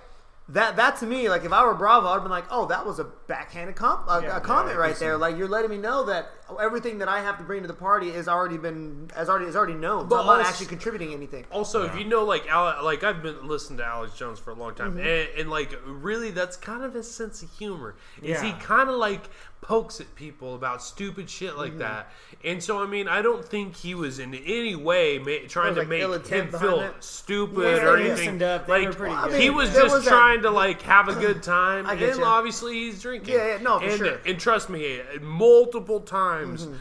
That 0.51 0.77
that 0.77 0.99
to 0.99 1.07
me, 1.07 1.31
like 1.31 1.45
if 1.45 1.53
I 1.53 1.65
were 1.65 1.73
Bravo, 1.73 2.09
I'd 2.09 2.21
been 2.21 2.31
like, 2.31 2.45
oh, 2.51 2.67
that 2.67 2.85
was 2.85 2.99
a 2.99 3.05
backhanded 3.05 3.77
comp- 3.77 4.07
a, 4.11 4.21
Yeah, 4.23 4.37
a 4.37 4.41
comment 4.41 4.75
yeah, 4.75 4.81
right 4.81 4.97
there. 4.97 5.17
Like 5.17 5.39
you're 5.39 5.49
letting 5.49 5.71
me 5.71 5.79
know 5.79 6.05
that 6.05 6.29
everything 6.61 6.99
that 6.99 7.09
I 7.09 7.23
have 7.23 7.39
to 7.39 7.45
bring 7.45 7.63
to 7.63 7.67
the 7.67 7.73
party 7.73 8.11
is 8.11 8.29
already 8.29 8.59
been 8.59 9.11
has 9.17 9.31
already 9.31 9.47
is 9.47 9.57
already 9.57 9.73
known. 9.73 10.07
But 10.07 10.17
so 10.17 10.21
I'm 10.21 10.39
not 10.39 10.47
actually 10.47 10.67
contributing 10.67 11.15
anything. 11.15 11.47
Also, 11.51 11.87
if 11.87 11.99
you 11.99 12.05
know, 12.05 12.25
like, 12.25 12.47
Ale- 12.47 12.85
like 12.85 13.03
I've 13.03 13.23
been 13.23 13.49
listening 13.49 13.79
to 13.79 13.87
Alex 13.87 14.19
Jones 14.19 14.39
for 14.39 14.51
a 14.51 14.55
long 14.55 14.75
time, 14.75 14.91
Mm-hmm. 14.91 14.99
and, 14.99 15.29
and 15.39 15.51
like, 15.51 15.81
really, 15.87 16.31
that's 16.31 16.59
kind 16.59 16.85
of 16.85 16.93
his 16.93 17.11
sense 17.11 17.43
of 17.43 17.51
humor. 17.57 17.95
Is 18.23 18.43
he 18.43 18.53
kind 18.53 18.91
of 18.91 18.97
like 18.97 19.31
pokes 19.65 20.01
at 20.01 20.15
people 20.15 20.55
about 20.55 20.81
stupid 20.83 21.29
shit 21.29 21.51
Mm-hmm. 21.51 21.59
like 21.59 21.79
that? 21.79 22.11
And 22.45 22.63
so, 22.63 22.81
I 22.83 22.87
mean, 22.87 23.09
I 23.09 23.23
don't 23.23 23.45
think 23.45 23.75
he 23.75 23.95
was 23.95 24.19
in 24.19 24.35
any 24.35 24.77
way 24.77 25.19
ma- 25.19 25.49
trying 25.49 25.75
was, 25.75 25.85
to 25.85 25.89
make 25.89 26.03
him 26.27 26.49
feel 26.53 26.81
it? 26.81 26.95
stupid 27.03 27.79
Yeah, 27.79 27.85
or 27.85 27.97
anything. 27.97 28.39
Like 28.39 28.69
Well, 28.69 29.13
I 29.13 29.29
good. 29.29 29.41
he 29.41 29.51
was 29.51 29.71
just 29.73 29.95
was 29.95 30.05
trying 30.05 30.43
to 30.43 30.51
like 30.51 30.83
have 30.83 31.09
a 31.09 31.15
good 31.15 31.43
time, 31.57 31.87
and 31.87 31.99
you. 32.01 32.23
obviously 32.25 32.75
he's 32.75 33.01
drinking. 33.03 33.35
Yeah, 33.35 33.57
yeah, 33.57 33.63
no, 33.63 33.79
for 33.81 33.87
and, 33.87 33.99
sure. 33.99 34.21
And 34.27 34.39
trust 34.39 34.69
me, 34.71 35.01
multiple 35.21 36.01
times, 36.01 36.67
Mm-hmm. 36.67 36.75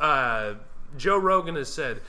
uh, 0.00 0.54
Joe 0.96 1.18
Rogan 1.18 1.54
has 1.54 1.72
said, 1.72 2.00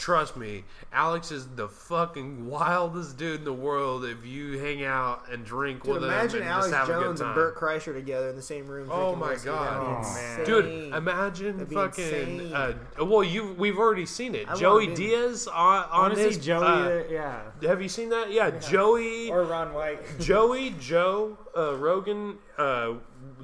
"Trust 0.00 0.34
me, 0.36 0.64
Alex 0.94 1.30
is 1.30 1.46
the 1.56 1.68
fucking 1.68 2.46
wildest 2.48 3.18
dude 3.18 3.40
in 3.40 3.44
the 3.44 3.52
world. 3.52 4.04
If 4.06 4.24
you 4.24 4.58
hang 4.58 4.82
out 4.82 5.24
and 5.30 5.44
drink 5.44 5.84
Dude, 5.84 5.94
with 5.96 6.04
imagine 6.04 6.38
him 6.38 6.42
and 6.44 6.50
Alex 6.50 6.66
just 6.70 6.74
have 6.76 6.88
a 6.88 6.92
good 6.92 7.04
Jones 7.04 7.20
and 7.20 7.28
time." 7.28 7.34
Bert 7.34 7.56
Kreischer 7.56 7.92
together 7.92 8.30
in 8.30 8.36
the 8.36 8.42
same 8.42 8.66
room. 8.66 8.88
Oh 8.90 9.14
drinking 9.14 9.18
my 9.20 9.28
whiskey. 9.28 9.48
God. 9.50 10.04
That'd 10.06 10.06
Oh, 10.06 10.14
man. 10.14 10.46
Dude, 10.46 10.94
imagine 10.94 11.52
That'd 11.58 11.68
be 11.68 11.74
fucking. 11.74 12.04
insane. 12.04 12.52
Uh, 12.54 13.04
well, 13.04 13.22
you 13.22 13.54
we've 13.58 13.78
already 13.78 14.06
seen 14.06 14.34
it. 14.34 14.48
I 14.48 14.56
Joey 14.56 14.84
wanna 14.84 14.96
Diaz 14.96 15.46
on, 15.46 15.54
I 15.84 15.88
on 15.92 16.10
his. 16.16 16.34
see 16.36 16.40
Joey. 16.40 16.64
uh, 16.64 16.70
uh, 16.70 17.02
yeah. 17.10 17.42
have 17.68 17.82
you 17.82 17.88
seen 17.88 18.08
that? 18.08 18.32
Yeah, 18.32 18.50
Joey. 18.50 19.30
Or 19.30 19.44
Ron 19.44 19.74
White. 19.74 20.00
Joey, 20.18 20.74
Joe, 20.80 21.36
uh, 21.56 21.76
Rogan, 21.76 22.38
uh, 22.56 22.94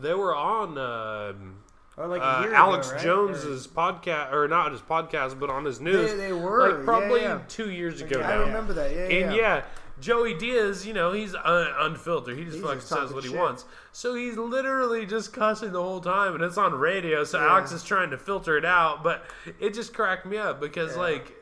they 0.01 0.15
were 0.15 0.35
on 0.35 0.79
uh, 0.79 1.35
Or 1.99 2.07
like 2.09 2.21
uh, 2.21 2.51
Alex 2.53 2.89
ago, 2.89 2.97
right? 2.97 3.05
Jones's 3.05 3.67
podcast, 3.67 4.33
or 4.33 4.47
not 4.49 4.73
his 4.73 4.83
podcast, 4.83 5.39
but 5.39 5.49
on 5.49 5.65
his 5.65 5.81
news. 5.81 6.11
They- 6.11 6.17
they 6.17 6.33
were, 6.33 6.73
like 6.77 6.85
probably 6.85 7.23
yeah, 7.23 7.37
yeah. 7.37 7.43
two 7.49 7.71
years 7.71 8.03
ago 8.03 8.21
I 8.21 8.23
now. 8.23 8.43
I 8.43 8.47
remember 8.47 8.75
that. 8.75 8.91
Yeah, 8.95 9.09
yeah. 9.09 9.27
And 9.27 9.35
yeah, 9.37 9.63
Joey 9.99 10.35
Diaz, 10.35 10.87
you 10.87 10.93
know, 10.93 11.13
he's 11.13 11.35
un- 11.35 11.73
unfiltered. 11.79 12.37
He 12.37 12.45
just 12.45 12.57
He's 12.57 12.63
fucking 12.65 12.81
just 12.81 12.89
says 12.91 13.15
what 13.15 13.25
he 13.25 13.31
wants. 13.31 13.65
So 13.93 14.15
he's 14.15 14.37
literally 14.37 15.07
just 15.07 15.33
cussing 15.33 15.73
the 15.73 15.83
whole 15.83 16.03
time, 16.03 16.35
and 16.35 16.45
it's 16.45 16.59
on 16.59 16.75
radio. 16.75 17.25
So 17.25 17.41
Alex 17.41 17.73
is 17.73 17.83
trying 17.83 18.11
to 18.11 18.19
filter 18.19 18.59
it 18.59 18.67
out, 18.67 19.03
but 19.03 19.25
it 19.59 19.73
just 19.73 19.95
cracked 19.95 20.27
me 20.27 20.37
up 20.37 20.61
because, 20.61 20.99
like, 20.99 21.33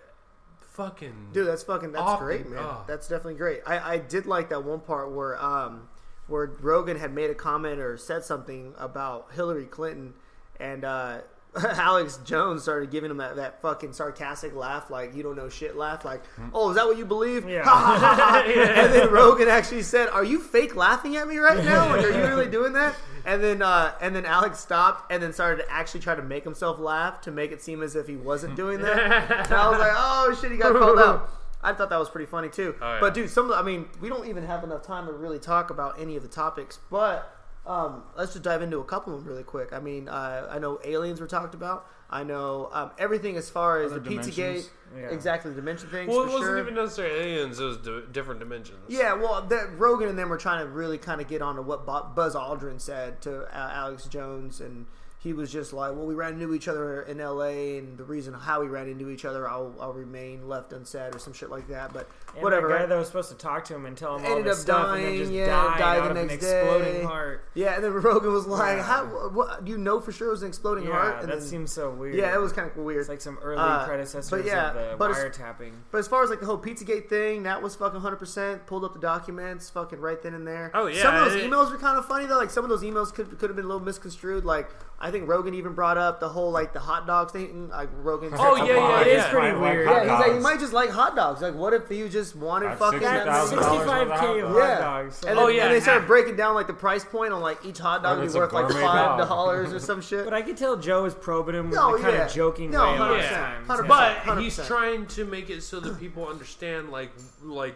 fucking 0.61 1.31
Dude, 1.33 1.47
that's 1.49 1.63
fucking 1.65 1.93
that's 1.93 2.21
great, 2.21 2.49
man. 2.49 2.61
oh. 2.61 2.85
That's 2.87 3.09
definitely 3.09 3.35
great. 3.35 3.61
I, 3.67 3.95
I 3.95 3.99
did 3.99 4.27
like 4.27 4.51
that 4.51 4.65
one 4.65 4.81
part 4.81 5.11
where 5.13 5.41
um 5.43 5.89
where 6.27 6.47
Rogan 6.61 6.97
had 6.99 7.13
made 7.13 7.31
a 7.31 7.35
comment 7.35 7.81
or 7.81 7.97
said 7.97 8.25
something 8.25 8.75
about 8.79 9.33
Hillary 9.33 9.67
Clinton 9.67 10.15
and 10.61 10.85
uh 10.85 11.19
Alex 11.57 12.19
Jones 12.25 12.63
started 12.63 12.91
giving 12.91 13.13
him 13.13 13.19
that, 13.19 13.37
that 13.37 13.63
fucking 13.63 13.93
sarcastic 13.93 14.57
laugh, 14.57 14.91
like 14.91 15.15
you 15.15 15.23
don't 15.23 15.37
know 15.37 15.49
shit 15.49 15.77
laugh, 15.77 16.05
like, 16.05 16.21
oh, 16.53 16.71
is 16.71 16.77
that 16.77 16.85
what 16.87 16.99
you 16.99 17.05
believe? 17.05 17.49
Yeah. 17.49 18.43
And 18.85 18.93
then 18.93 19.11
Rogan 19.13 19.49
actually 19.49 19.83
said, 19.83 20.09
"Are 20.09 20.25
you 20.25 20.41
fake 20.41 20.75
laughing 20.75 21.17
at 21.17 21.29
me 21.29 21.39
right 21.39 21.65
now? 21.65 21.89
Like, 21.95 22.05
are 22.05 22.11
you 22.11 22.27
really 22.27 22.51
doing 22.51 22.73
that?" 22.73 22.97
And 23.25 23.43
then 23.43 23.63
uh, 23.63 23.93
and 24.01 24.15
then 24.17 24.27
Alex 24.27 24.59
stopped 24.59 25.13
and 25.13 25.23
then 25.23 25.33
started 25.33 25.63
to 25.63 25.71
actually 25.71 26.01
try 26.01 26.15
to 26.15 26.23
make 26.23 26.43
himself 26.45 26.79
laugh 26.79 27.21
to 27.23 27.31
make 27.31 27.53
it 27.53 27.63
seem 27.63 27.83
as 27.83 27.95
if 27.95 28.07
he 28.09 28.17
wasn't 28.17 28.57
doing 28.57 28.81
that. 28.81 29.31
and 29.47 29.53
I 29.55 29.71
was 29.71 29.79
like, 29.79 29.93
"Oh 29.95 30.37
shit, 30.41 30.51
he 30.51 30.59
got 30.59 30.75
called 30.77 30.99
out." 30.99 31.31
I 31.63 31.73
thought 31.73 31.89
that 31.91 31.99
was 31.99 32.11
pretty 32.11 32.27
funny 32.27 32.49
too. 32.51 32.75
Oh, 32.83 32.95
yeah. 32.95 33.01
But 33.01 33.15
dude, 33.15 33.31
some 33.31 33.45
of 33.45 33.51
the, 33.51 33.57
I 33.57 33.63
mean, 33.63 33.89
we 34.01 34.11
don't 34.11 34.27
even 34.29 34.45
have 34.45 34.65
enough 34.65 34.83
time 34.83 35.07
to 35.07 35.13
really 35.13 35.39
talk 35.39 35.71
about 35.71 35.99
any 35.99 36.15
of 36.17 36.23
the 36.23 36.29
topics, 36.29 36.79
but 36.91 37.34
Um, 37.67 38.03
let's 38.17 38.33
just 38.33 38.45
dive 38.45 38.61
into 38.61 38.79
a 38.79 38.85
couple 38.85 39.15
of 39.15 39.21
them 39.21 39.29
really 39.29 39.43
quick. 39.43 39.73
I 39.73 39.81
mean, 39.81 40.09
uh, 40.09 40.49
I 40.51 40.59
know 40.59 40.79
aliens 40.85 41.21
were 41.21 41.27
talked 41.27 41.55
about. 41.55 41.87
I 42.11 42.23
know 42.23 42.69
um, 42.73 42.91
everything 42.99 43.37
as 43.37 43.49
far 43.49 43.81
as 43.81 43.91
Other 43.91 44.01
the 44.01 44.11
Pizza 44.11 44.31
Gate, 44.31 44.71
Yeah. 44.95 45.09
exactly 45.09 45.51
the 45.51 45.57
dimension 45.57 45.89
things. 45.89 46.09
Well, 46.11 46.21
it 46.23 46.27
for 46.27 46.33
wasn't 46.33 46.45
sure. 46.45 46.59
even 46.61 46.75
necessarily 46.75 47.33
aliens; 47.33 47.59
it 47.59 47.65
was 47.65 47.77
di- 47.79 48.03
different 48.13 48.41
dimensions. 48.41 48.79
Yeah, 48.89 49.15
well, 49.15 49.41
that 49.43 49.79
Rogan 49.79 50.09
and 50.11 50.19
them 50.19 50.29
were 50.29 50.37
trying 50.37 50.65
to 50.65 50.71
really 50.71 50.99
kind 50.99 51.21
of 51.23 51.27
get 51.29 51.41
onto 51.41 51.63
what 51.63 51.87
Buzz 51.87 52.35
Aldrin 52.35 52.81
said 52.81 53.23
to 53.23 53.45
uh, 53.45 53.71
Alex 53.73 54.05
Jones, 54.05 54.61
and 54.61 54.87
he 55.25 55.33
was 55.33 55.51
just 55.51 55.73
like, 55.73 55.97
"Well, 55.97 56.05
we 56.07 56.15
ran 56.15 56.35
into 56.35 56.55
each 56.55 56.69
other 56.69 57.03
in 57.03 57.19
L.A., 57.21 57.79
and 57.79 57.99
the 57.99 58.05
reason 58.05 58.33
how 58.35 58.61
we 58.61 58.69
ran 58.69 58.87
into 58.89 59.09
each 59.11 59.25
other, 59.25 59.49
I'll, 59.49 59.75
I'll 59.81 59.93
remain 59.95 60.47
left 60.49 60.73
unsaid, 60.73 61.15
or 61.15 61.19
some 61.19 61.33
shit 61.33 61.49
like 61.51 61.67
that." 61.69 61.93
But 61.95 62.09
And 62.35 62.43
whatever. 62.45 62.69
That 62.69 62.79
guy 62.81 62.87
that 62.87 62.97
was 62.99 63.07
supposed 63.09 63.31
to 63.31 63.37
talk 63.37 63.65
to 63.65 63.75
him 63.75 63.87
and 63.87 63.97
tell 63.97 64.19
him 64.19 64.31
all 64.31 64.43
this 64.43 64.59
up 64.59 64.63
stuff, 64.63 64.85
and 64.95 65.03
dying, 65.03 65.05
then 65.07 65.19
just 65.19 65.33
yeah, 65.33 65.47
died, 65.47 65.79
died 65.79 65.99
out 66.01 66.05
the 66.15 66.21
of 66.21 66.27
an 66.29 66.31
exploding 66.31 66.93
day. 66.93 67.03
heart. 67.03 67.49
yeah, 67.55 67.75
and 67.75 67.83
then 67.83 67.93
Rogan 67.95 68.33
was 68.33 68.47
like, 68.47 68.77
Yeah. 68.77 68.83
"How? 68.85 69.05
What? 69.07 69.65
Do 69.65 69.73
you 69.73 69.79
know 69.79 69.99
for 70.01 70.13
sure 70.13 70.29
it 70.29 70.33
was 70.33 70.43
an 70.43 70.49
exploding 70.49 70.85
Yeah, 70.85 70.93
heart?" 70.93 71.15
that 71.23 71.23
And 71.25 71.33
then- 71.33 71.41
seems 71.41 71.73
so 71.73 71.91
weird. 71.91 72.15
Yeah, 72.17 72.35
it 72.35 72.39
was 72.41 72.53
kind 72.53 72.71
of 72.71 72.77
weird. 72.77 73.01
It's 73.01 73.09
like 73.09 73.23
some 73.23 73.39
early 73.43 73.57
Uh, 73.59 73.87
predecessors 73.87 74.31
but 74.31 74.45
yeah, 74.45 74.69
of 74.69 74.75
the 74.75 74.97
but 74.99 75.11
wiretapping. 75.13 75.73
But 75.91 75.99
as 75.99 76.07
far 76.09 76.23
as 76.23 76.29
like 76.29 76.41
the 76.41 76.47
whole 76.47 76.59
Pizzagate 76.59 77.09
thing, 77.09 77.45
that 77.45 77.63
was 77.63 77.75
fucking 77.77 78.01
hundred 78.01 78.17
percent. 78.19 78.67
Pulled 78.67 78.85
up 78.85 78.93
the 78.93 78.99
documents, 79.01 79.71
fucking 79.71 80.01
right 80.01 80.21
then 80.23 80.35
and 80.35 80.47
there. 80.47 80.71
Oh, 80.75 80.87
yeah, 80.87 81.01
Some 81.03 81.15
of 81.15 81.25
those 81.33 81.35
it- 81.43 81.51
emails 81.51 81.71
were 81.73 81.79
kind 81.79 81.97
of 81.99 82.05
funny 82.07 82.27
though. 82.27 82.37
Like 82.37 82.51
some 82.51 82.63
of 82.65 82.69
those 82.69 82.83
emails 82.83 83.13
could 83.15 83.39
could 83.39 83.49
have 83.49 83.57
been 83.57 83.65
a 83.65 83.69
little 83.69 83.83
misconstrued. 83.83 84.45
Like 84.45 84.69
I 85.01 85.11
think 85.11 85.29
Rogan 85.29 85.53
even 85.55 85.75
brought 85.75 85.99
up 85.99 86.19
the 86.21 86.29
whole 86.31 86.51
like 86.51 86.73
the 86.73 86.79
hot 86.79 87.07
dogs 87.07 87.33
thing. 87.33 87.69
Like 87.69 87.91
Rogan. 88.03 88.31
said 88.31 88.39
Oh, 88.41 88.57
something 88.57 88.67
yeah, 88.75 88.89
yeah, 88.89 89.01
It 89.03 89.07
is 89.09 89.13
yeah. 89.25 89.31
pretty 89.31 89.49
Like- 89.53 89.61
like 89.61 89.73
weird. 89.75 89.89
Yeah, 89.89 90.01
he's 90.01 90.27
like, 90.27 90.33
you 90.35 90.41
might 90.41 90.61
just 90.61 90.73
like 90.73 90.91
hot 90.91 91.15
dogs. 91.17 91.43
Like, 91.43 91.55
what 91.55 91.75
if 91.75 91.91
you 91.91 92.09
just 92.09 92.35
wanted 92.37 92.71
At 92.71 92.79
fucking 92.79 93.01
That's 93.01 93.51
65k 93.51 94.43
of 94.45 94.51
worth 94.55 94.63
hot 94.63 94.69
Yeah. 94.69 94.79
dogs. 94.81 95.17
So- 95.17 95.29
And 95.29 95.39
Oh, 95.39 95.47
then, 95.49 95.57
yeah, 95.57 95.65
and 95.67 95.75
they 95.75 95.81
started 95.81 96.01
half- 96.01 96.09
breaking 96.09 96.37
down 96.37 96.55
like 96.55 96.69
the 96.69 96.73
price 96.75 97.05
point 97.05 97.33
on 97.35 97.43
like 97.43 97.63
each 97.67 97.79
hot 97.79 98.03
dog 98.03 98.17
Or 98.19 98.21
would 98.23 98.33
be 98.33 98.39
worth 98.39 98.53
like 98.53 98.71
five 98.71 99.19
dollars 99.29 99.73
or 99.75 99.79
some 99.91 100.01
shit. 100.01 100.25
But 100.25 100.33
I 100.33 100.41
could 100.43 100.57
tell 100.57 100.77
Joe 100.77 101.05
is 101.05 101.13
probing 101.15 101.55
him 101.57 101.67
with 101.71 101.77
No, 101.79 101.97
a 101.97 102.01
kind 102.01 102.15
yeah. 102.15 102.27
of 102.27 102.33
joking 102.33 102.71
No, 102.71 102.85
way. 102.85 102.97
a 102.97 103.01
lot 103.01 103.11
of 103.11 103.17
100%, 103.21 103.29
times. 103.31 103.69
100%. 103.69 103.89
but 103.89 104.17
100%. 104.19 104.41
he's 104.41 104.67
trying 104.67 105.07
to 105.07 105.25
make 105.27 105.51
it 105.51 105.63
so 105.63 105.81
that 105.81 105.99
people 106.01 106.27
understand 106.29 106.91
like 106.91 107.11
like 107.43 107.75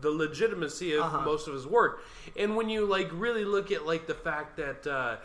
the 0.00 0.10
legitimacy 0.10 0.94
of 0.94 1.02
Uh-huh. 1.02 1.22
most 1.22 1.48
of 1.48 1.54
his 1.54 1.66
work 1.66 2.04
and 2.36 2.54
when 2.54 2.68
you 2.68 2.84
like 2.86 3.10
really 3.14 3.44
look 3.44 3.72
at 3.72 3.84
like 3.84 4.06
the 4.06 4.14
fact 4.14 4.56
that 4.56 4.86
uh 4.86 5.16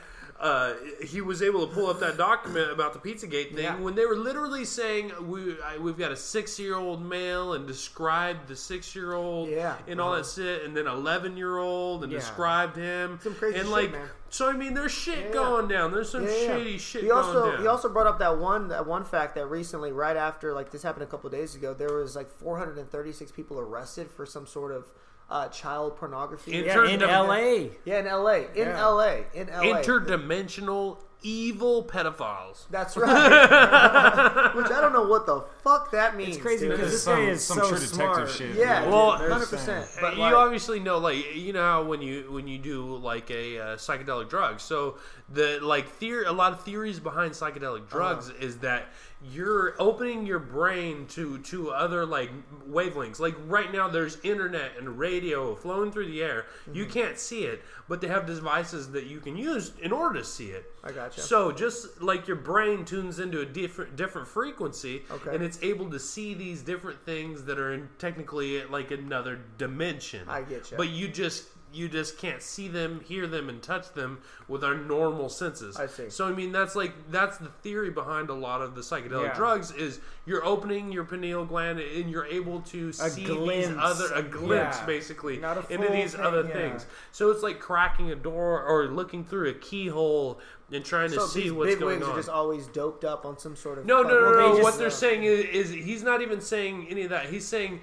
uh, 0.43 0.73
he 1.01 1.21
was 1.21 1.41
able 1.41 1.65
to 1.65 1.73
pull 1.73 1.87
up 1.87 2.01
that 2.01 2.17
document 2.17 2.69
about 2.69 2.91
the 2.91 2.99
Pizzagate 2.99 3.55
thing 3.55 3.63
Yeah. 3.63 3.77
when 3.79 3.95
they 3.95 4.05
were 4.05 4.17
literally 4.17 4.65
saying 4.65 5.13
we 5.25 5.55
I, 5.61 5.77
we've 5.77 5.97
got 5.97 6.11
a 6.11 6.17
six 6.17 6.59
year 6.59 6.75
old 6.75 7.01
male 7.01 7.53
and 7.53 7.65
described 7.65 8.49
the 8.49 8.55
six 8.57 8.93
year 8.93 9.13
old 9.13 9.47
Yeah. 9.49 9.77
and 9.87 10.01
all 10.01 10.13
that 10.15 10.25
shit 10.25 10.63
and 10.65 10.75
then 10.75 10.85
eleven 10.85 11.37
year 11.37 11.57
old 11.59 12.03
and 12.03 12.11
Yeah. 12.11 12.19
described 12.19 12.75
him 12.75 13.19
Some 13.23 13.35
crazy 13.35 13.59
and 13.59 13.67
shit, 13.67 13.71
like 13.73 13.91
man. 13.93 14.09
so 14.29 14.49
I 14.49 14.53
mean 14.53 14.73
there's 14.73 14.91
shit 14.91 15.31
going 15.31 15.69
down 15.69 15.93
there's 15.93 16.09
some 16.09 16.27
shady 16.27 16.77
shit 16.77 17.03
He 17.05 17.11
also 17.11 17.51
down 17.51 17.61
he 17.61 17.67
also 17.67 17.87
brought 17.87 18.07
up 18.07 18.19
that 18.19 18.37
one 18.37 18.67
that 18.67 18.85
one 18.85 19.05
fact 19.05 19.35
that 19.35 19.45
recently, 19.45 19.93
right 19.93 20.17
after 20.17 20.53
like 20.53 20.71
this 20.71 20.83
happened 20.83 21.03
a 21.03 21.07
couple 21.07 21.27
of 21.27 21.31
days 21.33 21.55
ago, 21.55 21.73
there 21.73 21.93
was 21.93 22.17
like 22.17 22.29
436 22.29 23.31
people 23.31 23.59
arrested 23.59 24.11
for 24.11 24.25
some 24.25 24.45
sort 24.45 24.73
of 24.73 24.91
uh, 25.33 25.47
child 25.49 25.97
pornography. 25.97 26.53
In- 26.59 26.65
Yeah, 26.65 26.85
in 26.87 27.01
L.A. 27.01 27.71
yeah, 27.85 27.99
in 27.99 28.07
L.A. 28.07 28.37
In 28.53 28.67
Yeah. 28.67 28.79
L.A. 28.91 29.25
In 29.33 29.49
L.A. 29.49 29.65
interdimensional 29.83 30.97
evil 31.25 31.85
pedophiles 31.85 32.65
That's 32.69 32.97
right. 32.97 33.07
Which 34.55 34.67
I 34.69 34.81
don't 34.81 34.91
know 34.91 35.07
what 35.07 35.25
the 35.25 35.45
fuck 35.63 35.89
that 35.91 36.17
means. 36.17 36.35
It's 36.35 36.41
crazy 36.45 36.67
dude. 36.67 36.75
because 36.77 36.93
It's 36.93 37.05
this 37.05 37.13
guy 37.13 37.21
some- 37.21 37.29
is 37.29 37.43
some 37.45 37.57
so 37.59 37.69
true 37.69 37.77
detective 37.79 37.93
smart. 37.95 38.29
shit. 38.29 38.55
yeah, 38.55 38.85
Well, 38.87 39.11
hundred 39.11 39.47
percent. 39.47 39.87
But 40.01 40.15
you 40.15 40.21
like, 40.21 40.33
obviously 40.33 40.79
know 40.81 40.97
like 40.97 41.33
you 41.35 41.53
know 41.53 41.61
how 41.61 41.83
when 41.83 42.01
you 42.01 42.29
when 42.29 42.47
you 42.49 42.57
do 42.57 42.97
like 42.97 43.31
a 43.31 43.57
uh, 43.57 43.63
psychedelic 43.77 44.27
drug 44.29 44.59
so 44.59 44.97
the 45.29 45.59
like 45.61 45.87
theory 45.87 46.25
a 46.25 46.31
lot 46.33 46.51
of 46.51 46.61
theories 46.63 46.99
behind 46.99 47.31
psychedelic 47.31 47.87
drugs 47.89 48.29
Uh-huh. 48.29 48.45
is 48.45 48.57
that 48.59 48.87
you're 49.31 49.73
opening 49.79 50.25
your 50.25 50.39
brain 50.39 51.05
to 51.07 51.37
to 51.39 51.71
other 51.71 52.05
like 52.05 52.29
wavelengths 52.69 53.19
like 53.19 53.35
right 53.47 53.71
now 53.71 53.87
there's 53.87 54.17
internet 54.23 54.71
and 54.77 54.97
radio 54.99 55.55
flowing 55.55 55.91
through 55.91 56.05
the 56.07 56.21
air 56.21 56.45
you 56.71 56.83
Mm-hmm. 56.83 56.91
can't 56.93 57.17
see 57.17 57.43
it 57.45 57.61
but 57.87 58.01
they 58.01 58.07
have 58.07 58.25
devices 58.25 58.91
that 58.91 59.05
you 59.05 59.19
can 59.19 59.37
use 59.37 59.71
in 59.81 59.91
order 59.91 60.19
to 60.19 60.25
see 60.25 60.47
it 60.49 60.65
I 60.83 60.91
gotcha. 60.91 61.21
so 61.21 61.51
just 61.51 62.01
like 62.01 62.27
your 62.27 62.35
brain 62.37 62.83
tunes 62.83 63.19
into 63.19 63.39
a 63.41 63.45
different 63.45 63.95
different 63.95 64.27
frequency 64.27 65.03
Okay. 65.09 65.33
and 65.33 65.43
it's 65.43 65.61
able 65.63 65.89
to 65.91 65.99
see 65.99 66.33
these 66.33 66.61
different 66.61 66.99
things 67.05 67.43
that 67.45 67.57
are 67.59 67.73
in 67.73 67.87
technically 67.99 68.63
like 68.65 68.91
another 68.91 69.39
dimension 69.57 70.27
I 70.27 70.41
get 70.41 70.69
ya. 70.71 70.77
but 70.77 70.89
you 70.89 71.07
just 71.07 71.45
you 71.73 71.89
just 71.89 72.17
can't 72.17 72.41
see 72.41 72.67
them 72.67 73.01
hear 73.07 73.25
them 73.25 73.49
and 73.49 73.61
touch 73.63 73.91
them 73.93 74.19
with 74.47 74.63
our 74.63 74.75
normal 74.75 75.27
senses 75.29 75.75
I 75.77 75.87
see. 75.87 76.09
so 76.09 76.27
i 76.27 76.31
mean 76.31 76.51
that's 76.51 76.75
like 76.75 76.93
that's 77.11 77.37
the 77.37 77.49
theory 77.63 77.89
behind 77.89 78.29
a 78.29 78.33
lot 78.33 78.61
of 78.61 78.75
the 78.75 78.81
psychedelic 78.81 79.29
Yeah. 79.29 79.33
drugs 79.33 79.71
is 79.71 79.99
you're 80.25 80.45
opening 80.45 80.91
your 80.91 81.03
pineal 81.03 81.45
gland 81.45 81.79
and 81.79 82.09
you're 82.11 82.25
able 82.25 82.61
to 82.61 82.89
A 82.89 82.93
see 82.93 83.25
these 83.25 83.69
other 83.77 84.13
a 84.13 84.21
glimpse 84.21 84.77
Yeah. 84.79 84.85
basically 84.85 85.35
into 85.69 85.87
these 85.91 86.13
thing, 86.13 86.21
other 86.23 86.43
yeah. 86.45 86.53
things 86.53 86.85
so 87.11 87.31
it's 87.31 87.41
like 87.43 87.59
cracking 87.59 88.11
a 88.11 88.15
door 88.15 88.61
or 88.63 88.85
looking 88.87 89.25
through 89.25 89.49
a 89.49 89.53
keyhole 89.53 90.39
and 90.71 90.83
trying 90.83 91.11
to 91.11 91.21
see 91.27 91.51
what's 91.51 91.75
going 91.75 92.01
on 92.01 92.11
are 92.11 92.15
just 92.15 92.29
always 92.29 92.65
doped 92.67 93.03
up 93.05 93.25
on 93.25 93.37
some 93.37 93.55
sort 93.55 93.77
of 93.77 93.85
no, 93.85 94.01
no, 94.01 94.09
no, 94.09 94.31
no. 94.31 94.55
they 94.55 94.61
What 94.61 94.69
just- 94.69 94.79
they're 94.79 94.89
saying 94.89 95.23
is, 95.23 95.45
is 95.45 95.69
he's 95.71 96.01
not 96.03 96.21
even 96.21 96.41
saying 96.41 96.87
any 96.89 97.03
of 97.03 97.09
that. 97.11 97.27
He's 97.27 97.47
saying 97.47 97.81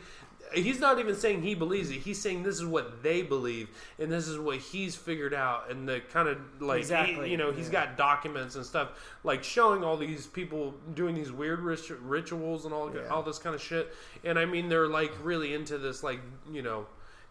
he's 0.53 0.80
not 0.80 0.98
even 0.98 1.14
saying 1.14 1.42
he 1.42 1.55
believes 1.55 1.90
it. 1.90 1.98
He's 2.01 2.20
saying 2.20 2.42
this 2.42 2.57
is 2.57 2.64
what 2.64 3.03
they 3.03 3.22
believe, 3.22 3.68
and 3.98 4.11
this 4.11 4.26
is 4.28 4.38
what 4.38 4.59
he's 4.59 4.94
figured 4.96 5.34
out, 5.34 5.70
and 5.70 5.88
the 5.88 6.01
kind 6.12 6.28
of 6.28 6.38
like 6.61 6.84
he- 6.88 7.30
you 7.30 7.36
know 7.36 7.53
he's 7.53 7.66
yeah. 7.66 7.86
got 7.86 7.96
documents 7.96 8.57
and 8.57 8.64
stuff 8.64 8.88
like 9.24 9.42
showing 9.44 9.84
all 9.84 9.96
these 9.96 10.26
people 10.26 10.74
doing 10.94 11.14
these 11.14 11.32
weird 11.32 11.61
rit- 11.61 11.90
rituals 12.03 12.64
and 12.64 12.74
all 12.74 12.94
Yeah. 12.94 13.09
all 13.09 13.22
this 13.22 13.38
kind 13.38 13.55
of 13.55 13.61
shit. 13.62 13.94
And 14.24 14.38
I 14.38 14.44
mean 14.44 14.68
they're 14.68 14.88
like 14.88 15.12
really 15.22 15.55
into 15.55 15.78
this 15.78 16.03
like 16.03 16.20
you 16.53 16.62
know. 16.62 16.86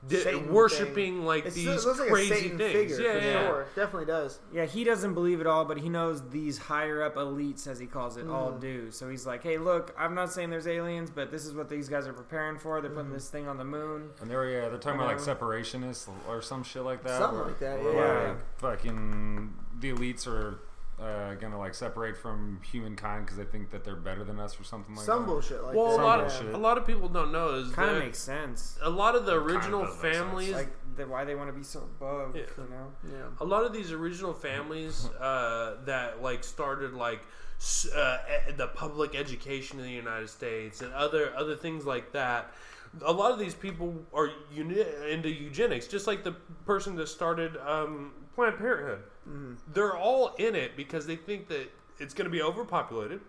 Di- 0.07 0.15
Satan 0.21 0.53
worshiping 0.53 0.93
thing. 1.17 1.25
like 1.25 1.39
It's- 1.39 1.55
these 1.55 1.67
it 1.67 1.85
looks 1.85 1.99
like 1.99 2.07
a 2.07 2.11
crazy 2.11 2.33
Satan 2.33 2.57
things, 2.57 2.71
figure 2.73 2.99
yeah, 3.01 3.11
for 3.11 3.25
yeah. 3.25 3.47
sure. 3.47 3.65
Definitely 3.75 4.05
does. 4.05 4.39
Yeah, 4.53 4.65
he 4.65 4.85
doesn't 4.85 5.13
believe 5.13 5.41
it 5.41 5.47
all, 5.47 5.65
but 5.65 5.77
he 5.77 5.89
knows 5.89 6.21
these 6.29 6.57
higher 6.57 7.03
up 7.03 7.15
elites, 7.15 7.67
as 7.67 7.79
he 7.79 7.85
calls 7.85 8.15
it, 8.15 8.25
all 8.27 8.51
Mm-hmm. 8.51 8.59
do. 8.61 8.91
So 8.91 9.09
he's 9.09 9.25
like, 9.27 9.43
"Hey, 9.43 9.57
look, 9.57 9.93
I'm 9.97 10.15
not 10.15 10.31
saying 10.31 10.51
there's 10.51 10.67
aliens, 10.67 11.09
but 11.11 11.31
this 11.31 11.45
is 11.45 11.53
what 11.53 11.67
these 11.67 11.89
guys 11.89 12.07
are 12.07 12.13
preparing 12.13 12.57
for. 12.57 12.79
They're 12.79 12.89
Mm-hmm. 12.89 12.97
putting 12.97 13.13
this 13.13 13.29
thing 13.29 13.47
on 13.49 13.57
the 13.57 13.65
moon." 13.65 14.11
And 14.21 14.31
they're 14.31 14.49
yeah, 14.49 14.69
they're 14.69 14.77
talking 14.77 15.01
about 15.01 15.07
like 15.09 15.17
separationists 15.17 16.07
or 16.29 16.41
some 16.41 16.63
shit 16.63 16.83
like 16.83 17.03
that. 17.03 17.19
Something 17.19 17.37
where- 17.39 17.47
like 17.49 17.59
that, 17.59 17.83
where, 17.83 17.93
yeah. 17.93 18.27
like, 18.29 18.59
fucking 18.59 19.53
the 19.79 19.91
elites 19.93 20.27
are 20.27 20.59
uh, 21.01 21.33
gonna 21.35 21.57
like 21.57 21.73
separate 21.73 22.17
from 22.17 22.59
humankind 22.71 23.25
because 23.25 23.37
they 23.37 23.45
think 23.45 23.69
that 23.71 23.83
they're 23.83 23.95
better 23.95 24.23
than 24.23 24.39
us 24.39 24.59
or 24.59 24.63
something 24.63 24.95
like 24.95 25.05
Some 25.05 25.21
that. 25.21 25.27
bullshit 25.27 25.63
like 25.63 25.75
Well, 25.75 25.85
a 25.85 25.89
that. 25.89 25.95
Some 25.95 26.03
lot, 26.05 26.19
bullshit. 26.19 26.53
a 26.53 26.57
lot 26.57 26.77
of 26.77 26.85
people 26.85 27.07
don't 27.07 27.31
know 27.31 27.55
is 27.55 27.71
Kind 27.71 27.89
of 27.91 27.99
makes 28.03 28.19
sense. 28.19 28.77
a 28.81 28.89
lot 28.89 29.15
of 29.15 29.25
the 29.25 29.35
It 29.35 29.39
kinda 29.47 29.55
original 29.55 29.85
sense. 29.87 29.97
families 30.01 30.51
Like 30.51 30.69
the, 30.95 31.07
why 31.07 31.23
they 31.23 31.35
want 31.35 31.49
to 31.49 31.53
be 31.53 31.63
so 31.63 31.79
above, 31.79 32.35
Yeah. 32.35 32.43
you 32.57 32.69
know? 32.69 32.91
Yeah. 33.11 33.25
a 33.39 33.45
lot 33.45 33.63
of 33.63 33.71
these 33.73 33.91
original 33.91 34.33
families 34.33 35.07
uh, 35.19 35.77
that 35.85 36.21
like 36.21 36.43
started 36.43 36.93
like 36.93 37.21
uh, 37.95 38.17
e- 38.49 38.51
the 38.53 38.67
public 38.67 39.15
education 39.15 39.79
in 39.79 39.85
the 39.85 39.91
United 39.91 40.29
States 40.29 40.81
and 40.81 40.93
other 40.93 41.33
other 41.35 41.55
things 41.55 41.85
like 41.85 42.11
that. 42.13 42.53
A 43.03 43.11
lot 43.11 43.31
of 43.31 43.39
these 43.39 43.53
people 43.53 43.95
are 44.13 44.29
uni- 44.51 44.83
into 45.09 45.29
eugenics, 45.29 45.87
just 45.87 46.07
like 46.07 46.23
the 46.23 46.33
person 46.65 46.95
that 46.95 47.07
started 47.07 47.57
um, 47.57 48.11
Planned 48.35 48.57
Parenthood. 48.57 49.03
They're 49.73 49.95
all 49.95 50.33
in 50.39 50.55
it 50.55 50.75
because 50.75 51.05
they 51.05 51.15
think 51.15 51.47
that 51.49 51.71
it's 51.99 52.13
going 52.13 52.25
to 52.25 52.31
be 52.31 52.41
overpopulated, 52.41 53.21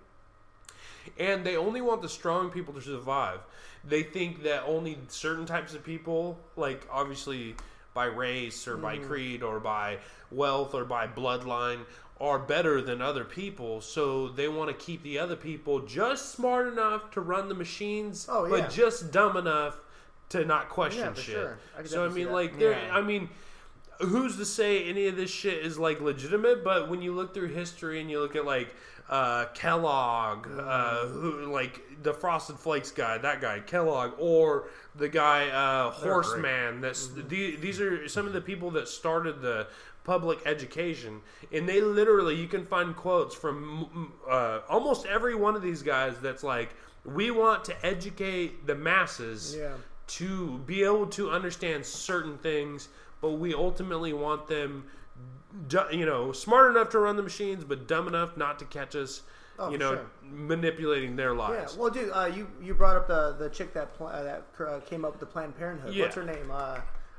and 1.19 1.45
they 1.45 1.57
only 1.57 1.81
want 1.81 2.01
the 2.01 2.09
strong 2.09 2.51
people 2.51 2.73
to 2.75 2.81
survive. 2.81 3.41
They 3.85 4.03
think 4.03 4.43
that 4.45 4.63
only 4.65 4.99
certain 5.09 5.47
types 5.47 5.75
of 5.75 5.85
people, 5.85 6.39
like 6.57 6.87
obviously 6.91 7.55
by 7.93 8.07
race 8.07 8.69
or 8.69 8.77
by 8.77 8.97
creed 8.99 9.43
or 9.43 9.59
by 9.61 9.99
wealth 10.31 10.75
or 10.75 10.85
by 10.85 11.07
bloodline, 11.07 11.81
are 12.21 12.39
better 12.39 12.83
than 12.83 13.01
other 13.01 13.25
people. 13.25 13.81
So 13.81 14.29
they 14.29 14.47
want 14.49 14.69
to 14.69 14.75
keep 14.75 15.03
the 15.03 15.19
other 15.19 15.37
people 15.37 15.81
just 15.81 16.33
smart 16.33 16.69
enough 16.69 17.11
to 17.13 17.21
run 17.21 17.49
the 17.49 17.55
machines, 17.55 18.27
Oh, 18.29 18.45
yeah. 18.45 18.51
but 18.63 18.71
just 18.71 19.11
dumb 19.11 19.37
enough 19.37 19.81
to 20.31 20.45
not 20.45 20.69
question 20.69 21.01
Yeah, 21.01 21.15
shit. 21.15 21.25
sure. 21.25 21.59
I 21.79 21.85
so 21.85 22.05
I 22.05 22.09
mean, 22.09 22.31
like, 22.31 22.59
there. 22.59 22.73
Yeah. 22.73 22.95
I 22.95 23.01
mean 23.01 23.31
who's 24.01 24.37
to 24.37 24.45
say 24.45 24.85
any 24.89 25.07
of 25.09 25.17
this 25.17 25.31
shit 25.31 25.65
is 25.65 25.79
like 25.79 26.01
legitimate? 26.01 26.65
But 26.65 26.89
when 26.89 27.03
you 27.03 27.13
look 27.13 27.35
through 27.35 27.49
history 27.49 28.01
and 28.01 28.11
you 28.11 28.21
look 28.21 28.37
at 28.37 28.45
like 28.45 28.75
uh, 29.09 29.47
Kellogg, 29.55 30.47
uh, 30.59 31.07
who 31.07 31.53
like 31.53 31.83
the 32.03 32.15
Frosted 32.15 32.57
Flakes 32.59 32.91
guy, 32.93 33.19
that 33.19 33.41
guy 33.41 33.61
Kellogg, 33.61 34.13
or 34.19 34.69
the 34.95 35.09
guy 35.09 35.49
uh, 35.49 35.91
Horace 35.91 36.35
Mann. 36.39 36.81
That's 36.81 37.09
the, 37.09 37.57
these 37.57 37.81
are 37.81 38.09
some 38.09 38.27
of 38.27 38.33
the 38.33 38.41
people 38.41 38.71
that 38.73 38.89
started 38.89 39.43
the 39.43 39.67
public 40.11 40.41
education, 40.45 41.21
and 41.53 41.69
they 41.69 41.81
literally 41.81 42.35
you 42.35 42.49
can 42.49 42.67
find 42.67 42.97
quotes 42.97 43.33
from 43.33 44.13
uh, 44.29 44.59
almost 44.69 45.07
every 45.07 45.37
one 45.37 45.55
of 45.55 45.63
these 45.63 45.83
guys. 45.83 46.15
That's 46.21 46.43
like 46.43 46.71
we 47.05 47.31
want 47.31 47.65
to 47.67 47.87
educate 47.87 48.67
the 48.67 48.75
masses 48.75 49.55
Yeah. 49.57 49.75
to 50.19 50.59
be 50.67 50.83
able 50.83 51.07
to 51.07 51.31
understand 51.31 51.87
certain 51.87 52.39
things, 52.39 52.89
but 53.21 53.33
we 53.45 53.55
ultimately 53.55 54.13
want 54.13 54.49
them 54.49 54.85
you 55.93 56.07
know, 56.07 56.33
smart 56.33 56.73
enough 56.73 56.89
to 56.91 56.99
run 56.99 57.15
the 57.17 57.23
machines, 57.23 57.63
but 57.63 57.87
dumb 57.87 58.09
enough 58.09 58.37
not 58.37 58.59
to 58.59 58.65
catch 58.65 58.97
us. 58.97 59.23
Oh, 59.61 59.71
you 59.71 59.79
know, 59.79 59.95
sure. 59.95 60.07
manipulating 60.23 61.17
their 61.17 61.35
lives. 61.35 61.75
Yeah, 61.75 61.81
well, 61.83 61.91
dude, 61.91 62.11
uh, 62.13 62.25
you 62.35 62.49
you 62.63 62.73
brought 62.75 62.97
up 62.97 63.07
the 63.07 63.37
the 63.39 63.51
chick 63.51 63.75
that 63.75 63.95
pl- 63.95 64.07
uh, 64.07 64.23
that 64.23 64.43
uh, 64.59 64.81
came 64.81 65.05
up 65.05 65.13
with 65.13 65.21
the 65.21 65.27
Planned 65.27 65.57
Parenthood. 65.57 65.93
Yeah. 65.95 66.05
What's 66.05 66.17
her 66.17 66.25
name? 66.25 66.51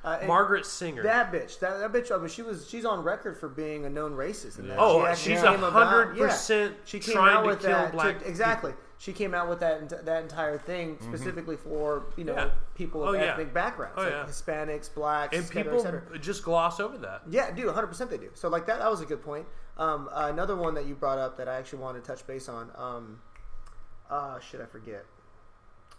Uh, 0.04 0.18
Margaret 0.26 0.66
Sanger. 0.66 1.04
That 1.04 1.32
bitch. 1.32 1.60
That, 1.60 1.80
that 1.80 1.92
bitch. 1.94 2.12
I 2.12 2.18
mean, 2.18 2.28
she 2.28 2.42
was. 2.42 2.68
She's 2.68 2.86
on 2.86 3.04
record 3.04 3.38
for 3.38 3.48
being 3.48 3.86
a 3.86 3.90
known 3.90 4.14
racist. 4.14 4.58
And 4.58 4.70
that 4.70 4.78
Oh, 4.80 5.14
she 5.14 5.32
she's 5.32 5.42
about- 5.42 5.60
100% 5.60 6.74
She 6.86 7.00
came 7.00 7.18
out 7.18 7.46
with 7.46 7.62
that. 7.62 7.92
black 7.92 8.20
to- 8.20 8.28
exactly. 8.28 8.74
She 8.98 9.14
came 9.14 9.34
out 9.34 9.50
with 9.50 9.60
that 9.62 10.06
that 10.06 10.22
entire 10.24 10.58
thing 10.60 10.98
specifically 11.02 11.56
for 11.58 12.06
you 12.18 12.24
know 12.24 12.36
Yeah. 12.36 12.50
people 12.76 13.02
of 13.04 13.10
Oh, 13.10 13.14
yeah. 13.14 13.32
ethnic 13.32 13.52
backgrounds, 13.54 13.96
Oh, 13.98 14.04
like 14.04 14.12
yeah. 14.12 14.26
Hispanics, 14.26 14.94
blacks, 14.94 15.36
and 15.36 15.44
et 15.44 15.48
cetera, 15.48 15.64
people 15.64 15.80
et 15.80 15.84
cetera. 15.84 16.20
just 16.20 16.44
gloss 16.44 16.80
over 16.80 16.98
that. 17.00 17.22
Yeah, 17.28 17.50
dude, 17.52 17.66
100 17.66 17.88
percent 17.88 18.10
they 18.12 18.18
do. 18.18 18.30
So 18.36 18.48
like 18.50 18.66
that, 18.68 18.78
that 18.80 18.90
was 18.92 19.02
a 19.02 19.06
good 19.06 19.24
point. 19.24 19.48
Um, 19.78 20.08
uh, 20.12 20.28
another 20.32 20.56
one 20.56 20.76
that 20.76 20.86
you 20.86 20.94
brought 20.96 21.18
up 21.18 21.36
that 21.38 21.48
I 21.48 21.56
actually 21.56 21.80
wanted 21.80 22.04
to 22.04 22.08
touch 22.12 22.26
base 22.28 22.48
on. 22.48 22.70
Um, 22.76 23.20
uh, 24.10 24.40
shit, 24.40 24.62
I 24.62 24.66
forget. 24.66 25.06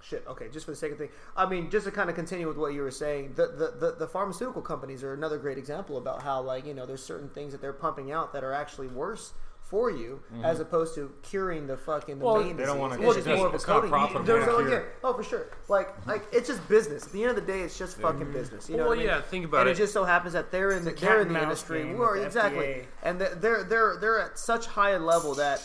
Shit. 0.03 0.25
Okay, 0.27 0.49
just 0.49 0.65
for 0.67 0.73
the 0.73 0.77
sake 0.77 0.93
of 0.93 0.99
thing, 0.99 1.11
I 1.37 1.47
mean, 1.47 1.71
just 1.71 1.87
to 1.87 1.93
kind 1.93 2.11
of 2.11 2.17
continue 2.17 2.49
with 2.49 2.57
what 2.57 2.75
you 2.75 2.83
were 2.83 2.91
saying, 2.91 3.35
the, 3.37 3.47
the 3.47 3.75
the 3.79 3.93
the 4.01 4.07
pharmaceutical 4.09 4.61
companies 4.61 5.05
are 5.05 5.15
another 5.15 5.39
great 5.39 5.59
example 5.59 5.97
about 5.97 6.23
how 6.23 6.41
like 6.43 6.67
you 6.67 6.75
know 6.75 6.87
there's 6.87 7.03
certain 7.05 7.29
things 7.29 7.53
that 7.53 7.61
they're 7.61 7.73
pumping 7.73 8.11
out 8.11 8.33
that 8.33 8.43
are 8.43 8.53
actually 8.53 8.89
worse 8.89 9.33
for 9.63 9.91
you 9.91 10.21
mm-hmm. 10.35 10.45
as 10.45 10.61
opposed 10.61 10.95
to 10.97 11.11
curing 11.23 11.67
the 11.67 11.77
fucking 11.77 12.19
the 12.19 12.25
Well, 12.27 12.43
main 12.43 12.57
they 12.57 12.67
don't 12.67 12.79
wanna- 12.79 12.97
It's 12.97 13.03
well, 13.05 13.15
just 13.15 13.27
it's- 13.27 13.39
more 13.39 13.47
of 13.47 13.53
a 13.55 13.57
it's 13.57 13.67
not 13.67 13.87
profitable 13.87 14.25
There's 14.27 14.47
no- 14.47 14.57
cure. 14.59 14.69
yeah, 14.71 14.83
Oh, 15.03 15.15
for 15.15 15.23
sure. 15.23 15.47
Like, 15.69 16.07
like 16.07 16.25
it's 16.31 16.47
just 16.49 16.69
business. 16.69 17.07
At 17.07 17.13
the 17.13 17.23
end 17.23 17.31
of 17.31 17.37
the 17.37 17.51
day, 17.53 17.61
it's 17.63 17.79
just 17.79 17.97
fucking 17.97 18.21
mm-hmm. 18.21 18.33
business. 18.35 18.69
You 18.69 18.77
know 18.77 18.83
Well, 18.83 18.89
what 18.91 18.95
I 18.99 19.03
mean? 19.03 19.07
yeah, 19.07 19.21
think 19.23 19.47
about 19.47 19.59
it. 19.59 19.61
and 19.61 19.69
it. 19.71 19.73
it 19.73 19.77
just 19.85 19.95
so 19.95 20.05
happens 20.05 20.35
that 20.35 20.51
they're 20.51 20.73
in 20.73 20.85
the 20.85 20.91
a 20.93 20.95
they're 20.95 21.23
in 21.23 21.33
the 21.33 21.43
industry. 21.43 21.85
game 21.85 21.97
Well, 21.97 22.11
with 22.11 22.21
the 22.21 22.27
exactly, 22.27 22.67
FDA. 22.67 22.85
and 23.03 23.19
they're 23.21 23.65
they're 23.65 23.97
they're 23.99 24.21
at 24.21 24.39
such 24.39 24.67
high 24.67 24.91
a 24.91 24.99
level 24.99 25.35
that 25.37 25.63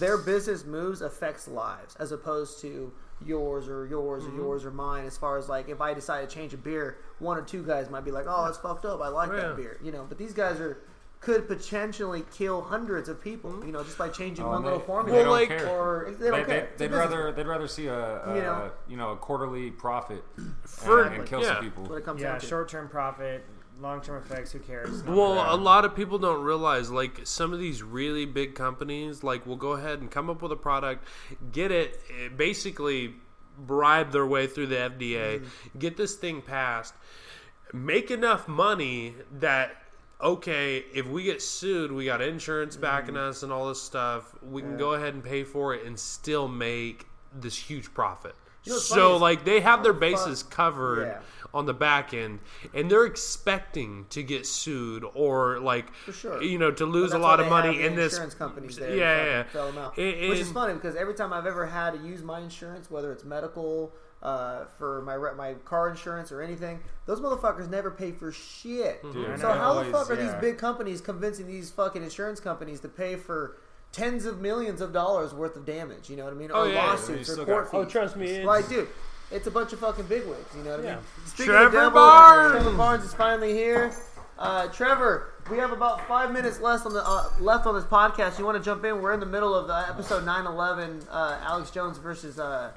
their 0.00 0.18
business 0.18 0.66
moves 0.66 1.00
affects 1.00 1.48
lives 1.48 1.96
as 1.96 2.12
opposed 2.12 2.60
to 2.60 2.92
yours 3.24 3.68
or 3.68 3.86
yours 3.86 4.24
Mm-hmm. 4.24 4.38
or 4.40 4.42
yours 4.44 4.64
or 4.64 4.70
mine. 4.70 5.04
As 5.06 5.16
far 5.16 5.38
as 5.38 5.48
like 5.48 5.68
if 5.68 5.80
I 5.80 5.94
decide 5.94 6.28
to 6.28 6.34
change 6.34 6.52
a 6.54 6.56
beer, 6.58 6.98
one 7.18 7.36
or 7.38 7.42
two 7.42 7.62
guys 7.62 7.88
might 7.90 8.04
be 8.04 8.10
like, 8.10 8.26
"Oh, 8.28 8.44
that's 8.44 8.58
fucked 8.58 8.84
up. 8.84 9.00
I 9.00 9.08
like 9.08 9.30
Yeah. 9.30 9.36
that 9.48 9.56
beer," 9.56 9.78
you 9.82 9.92
know. 9.92 10.04
But 10.08 10.18
these 10.18 10.32
guys 10.34 10.60
are 10.60 10.78
could 11.20 11.48
potentially 11.48 12.24
kill 12.30 12.60
hundreds 12.60 13.08
of 13.08 13.20
people, 13.20 13.64
you 13.64 13.72
know, 13.72 13.82
just 13.82 13.96
by 13.96 14.08
changing 14.08 14.44
Oh, 14.44 14.48
one 14.48 14.56
and 14.56 14.64
little 14.66 14.80
formula. 14.80 15.16
they 15.18 15.24
don't 15.24 15.32
like- 15.32 15.48
care. 15.48 15.66
or 15.66 16.08
they 16.10 16.24
They, 16.24 16.30
don't 16.30 16.40
they, 16.40 16.44
care. 16.54 16.64
It's 16.66 16.74
a 16.74 16.88
they'd 16.88 16.94
rather 16.94 17.32
they'd 17.32 17.46
rather 17.46 17.66
see 17.66 17.86
a, 17.86 18.22
a 18.26 18.34
You 18.36 18.42
know? 18.42 18.70
you 18.86 18.96
know 18.98 19.10
a 19.12 19.16
quarterly 19.16 19.70
profit 19.70 20.22
For- 20.64 21.04
and, 21.04 21.14
and 21.16 21.26
kill 21.26 21.40
yeah. 21.40 21.54
some 21.54 21.64
people. 21.64 21.84
what 21.84 21.96
it 21.96 22.04
comes 22.04 22.20
Yeah, 22.20 22.32
down 22.32 22.40
to. 22.40 22.46
short 22.46 22.68
term 22.68 22.88
profit, 22.88 23.44
long 23.80 24.00
term 24.00 24.22
effects. 24.22 24.52
Who 24.52 24.58
cares? 24.60 25.02
Well, 25.04 25.34
Yeah. 25.34 25.54
a 25.54 25.56
lot 25.56 25.84
of 25.84 25.94
people 25.94 26.18
don't 26.18 26.42
realize 26.42 26.90
like 26.90 27.20
some 27.24 27.52
of 27.52 27.58
these 27.58 27.82
really 27.82 28.24
big 28.24 28.54
companies 28.54 29.22
like 29.22 29.46
will 29.46 29.56
go 29.56 29.72
ahead 29.72 30.00
and 30.00 30.10
come 30.10 30.30
up 30.30 30.42
with 30.42 30.52
a 30.52 30.56
product, 30.56 31.06
get 31.52 31.70
it, 31.70 32.00
eh, 32.10 32.28
basically 32.28 33.14
bribe 33.58 34.12
their 34.12 34.26
way 34.26 34.46
through 34.46 34.66
the 34.66 34.76
FDA, 34.78 35.42
get 35.78 35.96
this 35.96 36.14
thing 36.14 36.42
passed, 36.42 36.94
make 37.72 38.10
enough 38.10 38.48
money 38.48 39.14
that 39.32 39.82
okay, 40.18 40.78
if 40.94 41.06
we 41.06 41.24
get 41.24 41.42
sued, 41.42 41.92
we 41.92 42.06
got 42.06 42.22
insurance 42.22 42.74
backing 42.74 43.18
us 43.18 43.42
and 43.42 43.52
all 43.52 43.68
this 43.68 43.82
stuff. 43.82 44.34
We 44.42 44.62
can 44.62 44.78
go 44.78 44.94
ahead 44.94 45.12
and 45.12 45.22
pay 45.22 45.44
for 45.44 45.74
it 45.74 45.84
and 45.84 45.98
still 46.00 46.48
make 46.48 47.06
this 47.34 47.54
huge 47.56 47.92
profit. 47.92 48.34
You 48.64 48.72
know 48.72 48.78
so 48.78 49.16
like 49.18 49.44
they 49.44 49.60
have 49.60 49.82
their 49.84 49.92
bases 49.92 50.42
covered 50.42 51.06
Yeah. 51.06 51.20
On 51.56 51.64
the 51.66 51.72
back 51.74 52.12
end 52.12 52.38
and 52.74 52.90
they're 52.90 53.06
expecting 53.06 54.04
to 54.10 54.22
get 54.22 54.46
sued 54.46 55.04
or 55.14 55.58
like 55.60 55.86
sure. 56.12 56.42
you 56.42 56.58
know 56.58 56.70
to 56.70 56.84
lose 56.84 57.12
a 57.12 57.18
lot 57.18 57.40
of 57.40 57.48
money 57.48 57.82
in 57.82 57.94
this 57.96 58.12
insurance 58.12 58.34
companies 58.34 58.76
there. 58.76 58.94
yeah, 58.94 59.16
Yeah, 59.16 59.24
yeah. 59.24 59.42
Fill 59.44 59.66
them 59.72 59.78
out. 59.78 59.96
And- 59.98 60.28
Which 60.30 60.38
is 60.40 60.52
funny 60.52 60.74
because 60.74 60.94
every 60.96 61.14
time 61.14 61.32
I've 61.32 61.46
ever 61.46 61.66
had 61.66 61.92
to 61.92 61.98
use 62.06 62.22
my 62.22 62.40
insurance, 62.40 62.90
whether 62.90 63.10
it's 63.12 63.24
medical, 63.24 63.92
uh, 64.22 64.64
for 64.78 65.02
my 65.02 65.14
re- 65.14 65.34
my 65.36 65.54
car 65.64 65.88
insurance 65.88 66.30
or 66.32 66.42
anything, 66.42 66.80
those 67.06 67.20
motherfuckers 67.20 67.68
never 67.70 67.90
pay 67.90 68.12
for 68.12 68.32
shit. 68.32 69.02
Dude, 69.02 69.14
so 69.40 69.46
they 69.48 69.58
how 69.58 69.82
the 69.82 69.90
fuck 69.90 70.10
are 70.10 70.16
these 70.16 70.34
big 70.40 70.58
companies 70.58 71.00
convincing 71.00 71.46
these 71.46 71.70
fucking 71.70 72.02
insurance 72.02 72.38
companies 72.40 72.80
to 72.80 72.88
pay 72.88 73.16
for? 73.16 73.56
Tens 73.92 74.26
of 74.26 74.40
millions 74.42 74.82
of 74.82 74.92
dollars 74.92 75.32
worth 75.32 75.56
of 75.56 75.64
damage, 75.64 76.10
you 76.10 76.16
know 76.16 76.24
what 76.24 76.32
I 76.34 76.36
mean? 76.36 76.50
Oh, 76.52 76.64
or 76.64 76.68
yeah. 76.68 76.84
lawsuits 76.86 77.28
You 77.28 77.34
or 77.42 77.46
court 77.46 77.64
got- 77.64 77.70
fees. 77.70 77.80
Oh, 77.80 77.84
trust 77.86 78.16
me, 78.16 78.26
it's- 78.26 78.44
like, 78.44 78.68
dude, 78.68 78.88
it's 79.30 79.46
a 79.46 79.50
bunch 79.50 79.72
of 79.72 79.80
fucking 79.80 80.06
bigwigs, 80.06 80.54
you 80.56 80.62
know 80.62 80.70
what 80.72 80.80
I 80.80 80.82
Yeah. 80.84 80.94
mean? 80.96 81.04
Speaking 81.26 81.46
Trevor 81.46 81.66
of 81.66 81.72
devil, 81.72 81.90
Barnes! 81.92 82.52
Trevor 82.52 82.76
Barnes 82.76 83.04
is 83.04 83.14
finally 83.14 83.52
here. 83.52 83.92
Uh, 84.38 84.68
Trevor, 84.68 85.32
we 85.50 85.56
have 85.58 85.72
about 85.72 86.06
five 86.06 86.30
minutes 86.30 86.60
left 86.60 86.84
on 86.86 86.92
the 86.92 87.02
uh, 87.06 87.30
left 87.40 87.66
on 87.66 87.74
this 87.74 87.84
podcast. 87.84 88.38
You 88.38 88.44
want 88.44 88.58
to 88.58 88.62
jump 88.62 88.84
in? 88.84 89.00
We're 89.00 89.12
in 89.14 89.20
the 89.20 89.24
middle 89.26 89.54
of 89.54 89.70
uh, 89.70 89.84
episode 89.88 90.24
nine 90.26 90.44
eleven. 90.46 91.00
Uh, 91.10 91.38
Alex 91.42 91.70
Jones 91.70 91.96
versus 91.96 92.38
uh, 92.38 92.70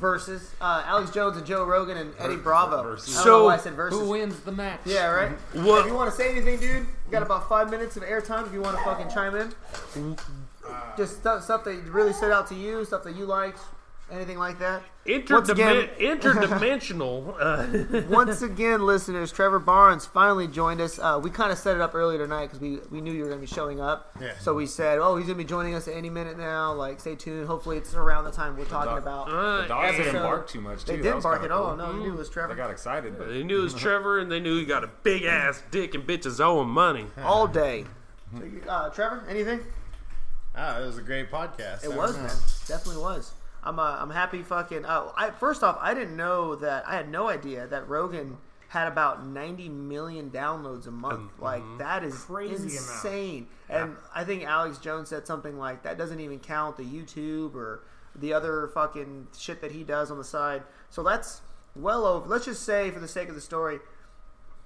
versus 0.00 0.50
uh, 0.60 0.82
Alex 0.86 1.12
Jones 1.12 1.36
and 1.36 1.46
Joe 1.46 1.64
Rogan 1.64 1.96
and 1.98 2.12
Eddie 2.18 2.34
Bravo. 2.36 2.82
versus. 2.82 3.14
I 3.16 3.18
don't 3.18 3.26
know 3.26 3.38
So, 3.38 3.44
why 3.44 3.54
I 3.54 3.58
said 3.58 3.74
versus. 3.74 3.96
Who 4.00 4.08
wins 4.08 4.40
the 4.40 4.50
match? 4.50 4.80
Yeah, 4.84 5.06
right. 5.06 5.30
What- 5.52 5.82
If 5.82 5.86
you 5.86 5.94
want 5.94 6.10
to 6.10 6.16
say 6.16 6.30
anything, 6.32 6.58
dude, 6.58 6.78
you 6.78 6.86
got 7.12 7.22
about 7.22 7.48
five 7.48 7.70
minutes 7.70 7.96
of 7.96 8.02
airtime. 8.02 8.48
If 8.48 8.52
you 8.52 8.60
want 8.60 8.76
to 8.76 8.82
fucking 8.82 9.08
chime 9.10 9.36
in, 9.36 10.16
just 10.96 11.18
stuff, 11.18 11.44
stuff 11.44 11.62
that 11.64 11.76
really 11.84 12.12
stood 12.12 12.32
out 12.32 12.48
to 12.48 12.54
you, 12.56 12.84
stuff 12.84 13.04
that 13.04 13.14
you 13.14 13.24
liked, 13.24 13.60
anything 14.10 14.38
like 14.38 14.58
that. 14.60 14.82
Once 15.28 15.48
again- 15.48 15.88
interdimensional 15.98 17.34
uh, 17.40 18.02
Once 18.08 18.42
again, 18.42 18.84
listeners, 18.86 19.30
Trevor 19.32 19.58
Barnes 19.58 20.06
finally 20.06 20.46
joined 20.46 20.80
us. 20.80 20.98
Uh, 20.98 21.20
we 21.22 21.30
kind 21.30 21.52
of 21.52 21.58
set 21.58 21.74
it 21.76 21.82
up 21.82 21.94
earlier 21.94 22.18
tonight 22.18 22.46
because 22.46 22.60
we, 22.60 22.78
we 22.90 23.00
knew 23.00 23.12
you 23.12 23.22
were 23.22 23.28
going 23.28 23.40
to 23.40 23.46
be 23.46 23.52
showing 23.52 23.80
up. 23.80 24.14
Yeah. 24.20 24.32
So 24.40 24.54
we 24.54 24.66
said, 24.66 24.98
oh, 24.98 25.16
he's 25.16 25.26
going 25.26 25.36
to 25.38 25.44
be 25.44 25.48
joining 25.48 25.74
us 25.74 25.88
at 25.88 25.94
any 25.94 26.10
minute 26.10 26.38
now. 26.38 26.72
Like, 26.72 27.00
stay 27.00 27.14
tuned. 27.16 27.46
Hopefully, 27.46 27.76
it's 27.76 27.94
around 27.94 28.24
the 28.24 28.30
time 28.32 28.56
we're 28.56 28.64
talking 28.64 28.90
dog- 28.94 29.02
about. 29.02 29.28
uh, 29.28 29.62
The 29.62 29.68
dogs 29.68 29.96
didn't 29.96 30.14
bark 30.22 30.48
too 30.48 30.60
much. 30.60 30.84
Too. 30.84 30.96
they 30.96 31.02
didn't 31.02 31.22
bark 31.22 31.40
kinda 31.40 31.54
at 31.54 31.58
all. 31.60 31.76
cool. 31.76 31.86
No, 31.86 31.92
you 31.94 32.00
knew 32.00 32.12
it 32.14 32.18
was 32.18 32.30
Trevor. 32.30 32.48
They 32.48 32.54
Trevor 32.54 32.68
got 32.68 32.72
excited, 32.72 33.18
but 33.18 33.28
they 33.28 33.42
knew 33.42 33.60
it 33.60 33.64
was 33.64 33.74
Trevor 33.82 34.20
and 34.20 34.30
they 34.30 34.40
knew 34.40 34.58
he 34.58 34.64
got 34.64 34.84
a 34.84 34.90
big 35.02 35.24
ass 35.24 35.62
dick 35.70 35.94
and 35.94 36.06
bitches 36.06 36.40
owing 36.40 36.68
money 36.68 37.06
all 37.22 37.46
day. 37.46 37.84
Uh, 38.68 38.88
Trevor, 38.90 39.24
anything? 39.28 39.60
Ah, 40.56 40.80
it 40.80 40.86
was 40.86 40.98
a 40.98 41.02
great 41.02 41.30
podcast. 41.30 41.84
It 41.84 41.92
was, 41.92 42.16
know. 42.16 42.22
man. 42.22 42.32
Definitely 42.66 43.02
was. 43.02 43.32
I'm 43.64 43.78
uh, 43.78 43.82
I'm 43.98 44.10
happy. 44.10 44.42
Fucking. 44.42 44.84
Uh, 44.84 45.10
I 45.16 45.30
first 45.30 45.62
off, 45.62 45.78
I 45.80 45.94
didn't 45.94 46.16
know 46.16 46.54
that. 46.56 46.86
I 46.86 46.94
had 46.96 47.08
no 47.10 47.28
idea 47.28 47.66
that 47.68 47.88
Rogan 47.88 48.36
had 48.68 48.88
about 48.88 49.24
90 49.24 49.68
million 49.68 50.30
downloads 50.30 50.86
a 50.86 50.90
month. 50.90 51.30
Like 51.38 51.62
that 51.78 52.02
is 52.04 52.14
Crazy 52.24 52.54
amount. 52.54 52.72
insane. 52.72 53.46
And 53.70 53.96
I 54.14 54.24
think 54.24 54.42
Alex 54.44 54.78
Jones 54.78 55.08
said 55.08 55.26
something 55.26 55.56
like 55.58 55.84
that 55.84 55.96
doesn't 55.96 56.20
even 56.20 56.38
count 56.40 56.76
the 56.76 56.82
YouTube 56.82 57.54
or 57.54 57.84
the 58.16 58.32
other 58.32 58.68
fucking 58.74 59.28
shit 59.38 59.60
that 59.60 59.72
he 59.72 59.82
does 59.84 60.10
on 60.10 60.18
the 60.18 60.24
side. 60.24 60.62
So 60.90 61.02
that's 61.02 61.40
well 61.76 62.04
over. 62.04 62.26
Let's 62.28 62.44
just 62.44 62.62
say, 62.64 62.90
for 62.90 63.00
the 63.00 63.08
sake 63.08 63.28
of 63.28 63.34
the 63.36 63.40
story, 63.40 63.78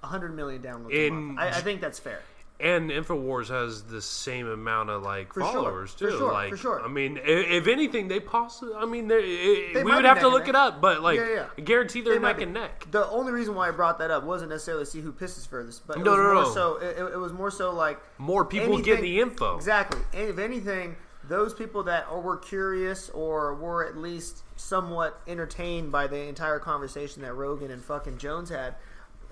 100 0.01 0.35
million 0.35 0.61
downloads 0.61 0.91
a 0.93 1.05
In- 1.07 1.13
month. 1.35 1.39
I, 1.39 1.47
I 1.49 1.61
think 1.61 1.79
that's 1.81 1.99
fair. 1.99 2.21
And 2.59 2.89
Infowars 2.91 3.47
has 3.47 3.83
the 3.83 4.01
same 4.01 4.45
amount 4.47 4.89
of 4.89 5.01
like 5.01 5.33
For 5.33 5.41
sure, 5.41 5.51
followers 5.53 5.91
for 5.93 5.99
too. 5.99 6.17
sure, 6.17 6.33
like, 6.33 6.49
for 6.49 6.57
sure. 6.57 6.81
I 6.83 6.87
mean, 6.89 7.17
i- 7.17 7.21
if 7.21 7.67
anything, 7.67 8.07
they 8.09 8.19
possibly. 8.19 8.73
I 8.75 8.85
mean, 8.85 9.07
they, 9.07 9.71
They 9.73 9.83
we 9.83 9.93
would 9.95 10.03
have 10.05 10.19
to 10.19 10.27
look 10.27 10.47
it 10.49 10.55
up, 10.55 10.81
but 10.81 11.01
like, 11.01 11.17
Yeah, 11.19 11.29
yeah. 11.29 11.45
I 11.57 11.61
guarantee 11.61 12.01
they're 12.01 12.15
They 12.15 12.19
neck 12.19 12.41
and 12.41 12.53
neck. 12.53 12.87
The 12.91 13.07
only 13.09 13.31
reason 13.31 13.55
why 13.55 13.69
I 13.69 13.71
brought 13.71 13.99
that 13.99 14.11
up 14.11 14.23
wasn't 14.23 14.51
necessarily 14.51 14.85
see 14.85 14.99
who 15.01 15.13
pisses 15.13 15.47
furthest, 15.47 15.87
but 15.87 15.97
it 15.97 16.03
No, 16.03 16.11
was 16.11 16.17
no, 16.17 16.23
more 16.25 16.33
no. 16.43 16.49
so 16.53 16.75
it, 16.77 17.13
it 17.13 17.17
was 17.17 17.31
more 17.31 17.49
so 17.51 17.71
like 17.71 17.99
More 18.17 18.43
people 18.43 18.67
anything- 18.73 18.83
get 18.83 19.01
the 19.01 19.21
info. 19.21 19.55
Exactly. 19.55 20.01
And 20.13 20.29
if 20.29 20.37
anything, 20.37 20.97
those 21.29 21.53
people 21.53 21.83
that 21.83 22.11
were 22.23 22.37
curious 22.37 23.09
or 23.11 23.53
were 23.55 23.85
at 23.85 23.95
least 23.95 24.43
somewhat 24.55 25.21
entertained 25.27 25.91
by 25.91 26.07
the 26.07 26.17
entire 26.27 26.59
conversation 26.59 27.21
that 27.21 27.33
Rogan 27.33 27.71
and 27.71 27.81
fucking 27.83 28.17
Jones 28.17 28.49
had, 28.49 28.75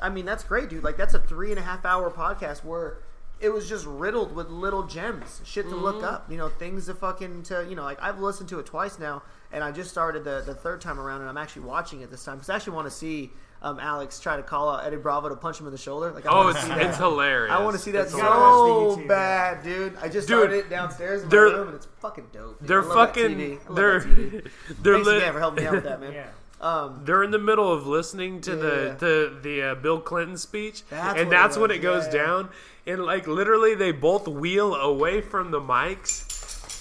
I 0.02 0.10
mean, 0.10 0.26
that's 0.26 0.44
great, 0.44 0.70
dude. 0.70 0.84
Like 0.84 0.96
that's 0.96 1.14
a 1.16 1.20
three 1.20 1.50
and 1.50 1.60
a 1.60 1.64
half 1.64 1.84
hour 1.86 2.10
podcast 2.12 2.64
where 2.64 3.00
it 3.40 3.50
was 3.50 3.68
just 3.70 3.86
riddled 3.86 4.36
with 4.36 4.50
little 4.50 4.84
gems, 4.84 5.42
shit 5.46 5.68
to 5.70 5.76
look 5.76 5.98
Mm-hmm. 5.98 6.06
up, 6.06 6.32
you 6.32 6.38
know, 6.38 6.50
things 6.50 6.86
to 6.88 6.94
fucking 6.96 7.44
to, 7.44 7.66
you 7.70 7.76
know, 7.76 7.84
like 7.84 8.02
I've 8.02 8.20
listened 8.20 8.50
to 8.50 8.60
it 8.60 8.66
twice 8.66 8.98
now, 9.00 9.24
and 9.52 9.64
I 9.64 9.72
just 9.72 9.90
started 9.92 10.24
the 10.24 10.42
the 10.46 10.56
third 10.56 10.82
time 10.82 11.00
around, 11.00 11.22
and 11.22 11.30
I'm 11.30 11.38
actually 11.38 11.64
watching 11.64 12.02
it 12.02 12.10
this 12.12 12.24
time 12.24 12.38
because 12.38 12.50
I 12.50 12.56
actually 12.56 12.74
want 12.76 12.88
to 12.88 12.92
see 12.92 13.32
um, 13.62 13.80
Alex 13.80 14.20
try 14.20 14.38
to 14.38 14.44
call 14.44 14.70
out 14.70 14.86
Eddie 14.86 14.98
Bravo 14.98 15.30
to 15.30 15.36
punch 15.36 15.60
him 15.60 15.66
in 15.66 15.72
the 15.72 15.80
shoulder. 15.80 16.12
Like, 16.12 16.28
I 16.28 16.30
Oh, 16.32 16.48
it's, 16.50 16.62
see 16.62 16.68
that. 16.68 16.82
it's 16.82 16.98
hilarious. 16.98 17.52
I 17.52 17.64
want 17.64 17.76
to 17.76 17.82
see 17.82 17.90
that 17.92 18.04
It's 18.04 18.12
so 18.12 18.20
gotta 18.20 18.40
watch 18.40 18.98
the 18.98 19.02
YouTube, 19.04 19.08
bad, 19.08 19.64
dude. 19.64 19.96
I 19.98 20.08
just 20.10 20.28
Dude, 20.28 20.38
started 20.38 20.56
it 20.58 20.70
downstairs 20.70 21.24
in 21.24 21.28
my 21.28 21.32
they're- 21.32 21.44
room, 21.46 21.68
and 21.70 21.76
it's 21.76 21.88
fucking 22.00 22.28
dope. 22.32 22.60
Dude. 22.60 22.68
They're 22.68 22.82
I 22.84 22.86
love 22.86 22.96
that 23.14 23.16
fucking. 23.16 23.38
TV. 23.38 23.54
I 23.54 23.68
love 23.68 23.76
They're 23.76 24.00
that 24.00 24.10
TV. 24.10 24.52
they're 24.82 24.94
Thanks 24.94 25.08
lit- 25.08 25.18
again 25.18 25.34
for 25.34 25.40
helping 25.40 25.64
me 25.64 25.68
out 25.68 25.74
with 25.76 25.84
that, 25.86 26.00
man. 26.02 26.14
Yeah. 26.14 26.28
Um, 26.60 27.02
They're 27.04 27.22
in 27.24 27.30
the 27.30 27.38
middle 27.40 27.72
of 27.72 27.86
listening 27.86 28.42
to 28.42 28.52
Yeah. 28.52 28.58
the 28.58 28.96
the 29.00 29.40
the 29.44 29.62
uh, 29.64 29.76
Bill 29.76 30.00
Clinton 30.00 30.38
speech, 30.38 30.84
That's 30.90 31.20
and 31.20 31.28
what 31.30 31.36
it 31.36 31.40
that's 31.40 31.58
when 31.58 31.72
it 31.72 31.80
goes 31.84 32.06
yeah. 32.08 32.12
down. 32.14 32.50
And 32.88 33.04
like 33.06 33.28
literally, 33.28 33.76
they 33.76 33.92
both 33.92 34.28
wheel 34.28 34.74
away 34.76 35.20
from 35.22 35.52
the 35.52 35.60
mics, 35.60 36.24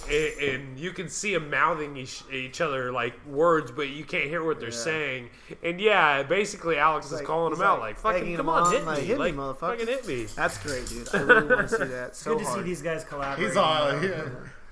and, 0.09 0.55
and 0.55 0.79
you 0.79 0.93
can 0.93 1.09
see 1.09 1.35
them 1.35 1.51
mouthing 1.51 1.97
each, 1.97 2.23
each 2.33 2.61
other 2.61 2.93
like 2.93 3.15
words, 3.27 3.73
but 3.73 3.89
you 3.89 4.05
can't 4.05 4.27
hear 4.29 4.45
what 4.45 4.61
they're 4.61 4.69
Yeah. 4.69 4.75
saying. 4.77 5.31
And 5.65 5.81
yeah, 5.81 6.23
basically 6.23 6.79
Alex 6.79 7.07
is 7.07 7.13
like- 7.15 7.25
calling 7.25 7.51
he's 7.53 7.59
them 7.59 7.67
out 7.67 7.81
like 7.81 8.03
like, 8.05 8.15
"Fucking 8.21 8.37
come 8.37 8.49
on, 8.49 8.63
on, 8.69 8.73
hit 8.73 8.85
like, 8.87 8.99
me, 9.01 9.05
hit 9.05 9.19
me, 9.19 9.19
like 9.19 9.35
motherfucker." 9.35 9.59
fucking 9.59 9.87
hit 9.89 10.07
me." 10.07 10.25
That's 10.37 10.59
great, 10.59 10.87
dude. 10.89 11.09
I 11.13 11.19
really 11.23 11.49
want 11.49 11.69
to 11.69 11.77
see 11.77 11.85
that 11.85 12.15
so 12.15 12.37
Good 12.37 12.45
to 12.47 12.53
see 12.53 12.63
these 12.63 12.83
guys 12.83 13.03
collaborate. 13.05 13.49
He's 13.49 13.57
all, 13.57 13.83
uh, 13.89 14.01
yeah. 14.01 14.29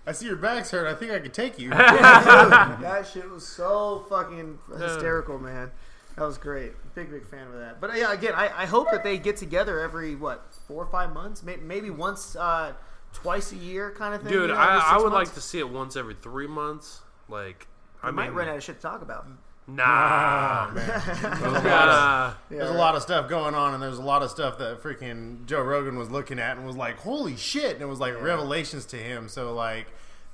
I 0.06 0.12
see 0.12 0.26
your 0.26 0.36
back's 0.36 0.70
hurt. 0.70 0.86
I 0.86 0.94
think 0.94 1.10
I 1.10 1.18
could 1.18 1.34
take 1.34 1.58
you. 1.58 1.70
that 1.70 3.08
shit 3.12 3.28
was 3.28 3.44
so 3.46 4.04
fucking 4.08 4.58
hysterical, 4.78 5.38
man. 5.38 5.72
That 6.16 6.26
was 6.26 6.38
great. 6.38 6.72
Big, 6.94 7.10
big 7.10 7.26
fan 7.26 7.46
of 7.48 7.54
that. 7.54 7.80
But 7.80 7.96
yeah, 7.96 8.12
again, 8.12 8.34
I, 8.34 8.62
I 8.62 8.66
hope 8.66 8.90
that 8.92 9.02
they 9.02 9.18
get 9.18 9.36
together 9.36 9.80
every 9.80 10.14
what 10.14 10.54
four 10.68 10.82
or 10.84 10.86
five 10.86 11.12
months, 11.12 11.42
maybe, 11.42 11.62
maybe 11.62 11.90
once, 11.90 12.36
uh, 12.36 12.72
twice 13.12 13.50
a 13.52 13.56
year, 13.56 13.90
kind 13.90 14.14
of 14.14 14.22
thing. 14.22 14.30
Dude, 14.30 14.42
you 14.50 14.54
know, 14.54 14.60
I, 14.60 14.76
I 14.92 14.96
would 14.98 15.10
months. 15.12 15.30
like 15.30 15.34
to 15.34 15.40
see 15.40 15.58
it 15.58 15.68
once 15.68 15.96
every 15.96 16.14
three 16.14 16.46
months. 16.46 17.00
Like, 17.28 17.66
I 18.02 18.08
I 18.08 18.10
might 18.12 18.28
mean, 18.28 18.34
run 18.36 18.48
out 18.48 18.56
of 18.56 18.62
shit 18.62 18.76
to 18.76 18.82
talk 18.82 19.02
about. 19.02 19.26
nah. 19.66 20.70
There's 20.74 21.42
a 21.42 21.48
lot 21.50 21.88
of 21.88 21.94
Nah. 21.98 22.34
There's 22.50 22.70
a 22.70 22.74
lot 22.74 22.94
of 22.94 23.02
stuff 23.02 23.28
going 23.28 23.54
on, 23.54 23.74
and 23.74 23.82
there's 23.82 23.98
a 23.98 24.02
lot 24.02 24.22
of 24.22 24.30
stuff 24.30 24.58
that 24.58 24.82
freaking 24.82 25.46
Joe 25.46 25.62
Rogan 25.62 25.96
was 25.96 26.10
looking 26.10 26.38
at 26.38 26.56
and 26.56 26.66
was 26.66 26.76
like, 26.76 26.98
"Holy 26.98 27.36
shit!" 27.36 27.72
And 27.72 27.82
it 27.82 27.86
was 27.86 27.98
like 27.98 28.20
revelations 28.20 28.84
to 28.86 28.96
him. 28.96 29.28
So 29.28 29.52
like, 29.54 29.86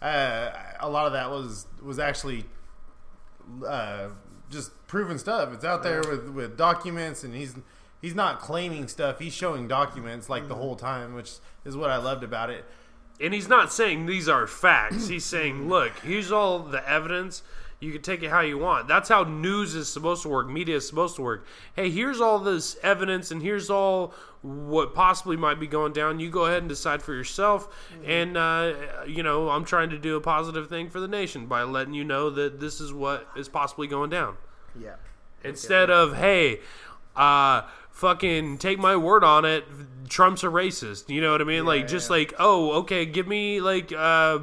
uh, 0.03 0.51
a 0.81 0.91
lot 0.91 1.07
of 1.07 1.13
that 1.15 1.31
was 1.31 1.67
was 1.83 1.99
actually 1.99 2.45
uh, 3.67 4.09
just 4.51 4.73
proven 4.87 5.19
stuff. 5.19 5.53
It's 5.55 5.65
out 5.65 5.83
there 5.83 6.01
with 6.01 6.29
with 6.29 6.57
documents, 6.57 7.25
and 7.25 7.35
he's 7.35 7.55
he's 8.03 8.15
not 8.15 8.41
claiming 8.41 8.89
stuff. 8.89 9.19
He's 9.19 9.33
showing 9.33 9.69
documents 9.69 10.29
like 10.29 10.49
the 10.49 10.55
mm-hmm. 10.55 10.63
whole 10.63 10.77
time, 10.77 11.15
which 11.15 11.35
is 11.65 11.77
what 11.77 11.91
I 11.91 11.97
loved 11.97 12.25
about 12.25 12.51
it. 12.51 12.65
And 13.21 13.35
he's 13.35 13.49
not 13.49 13.73
saying 13.73 14.07
these 14.07 14.29
are 14.29 14.47
facts. 14.47 15.09
He's 15.09 15.25
saying, 15.25 15.69
look, 15.69 15.93
here's 16.01 16.33
all 16.33 16.59
the 16.59 16.87
evidence. 16.89 17.43
You 17.79 17.93
can 17.93 18.03
take 18.03 18.23
it 18.23 18.29
how 18.29 18.41
you 18.41 18.59
want. 18.59 18.89
That's 18.89 19.09
how 19.09 19.25
news 19.25 19.75
is 19.75 19.89
supposed 19.89 20.23
to 20.23 20.29
work. 20.29 20.49
Media 20.49 20.77
is 20.77 20.87
supposed 20.87 21.17
to 21.17 21.23
work. 21.23 21.47
Hey, 21.75 21.89
here's 21.89 22.21
all 22.21 22.39
this 22.39 22.77
evidence, 22.83 23.31
and 23.31 23.41
here's 23.41 23.71
all 23.71 24.13
what 24.43 24.95
possibly 24.95 25.37
might 25.37 25.61
be 25.61 25.67
going 25.67 25.93
down. 25.93 26.19
You 26.19 26.31
go 26.31 26.47
ahead 26.47 26.59
and 26.59 26.69
decide 26.69 27.03
for 27.03 27.13
yourself. 27.15 27.69
And, 28.05 28.37
uh, 28.37 28.73
you 29.07 29.23
know, 29.23 29.51
I'm 29.51 29.65
trying 29.65 29.91
to 29.91 29.99
do 29.99 30.17
a 30.17 30.21
positive 30.21 30.69
thing 30.69 30.89
for 30.89 31.01
the 31.01 31.09
nation 31.09 31.47
by 31.47 31.63
letting 31.63 31.95
you 31.95 32.05
know 32.05 32.31
that 32.31 32.61
this 32.61 32.81
is 32.81 32.93
what 32.93 33.29
is 33.37 33.49
possibly 33.49 33.87
going 33.87 34.11
down. 34.11 34.37
Yeah. 34.79 34.97
Instead 35.45 35.91
of, 35.91 36.17
hey, 36.17 36.61
uh, 37.17 37.63
fucking 37.91 38.59
take 38.59 38.79
my 38.79 38.97
word 38.97 39.25
on 39.25 39.45
it, 39.45 39.65
Trump's 40.09 40.43
a 40.43 40.49
racist. 40.49 41.09
You 41.09 41.21
know 41.21 41.33
what 41.33 41.41
I 41.41 41.45
mean? 41.45 41.65
like, 41.65 41.87
just 41.87 42.11
like, 42.11 42.35
oh, 42.39 42.73
okay, 42.81 43.05
give 43.07 43.29
me, 43.29 43.61
like, 43.61 43.93
uh, 43.93 44.39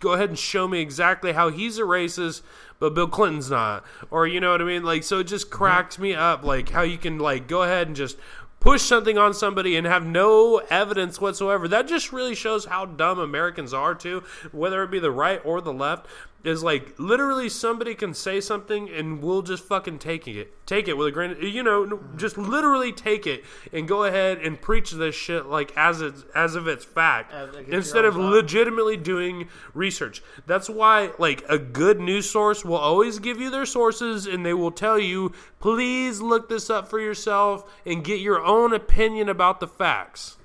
go 0.00 0.12
ahead 0.12 0.28
and 0.28 0.38
show 0.38 0.68
me 0.68 0.80
exactly 0.80 1.32
how 1.32 1.48
he's 1.50 1.78
a 1.78 1.82
racist, 1.82 2.42
but 2.78 2.94
Bill 2.94 3.08
Clinton's 3.08 3.50
not. 3.50 3.84
Or, 4.10 4.26
you 4.26 4.40
know 4.40 4.52
what 4.52 4.62
I 4.62 4.64
mean? 4.64 4.82
Like, 4.82 5.02
so 5.02 5.18
it 5.18 5.24
just 5.24 5.50
cracked 5.50 5.98
me 5.98 6.14
up, 6.14 6.44
like, 6.44 6.70
how 6.70 6.82
you 6.82 6.96
can, 6.96 7.18
like, 7.18 7.48
go 7.48 7.62
ahead 7.62 7.86
and 7.86 7.96
just 7.96 8.16
push 8.60 8.82
something 8.82 9.18
on 9.18 9.34
somebody 9.34 9.74
and 9.76 9.86
have 9.86 10.04
no 10.06 10.58
evidence 10.70 11.20
whatsoever. 11.20 11.66
That 11.66 11.88
just 11.88 12.12
really 12.12 12.34
shows 12.34 12.66
how 12.66 12.84
dumb 12.84 13.18
Americans 13.18 13.74
are, 13.74 13.94
too, 13.94 14.22
whether 14.52 14.82
it 14.82 14.90
be 14.90 14.98
the 14.98 15.10
right 15.10 15.40
or 15.44 15.60
the 15.60 15.72
left. 15.72 16.06
Is 16.42 16.62
like 16.62 16.98
literally 16.98 17.50
somebody 17.50 17.94
can 17.94 18.14
say 18.14 18.40
something 18.40 18.88
and 18.88 19.22
we'll 19.22 19.42
just 19.42 19.62
fucking 19.62 19.98
take 19.98 20.26
it, 20.26 20.66
take 20.66 20.88
it 20.88 20.96
with 20.96 21.08
a 21.08 21.10
grain, 21.10 21.32
of, 21.32 21.42
you 21.42 21.62
know, 21.62 22.00
just 22.16 22.38
literally 22.38 22.92
take 22.92 23.26
it 23.26 23.44
and 23.74 23.86
go 23.86 24.04
ahead 24.04 24.38
and 24.38 24.58
preach 24.58 24.90
this 24.92 25.14
shit 25.14 25.44
like 25.44 25.70
as 25.76 26.00
it's 26.00 26.24
as 26.34 26.56
if 26.56 26.66
it's 26.66 26.82
fact 26.84 27.34
As- 27.34 27.54
instead 27.68 28.06
of 28.06 28.14
thought. 28.14 28.32
legitimately 28.32 28.96
doing 28.96 29.48
research. 29.74 30.22
That's 30.46 30.70
why 30.70 31.10
like 31.18 31.44
a 31.46 31.58
good 31.58 32.00
news 32.00 32.30
source 32.30 32.64
will 32.64 32.76
always 32.76 33.18
give 33.18 33.38
you 33.38 33.50
their 33.50 33.66
sources 33.66 34.26
and 34.26 34.46
they 34.46 34.54
will 34.54 34.72
tell 34.72 34.98
you, 34.98 35.32
please 35.58 36.22
look 36.22 36.48
this 36.48 36.70
up 36.70 36.88
for 36.88 36.98
yourself 36.98 37.70
and 37.84 38.02
get 38.02 38.20
your 38.20 38.42
own 38.42 38.72
opinion 38.72 39.28
about 39.28 39.60
the 39.60 39.68
facts. 39.68 40.38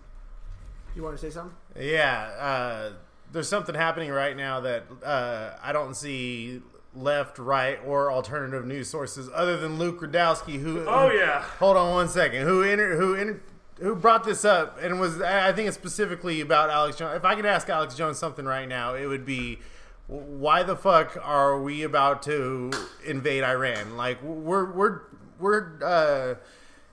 You 0.94 1.04
want 1.04 1.18
to 1.18 1.22
say 1.22 1.30
something? 1.30 1.56
Yeah, 1.80 2.32
uh, 2.38 2.90
there's 3.36 3.49
something 3.49 3.76
happening 3.76 4.10
right 4.10 4.36
now 4.36 4.62
that 4.62 4.86
uh, 5.03 5.52
I 5.62 5.72
don't 5.72 5.95
see 5.95 6.62
left, 6.95 7.38
right, 7.38 7.78
or 7.86 8.12
alternative 8.12 8.66
news 8.66 8.90
sources 8.90 9.30
other 9.34 9.57
than 9.57 9.78
Luke 9.78 9.99
Rudkowski, 10.02 10.60
who. 10.60 10.86
Oh, 10.88 11.10
who- 11.10 11.18
yeah. 11.18 11.41
Hold 11.60 11.78
on 11.78 11.91
one 11.94 12.07
second. 12.10 12.44
Who 12.44 12.64
inter- 12.64 12.95
who 12.98 13.14
inter- 13.14 13.41
who 13.80 13.94
brought 13.95 14.24
this 14.24 14.45
up 14.45 14.80
and 14.82 14.99
was 15.02 15.20
I 15.22 15.49
I 15.49 15.52
think 15.53 15.68
it's 15.68 15.76
specifically 15.78 16.40
about 16.41 16.70
Alex 16.70 16.98
Jones. 16.98 17.18
If 17.18 17.26
I 17.26 17.36
could 17.36 17.45
ask 17.45 17.70
Alex 17.70 17.94
Jones 17.95 18.18
something 18.18 18.45
right 18.45 18.68
now, 18.68 18.95
it 18.95 19.06
would 19.06 19.26
be. 19.26 19.60
Why 20.07 20.62
the 20.62 20.76
fuck 20.76 21.18
are 21.24 21.60
we 21.60 21.82
about 21.82 22.22
to 22.24 22.72
invade 23.03 23.44
Iran? 23.44 23.98
Like 23.98 24.22
we're 24.22 24.72
we're 24.72 24.99
we're 25.40 25.84
uh, 25.84 26.36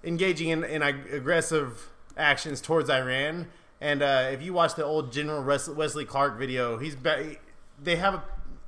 engaging 0.03 0.49
in, 0.49 0.65
in 0.65 0.81
aggressive 0.83 1.91
actions 2.17 2.61
towards 2.63 2.89
Iran. 2.89 3.49
And 3.83 4.01
uh, 4.01 4.29
if 4.31 4.41
you 4.43 4.53
watch 4.53 4.77
the 4.77 4.85
old 4.85 5.13
General 5.13 5.43
Wesley 5.43 6.05
Clark 6.05 6.39
video, 6.39 6.79
he's 6.79 6.95
be- 6.95 7.39
they 7.83 7.97
have 7.97 8.15
a, 8.15 8.23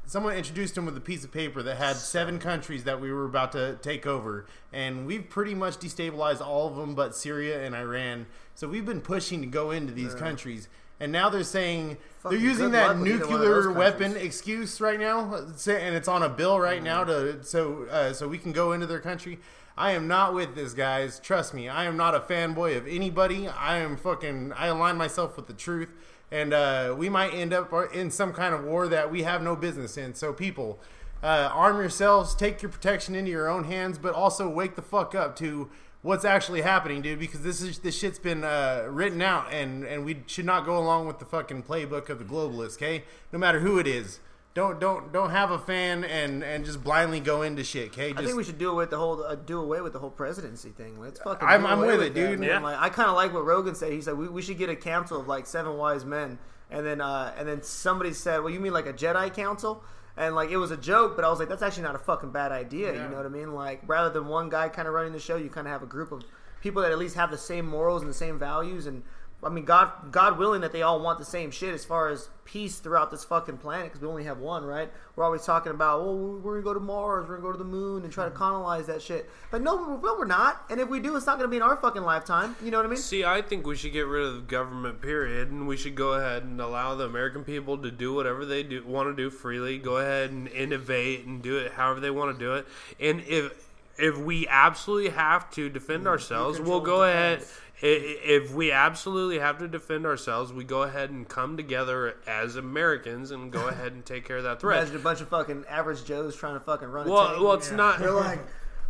someone 0.04 0.34
introduced 0.34 0.76
him 0.76 0.86
with 0.86 0.96
a 0.96 1.00
piece 1.00 1.22
of 1.22 1.30
paper 1.30 1.62
that 1.62 1.76
had 1.76 1.94
seven 1.94 2.40
countries 2.40 2.82
that 2.82 3.00
we 3.00 3.12
were 3.12 3.24
about 3.24 3.52
to 3.52 3.78
take 3.80 4.08
over, 4.08 4.44
and 4.72 5.06
we've 5.06 5.30
pretty 5.30 5.54
much 5.54 5.76
destabilized 5.76 6.44
all 6.44 6.66
of 6.66 6.74
them 6.74 6.96
but 6.96 7.14
Syria 7.14 7.64
and 7.64 7.76
Iran. 7.76 8.26
So 8.56 8.66
we've 8.66 8.84
been 8.84 9.00
pushing 9.00 9.40
to 9.42 9.46
go 9.46 9.70
into 9.70 9.92
these 9.92 10.16
countries, 10.16 10.68
and 10.98 11.12
now 11.12 11.30
they're 11.30 11.44
saying 11.44 11.96
Fucking 12.18 12.36
they're 12.36 12.48
using 12.48 12.70
that 12.72 12.96
luck 12.96 12.98
with 12.98 13.06
either 13.06 13.26
one 13.26 13.34
of 13.34 13.40
nuclear 13.40 13.72
weapon 13.72 14.16
excuse 14.16 14.80
right 14.80 14.98
now, 14.98 15.32
and 15.32 15.94
it's 15.94 16.08
on 16.08 16.24
a 16.24 16.28
bill 16.28 16.58
right 16.58 16.82
now 16.82 17.04
to 17.04 17.40
so 17.44 17.84
uh, 17.84 18.12
so 18.12 18.26
we 18.26 18.38
can 18.38 18.50
go 18.50 18.72
into 18.72 18.88
their 18.88 18.98
country. 18.98 19.38
I 19.76 19.92
am 19.92 20.06
not 20.06 20.34
with 20.34 20.54
this, 20.54 20.72
guys. 20.72 21.18
Trust 21.18 21.52
me, 21.52 21.68
I 21.68 21.84
am 21.84 21.96
not 21.96 22.14
a 22.14 22.20
fanboy 22.20 22.76
of 22.76 22.86
anybody. 22.86 23.48
I 23.48 23.78
am 23.78 23.96
fucking. 23.96 24.52
I 24.52 24.68
align 24.68 24.96
myself 24.96 25.36
with 25.36 25.48
the 25.48 25.52
truth, 25.52 25.88
and 26.30 26.54
uh, 26.54 26.94
we 26.96 27.08
might 27.08 27.34
end 27.34 27.52
up 27.52 27.72
in 27.92 28.12
some 28.12 28.32
kind 28.32 28.54
of 28.54 28.62
war 28.62 28.86
that 28.86 29.10
we 29.10 29.24
have 29.24 29.42
no 29.42 29.56
business 29.56 29.96
in. 29.96 30.14
So, 30.14 30.32
people, 30.32 30.78
uh, 31.24 31.50
arm 31.52 31.78
yourselves, 31.78 32.36
take 32.36 32.62
your 32.62 32.70
protection 32.70 33.16
into 33.16 33.32
your 33.32 33.48
own 33.48 33.64
hands, 33.64 33.98
but 33.98 34.14
also 34.14 34.48
wake 34.48 34.76
the 34.76 34.82
fuck 34.82 35.12
up 35.16 35.34
to 35.36 35.68
what's 36.02 36.24
actually 36.24 36.60
happening, 36.60 37.02
dude. 37.02 37.18
Because 37.18 37.42
this 37.42 37.60
is 37.60 37.80
this 37.80 37.98
shit's 37.98 38.20
been 38.20 38.44
uh, 38.44 38.86
written 38.88 39.22
out, 39.22 39.52
and 39.52 39.82
and 39.84 40.04
we 40.04 40.22
should 40.26 40.46
not 40.46 40.64
go 40.64 40.78
along 40.78 41.08
with 41.08 41.18
the 41.18 41.24
fucking 41.24 41.64
playbook 41.64 42.08
of 42.08 42.20
the 42.20 42.24
globalists. 42.24 42.76
Okay, 42.76 43.02
no 43.32 43.40
matter 43.40 43.58
who 43.58 43.80
it 43.80 43.88
is. 43.88 44.20
Don't 44.54 44.78
don't 44.78 45.12
don't 45.12 45.30
have 45.30 45.50
a 45.50 45.58
fan 45.58 46.04
and 46.04 46.44
and 46.44 46.64
just 46.64 46.82
blindly 46.84 47.18
go 47.18 47.42
into 47.42 47.64
shit. 47.64 47.88
Okay, 47.88 48.10
just 48.12 48.22
I 48.22 48.24
think 48.24 48.36
we 48.36 48.44
should 48.44 48.56
do 48.58 48.70
away 48.70 48.84
with 48.84 48.90
the 48.90 48.98
whole 48.98 49.20
uh, 49.24 49.34
do 49.34 49.60
away 49.60 49.80
with 49.80 49.92
the 49.92 49.98
whole 49.98 50.10
presidency 50.10 50.70
thing. 50.70 51.00
Let's 51.00 51.18
fucking. 51.20 51.46
I'm- 51.48 51.66
I'm 51.66 51.78
away 51.82 51.96
with 51.96 52.06
it, 52.06 52.14
dude. 52.14 52.38
man. 52.38 52.48
Yeah. 52.48 52.58
Like, 52.60 52.78
I 52.78 52.88
kind 52.88 53.08
of 53.08 53.16
like 53.16 53.34
what 53.34 53.44
Rogan 53.44 53.74
said. 53.74 53.92
He 53.92 54.00
said 54.00 54.16
we, 54.16 54.28
we 54.28 54.42
should 54.42 54.56
get 54.58 54.70
a 54.70 54.76
council 54.76 55.20
of 55.20 55.26
like 55.26 55.46
seven 55.46 55.76
wise 55.76 56.04
men, 56.04 56.38
and 56.70 56.86
then 56.86 57.00
uh, 57.00 57.34
and 57.36 57.48
then 57.48 57.62
somebody 57.64 58.12
said, 58.12 58.38
"Well, 58.44 58.50
you 58.52 58.60
mean 58.60 58.72
like 58.72 58.86
a 58.86 58.92
Jedi 58.92 59.34
council?" 59.34 59.82
And 60.16 60.36
like 60.36 60.50
it 60.50 60.56
was 60.58 60.70
a 60.70 60.76
joke, 60.76 61.16
but 61.16 61.24
I 61.24 61.30
was 61.30 61.40
like, 61.40 61.48
"That's 61.48 61.62
actually 61.62 61.82
not 61.82 61.96
a 61.96 61.98
fucking 61.98 62.30
bad 62.30 62.52
idea." 62.52 62.92
You 62.94 63.08
know 63.08 63.16
what 63.16 63.26
I 63.26 63.30
mean? 63.30 63.54
Like 63.54 63.82
rather 63.88 64.10
than 64.10 64.28
one 64.28 64.50
guy 64.50 64.68
kind 64.68 64.86
of 64.86 64.94
running 64.94 65.12
the 65.12 65.18
show, 65.18 65.34
you 65.34 65.50
kind 65.50 65.66
of 65.66 65.72
have 65.72 65.82
a 65.82 65.86
group 65.86 66.12
of 66.12 66.22
people 66.60 66.80
that 66.82 66.92
at 66.92 66.98
least 66.98 67.16
have 67.16 67.32
the 67.32 67.38
same 67.38 67.66
morals 67.66 68.02
and 68.02 68.08
the 68.08 68.14
same 68.14 68.38
values 68.38 68.86
and. 68.86 69.02
I 69.44 69.48
mean, 69.50 69.64
God, 69.64 69.90
God 70.10 70.38
willing 70.38 70.62
that 70.62 70.72
they 70.72 70.82
all 70.82 71.00
want 71.00 71.18
the 71.18 71.24
same 71.24 71.50
shit 71.50 71.74
as 71.74 71.84
far 71.84 72.08
as 72.08 72.28
peace 72.44 72.78
throughout 72.78 73.10
this 73.10 73.24
fucking 73.24 73.58
planet 73.58 73.86
because 73.86 74.00
we 74.00 74.08
only 74.08 74.24
have 74.24 74.38
one, 74.38 74.64
right? 74.64 74.90
We're 75.16 75.24
always 75.24 75.44
talking 75.44 75.72
about, 75.72 76.04
well, 76.04 76.16
we're 76.16 76.60
gonna 76.60 76.62
go 76.62 76.74
to 76.74 76.80
Mars, 76.80 77.28
we're 77.28 77.36
gonna 77.36 77.46
go 77.46 77.52
to 77.52 77.58
the 77.58 77.64
moon 77.64 78.04
and 78.04 78.12
try 78.12 78.24
to 78.24 78.30
mm-hmm. 78.30 78.38
colonize 78.38 78.86
that 78.86 79.02
shit. 79.02 79.30
But 79.50 79.62
no, 79.62 79.96
no, 79.96 80.16
we're 80.18 80.24
not. 80.24 80.64
And 80.70 80.80
if 80.80 80.88
we 80.88 81.00
do, 81.00 81.16
it's 81.16 81.26
not 81.26 81.38
gonna 81.38 81.48
be 81.48 81.56
in 81.56 81.62
our 81.62 81.76
fucking 81.76 82.02
lifetime. 82.02 82.56
You 82.62 82.70
know 82.70 82.78
what 82.78 82.86
I 82.86 82.90
mean? 82.90 82.98
See, 82.98 83.24
I 83.24 83.42
think 83.42 83.66
we 83.66 83.76
should 83.76 83.92
get 83.92 84.06
rid 84.06 84.24
of 84.26 84.34
the 84.34 84.40
government, 84.42 85.00
period, 85.00 85.50
and 85.50 85.66
we 85.66 85.76
should 85.76 85.94
go 85.94 86.14
ahead 86.14 86.42
and 86.42 86.60
allow 86.60 86.94
the 86.94 87.04
American 87.04 87.44
people 87.44 87.78
to 87.78 87.90
do 87.90 88.14
whatever 88.14 88.44
they 88.44 88.62
do 88.62 88.84
want 88.84 89.08
to 89.08 89.14
do 89.14 89.30
freely. 89.30 89.78
Go 89.78 89.98
ahead 89.98 90.30
and 90.30 90.48
innovate 90.48 91.24
and 91.24 91.42
do 91.42 91.58
it 91.58 91.72
however 91.72 92.00
they 92.00 92.10
want 92.10 92.38
to 92.38 92.44
do 92.44 92.54
it. 92.54 92.66
And 93.00 93.22
if 93.26 93.73
if 93.98 94.16
we 94.18 94.46
absolutely 94.48 95.10
have 95.10 95.50
to 95.52 95.68
defend 95.68 96.06
ourselves, 96.08 96.60
we'll 96.60 96.80
go 96.80 97.02
ahead. 97.04 97.40
defense. 97.40 97.60
I- 97.82 97.86
If 98.24 98.52
we 98.54 98.70
absolutely 98.72 99.40
have 99.40 99.58
to 99.58 99.68
defend 99.68 100.06
ourselves, 100.06 100.52
we 100.52 100.64
go 100.64 100.82
ahead 100.82 101.10
and 101.10 101.28
come 101.28 101.56
together 101.56 102.16
as 102.26 102.56
Americans 102.56 103.30
and 103.30 103.52
go 103.52 103.66
ahead 103.68 103.92
and 103.92 104.04
take 104.06 104.24
care 104.24 104.38
of 104.38 104.44
that 104.44 104.60
threat. 104.60 104.78
Imagine 104.82 104.96
a 104.96 105.00
bunch 105.00 105.20
of 105.20 105.28
fucking 105.28 105.64
average 105.68 106.04
Joes 106.04 106.34
trying 106.36 106.54
to 106.54 106.60
fucking 106.60 106.88
run. 106.88 107.08
Well, 107.08 107.42
well, 107.42 107.52
it's 107.54 107.70
not. 107.70 107.98
They're 107.98 108.10
like, 108.12 108.40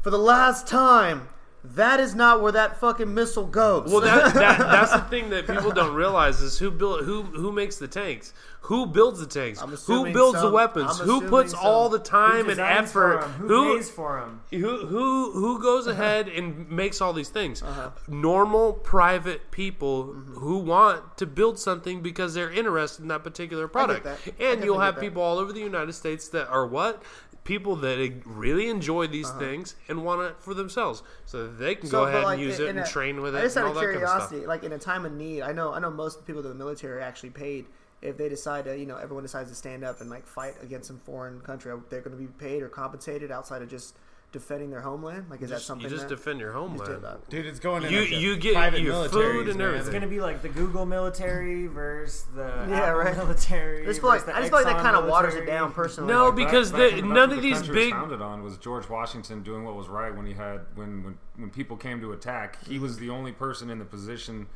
for 0.02 0.10
the 0.10 0.18
last 0.18 0.66
time, 0.68 1.28
That 1.65 1.99
is 1.99 2.15
not 2.15 2.43
where 2.43 2.53
that 2.53 2.78
fucking 2.78 3.12
missile 3.15 3.47
goes. 3.47 3.91
Well, 3.91 4.03
that, 4.03 4.35
that 4.35 4.59
that's 4.59 4.93
the 4.93 5.01
thing 5.01 5.31
that 5.31 5.47
people 5.47 5.70
don't 5.73 5.95
realize 5.95 6.41
is 6.43 6.59
who 6.59 6.70
build 6.70 7.05
who 7.05 7.23
who 7.23 7.51
makes 7.53 7.77
the 7.77 7.89
tanks, 7.89 8.35
who 8.61 8.85
builds 8.86 9.19
the 9.20 9.27
tanks, 9.27 9.61
who 9.86 10.12
builds 10.12 10.41
the 10.43 10.51
weapons, 10.51 10.99
who 11.01 11.23
puts 11.23 11.53
assuming 11.55 11.66
all 11.73 11.89
the 11.89 11.99
time 11.99 12.51
and 12.51 12.61
effort? 12.61 13.23
Who, 13.39 13.47
who 13.49 13.77
pays 13.77 13.91
for 13.91 14.20
them? 14.20 14.41
who 14.51 14.86
who 14.86 15.32
who 15.32 15.62
goes 15.62 15.86
Uh-huh. 15.89 16.03
ahead 16.03 16.28
and 16.28 16.70
makes 16.70 17.01
all 17.01 17.15
these 17.15 17.31
things? 17.31 17.62
Normal 18.09 18.74
private 18.74 19.51
people 19.51 20.05
Mm-hmm. 20.05 20.35
who 20.35 20.59
want 20.59 21.16
to 21.19 21.27
build 21.27 21.59
something 21.59 22.03
because 22.03 22.35
they're 22.35 22.51
interested 22.51 23.03
in 23.03 23.09
that 23.09 23.23
particular 23.24 23.69
product. 23.69 24.05
that. 24.05 24.19
And 24.39 24.62
you'll 24.65 24.81
have 24.81 24.99
people 25.01 25.23
all 25.23 25.39
over 25.39 25.53
the 25.53 25.61
United 25.61 25.93
States 25.95 26.28
that 26.28 26.49
are 26.49 26.66
what 26.66 27.03
people 27.45 27.77
that 27.77 28.23
really 28.25 28.69
enjoy 28.69 29.07
these 29.07 29.29
Uh-huh. 29.29 29.39
things 29.39 29.77
and 29.89 30.03
want 30.05 30.23
it 30.23 30.35
for 30.41 30.55
themselves, 30.55 31.03
so 31.27 31.43
that 31.45 31.59
they 31.59 31.75
can 31.75 31.89
So, 31.89 32.01
go 32.01 32.09
ahead 32.09 32.25
like, 32.25 32.39
and 32.39 32.43
use 32.43 32.59
in 32.59 32.66
it 32.66 32.71
and 32.71 32.79
a- 32.81 32.87
train 32.87 33.21
with 33.21 33.35
it 33.35 33.39
I 33.39 33.43
just 33.43 33.57
and 33.57 33.66
out 33.66 33.69
all 33.73 33.77
of 33.77 33.81
that 33.83 33.93
kind 33.93 34.03
of 34.03 34.09
stuff. 34.09 34.29
curiosity, 34.31 34.47
like 34.47 34.65
in 34.65 34.73
a 34.73 34.79
time 34.79 35.05
of 35.05 35.12
need, 35.12 35.43
I 35.43 35.53
know 35.53 35.73
I 35.73 35.79
know 35.79 35.91
most 35.91 36.27
people 36.27 36.43
in 36.43 36.49
the 36.49 36.55
military 36.55 36.99
are 36.99 37.01
actually 37.01 37.31
paid. 37.31 37.66
If 38.03 38.16
they 38.19 38.29
decide 38.29 38.65
to, 38.66 38.77
you 38.77 38.85
know, 38.87 38.97
everyone 38.97 39.23
decides 39.25 39.49
to 39.51 39.55
stand 39.57 39.83
up 39.85 40.01
and 40.01 40.11
like 40.11 40.27
fight 40.27 40.55
against 40.62 40.89
some 40.89 40.99
foreign 41.01 41.41
country, 41.41 41.73
they're 41.89 42.03
going 42.03 42.16
to 42.16 42.23
be 42.23 42.29
paid 42.29 42.62
or 42.62 42.69
compensated 42.69 43.31
outside 43.31 43.62
of 43.62 43.69
just 43.69 43.95
defending 44.35 44.69
their 44.70 44.82
homeland. 44.82 45.27
Like, 45.31 45.40
is 45.40 45.48
that 45.51 45.61
something 45.62 45.85
you 45.85 45.89
just 45.97 46.09
that, 46.09 46.16
defend 46.16 46.40
your 46.40 46.52
homeland. 46.52 47.02
that? 47.05 47.31
Dude, 47.31 47.47
it's 47.47 47.61
going 47.61 47.85
in 47.85 47.93
You- 47.93 48.01
like 48.01 48.09
the 48.11 48.16
you 48.16 48.36
get 48.36 48.55
private 48.55 48.81
your 48.82 49.09
food 49.09 49.48
and 49.48 49.56
man. 49.59 49.66
everything. 49.69 49.81
It's 49.86 49.89
gonna 49.94 50.06
be 50.09 50.20
like 50.20 50.43
the 50.43 50.48
Google 50.48 50.85
military 50.85 51.66
versus 51.69 52.27
the 52.35 52.43
Yeah, 52.69 52.77
Apple 52.82 52.98
right. 52.98 53.16
military. 53.16 53.82
I 53.82 53.85
just 53.86 54.02
like, 54.02 54.20
versus 54.23 54.35
I 54.36 54.40
just 54.40 54.51
feel 54.52 54.62
like 54.65 54.74
that 54.74 54.82
kind 54.82 54.97
of 54.97 55.06
waters 55.06 55.35
it 55.36 55.47
down 55.47 55.73
personally. 55.73 56.12
No, 56.12 56.27
Like, 56.27 56.36
because 56.36 56.73
Back- 56.73 56.81
back 56.81 56.90
the- 56.90 56.98
in- 56.98 57.05
back 57.09 57.15
none 57.15 57.31
of 57.31 57.36
the 57.36 57.43
these 57.43 57.55
country 57.59 57.74
big- 57.74 57.93
founded 57.93 58.20
on 58.20 58.43
was 58.43 58.59
George 58.59 58.89
Washington 58.90 59.43
doing 59.43 59.65
what 59.65 59.77
was 59.77 59.89
right 59.89 60.15
when 60.15 60.27
he 60.27 60.35
had 60.35 60.61
when 60.74 61.05
when 61.05 61.19
when 61.36 61.51
people 61.51 61.77
came 61.77 62.01
to 62.01 62.12
attack. 62.12 62.59
He 62.66 62.78
was 62.78 62.98
the 62.98 63.11
only 63.11 63.32
person 63.32 63.70
in 63.70 63.78
the 63.78 63.85
position 63.85 64.47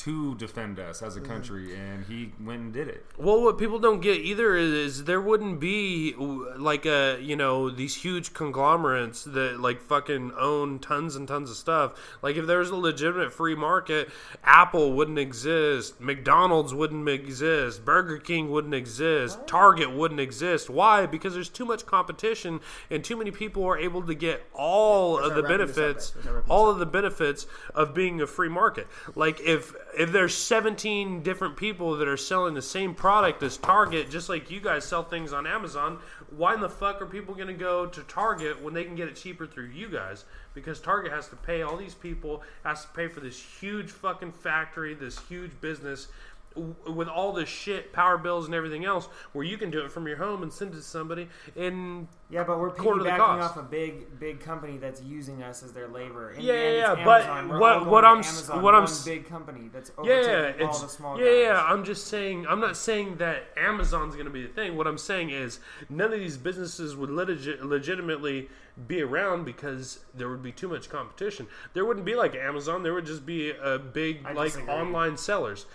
to 0.00 0.34
defend 0.36 0.78
us 0.78 1.02
as 1.02 1.16
a 1.16 1.20
country, 1.20 1.76
and 1.76 2.06
he 2.06 2.32
went 2.40 2.60
and 2.60 2.72
did 2.72 2.88
it. 2.88 3.04
Well, 3.18 3.42
what 3.42 3.58
people 3.58 3.78
don't 3.78 4.00
get 4.00 4.20
either 4.20 4.56
is, 4.56 4.72
is 4.72 5.04
there 5.04 5.20
wouldn't 5.20 5.60
be 5.60 6.14
like 6.16 6.86
a 6.86 7.18
you 7.20 7.36
know 7.36 7.68
these 7.68 7.96
huge 7.96 8.32
conglomerates 8.32 9.24
that 9.24 9.60
like 9.60 9.82
fucking 9.82 10.32
own 10.38 10.78
tons 10.78 11.16
and 11.16 11.28
tons 11.28 11.50
of 11.50 11.56
stuff. 11.56 11.92
Like 12.22 12.36
if 12.36 12.46
there 12.46 12.60
was 12.60 12.70
a 12.70 12.76
legitimate 12.76 13.32
free 13.32 13.54
market, 13.54 14.10
Apple 14.42 14.92
wouldn't 14.92 15.18
exist, 15.18 16.00
McDonald's 16.00 16.72
wouldn't 16.72 17.08
exist, 17.08 17.84
Burger 17.84 18.18
King 18.18 18.50
wouldn't 18.50 18.74
exist, 18.74 19.46
Target 19.46 19.92
wouldn't 19.92 20.20
exist. 20.20 20.70
Why? 20.70 21.04
Because 21.04 21.34
there's 21.34 21.50
too 21.50 21.66
much 21.66 21.84
competition 21.84 22.60
and 22.90 23.04
too 23.04 23.16
many 23.16 23.30
people 23.30 23.64
are 23.66 23.78
able 23.78 24.02
to 24.04 24.14
get 24.14 24.46
all 24.54 25.14
Let's 25.14 25.26
of 25.26 25.34
the 25.34 25.42
start 25.42 25.50
wrapping 25.50 25.66
this 25.66 25.76
up, 25.76 25.84
benefits, 25.84 26.10
guys. 26.10 26.14
Let's 26.14 26.24
start 26.24 26.34
wrapping 26.36 26.48
this 26.48 26.50
all 26.50 26.70
of 26.70 26.78
the 26.78 26.86
benefits 26.86 27.46
of 27.74 27.94
being 27.94 28.20
a 28.22 28.26
free 28.26 28.48
market. 28.48 28.86
Like 29.14 29.40
if 29.40 29.74
if 29.96 30.12
there's 30.12 30.34
17 30.34 31.22
different 31.22 31.56
people 31.56 31.96
that 31.96 32.08
are 32.08 32.16
selling 32.16 32.54
the 32.54 32.62
same 32.62 32.94
product 32.94 33.42
as 33.42 33.56
Target, 33.56 34.10
just 34.10 34.28
like 34.28 34.50
you 34.50 34.60
guys 34.60 34.84
sell 34.84 35.02
things 35.02 35.32
on 35.32 35.46
Amazon, 35.46 35.98
why 36.30 36.54
in 36.54 36.60
the 36.60 36.68
fuck 36.68 37.02
are 37.02 37.06
people 37.06 37.34
going 37.34 37.48
to 37.48 37.54
go 37.54 37.86
to 37.86 38.02
Target 38.02 38.62
when 38.62 38.74
they 38.74 38.84
can 38.84 38.94
get 38.94 39.08
it 39.08 39.16
cheaper 39.16 39.46
through 39.46 39.66
you 39.66 39.88
guys? 39.88 40.24
Because 40.54 40.80
Target 40.80 41.12
has 41.12 41.28
to 41.28 41.36
pay 41.36 41.62
all 41.62 41.76
these 41.76 41.94
people, 41.94 42.42
has 42.64 42.82
to 42.82 42.88
pay 42.88 43.08
for 43.08 43.20
this 43.20 43.40
huge 43.40 43.90
fucking 43.90 44.32
factory, 44.32 44.94
this 44.94 45.18
huge 45.28 45.52
business 45.60 46.08
with 46.56 47.06
all 47.08 47.32
this 47.32 47.48
shit, 47.48 47.92
power 47.92 48.18
bills 48.18 48.46
and 48.46 48.54
everything 48.54 48.84
else, 48.84 49.08
where 49.32 49.44
you 49.44 49.56
can 49.56 49.70
do 49.70 49.80
it 49.84 49.90
from 49.92 50.06
your 50.08 50.16
home 50.16 50.42
and 50.42 50.52
send 50.52 50.72
it 50.72 50.76
to 50.78 50.82
somebody 50.82 51.28
and 51.56 52.08
Yeah, 52.28 52.42
but 52.44 52.58
we're 52.58 52.70
piggybacking 52.70 53.18
off 53.20 53.56
a 53.56 53.62
big, 53.62 54.18
big 54.18 54.40
company 54.40 54.76
that's 54.76 55.00
using 55.02 55.42
us 55.44 55.62
as 55.62 55.72
their 55.72 55.86
labor. 55.88 56.32
In 56.32 56.40
Yeah, 56.40 56.52
the 56.52 56.58
yeah, 56.58 56.94
yeah, 56.96 57.04
but 57.04 57.48
We're 57.48 57.58
what- 57.60 57.86
what 57.86 58.04
I'm 58.04 58.16
Amazon, 58.18 58.62
what 58.62 58.74
I'm 58.74 58.86
big 59.04 59.28
company 59.28 59.70
that's 59.72 59.92
yeah, 60.02 60.20
yeah, 60.20 60.52
all 60.64 60.68
it's 60.70 60.80
the 60.82 60.88
small 60.88 61.18
yeah, 61.18 61.24
guys. 61.26 61.42
yeah. 61.42 61.64
I'm 61.64 61.84
just 61.84 62.08
saying. 62.08 62.46
I'm 62.48 62.60
not 62.60 62.76
saying 62.76 63.16
that 63.18 63.44
Amazon's 63.56 64.14
going 64.14 64.26
to 64.26 64.32
be 64.32 64.42
the 64.42 64.48
thing. 64.52 64.76
What 64.76 64.86
I'm 64.88 64.98
saying 64.98 65.30
is 65.30 65.60
none 65.88 66.12
of 66.12 66.18
these 66.18 66.36
businesses 66.36 66.96
would 66.96 67.10
legit, 67.10 67.64
legitimately 67.64 68.48
be 68.88 69.02
around 69.02 69.44
because 69.44 70.00
there 70.14 70.28
would 70.28 70.42
be 70.42 70.52
too 70.52 70.68
much 70.68 70.88
competition. 70.88 71.46
There 71.74 71.84
wouldn't 71.84 72.06
be 72.06 72.14
like 72.14 72.34
Amazon. 72.34 72.82
There 72.82 72.94
would 72.94 73.06
just 73.06 73.24
be 73.26 73.50
a 73.50 73.78
big 73.78 74.24
I 74.24 74.32
like 74.32 74.52
disagree. 74.52 74.72
online 74.72 75.16
sellers. 75.16 75.66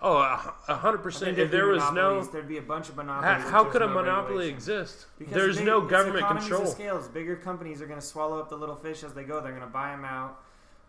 Oh, 0.00 0.16
a 0.68 0.74
hundred 0.74 0.98
percent. 0.98 1.38
If 1.38 1.50
there 1.50 1.66
was 1.66 1.82
no, 1.92 2.22
there'd 2.24 2.48
be 2.48 2.58
a 2.58 2.62
bunch 2.62 2.88
of 2.88 2.96
monopolies. 2.96 3.44
if 3.44 3.50
how 3.50 3.64
could 3.64 3.82
a 3.82 3.86
no 3.86 3.94
monopoly 3.94 4.48
exist? 4.48 5.06
Because 5.18 5.34
There's 5.34 5.56
big- 5.58 5.66
no 5.66 5.80
government 5.80 6.26
control. 6.26 6.62
Of 6.62 6.68
scales. 6.68 7.08
Bigger 7.08 7.36
companies 7.36 7.80
are 7.80 7.86
going 7.86 8.00
to 8.00 8.04
swallow 8.06 8.38
up 8.40 8.48
the 8.48 8.56
little 8.56 8.74
fish 8.76 9.04
as 9.04 9.14
they 9.14 9.24
go. 9.24 9.40
They're 9.40 9.52
going 9.52 9.62
to 9.62 9.72
buy 9.72 9.90
them 9.90 10.04
out, 10.04 10.40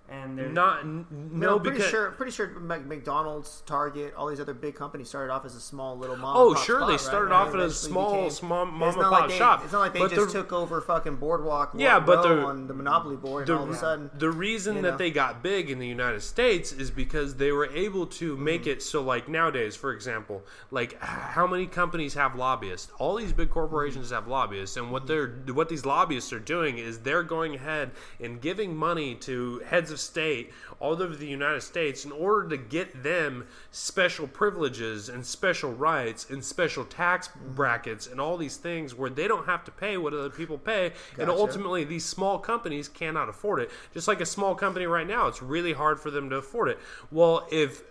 and 0.10 0.38
they're 0.38 0.50
Not 0.50 0.82
n- 0.82 1.06
I 1.10 1.14
mean, 1.14 1.40
no 1.40 1.60
pretty 1.60 1.78
because 1.78 1.90
sure, 1.92 2.12
pretty 2.12 2.32
sure 2.32 2.48
McDonald's, 2.60 3.64
Target, 3.66 4.14
all 4.16 4.28
these 4.28 4.40
other 4.40 4.54
big 4.54 4.76
companies 4.76 5.10
started 5.10 5.32
off 5.34 5.46
as 5.46 5.56
a 5.56 5.60
small 5.62 5.98
little 5.98 6.18
mom. 6.18 6.36
Oh, 6.38 6.54
sure, 6.56 6.80
spot, 6.80 6.90
they 6.90 6.98
started 6.98 7.26
And 7.26 7.34
off 7.34 7.52
then 7.52 7.62
at 7.62 7.68
a 7.68 7.72
small- 7.72 8.14
became- 8.16 8.30
small 8.30 8.66
mom 8.66 8.90
and 8.90 9.02
pop 9.02 9.12
like 9.12 9.30
they- 9.30 9.38
shop. 9.38 9.62
It's 9.64 9.72
not 9.74 9.80
like 9.80 9.94
they 9.94 10.00
But 10.00 10.12
just 10.12 10.28
the- 10.34 10.42
took 10.42 10.52
over 10.54 10.82
fucking 10.82 11.16
Boardwalk. 11.16 11.72
Yeah, 11.76 12.00
but 12.00 12.22
the- 12.24 12.44
on 12.44 12.68
the 12.68 12.74
Monopoly 12.74 13.16
board, 13.16 13.48
the- 13.48 13.54
and 13.54 13.60
all 13.62 13.66
of 13.68 13.72
a 13.74 13.76
sudden, 13.78 14.10
The 14.18 14.30
reason 14.30 14.76
you 14.78 14.82
that 14.84 14.92
know. 14.92 14.98
they 14.98 15.10
got 15.12 15.42
big 15.42 15.70
in 15.70 15.80
the 15.80 15.88
United 15.88 16.22
States 16.22 16.72
is 16.74 16.92
because 16.92 17.36
they 17.36 17.52
were 17.52 17.68
able 17.68 18.06
to 18.08 18.34
Mm-hmm. 18.36 18.44
make 18.44 18.68
it 18.68 18.84
so, 18.84 19.02
like 19.02 19.28
nowadays, 19.30 19.76
for 19.76 19.92
example, 19.94 20.44
like 20.70 21.00
how 21.02 21.48
many 21.48 21.66
companies 21.66 22.14
have 22.16 22.36
lobbyists? 22.36 22.92
All 23.00 23.16
these 23.16 23.34
big 23.34 23.50
corporations 23.50 24.08
Mm-hmm. 24.08 24.16
have 24.16 24.28
lobbyists, 24.28 24.76
and 24.78 24.92
what 24.92 25.08
they're 25.08 25.34
what 25.54 25.70
these 25.70 25.86
lobbyists 25.86 26.34
are 26.34 26.40
doing 26.40 26.78
is 26.78 27.00
they're 27.00 27.24
going 27.24 27.56
ahead 27.56 27.92
and 28.20 28.42
giving 28.42 28.76
money 28.76 29.16
to 29.16 29.60
heads 29.66 29.92
of 29.94 30.00
state 30.00 30.52
all 30.80 31.02
over 31.02 31.16
the 31.16 31.26
United 31.26 31.62
States 31.62 32.04
in 32.04 32.12
order 32.12 32.50
to 32.50 32.58
get 32.58 33.04
them 33.04 33.48
special 33.72 34.28
privileges 34.28 35.08
and 35.08 35.26
special 35.26 35.72
rights 35.72 36.30
and 36.30 36.44
special 36.44 36.84
tax 36.84 37.30
brackets 37.56 38.08
and 38.08 38.20
all 38.20 38.36
these 38.36 38.58
things 38.58 38.94
where 38.94 39.10
they 39.10 39.28
don't 39.28 39.46
have 39.46 39.64
to 39.64 39.72
pay 39.72 39.96
what 39.98 40.14
other 40.14 40.30
people 40.30 40.58
pay, 40.58 40.88
and 41.18 41.28
Gotcha. 41.28 41.32
ultimately 41.32 41.54
ultimately 41.54 41.84
these 41.84 42.06
small 42.06 42.40
companies 42.40 42.88
cannot 42.88 43.30
afford 43.30 43.62
it. 43.62 43.72
Just 43.94 44.08
like 44.08 44.22
a 44.22 44.26
small 44.26 44.56
company 44.56 44.86
right 44.86 45.08
now, 45.08 45.28
it's 45.28 45.42
really 45.42 45.74
hard 45.74 46.00
for 46.00 46.12
them 46.12 46.30
to 46.30 46.38
afford 46.38 46.70
it. 46.70 46.80
Well, 47.12 47.48
if 47.52 47.84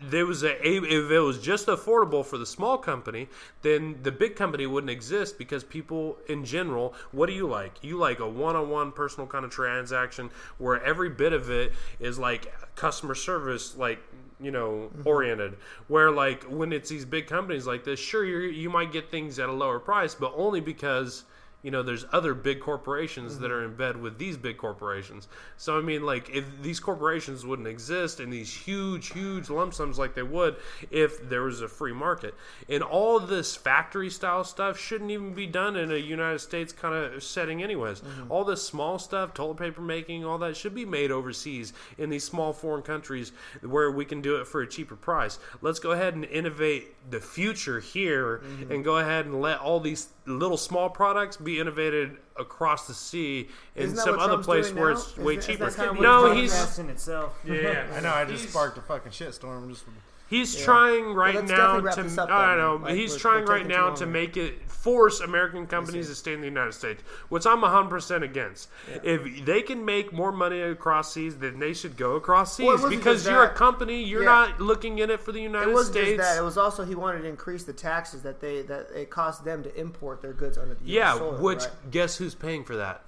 there 0.00 0.26
was 0.26 0.42
a 0.44 0.66
if 0.66 1.10
it 1.10 1.20
was 1.20 1.40
just 1.40 1.66
affordable 1.66 2.24
for 2.24 2.38
the 2.38 2.46
small 2.46 2.78
company, 2.78 3.28
then 3.62 3.98
the 4.02 4.12
big 4.12 4.36
company 4.36 4.66
wouldn't 4.66 4.90
exist 4.90 5.38
because 5.38 5.64
people 5.64 6.18
in 6.28 6.44
general, 6.44 6.94
what 7.12 7.26
do 7.26 7.32
you 7.32 7.48
like? 7.48 7.82
You 7.82 7.98
like 7.98 8.20
a 8.20 8.28
one-on-one 8.28 8.92
personal 8.92 9.26
kind 9.26 9.44
of 9.44 9.50
transaction 9.50 10.30
where 10.58 10.82
every 10.84 11.10
bit 11.10 11.32
of 11.32 11.50
it 11.50 11.72
is 11.98 12.18
like 12.18 12.52
customer 12.76 13.14
service 13.14 13.76
like 13.76 13.98
you 14.40 14.52
know 14.52 14.88
mm-hmm. 14.92 15.08
oriented 15.08 15.56
where 15.88 16.12
like 16.12 16.44
when 16.44 16.72
it's 16.72 16.88
these 16.88 17.04
big 17.04 17.26
companies 17.26 17.66
like 17.66 17.82
this 17.82 17.98
sure 17.98 18.24
you 18.24 18.38
you 18.38 18.70
might 18.70 18.92
get 18.92 19.10
things 19.10 19.40
at 19.40 19.48
a 19.48 19.52
lower 19.52 19.80
price 19.80 20.14
but 20.14 20.32
only 20.36 20.60
because 20.60 21.24
you 21.62 21.70
know 21.70 21.82
there's 21.82 22.04
other 22.12 22.34
big 22.34 22.60
corporations 22.60 23.38
that 23.38 23.46
mm-hmm. 23.46 23.54
are 23.54 23.64
in 23.64 23.74
bed 23.74 24.00
with 24.00 24.18
these 24.18 24.36
big 24.36 24.56
corporations. 24.56 25.28
So 25.56 25.78
i 25.78 25.82
mean 25.82 26.04
like 26.04 26.30
if 26.30 26.44
these 26.62 26.80
corporations 26.80 27.44
wouldn't 27.44 27.68
exist 27.68 28.20
in 28.20 28.30
these 28.30 28.52
huge 28.52 29.12
huge 29.12 29.50
lump 29.50 29.74
sums 29.74 29.98
like 29.98 30.14
they 30.14 30.22
would 30.22 30.56
if 30.90 31.28
there 31.28 31.42
was 31.42 31.60
a 31.60 31.68
free 31.68 31.92
market. 31.92 32.34
And 32.68 32.82
all 32.82 33.18
this 33.20 33.56
factory 33.56 34.10
style 34.10 34.44
stuff 34.44 34.78
shouldn't 34.78 35.10
even 35.10 35.34
be 35.34 35.46
done 35.46 35.76
in 35.76 35.90
a 35.90 35.96
united 35.96 36.38
states 36.40 36.72
kind 36.72 36.94
of 36.94 37.22
setting 37.22 37.62
anyways. 37.62 38.00
Mm-hmm. 38.00 38.30
All 38.32 38.44
this 38.44 38.62
small 38.62 38.98
stuff 38.98 39.34
toilet 39.34 39.56
paper 39.56 39.80
making 39.80 40.24
all 40.24 40.38
that 40.38 40.56
should 40.56 40.74
be 40.74 40.84
made 40.84 41.10
overseas 41.10 41.72
in 41.98 42.10
these 42.10 42.24
small 42.24 42.52
foreign 42.52 42.82
countries 42.82 43.32
where 43.62 43.90
we 43.90 44.04
can 44.04 44.20
do 44.20 44.36
it 44.36 44.46
for 44.46 44.62
a 44.62 44.66
cheaper 44.66 44.96
price. 44.96 45.38
Let's 45.60 45.78
go 45.78 45.90
ahead 45.90 46.14
and 46.14 46.24
innovate 46.24 46.94
the 47.10 47.20
future 47.20 47.80
here 47.80 48.38
mm-hmm. 48.38 48.72
and 48.72 48.84
go 48.84 48.98
ahead 48.98 49.26
and 49.26 49.40
let 49.40 49.58
all 49.58 49.80
these 49.80 50.08
little 50.28 50.56
small 50.56 50.88
products 50.90 51.36
be 51.36 51.58
innovated 51.58 52.16
across 52.36 52.86
the 52.86 52.94
sea 52.94 53.48
in 53.74 53.84
Isn't 53.84 53.96
some 53.98 54.18
other 54.18 54.34
Trump's 54.34 54.46
place 54.46 54.72
where 54.72 54.90
now? 54.92 54.96
it's 54.98 55.08
Is 55.12 55.18
way 55.18 55.34
that- 55.36 55.40
is 55.40 55.46
cheaper. 55.46 55.70
that 55.70 56.00
No, 56.00 56.32
he's 56.32 56.52
he's 56.52 56.78
in 56.78 56.90
itself. 56.90 57.38
yeah. 57.44 57.86
I 57.94 58.00
know. 58.00 58.12
I 58.12 58.24
just 58.24 58.48
sparked 58.50 58.78
a 58.78 58.82
fucking 58.82 59.12
shitstorm. 59.12 59.68
Just 59.70 59.84
He's 60.28 60.54
trying 60.56 61.14
right 61.14 61.34
let's 61.36 61.50
now 61.50 61.80
to. 61.80 62.22
Up, 62.22 62.30
I 62.30 62.56
know. 62.56 62.76
Like, 62.82 62.94
he's 62.94 63.16
trying 63.16 63.46
right 63.46 63.66
now 63.66 63.94
to 63.94 64.04
make 64.06 64.36
it 64.36 64.68
force 64.70 65.20
American 65.20 65.66
companies 65.66 66.08
to 66.08 66.14
stay 66.14 66.34
in 66.34 66.40
the 66.40 66.46
United 66.46 66.72
States, 66.72 67.02
which 67.30 67.46
I'm 67.46 67.62
100 67.62 67.88
percent 67.88 68.22
against. 68.24 68.68
If 69.02 69.44
they 69.46 69.62
can 69.62 69.84
make 69.84 70.12
more 70.12 70.30
money 70.30 70.60
across 70.60 71.12
seas, 71.14 71.36
then 71.38 71.58
they 71.58 71.72
should 71.72 71.96
go 71.96 72.16
across 72.16 72.56
seas 72.56 72.66
wasn't 72.66 72.90
because 72.90 73.26
you're 73.26 73.44
a 73.44 73.54
company. 73.54 74.02
You're 74.04 74.22
Yeah. 74.22 74.28
not 74.30 74.60
looking 74.60 74.98
in 74.98 75.08
it 75.10 75.20
for 75.20 75.32
the 75.32 75.40
it 75.40 75.44
United 75.44 75.72
wasn't 75.72 75.94
States. 75.96 76.18
just 76.18 76.34
that. 76.34 76.40
It 76.40 76.44
was 76.44 76.58
also 76.58 76.84
he 76.84 76.94
wanted 76.94 77.22
to 77.22 77.28
increase 77.28 77.64
the 77.64 77.72
taxes 77.72 78.22
that 78.22 78.40
they 78.40 78.62
that 78.62 78.88
it 78.94 79.08
cost 79.10 79.44
them 79.44 79.62
to 79.62 79.74
import 79.80 80.20
their 80.20 80.34
goods 80.34 80.58
under 80.58 80.74
the 80.74 80.84
US 80.84 80.88
Yeah, 80.90 81.14
soil, 81.16 81.36
which 81.40 81.60
right? 81.60 81.90
guess 81.90 82.16
who's 82.18 82.34
paying 82.34 82.64
for 82.64 82.76
that? 82.76 83.02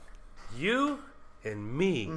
You 0.57 0.99
and 1.45 1.77
me. 1.77 2.11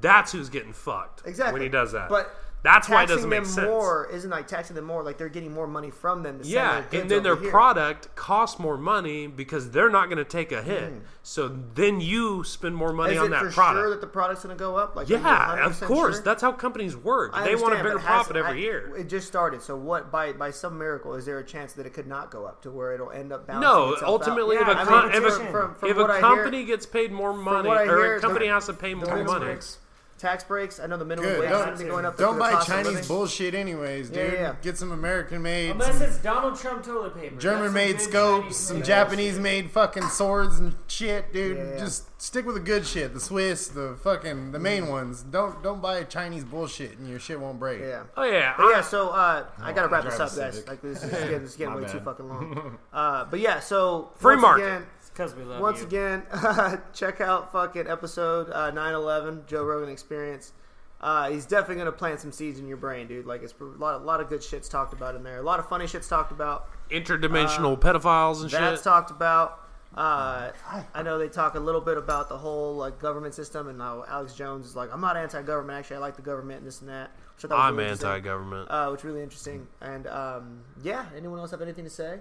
That's 0.00 0.32
who's 0.32 0.48
getting 0.48 0.72
fucked 0.72 1.20
Mm-hmm. 1.20 1.28
exactly 1.28 1.52
when 1.52 1.62
he 1.62 1.68
does 1.68 1.92
that. 1.92 2.08
But 2.08 2.34
That's 2.62 2.88
why 2.88 3.02
it 3.02 3.06
doesn't 3.08 3.28
make 3.28 3.44
sense. 3.44 3.66
more 3.66 4.08
isn't 4.12 4.30
like 4.30 4.46
taxing 4.46 4.76
them 4.76 4.84
more 4.84 5.02
like 5.02 5.18
they're 5.18 5.28
getting 5.28 5.52
more 5.52 5.66
money 5.66 5.90
from 5.90 6.22
them. 6.22 6.38
To 6.40 6.46
Yeah, 6.46 6.84
and 6.92 7.10
then 7.10 7.24
their 7.24 7.34
here. 7.36 7.50
product 7.50 8.14
costs 8.14 8.60
more 8.60 8.78
money 8.78 9.26
because 9.26 9.70
they're 9.72 9.90
not 9.90 10.06
going 10.06 10.18
to 10.18 10.24
take 10.24 10.52
a 10.52 10.62
hit. 10.62 10.92
Mm. 10.92 11.00
So 11.24 11.48
then 11.74 12.00
you 12.00 12.44
spend 12.44 12.76
more 12.76 12.92
money 12.92 13.14
Is 13.14 13.18
on 13.20 13.26
it 13.26 13.30
that 13.30 13.44
for 13.46 13.50
product. 13.50 13.80
sure 13.82 13.90
that 13.90 14.00
the 14.00 14.06
product's 14.06 14.44
going 14.44 14.56
to 14.56 14.58
go 14.58 14.76
up? 14.76 14.94
Like, 14.94 15.08
yeah, 15.08 15.66
of 15.66 15.80
course. 15.80 16.16
sure? 16.16 16.24
That's 16.24 16.40
how 16.40 16.52
companies 16.52 16.96
work. 16.96 17.32
I 17.34 17.44
they 17.44 17.56
want 17.56 17.74
a 17.74 17.82
bigger 17.82 17.98
profit 17.98 18.36
every 18.36 18.52
I- 18.58 18.62
year. 18.62 18.96
It 18.96 19.08
just 19.08 19.26
started. 19.26 19.60
So 19.62 19.76
what? 19.76 20.12
By 20.12 20.32
by 20.32 20.52
some 20.52 20.78
miracle, 20.78 21.14
is 21.14 21.24
there 21.26 21.38
a 21.40 21.44
chance 21.44 21.72
that 21.74 21.86
it 21.86 21.94
could 21.94 22.06
not 22.06 22.30
go 22.30 22.44
up 22.46 22.62
to 22.62 22.70
where 22.70 22.92
it'll 22.94 23.10
end 23.10 23.32
up 23.32 23.46
balancing 23.46 23.70
No, 23.70 23.96
ultimately, 24.06 24.56
out? 24.58 24.62
if 24.62 24.68
a, 24.68 24.70
Yeah, 24.80 24.84
com- 24.86 25.08
mean, 25.10 25.16
if 25.16 25.24
a, 25.24 25.30
from- 25.50 25.74
from 25.74 25.88
if 25.90 25.96
what 25.96 26.20
company 26.20 26.58
hear- 26.58 26.66
gets 26.66 26.86
paid 26.86 27.10
more 27.10 27.32
money, 27.32 27.68
or 27.68 27.84
hear, 27.84 28.16
a 28.16 28.20
company 28.20 28.46
has 28.46 28.66
to 28.66 28.72
pay 28.72 28.94
more 28.94 29.24
money, 29.24 29.44
breaks. 29.46 29.78
Tax 30.22 30.44
breaks. 30.44 30.80
I 30.80 30.86
know 30.86 30.96
the 30.96 31.04
minimum 31.04 31.30
Good. 31.32 31.40
wage 31.40 31.50
is 31.50 31.52
Don't- 31.52 31.64
going 31.66 31.76
to 31.78 31.84
be 31.84 31.90
going 31.90 32.04
up. 32.06 32.16
Don't 32.16 32.38
for 32.38 32.46
the 32.46 32.54
buy 32.56 32.62
Chinese 32.64 33.08
bullshit, 33.08 33.54
anyways, 33.54 34.08
Yeah, 34.10 34.22
dude. 34.24 34.32
yeah. 34.32 34.54
Get 34.62 34.78
some 34.78 34.92
American 34.92 35.42
made, 35.42 35.72
Unless 35.72 36.00
it's 36.00 36.18
Donald 36.18 36.58
Trump 36.58 36.84
toilet 36.84 37.14
paper. 37.14 37.36
German 37.38 37.72
made 37.72 38.00
some 38.00 38.10
good 38.10 38.18
scopes, 38.20 38.42
Chinese 38.44 38.56
some 38.56 38.76
made 38.78 38.84
Japanese 38.86 39.38
made 39.38 39.70
fucking 39.70 40.08
swords 40.08 40.58
and 40.58 40.74
shit, 40.86 41.32
dude. 41.32 41.56
Yeah, 41.58 41.64
yeah. 41.72 41.78
Just 41.78 42.20
stick 42.22 42.46
with 42.46 42.54
the 42.54 42.60
good 42.60 42.86
shit, 42.86 43.12
the 43.14 43.20
Swiss, 43.20 43.68
the 43.68 43.96
fucking 44.02 44.52
the 44.52 44.58
main 44.58 44.84
Mm-hmm. 44.84 44.92
ones. 44.92 45.22
Don't 45.22 45.62
don't 45.62 45.82
buy 45.82 46.02
Chinese 46.04 46.44
bullshit 46.44 46.96
and 46.98 47.08
your 47.08 47.18
shit 47.18 47.38
won't 47.38 47.58
break. 47.58 47.80
Yeah. 47.80 48.04
oh 48.16 48.22
yeah, 48.24 48.54
But 48.56 48.68
yeah, 48.70 48.80
so 48.80 49.08
uh, 49.10 49.44
I 49.60 49.72
gotta 49.72 49.88
wrap 49.88 50.04
this 50.04 50.18
up, 50.20 50.34
guys. 50.36 50.66
Like 50.66 50.80
this 50.80 51.02
is 51.02 51.10
getting, 51.10 51.40
this 51.42 51.50
is 51.50 51.56
getting 51.56 51.74
My 51.74 51.80
way 51.80 51.88
too 51.88 52.00
fucking 52.00 52.28
long. 52.28 52.78
Uh, 52.92 53.24
but 53.24 53.40
yeah, 53.40 53.58
so 53.58 54.10
Free 54.16 54.34
once 54.36 54.42
market. 54.42 54.64
Again, 54.66 54.86
It's 55.00 55.01
because 55.12 55.34
we 55.34 55.44
love 55.44 55.60
once 55.60 55.80
you. 55.80 55.86
again, 55.86 56.22
check 56.94 57.20
out 57.20 57.52
fucking 57.52 57.86
episode 57.88 58.50
uh, 58.50 58.70
911, 58.70 59.44
Joe 59.46 59.64
Rogan 59.64 59.88
Experience. 59.88 60.52
Uh, 61.00 61.30
he's 61.30 61.46
definitely 61.46 61.76
gonna 61.76 61.90
plant 61.92 62.20
some 62.20 62.30
seeds 62.30 62.58
in 62.60 62.68
your 62.68 62.76
brain, 62.76 63.08
dude. 63.08 63.26
Like 63.26 63.42
it's 63.42 63.54
a 63.60 63.64
lot, 63.64 64.00
a 64.00 64.04
lot 64.04 64.20
of 64.20 64.28
good 64.28 64.40
shits 64.40 64.70
talked 64.70 64.92
about 64.92 65.14
in 65.16 65.22
there. 65.24 65.38
A 65.38 65.42
lot 65.42 65.58
of 65.58 65.68
funny 65.68 65.86
shits 65.86 66.08
talked 66.08 66.30
about. 66.32 66.68
interdimensional 66.90 67.78
pedophiles 67.78 68.42
and 68.42 68.50
That's 68.50 68.78
shit. 68.80 68.84
talked 68.84 69.10
about. 69.10 69.58
Uh, 69.94 70.52
I 70.94 71.02
know 71.02 71.18
they 71.18 71.28
talk 71.28 71.54
a 71.54 71.58
little 71.60 71.80
bit 71.82 71.98
about 71.98 72.28
the 72.30 72.38
whole 72.38 72.76
like 72.76 72.98
government 72.98 73.34
system 73.34 73.68
and 73.68 73.78
how 73.80 74.04
Alex 74.08 74.32
Jones 74.34 74.64
is 74.66 74.74
like, 74.76 74.90
I'm 74.90 75.02
not 75.02 75.18
anti-government. 75.18 75.78
Actually, 75.78 75.96
I 75.96 76.00
like 76.00 76.16
the 76.16 76.22
government 76.22 76.58
and 76.60 76.66
this 76.66 76.80
and 76.80 76.88
that. 76.88 77.10
Which 77.36 77.44
I 77.44 77.48
thought 77.48 77.58
was 77.58 77.64
I'm 77.68 77.76
really 77.76 77.88
interesting. 77.90 78.08
anti-government. 78.08 78.70
uh, 78.70 78.88
which 78.88 79.00
is 79.00 79.04
really 79.04 79.22
interesting. 79.22 79.66
And 79.82 80.06
um, 80.06 80.60
yeah, 80.82 81.06
anyone 81.14 81.40
else 81.40 81.50
have 81.50 81.60
anything 81.60 81.84
to 81.84 81.90
say 81.90 82.20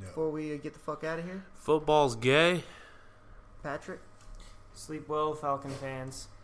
before 0.00 0.30
we 0.30 0.56
get 0.58 0.72
the 0.72 0.78
fuck 0.78 1.04
out 1.04 1.18
of 1.18 1.24
here? 1.24 1.44
Football's 1.54 2.16
gay. 2.16 2.64
Patrick? 3.62 4.00
Sleep 4.74 5.08
well, 5.08 5.34
Falcon 5.34 5.70
fans. 5.72 6.28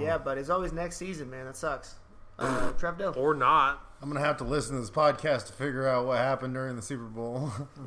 Yeah, 0.00 0.16
but 0.18 0.38
it's 0.38 0.48
always 0.48 0.72
next 0.72 0.96
season, 0.96 1.28
man. 1.30 1.44
That 1.44 1.56
sucks. 1.56 1.94
Uh, 2.38 2.72
Trev 2.78 2.96
Dill. 2.98 3.12
Or 3.16 3.34
not. 3.34 3.84
I'm 4.00 4.08
gonna 4.08 4.24
have 4.24 4.38
to 4.38 4.44
listen 4.44 4.74
to 4.76 4.80
this 4.80 4.90
podcast 4.90 5.48
to 5.48 5.52
figure 5.52 5.86
out 5.86 6.06
what 6.06 6.16
happened 6.18 6.54
during 6.54 6.74
the 6.76 6.82
Super 6.82 7.04
Bowl. 7.04 7.52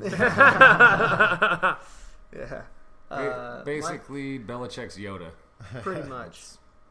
Yeah. 2.34 2.62
Ba- 3.08 3.14
Uh, 3.14 3.64
Basically, 3.64 4.38
Belichick's 4.38 4.96
Yoda. 4.96 5.30
Pretty 5.82 6.08
much. 6.08 6.42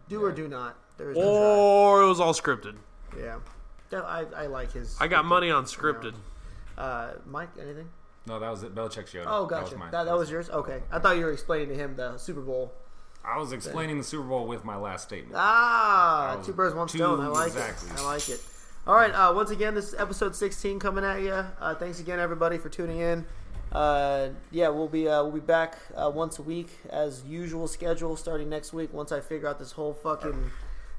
Do 0.08 0.24
or 0.24 0.32
do 0.32 0.48
not. 0.48 0.76
There 0.98 1.12
is 1.12 1.18
no 1.18 1.24
Or 1.24 2.04
it 2.04 2.08
was 2.08 2.20
all 2.20 2.34
scripted. 2.34 2.76
Yeah. 3.18 3.40
Yeah, 3.92 4.02
I, 4.02 4.26
I 4.36 4.46
like 4.48 4.72
his. 4.74 4.96
I 5.00 5.08
got 5.08 5.26
money 5.26 5.50
on 5.52 5.66
scripted. 5.66 6.14
Uh, 6.78 7.14
Mike, 7.26 7.50
anything? 7.60 7.90
No, 8.28 8.40
that 8.40 8.50
was 8.50 8.64
it. 8.64 8.76
Belichick's 8.76 9.14
Yoda. 9.14 9.24
Oh, 9.28 9.44
That 9.46 9.50
gotcha. 9.50 9.64
was 9.64 9.72
That, 9.72 9.80
mine. 9.80 10.06
that, 10.06 10.18
was 10.18 10.30
yours? 10.30 10.50
Okay. 10.50 10.82
I 10.92 11.00
thought 11.00 11.18
you 11.18 11.26
were 11.26 11.32
explaining 11.32 11.70
to 11.70 11.76
him 11.76 11.96
the 11.96 12.18
Super 12.18 12.42
Bowl. 12.42 12.72
I 13.24 13.38
was 13.38 13.52
explaining 13.52 13.98
the 13.98 14.04
Super 14.04 14.24
Bowl 14.28 14.48
with 14.48 14.64
my 14.66 14.76
last 14.76 15.04
statement. 15.08 15.36
Ah, 15.38 16.40
two 16.44 16.54
birds, 16.54 16.76
one 16.76 16.88
two 16.88 16.98
stone. 16.98 17.20
I 17.20 17.28
like 17.28 17.48
exactly. 17.48 17.90
it. 17.90 18.00
I 18.00 18.06
like 18.06 18.30
it. 18.30 18.42
All 18.88 18.96
right. 18.96 19.12
Uh, 19.12 19.32
once 19.34 19.52
again, 19.52 19.76
this 19.76 19.90
is 19.90 19.94
episode 19.96 20.36
16 20.36 20.80
coming 20.80 21.04
at 21.04 21.22
you. 21.22 21.32
Uh, 21.32 21.76
thanks 21.76 22.00
again, 22.00 22.20
everybody, 22.20 22.58
for 22.58 22.70
tuning 22.70 23.00
in. 23.00 23.26
Uh, 23.72 24.30
yeah, 24.50 24.68
we'll 24.70 24.88
be 24.88 25.08
uh, 25.08 25.22
we'll 25.24 25.32
be 25.34 25.40
back 25.40 25.78
uh, 25.96 26.10
once 26.14 26.40
a 26.40 26.42
week 26.42 26.70
as 26.90 27.24
usual 27.26 27.68
schedule 27.68 28.18
starting 28.18 28.50
next 28.50 28.74
week. 28.74 28.92
Once 28.92 29.12
I 29.12 29.22
figure 29.22 29.48
out 29.48 29.60
this 29.60 29.72
whole 29.72 29.94
fucking 29.94 30.52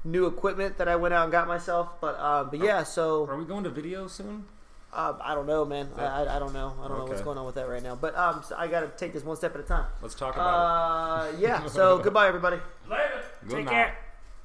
new 0.03 0.25
equipment 0.25 0.77
that 0.77 0.87
I 0.87 0.95
went 0.95 1.13
out 1.13 1.23
and 1.23 1.31
got 1.31 1.47
myself. 1.47 1.89
But 2.01 2.15
uh, 2.17 2.45
but 2.45 2.59
yeah, 2.59 2.83
so 2.83 3.27
Are 3.27 3.37
we 3.37 3.45
going 3.45 3.63
to 3.65 3.69
video 3.69 4.07
soon? 4.07 4.45
Uh, 4.93 5.17
I 5.21 5.33
don't 5.35 5.47
know, 5.47 5.65
man. 5.65 5.89
I, 5.97 6.03
I, 6.05 6.35
I 6.35 6.39
don't 6.39 6.53
know. 6.53 6.73
I 6.83 6.87
don't 6.87 6.97
know 6.99 7.05
what's 7.05 7.21
going 7.21 7.37
on 7.37 7.45
with 7.45 7.55
that 7.55 7.67
right 7.67 7.81
now. 7.83 7.95
But 7.95 8.15
um, 8.17 8.43
so 8.47 8.55
I 8.57 8.67
got 8.67 8.81
to 8.81 8.87
take 8.97 9.13
this 9.13 9.23
one 9.23 9.35
step 9.35 9.53
at 9.55 9.61
a 9.61 9.63
time. 9.63 9.85
Let's 10.01 10.15
talk 10.15 10.35
about 10.35 10.53
Uh, 10.53 11.31
yeah. 11.39 11.65
So 11.67 11.97
goodbye, 12.03 12.27
everybody. 12.27 12.57
Later. 12.89 13.03
Good 13.47 13.55
Take 13.57 13.65
night. 13.65 13.71
care. 13.71 13.97